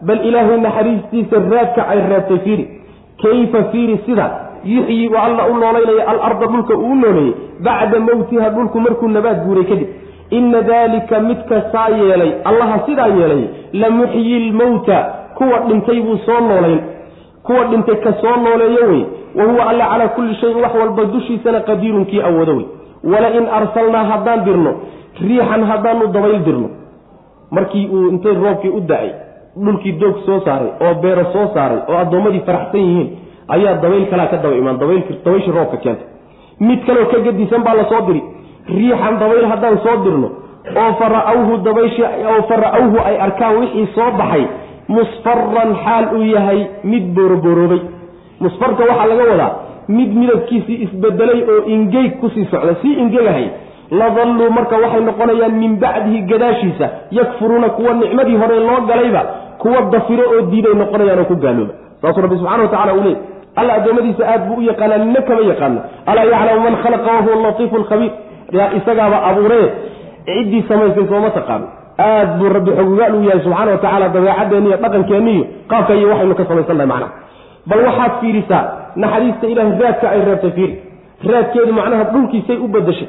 bal 0.08 0.20
ilaahay 0.28 0.58
naxariistiisa 0.66 1.36
raadka 1.52 1.82
ay 1.92 1.98
raadtay 2.10 2.38
fiiri. 2.44 2.64
Kayfa 3.22 3.60
fiiri 3.72 3.96
sida 4.06 4.26
yuxyi 4.64 5.08
u 5.08 5.16
alla 5.16 5.46
u 5.50 5.54
noolaynaya 5.56 6.08
alarda 6.08 6.46
dhulka 6.46 6.74
uu 6.76 6.94
nooleeyey 6.94 7.34
bacda 7.64 8.00
mowtiha 8.00 8.50
dhulku 8.50 8.80
markuu 8.80 9.08
nabaad 9.08 9.44
guuray 9.46 9.64
kadib. 9.64 9.88
Ina 10.30 10.62
daalika 10.62 11.20
midka 11.20 11.62
saa 11.72 11.88
yeelay 11.88 12.32
allaha 12.44 12.78
sidaa 12.86 13.06
yeelay 13.06 13.44
la 13.72 13.90
muxyi 13.90 14.50
lmowta 14.50 14.98
kuwa 15.34 15.58
dhintay 15.68 16.00
buu 16.00 16.16
soo 16.26 16.40
noolayn 16.40 16.80
kuwa 17.42 17.64
dhintay 17.64 17.96
ka 17.96 18.12
soo 18.20 18.36
nooleeyo 18.44 18.84
wey 18.90 19.04
wa 19.34 19.44
huwa 19.44 19.68
alla 19.70 19.86
calaa 19.88 20.08
kulli 20.08 20.34
shayin 20.34 20.56
wax 20.62 20.74
walba 20.74 21.04
dushiisana 21.04 21.60
qadiirun 21.60 22.04
kii 22.06 22.20
awoodo 22.20 22.56
wey. 22.56 22.66
Wala 23.04 23.28
in 23.38 23.46
arsalnaa 23.58 24.04
haddaan 24.04 24.44
dirno 24.44 24.74
riixan 25.20 25.64
haddaanu 25.64 26.06
dabayl 26.06 26.38
dirno. 26.44 26.68
Markii 27.50 27.88
uu 27.88 28.08
intay 28.08 28.34
roobkii 28.34 28.68
u 28.70 28.80
da'ay 28.80 29.10
dhulkii 29.64 29.92
doog 29.92 30.16
soo 30.26 30.40
saaray 30.44 30.70
oo 30.80 30.94
beero 31.02 31.24
soo 31.32 31.46
saaray 31.54 31.78
oo 31.88 31.96
addoommadii 31.98 32.40
faraxsan 32.46 32.80
yihiin 32.80 33.08
ayaa 33.56 33.74
dabayl 33.82 34.06
kalaa 34.12 34.26
ka 34.32 34.36
daba 34.44 34.54
imaan 34.60 34.78
dabayshii 34.78 35.52
roobka 35.58 35.76
keentay 35.84 36.06
mid 36.68 36.80
kaleo 36.86 37.06
ka 37.12 37.18
gadisan 37.26 37.62
baa 37.66 37.74
la 37.80 37.84
soo 37.92 38.00
diri. 38.08 38.22
Riixan 38.78 39.14
dabayl 39.22 39.46
haddaan 39.52 39.78
soo 39.84 39.96
dirno 40.04 40.28
oo 40.80 40.90
fara-awhu 41.00 41.56
dabayshi 41.66 42.02
oo 42.32 42.42
fara-awhu 42.50 42.96
ay 43.08 43.16
arkaan 43.26 43.56
wixii 43.60 43.86
soo 43.96 44.10
baxay 44.20 44.44
musfaran 44.88 45.70
xaal 45.84 46.04
uu 46.18 46.24
yahay 46.34 46.60
mid 46.92 47.04
booroboroobay 47.16 47.80
musfarka 48.44 48.82
waxaa 48.90 49.06
laga 49.12 49.24
wadaa 49.32 49.50
mid 49.96 50.10
midabkiisii 50.20 50.78
isbedelay 50.86 51.40
oo 51.52 51.60
ingeyg 51.76 52.12
ku 52.20 52.28
sii 52.34 52.46
socda 52.52 52.74
sii 52.82 52.94
ingegahay 53.02 53.46
ladalluu 54.00 54.50
marka 54.58 54.76
waxay 54.84 55.02
noqonayaan 55.08 55.54
min 55.62 55.72
bacdihi 55.84 56.20
gadaashiisa 56.30 56.86
yakfuruuna 57.18 57.68
kuwa 57.78 57.94
nicmadii 58.02 58.36
hore 58.42 58.56
loo 58.68 58.80
galayba 58.90 59.22
kuwa 59.62 59.80
dafiro 59.94 60.24
oo 60.34 60.42
diiday 60.52 60.74
noqonayaan 60.82 61.18
oo 61.18 61.28
ku 61.32 61.36
gaalooba. 61.44 61.74
Saasuu 62.02 62.22
rabbi 62.24 62.36
subxana 62.40 62.62
watacala 62.66 62.94
uu 62.94 63.04
leey 63.06 63.16
alla 63.60 63.72
addoommadiisa 63.78 64.24
aad 64.32 64.42
buu 64.48 64.56
u 64.56 64.62
yaqaanaa 64.70 64.98
nina 65.04 65.20
kama 65.28 65.40
yaqaano. 65.52 65.80
Alaa 66.10 66.24
yaclamu 66.32 66.60
man 66.66 66.74
khalaqa 66.82 67.10
wahuwa 67.16 67.36
latiifu 67.46 67.76
lkhabiir 67.82 68.12
yaa 68.58 68.68
isagaaba 68.78 69.16
abuuree 69.28 69.66
ciddii 70.26 70.62
samaysay 70.68 71.06
sooma 71.10 71.30
taqaano. 71.38 71.66
Aad 72.08 72.30
buu 72.38 72.48
rabbi 72.56 72.70
xogogaal 72.78 73.14
u 73.14 73.22
yahay 73.28 73.40
subxana 73.44 73.70
watacala 73.76 74.08
dabeecadeenni 74.14 75.32
iyo 75.36 75.44
qaabka 75.70 75.94
iyo 75.98 76.08
waxaynu 76.12 76.34
ka 76.40 76.44
samaysannahay 76.50 76.86
macnaha. 76.92 77.12
Bal 77.70 77.80
waxaad 77.88 78.12
fiirisaa 78.20 78.62
naxariista 79.02 79.46
ilahay 79.52 79.72
raadka 79.82 80.06
ay 80.14 80.20
reebtay 80.28 80.50
fiiri. 80.56 80.74
Raadkeedu 81.30 81.72
macnaha 81.78 82.04
dhulkiisay 82.12 82.56
u 82.64 82.68
badashay 82.74 83.08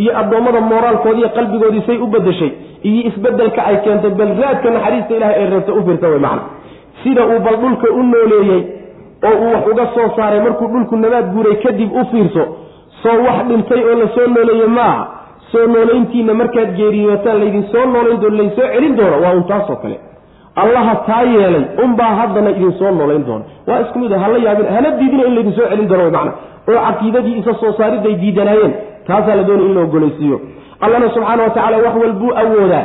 iyo 0.00 0.10
addoommada 0.20 0.60
mooraalkoodi 0.70 1.18
iyo 1.22 1.28
qalbigoodiisay 1.36 1.98
u 1.98 2.06
badashay 2.14 2.50
iyo 2.88 3.00
isbeddelka 3.10 3.60
ay 3.70 3.76
keentay 3.84 4.10
bal 4.20 4.30
raadka 4.42 4.68
naxariista 4.76 5.12
ilahay 5.18 5.34
ay 5.42 5.46
reebtay 5.52 5.74
u 5.78 5.82
fiirsa 5.86 6.06
wey 6.12 6.18
macna 6.26 6.42
sida 7.02 7.22
uu 7.32 7.40
bal 7.46 7.56
dhulka 7.62 7.86
u 7.98 8.02
nooleeyey 8.12 8.60
oo 9.26 9.36
uu 9.44 9.52
wax 9.54 9.66
uga 9.72 9.86
soo 9.94 10.08
saaray 10.16 10.40
markuu 10.40 10.68
dhulku 10.72 10.96
nabaad 10.96 11.26
guuray 11.34 11.56
kadib 11.64 11.92
u 12.00 12.04
fiirso 12.10 12.44
soo 13.02 13.16
wax 13.26 13.38
dhintay 13.48 13.82
oo 13.90 13.94
la 14.02 14.08
soo 14.14 14.26
nooleeye 14.34 14.66
maaha 14.66 15.06
soo 15.52 15.66
noolayntiina 15.66 16.34
markaad 16.34 16.70
geeriyootaan 16.78 17.38
laydin 17.42 17.64
soo 17.72 17.84
noolayn 17.94 18.20
doono 18.20 18.36
laynsoo 18.40 18.68
celin 18.74 18.96
doono 18.96 19.16
waa 19.24 19.32
un 19.38 19.44
taasoo 19.44 19.76
kale. 19.82 19.98
Allaha 20.62 20.94
taa 21.06 21.22
yeelay 21.22 21.64
unbaa 21.84 22.12
haddana 22.20 22.50
idin 22.50 22.72
soo 22.78 22.90
noolayn 22.90 23.24
doona. 23.26 23.44
Waa 23.68 23.80
isku 23.80 23.98
mid 23.98 24.12
hala 24.12 24.38
yaabin 24.46 24.66
hana 24.74 24.90
diidina 24.98 25.24
in 25.28 25.34
laydinsoo 25.34 25.68
celin 25.70 25.88
doono 25.88 26.10
macna. 26.16 26.32
Oo 26.68 26.80
caqiidadii 26.86 27.38
isa 27.40 27.54
soo 27.60 27.72
saariday 27.78 28.14
diidanaayeen. 28.22 28.72
Taasaa 29.06 29.36
la 29.36 29.42
doonay 29.48 29.66
in 29.66 29.74
la 29.74 29.80
ogolaysiiyo 29.82 30.40
allana 30.80 31.08
subxaana 31.14 31.42
wa 31.42 31.50
tacala 31.50 31.76
wax 31.84 31.94
walbuu 32.02 32.32
awoodaa. 32.42 32.84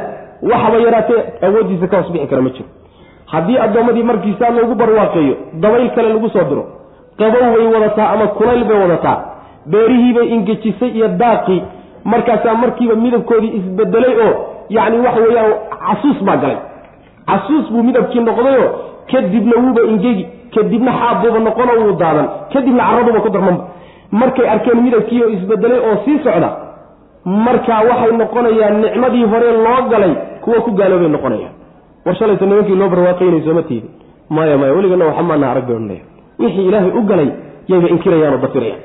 Waxaba 0.52 0.78
yaraatee 0.86 1.22
awooddiisa 1.48 1.88
ka 1.88 1.98
hoos 1.98 2.12
bixi 2.12 2.28
kara 2.28 2.42
ma 2.42 2.50
jiro 2.56 2.70
haddii 3.32 3.58
addoommadii 3.66 4.04
markiisaa 4.04 4.50
loogu 4.50 4.76
barwaaqeeyo 4.76 5.36
dabayl 5.54 5.90
kale 5.96 6.10
lagu 6.14 6.30
soo 6.30 6.44
diro 6.50 6.64
qabow 7.20 7.46
bay 7.56 7.68
wadataa 7.76 8.10
ama 8.14 8.28
kulayl 8.28 8.64
bay 8.64 8.78
wadataa. 8.82 9.18
Beerihiibay 9.72 10.28
ingejisay 10.36 10.90
iyo 10.90 11.08
daaqii 11.08 11.62
markaasaa 12.04 12.54
markiiba 12.56 12.96
midabkoodii 12.96 13.52
isbedelay 13.60 14.16
oo 14.28 14.34
yacni 14.70 14.98
waxa 15.06 15.22
weeyaan 15.22 15.54
casuus 15.88 16.24
baa 16.28 16.38
galay. 16.38 16.58
Casuus 17.28 17.72
buu 17.72 17.84
midabkii 17.84 18.20
noqdayoo 18.20 18.70
kadibna 19.12 19.56
wuuba 19.64 19.82
ingegi 19.92 20.28
kadibna 20.56 20.92
xaabbuuba 21.00 21.40
noqonoo 21.48 21.78
wuu 21.84 21.96
daadan 22.02 22.28
kadibna 22.54 22.84
carraduba 22.90 23.20
ku 23.26 23.30
darmanba 23.30 23.64
markay 24.12 24.48
arkeen 24.54 24.82
midabkiioo 24.86 25.30
isbedelay 25.36 25.80
oo 25.80 25.96
sii 26.06 26.20
socda 26.24 26.50
markaa 27.26 27.82
waxay 27.90 28.12
noqonayaan 28.22 28.76
nicmadii 28.84 29.24
hore 29.32 29.52
loo 29.66 29.82
galay 29.92 30.14
kuwa 30.44 30.62
ku 30.66 30.72
gaaloobay 30.72 31.10
noqonayaan 31.16 31.54
war 32.06 32.16
nimankii 32.48 32.76
loo 32.76 32.90
barwaaqaynay 32.90 33.42
sooma 33.42 33.64
tiidin? 33.64 33.90
Maya 34.30 34.58
maya 34.58 34.74
weligana 34.74 35.06
waxa 35.06 35.24
maana 35.24 35.52
arag 35.52 35.68
bay 35.68 35.76
odhanaya 35.76 36.02
wixii 36.40 36.68
ilaahay 36.68 36.92
u 37.00 37.02
galay 37.04 37.30
yayba 37.68 37.88
inkirayaan 37.90 38.34
oo 38.34 38.42
dafirayaan. 38.42 38.82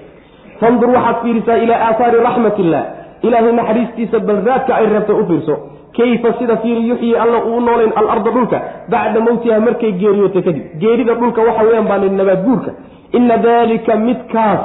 Fandur 0.61 0.91
waxaad 0.91 1.17
fiirisaa 1.23 1.57
ilaa 1.65 1.81
aahaari 1.89 2.19
raxmat 2.27 2.59
illah 2.59 2.85
ilaahay 3.23 3.53
naxariistiisa 3.53 4.19
balraadka 4.21 4.75
ay 4.77 4.87
reebtay 4.87 5.17
u 5.21 5.27
fiirso. 5.27 5.55
Kayfa 5.97 6.33
sida 6.39 6.57
fiiri 6.63 6.89
yuxyi 6.89 7.17
alla 7.17 7.39
uu 7.45 7.61
noolayn 7.61 7.93
alarda 7.97 8.31
dhulka? 8.31 8.59
Bacda 8.91 9.21
mowtiha 9.21 9.61
markay 9.61 9.93
geeriyootay 9.93 10.43
kadib. 10.43 10.65
Geerida 10.81 11.15
dhulka 11.15 11.43
waxa 11.43 11.63
weyaan 11.65 11.89
baa 11.89 11.99
nabaadguurka 11.99 12.71
ina 13.13 13.37
dalika 13.39 13.97
midkaas. 13.97 14.63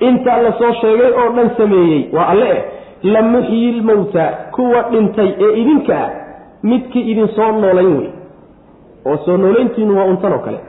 Intaa 0.00 0.42
la 0.42 0.52
soo 0.58 0.72
sheegay 0.80 1.12
oo 1.12 1.28
dhan 1.36 1.50
sameeyey. 1.56 2.08
Waa 2.12 2.26
alle 2.32 2.48
eh 2.56 2.62
la 3.02 3.22
muxyi 3.22 3.72
lmowta 3.80 4.24
kuwa 4.54 4.82
dhintay 4.90 5.30
ee 5.40 5.52
idinka 5.60 5.94
ah 6.04 6.21
midkii 6.62 7.04
idin 7.12 7.28
soo 7.36 7.50
noolayn 7.52 7.96
wey 7.98 8.10
oo 9.06 9.16
soo 9.24 9.36
noolayntiinu 9.36 9.96
waa 9.98 10.04
untan 10.04 10.32
oo 10.32 10.38
kale. 10.38 10.60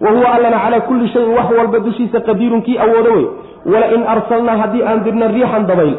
wa 0.00 0.10
huwa 0.10 0.28
allana 0.34 0.58
calaa 0.64 0.80
kulli 0.80 1.08
shayin 1.08 1.32
wax 1.38 1.48
walba 1.58 1.78
dushiisa 1.78 2.20
qadiirun 2.20 2.62
kii 2.62 2.78
awoodo 2.78 3.10
wey 3.16 3.26
wala 3.72 3.86
in 3.96 4.02
arsalnaa 4.14 4.56
haddii 4.62 4.82
aan 4.82 5.04
dirna 5.04 5.26
riixan 5.28 5.66
dabayl 5.66 5.94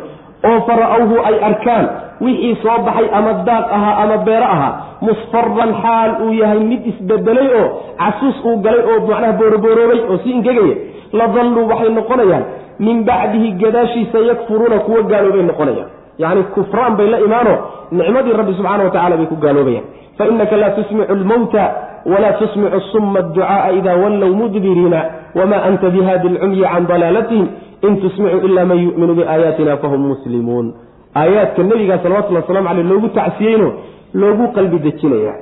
oo 0.49 0.59
fara-awhu 0.67 1.15
ay 1.29 1.35
arkaan 1.49 1.85
wixii 2.21 2.55
soo 2.63 2.77
baxay 2.85 3.07
ama 3.19 3.33
daaq 3.49 3.65
ahaa 3.77 3.95
ama 4.03 4.17
beero 4.27 4.45
ahaa 4.55 4.71
musfaran 5.01 5.71
xaal 5.83 6.11
uu 6.25 6.33
yahay 6.41 6.59
mid 6.71 6.81
isbedelay 6.91 7.47
oo 7.61 7.67
casuus 8.01 8.37
uu 8.45 8.57
galay 8.65 8.83
oo 8.93 8.99
macnaha 9.07 9.33
booroboroobay 9.41 10.01
oo 10.09 10.17
sii 10.23 10.31
ingegaya 10.37 10.75
ladalluu 11.19 11.67
waxay 11.71 11.89
noqonayaan 11.99 12.43
min 12.79 13.03
bacdihi 13.09 13.51
gadaashiisa 13.63 14.19
yakfuruuna 14.29 14.79
kuwa 14.85 15.01
gaaloobay 15.11 15.43
noqonayaan 15.51 15.89
yacni 16.17 16.43
kufraan 16.55 16.95
bay 16.97 17.07
la 17.07 17.19
imaano 17.19 17.53
nicmadii 17.91 18.33
rabbi 18.33 18.53
subxana 18.53 18.83
wa 18.83 18.89
tacala 18.89 19.17
bay 19.17 19.25
ku 19.25 19.35
gaaloobayaan. 19.35 19.85
Fainaka 20.17 20.57
laa 20.57 20.69
tusmicu 20.69 21.15
lmowta 21.15 21.63
walaa 22.05 22.33
tusmicu 22.33 22.79
suma 22.91 23.19
adducaaa 23.19 23.71
ida 23.71 23.95
wallow 23.95 24.31
mudbiriina 24.35 25.05
wama 25.35 25.63
anta 25.63 25.89
bihadi 25.89 26.29
lcumyi 26.29 26.61
can 26.61 26.87
dalaalatihim 26.87 27.47
in 27.87 28.01
tusmicu 28.01 28.37
ila 28.47 28.65
man 28.65 28.77
yu'minu 28.77 29.13
biaayaatina 29.15 29.77
fahum 29.77 30.01
muslimuun. 30.07 30.73
Aayaadka 31.15 31.63
nebigaa 31.63 31.99
salawatullhi 32.03 32.41
waslamu 32.41 32.67
caleyh 32.67 32.85
loogu 32.91 33.07
tacsiyeyno 33.09 33.73
loogu 34.13 34.47
qalbi 34.55 34.79
dejinaya. 34.79 35.33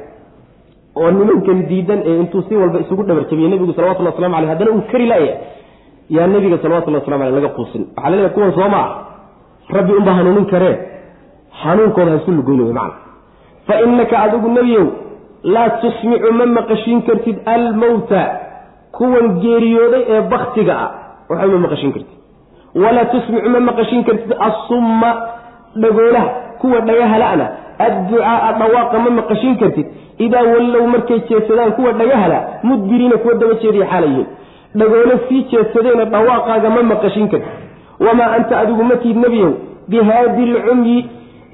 Oo 0.96 1.12
nimankan 1.12 1.60
diidan 1.70 2.00
ee 2.06 2.20
intuu 2.20 2.41
si 2.48 2.56
walba 2.56 2.80
isugu 2.80 3.04
dhabarjabiyey 3.04 3.50
nebigu 3.50 3.74
salawatulli 3.74 4.10
waslamu 4.10 4.36
aleyh 4.36 4.50
haddana 4.50 4.72
uu 4.72 4.82
kari 4.91 5.06
laya 5.06 5.34
yaa 6.10 6.28
nebiga 6.28 6.58
salawatullahi 6.58 7.02
waslamu 7.04 7.24
aleyh 7.24 7.36
laga 7.36 7.50
quusin. 7.58 7.84
Waxaa 7.96 8.10
la 8.10 8.16
leeyahay 8.16 8.34
kuwan 8.36 8.52
soo 8.58 8.70
ma 8.70 8.80
ah 8.86 9.09
rabbi 9.78 9.94
unbaa 10.00 10.14
hanuunin 10.20 10.46
karee? 10.46 10.76
Hanuunkooda 11.64 12.12
ha 12.12 12.32
lugoyn 12.38 12.62
wey 12.62 12.74
macna. 12.74 12.98
Fa 13.68 13.82
innaka 13.86 14.20
adigu 14.26 14.50
nebiyow 14.58 14.86
laa 15.44 15.70
tusmicu 15.82 16.34
ma 16.40 16.46
maqashiin 16.46 17.02
kartid 17.08 17.38
almowta 17.46 18.22
kuwan 18.98 19.28
geeriyooday 19.44 20.04
ee 20.16 20.22
baktiga 20.34 20.74
ah 20.86 20.90
waxba 21.30 21.48
ma 21.56 21.60
maqashiin 21.66 21.94
kartid. 21.94 22.18
Walaa 22.84 23.06
tusmicu 23.14 23.50
ma 23.50 23.60
maqashin 23.70 24.04
kartid 24.08 24.32
assumma 24.48 25.12
dhagoolaha 25.84 26.30
kuwa 26.62 26.80
dhagahala'na 26.90 27.46
adducaaa 27.88 28.52
dhawaaqa 28.62 28.98
ma 29.06 29.10
maqashin 29.20 29.56
kartid. 29.62 29.88
Idaa 30.26 30.44
wallow 30.54 30.88
markay 30.94 31.20
jeedsadaan 31.30 31.72
kuwa 31.78 31.91
dhagahala 32.02 32.40
mudbiriina 32.64 33.18
kuwa 33.24 33.34
daba 33.41 33.54
jeediya 33.64 33.86
xaala 33.91 34.08
yihiin. 34.08 34.28
Dhagoolo 34.80 35.16
sii 35.30 35.44
jeedsadeena 35.52 36.06
dhawaaqaaga 36.14 36.70
ma 36.76 36.82
maqashin 36.94 37.28
kartid 37.34 37.69
wamaa 38.05 38.30
anta 38.38 38.59
adigu 38.63 38.84
ma 38.91 38.95
tiid 39.03 39.17
nebiyow 39.26 39.51
bihaadi 39.91 40.45
lcumyi 40.53 40.97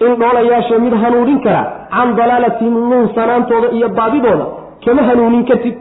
in 0.05 0.15
dhoolayaasha 0.21 0.79
mid 0.85 0.93
hanuunin 1.03 1.39
kara 1.45 1.61
can 1.95 2.15
dalaalatihim 2.19 2.73
nuunsanaantooda 2.91 3.67
iyo 3.77 3.89
baadidooda 3.99 4.45
kama 4.85 5.03
hanuunin 5.09 5.45
kartid 5.49 5.75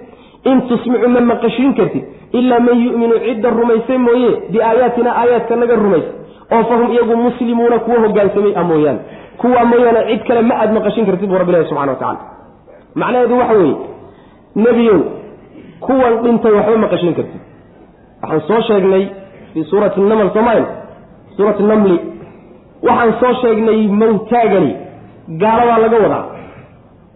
in 0.50 0.60
tusmicu 0.68 1.08
ma 1.14 1.20
maqashiin 1.32 1.72
kartid 1.78 2.04
ilaa 2.38 2.60
man 2.66 2.78
yu'minu 2.86 3.14
cidda 3.26 3.50
rumaysa 3.58 3.98
mooye 4.06 4.30
biaayaatina 4.52 5.10
aayaadka 5.22 5.56
naga 5.62 5.76
rumaysa 5.84 6.10
oo 6.54 6.62
fahum 6.70 6.88
iyagu 6.94 7.16
muslimuuna 7.26 7.78
kuwa 7.86 7.98
hogaansamay 8.04 8.52
a 8.56 8.62
mooyaane 8.70 9.00
kuwaa 9.42 9.64
mooyaane 9.72 10.00
cid 10.10 10.22
kale 10.28 10.40
ma 10.50 10.54
aad 10.62 10.72
maqashin 10.78 11.06
kartid 11.08 11.28
buu 11.30 11.38
rabbilahi 11.42 11.64
subxana 11.70 11.92
wa 11.92 11.98
tacala 11.98 12.20
macnaheedu 13.02 13.38
waxa 13.40 13.54
weeye 13.60 13.76
nebiyow 14.66 15.00
kuwan 15.86 16.14
dhintay 16.24 16.52
waxba 16.58 16.76
maqashin 16.86 17.14
kartid 17.18 17.40
waxaan 18.22 18.40
soo 18.48 18.60
sheegnay 18.68 19.04
fii 19.54 19.64
suurati 19.70 20.00
naml 20.12 20.30
somal 20.36 20.60
suurati 21.36 21.62
namli 21.72 21.96
waxaan 22.88 23.12
soo 23.20 23.32
sheegnay 23.42 23.80
mawtaagani 24.02 24.72
gaaladaa 25.42 25.78
laga 25.84 25.98
wadaa 26.04 26.24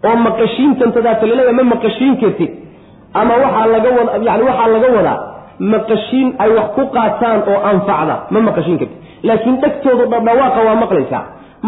oo 0.09 0.15
maqashiintantadaata 0.27 1.25
laleeya 1.31 1.53
ma 1.59 1.63
maqashiin 1.73 2.15
kartid 2.21 2.51
ama 3.21 3.33
waxaa 3.43 3.67
laga 3.75 3.89
wada 3.97 4.11
yani 4.29 4.43
waxaa 4.49 4.69
laga 4.75 4.89
wadaa 4.97 5.17
maqashiin 5.73 6.27
ay 6.43 6.49
wax 6.57 6.67
ku 6.77 6.83
qaataan 6.95 7.39
oo 7.53 7.59
anfacda 7.71 8.15
ma 8.33 8.39
maqashiin 8.49 8.77
kartid 8.81 8.97
laakiin 9.29 9.55
dhegtoodu 9.63 10.03
dhadhawaaqa 10.13 10.59
waa 10.67 10.77
maqlaysaa 10.83 11.23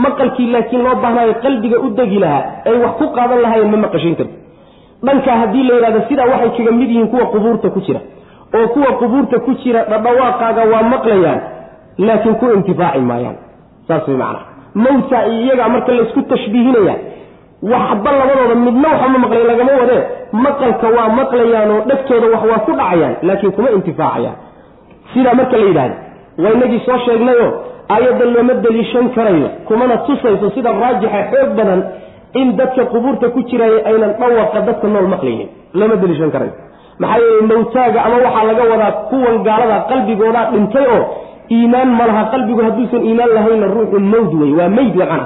maqalkii 0.05 0.47
laakiin 0.55 0.83
loo 0.87 0.95
baahnayo 1.03 1.33
qalbiga 1.45 1.77
u 1.85 1.89
degi 1.99 2.19
lahaa 2.23 2.43
ay 2.69 2.75
wax 2.83 2.93
ku 3.01 3.05
qaadan 3.17 3.39
lahaayeen 3.45 3.71
ma 3.75 3.79
maqashiin 3.85 4.15
kartid 4.19 4.37
dhankaa 5.07 5.37
haddii 5.41 5.63
la 5.69 5.73
yidhahdo 5.77 6.01
sidaa 6.09 6.27
waxay 6.33 6.51
kaga 6.57 6.71
mid 6.79 6.89
yihiin 6.93 7.09
kuwa 7.13 7.25
qubuurta 7.33 7.69
ku 7.75 7.79
jira 7.87 8.01
oo 8.57 8.67
kuwa 8.73 8.91
qubuurta 9.01 9.37
ku 9.45 9.51
jira 9.63 9.81
dhadhawaaqaaga 9.91 10.63
waa 10.73 10.83
maqlayaan 10.93 11.39
laakiin 12.07 12.35
ku 12.41 12.45
intifaaci 12.57 12.99
maayaan. 13.11 13.37
Saas 13.87 14.07
way 14.07 14.17
macnaa 14.23 14.45
mawta 14.83 15.17
iyagaa 15.35 15.69
marka 15.75 15.91
laysku 15.97 16.21
tashbiihinaya 16.31 16.95
waxba 17.71 18.09
labadooda 18.19 18.55
midna 18.65 18.87
waxa 18.93 19.07
ma 19.13 19.17
maqlay 19.25 19.43
lagama 19.51 19.71
wadee 19.81 20.01
maqalka 20.45 20.87
waa 20.97 21.09
maqlayaan 21.19 21.69
oo 21.75 21.81
dhegtooda 21.89 22.27
wax 22.33 22.43
waa 22.51 22.61
ku 22.67 22.71
dhacayaan 22.79 23.13
laakiin 23.27 23.51
kuma 23.57 23.69
intifaacayaan. 23.77 24.37
Sidaa 25.13 25.33
marka 25.39 25.57
la 25.61 25.65
yidhahdo 25.69 25.95
waa 26.43 26.53
inagii 26.57 26.81
soo 26.87 26.97
sheegnayo 27.05 27.47
aayaddan 27.95 28.29
looma 28.35 28.53
deliishan 28.65 29.07
karayo 29.15 29.49
kumana 29.67 29.95
tusayso 30.07 30.47
sida 30.55 30.71
raajixa 30.81 31.19
xoog 31.31 31.49
badan 31.59 31.81
in 32.41 32.47
dadka 32.59 32.83
qubuurta 32.93 33.29
ku 33.35 33.39
jiraya 33.49 33.79
aynan 33.91 34.11
dhawaqa 34.21 34.59
dadka 34.69 34.87
nool 34.93 35.07
maqlaynin. 35.15 35.49
Looma 35.79 35.95
deliishan 36.03 36.31
karayo 36.35 36.53
maxaa 37.01 37.19
yeele 37.25 37.41
mawtaaga 37.51 37.99
ama 38.07 38.15
waxaa 38.25 38.43
laga 38.49 38.63
wadaa 38.71 38.91
kuwan 39.11 39.37
gaalada 39.47 39.77
qalbigoodaa 39.91 40.45
dhintay 40.53 40.85
oo 40.95 41.01
iimaan 41.55 41.89
ma 41.99 42.03
laha 42.09 42.23
qalbigu 42.33 42.61
hadduusan 42.67 43.01
iimaan 43.09 43.31
lahaynna 43.37 43.67
ruuxu 43.75 43.99
mawd 44.13 44.31
wey 44.41 44.51
waa 44.59 44.69
meyd 44.77 44.93
macana 45.01 45.25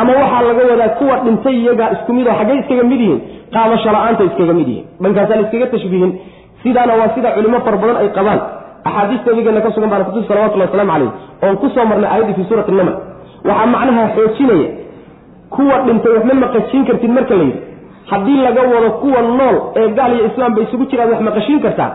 ama 0.00 0.12
waxaa 0.20 0.42
laga 0.48 0.62
wadaa 0.72 0.90
kuwa 1.00 1.16
dhintay 1.24 1.54
iyagaa 1.62 1.90
isku 1.96 2.10
mid 2.18 2.26
oo 2.30 2.36
xaggay 2.40 2.58
iskaga 2.62 2.84
mid 2.92 3.00
yihiin 3.04 3.20
qaadasho 3.54 3.90
la'aanta 3.96 4.22
iskaga 4.30 4.52
mid 4.58 4.68
yihiin. 4.72 4.86
Dhankaasaa 5.02 5.40
iskaga 5.44 5.66
tashbiihin. 5.74 6.12
Sidaana 6.62 6.92
waa 7.00 7.08
sida 7.14 7.28
culimo 7.36 7.58
fara 7.66 7.76
badan 7.82 7.96
ay 8.02 8.08
qabaan. 8.16 8.40
Axaadiista 8.88 9.28
nabigeena 9.30 9.60
ka 9.64 9.70
sugan 9.74 9.90
baana 9.92 10.04
kutusi 10.08 10.26
salawatullahi 10.30 10.68
waslamu 10.70 10.90
calayh 10.92 11.10
oon 11.46 11.56
ku 11.62 11.66
soo 11.74 11.84
marnay 11.90 12.10
aayaddii 12.12 12.34
fii 12.38 12.46
suurati 12.50 12.72
naml. 12.78 12.94
Waxaa 13.48 13.66
macnaha 13.74 14.02
xoojinaya 14.16 14.68
kuwa 15.54 15.76
dhintay 15.86 16.12
wax 16.16 16.24
ma 16.30 16.34
maqashiin 16.44 16.84
kartid 16.88 17.10
marka 17.16 17.34
la 17.40 17.44
yidhi 17.48 17.60
haddii 18.10 18.38
laga 18.46 18.62
wado 18.74 18.90
kuwa 19.02 19.20
nool 19.38 19.56
ee 19.80 19.88
gaal 19.98 20.12
iyo 20.16 20.26
islaam 20.30 20.54
bay 20.54 20.64
isugu 20.68 20.84
jiraan 20.90 21.10
wax 21.12 21.20
maqashiin 21.28 21.60
kartaa 21.66 21.90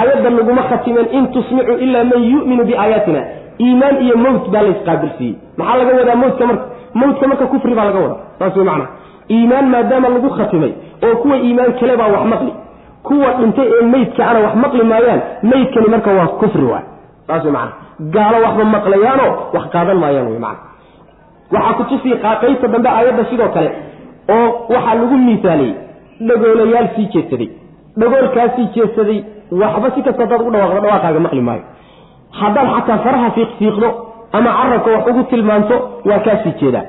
aayaddan 0.00 0.36
laguma 0.40 0.62
khatimeen 0.70 1.06
in 1.18 1.24
tusmicu 1.34 1.72
ilaa 1.86 2.04
man 2.12 2.22
yu'minu 2.32 2.64
biaayaatina 2.70 3.20
iimaan 3.66 3.96
iyo 4.06 4.16
mowt 4.24 4.44
baa 4.54 4.62
laysqaabilsiiyey 4.66 5.34
maxaa 5.58 5.76
laga 5.80 5.92
wadaa 6.00 6.14
mowtka 6.22 6.44
marka? 6.50 6.64
Mowtka 7.00 7.24
marka 7.30 7.46
kufri 7.52 7.74
baa 7.78 7.84
laga 7.88 7.98
wadaa. 8.04 8.20
Saas 8.38 8.56
wey 8.56 8.64
macana 8.70 8.86
iimaan 9.34 9.66
maadaama 9.74 10.08
lagu 10.14 10.30
khatimay 10.38 10.72
oo 11.06 11.14
kuwa 11.22 11.36
iimaan 11.46 11.72
kale 11.80 11.94
baa 12.00 12.08
wax 12.14 12.24
maqli. 12.32 12.52
Kuwa 13.06 13.28
dhintay 13.38 13.68
ee 13.76 13.84
meydka 13.94 14.22
ana 14.30 14.38
wax 14.46 14.54
maqli 14.64 14.82
maayaan 14.92 15.20
meydkani 15.50 15.88
marka 15.94 16.10
waa 16.18 16.26
kufri 16.40 16.64
waay. 16.72 16.84
Saas 17.26 17.44
wey 17.44 17.52
macana 17.52 17.72
gaalo 18.16 18.36
waxba 18.46 18.64
maqlayaanoo 18.76 19.30
wax 19.54 19.64
qaadan 19.74 19.98
maayaan 20.04 20.26
wey 20.32 20.38
macana 20.46 20.70
waxaa 21.54 21.74
kutusiya 21.78 22.16
qaaqaybta 22.24 22.68
dambe 22.74 22.88
aayadda 22.96 23.24
sidoo 23.30 23.48
kale 23.56 23.70
oo 24.36 24.48
waxaa 24.74 24.94
lagu 25.00 25.16
miisaaliyey 25.26 25.74
dhagoolayaal 26.28 26.88
sii 26.96 27.06
jeedsaday 27.14 27.48
dhagoolkaa 28.00 28.48
sii 28.56 28.66
jeedsaday 28.76 29.18
waxba 29.62 29.90
si 29.94 30.00
kasta 30.06 30.22
hadaad 30.24 30.40
ugu 30.42 30.50
dhawaaqdo 30.54 30.80
dhawaaqaaga 30.86 31.20
maqli 31.26 31.42
maayo. 31.48 31.64
Haddaad 32.40 32.68
xataa 32.76 32.98
faraha 33.04 33.30
fiiqfiiqdo 33.36 33.88
ama 34.36 34.50
carabka 34.58 34.90
wax 34.96 35.04
ugu 35.10 35.22
tilmaanto 35.30 35.76
waa 36.08 36.18
kaa 36.26 36.36
jeedaa 36.60 36.84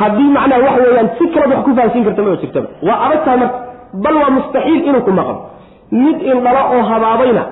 haddii 0.00 0.30
macnaha 0.36 0.60
waxa 0.66 0.82
weeyaan 0.86 1.08
si 1.18 1.24
wax 1.52 1.60
ku 1.64 1.70
fahansiin 1.76 2.04
karta 2.04 2.22
maba 2.22 2.36
jirtaba. 2.42 2.68
Waa 2.88 2.98
adag 3.06 3.20
tahay 3.24 3.38
marka 3.42 3.58
bal 4.04 4.16
waa 4.22 4.30
mustaxiil 4.36 4.80
inuu 4.88 5.02
ku 5.08 5.12
maqlo. 5.18 5.36
Mid 6.04 6.18
indhala 6.32 6.62
oo 6.74 6.82
habaabayna 6.90 7.42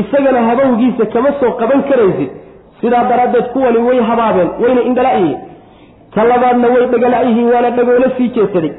isagana 0.00 0.40
habowgiisa 0.48 1.04
kama 1.14 1.30
soo 1.40 1.52
qaban 1.60 1.82
karaysid. 1.90 2.30
Sidaa 2.80 3.04
daraaddeed 3.10 3.46
kuwani 3.52 3.78
way 3.88 3.98
habaabeen 4.10 4.50
wayna 4.62 4.80
indhala-yihiin 4.88 5.38
ta 6.16 6.24
labaadna 6.32 6.68
way 6.74 6.84
dhagala-yihiin 6.94 7.48
waana 7.54 7.70
dhagoolo 7.78 8.08
sii 8.16 8.28
jeedsaday 8.36 8.72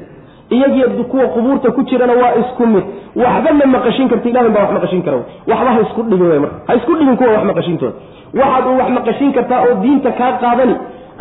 iyagiyo 0.56 0.88
kuwa 1.12 1.26
qubuurta 1.34 1.70
ku 1.76 1.82
jirana 1.88 2.12
waa 2.22 2.34
isku 2.42 2.66
mid. 2.74 2.84
Waxba 3.22 3.50
ma 3.60 3.66
maqashin 3.74 4.08
karta 4.12 4.28
ilahin 4.30 4.52
baa 4.54 4.62
wax 4.64 4.72
maqashin 4.76 5.02
kara 5.06 5.16
waxba 5.50 5.70
ha 5.76 5.80
isku 5.86 6.02
dhigin 6.10 6.28
w 6.34 6.40
marka 6.44 6.56
ha 6.68 6.74
isku 6.80 6.92
dhigin 6.98 7.16
kuwa 7.20 7.30
wax 7.36 7.44
maqashintooda 7.50 7.92
waxaad 8.40 8.66
u 8.72 8.78
wax 8.80 8.88
maqashin 8.98 9.30
kartaa 9.36 9.60
oo 9.66 9.74
diinta 9.82 10.10
kaa 10.20 10.32
qaadani 10.42 10.74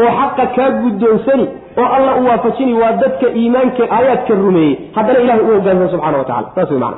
oo 0.03 0.11
xaqa 0.19 0.45
kaa 0.55 0.69
guddoonsani 0.81 1.45
oo 1.81 1.87
alla 1.97 2.11
u 2.21 2.25
waafajini 2.29 2.73
waa 2.81 2.91
dadka 3.03 3.27
iimaanka 3.39 3.83
aayaadka 3.97 4.33
rumeeyey. 4.45 4.73
Haddana 4.95 5.19
ilahay 5.25 5.41
u 5.41 5.51
hogaansan 5.55 5.89
subxana 5.93 6.17
wa 6.17 6.23
tacala 6.29 6.47
saas 6.55 6.71
wey 6.71 6.79
macana 6.79 6.97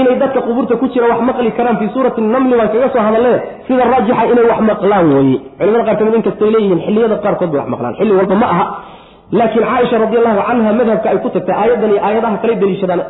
inay 0.00 0.16
dadka 0.22 0.40
qubuurta 0.46 0.74
ku 0.80 0.86
jira 0.94 1.06
wax 1.12 1.20
maqli 1.28 1.50
karaan 1.58 1.76
fii 1.80 1.90
suurati 1.94 2.20
namli 2.34 2.54
baan 2.60 2.68
kaga 2.74 2.88
soo 2.94 3.02
hadalle 3.08 3.32
sida 3.66 3.84
raajixa 3.92 4.24
inay 4.32 4.46
wax 4.52 4.60
maqlaan 4.70 5.06
weye 5.16 5.36
culimada 5.58 5.84
qaar 5.88 5.96
ka 6.00 6.04
mid 6.08 6.14
inkastay 6.20 6.50
leeyihiin 6.54 6.80
xilliyada 6.86 7.16
qaarkood 7.26 7.50
bay 7.54 7.60
wax 7.62 7.68
maqlaan 7.74 7.94
xilli 8.00 8.12
walba 8.20 8.34
ma 8.42 8.46
aha. 8.54 8.66
Laakiin 9.38 9.64
caaisha 9.66 9.96
radi 10.02 10.16
allahu 10.20 10.40
canha 10.48 10.72
madhabka 10.78 11.08
ay 11.12 11.18
ku 11.24 11.28
tagtay 11.34 11.54
aayaddan 11.60 11.90
iyo 11.94 12.00
aayadaha 12.08 12.36
kale 12.42 12.54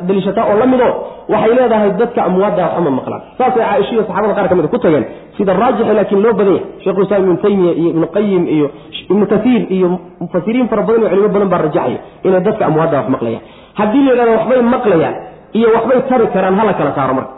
deliishataa 0.09 0.45
oo 0.51 0.57
la 0.61 0.67
mido 0.73 0.89
waxay 1.33 1.53
leedahay 1.59 1.91
dadka 2.01 2.21
amwaadda 2.29 2.63
waxama 2.67 2.91
maqlaan. 2.99 3.23
Saasay 3.39 3.63
caaisha 3.67 3.93
iyo 3.97 4.03
saxabada 4.09 4.35
qaar 4.39 4.47
ka 4.49 4.69
ku 4.75 4.79
tageen 4.85 5.05
sida 5.37 5.53
raajixa 5.63 5.93
laakiin 5.99 6.21
loo 6.25 6.33
badan 6.39 6.55
yahay. 6.55 6.67
Shekhulislaam 6.85 7.23
ibnu 7.27 7.37
taymiya 7.45 7.73
iyo 7.81 7.89
ibnu 7.95 8.07
qayim 8.17 8.43
iyo 8.57 8.67
ibnu 9.13 9.25
kasiir 9.33 9.63
iyo 9.77 9.89
mufasiriin 10.23 10.67
fara 10.71 10.83
badan 10.89 11.01
iyo 11.03 11.09
culimo 11.13 11.29
badan 11.37 11.49
baa 11.53 11.61
rajaxaya 11.67 11.99
inay 12.27 12.41
dadka 12.49 12.63
amwaadda 12.71 12.97
wax 13.01 13.09
maqlayaan. 13.17 13.43
Haddii 13.79 14.03
la 14.07 14.11
yidhahdo 14.13 14.33
waxbay 14.39 14.61
maqlayaan 14.77 15.15
iyo 15.59 15.69
waxbay 15.77 16.01
tari 16.11 16.27
karaan 16.35 16.57
hala 16.61 16.73
kala 16.79 16.93
saaro 16.99 17.15
marka. 17.19 17.35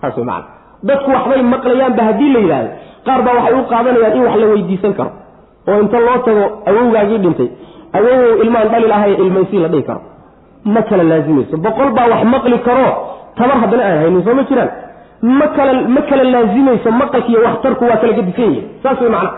Saas 0.00 0.16
macana 0.16 0.44
dadku 0.88 1.10
waxbay 1.16 1.42
maqlayaanba 1.54 2.02
haddii 2.08 2.30
la 2.34 2.40
yidhahdo 2.44 2.70
qaar 3.06 3.20
baa 3.26 3.34
waxay 3.38 3.54
u 3.60 3.62
qaadanayaan 3.72 4.16
in 4.18 4.22
wax 4.26 4.36
la 4.42 4.46
weydiisan 4.52 4.92
karo. 4.98 5.10
Oo 5.68 5.78
inta 5.84 5.98
loo 6.06 6.18
tago 6.26 6.44
awowgaagii 6.70 7.18
dhintay 7.24 7.48
awowow 7.98 8.42
ilmaan 8.44 8.68
dhalil 8.72 8.92
ahay 8.96 9.12
ilmaysii 9.24 9.60
la 9.64 9.68
dhihi 9.72 9.82
karo. 9.90 10.00
Ma 10.74 10.80
kala 10.88 11.02
laazimayso 11.10 11.56
boqol 11.66 11.90
baa 11.98 12.06
wax 12.12 12.22
maqli 12.34 12.58
karo. 12.68 12.88
Tabar 13.38 13.56
haddana 13.62 13.82
aan 13.90 13.98
haynin 14.02 14.22
soo 14.26 14.34
ma 14.38 14.42
jiraan? 14.50 14.70
Ma 15.38 15.46
kala 15.56 15.72
ma 15.94 16.00
kala 16.10 16.24
laazimayso 16.34 16.90
maqalkiiyo 17.00 17.40
waxtarku 17.46 17.84
waa 17.90 17.96
kala 18.02 18.12
gedisan 18.18 18.44
yihiin 18.50 18.66
saas 18.82 19.00
wey 19.02 19.10
macana 19.14 19.30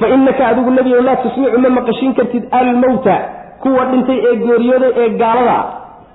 fa 0.00 0.06
inaka 0.14 0.42
adigu 0.50 0.70
nebigo 0.76 1.00
laa 1.08 1.16
tusmicu 1.24 1.58
ma 1.64 1.68
maqashin 1.78 2.12
kartid 2.18 2.44
almawta 2.58 3.14
kuwa 3.62 3.84
dhintay 3.90 4.18
ee 4.28 4.34
geeriyooday 4.44 4.92
ee 5.02 5.08
gaalada 5.22 5.56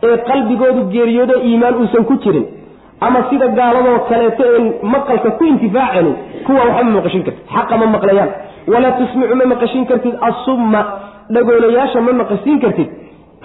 ee 0.08 0.18
qalbigoodu 0.30 0.82
geeriyoodo 0.96 1.36
iimaan 1.50 1.76
uusan 1.82 2.04
ku 2.10 2.16
jirin 2.24 2.46
ama 3.08 3.20
sida 3.30 3.48
gaaladoo 3.60 4.00
kaleeto 4.10 4.44
een 4.58 4.66
maqalka 4.94 5.30
ku 5.38 5.44
intifaacanin 5.52 6.16
kuwa 6.46 6.60
waxba 6.70 6.84
ma 6.88 6.92
maqashin 7.00 7.24
kartid 7.28 7.46
xaqa 7.56 7.78
ma 7.82 7.86
maqlayaan. 7.96 8.32
Walaa 8.74 8.92
tusmicu 9.00 9.36
ma 9.42 9.46
maqashin 9.54 9.86
kartid 9.92 10.16
assumma 10.30 10.82
dhagoolayaasha 11.36 12.00
ma 12.08 12.14
maqashin 12.22 12.58
kartid 12.64 12.90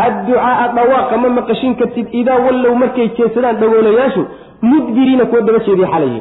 adducaaa 0.07 0.67
dhawaaqa 0.77 1.17
ma 1.25 1.29
maqashin 1.39 1.75
kartid 1.81 2.07
idaa 2.21 2.39
wallow 2.47 2.75
markay 2.83 3.09
jeesadaan 3.19 3.57
dhagoolayaashu 3.63 4.23
mudbiriina 4.71 5.25
kuwa 5.31 5.41
daba 5.49 5.59
jeediya 5.67 5.89
xalayhi. 5.95 6.21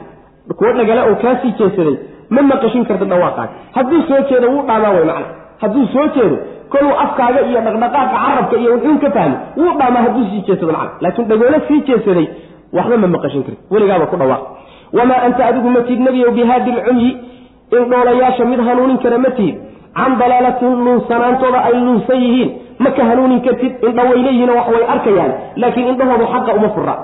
Kuwa 0.60 0.72
dhagale 0.80 1.02
oo 1.10 1.16
kaasii 1.24 1.53
jeesaday 1.60 1.95
ma 2.36 2.41
maqashin 2.52 2.86
kartid 2.90 3.10
dhawaaqaaga 3.14 3.53
hadduu 3.78 4.02
soo 4.10 4.22
jeedo 4.30 4.48
wuu 4.53 4.64
dhaamaa 4.70 4.91
way 4.98 5.06
macna. 5.12 5.28
Hadduu 5.62 5.86
soo 5.94 6.07
jeedo 6.16 6.38
koluu 6.76 6.95
afkaaga 7.06 7.41
iyo 7.49 7.60
dhaqdhaqaaqa 7.68 8.18
carabka 8.26 8.56
iyo 8.64 8.72
wuxuun 8.76 8.97
ka 9.03 9.10
fahmi 9.18 9.35
wuu 9.60 9.73
dhaamaa 9.80 10.03
hadduu 10.06 10.26
sii 10.31 10.41
jeesado 10.47 10.72
macna 10.77 10.91
laakiin 11.03 11.27
dhagoole 11.31 11.60
sii 11.68 11.81
jeesaday 11.89 12.27
waxba 12.77 12.97
ma 13.03 13.07
maqashin 13.15 13.43
kartid 13.47 13.64
weligaaba 13.72 14.06
ku 14.11 14.15
dhawaaq. 14.22 14.43
Wamaa 14.97 15.22
anta 15.27 15.45
adigu 15.49 15.69
ma 15.76 15.81
tiid 15.88 15.99
nebiyow 16.07 16.31
bihaadi 16.31 16.72
lcumyi 16.77 17.11
in 17.72 18.49
mid 18.52 18.60
hanuunin 18.68 18.97
kara 19.03 19.18
ma 19.18 19.30
tiid 19.38 19.56
can 19.95 20.18
dalaalatihim 20.19 20.84
nuunsanaantooda 20.85 21.60
ay 21.68 21.76
nuunsan 21.85 22.19
yihiin 22.26 22.49
ma 22.80 22.91
ka 22.91 23.03
hanuunin 23.10 23.41
kartid. 23.41 23.72
Indhaway 23.88 24.19
leeyihiin 24.26 24.49
wax 24.57 24.68
way 24.76 24.84
arkayaan 24.93 25.31
laakiin 25.56 25.88
indhahoodu 25.93 26.26
xaqa 26.34 26.52
uma 26.60 26.69
fura 26.76 26.95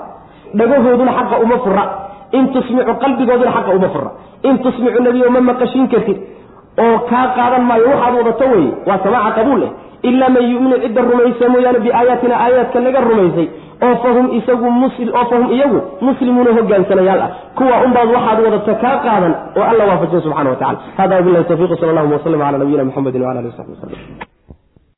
dhagahooduna 0.54 1.12
xaqa 1.18 1.36
uma 1.44 1.58
fura 1.64 1.84
in 2.32 2.44
tusmicu 2.52 2.92
qalbigooduna 3.02 3.52
xaqa 3.56 3.70
uma 3.78 3.88
fura 3.94 4.10
in 4.48 4.58
tusmicu 4.64 5.02
nebiyo 5.02 5.30
ma 5.30 5.40
maqashin 5.40 5.88
kartid 5.88 6.18
oo 6.78 6.98
kaa 7.10 7.26
qaadan 7.36 7.64
maayo 7.68 7.88
waxaad 7.90 8.14
wadato 8.14 8.44
weye 8.52 8.72
waa 8.86 8.98
samaaca 9.04 9.34
qabuul 9.38 9.60
leh. 9.60 9.70
Ilaa 10.02 10.28
man 10.28 10.44
yuminu 10.52 10.76
cidda 10.82 11.02
rumaysa 11.02 11.48
mooyaane 11.48 11.78
biaayaatina 11.78 12.34
aayaadka 12.44 12.80
naga 12.80 13.00
rumaysay 13.00 13.48
oo 13.82 13.94
fahum 14.02 14.26
isagu 14.38 14.66
oo 14.66 15.24
fahum 15.30 15.52
iyagu 15.52 15.80
muslimuuna 16.00 16.50
hogaansanayaal 16.58 17.20
ah. 17.20 17.30
Kuwa 17.54 17.82
unbaad 17.86 18.08
waxaad 18.16 18.38
wadata 18.44 18.74
kaa 18.74 18.96
qaadan 19.06 19.34
oo 19.56 19.64
alla 19.70 19.84
waafajin 19.84 20.20
subxana 20.20 20.50
wa 20.50 20.56
tacala 20.56 20.78
hada 20.96 21.16
wabilahi 21.16 21.44
tawfiq 21.44 21.80
sal 21.80 21.88
allahuma 21.88 22.14
waslm 22.16 22.40
cala 22.40 22.58
nabiyina 22.58 22.84
mxamedi 22.84 23.20
wala 23.20 23.38
ali 23.40 23.48
w 23.48 23.52
saxbi 23.56 23.72
waslm 23.72 24.31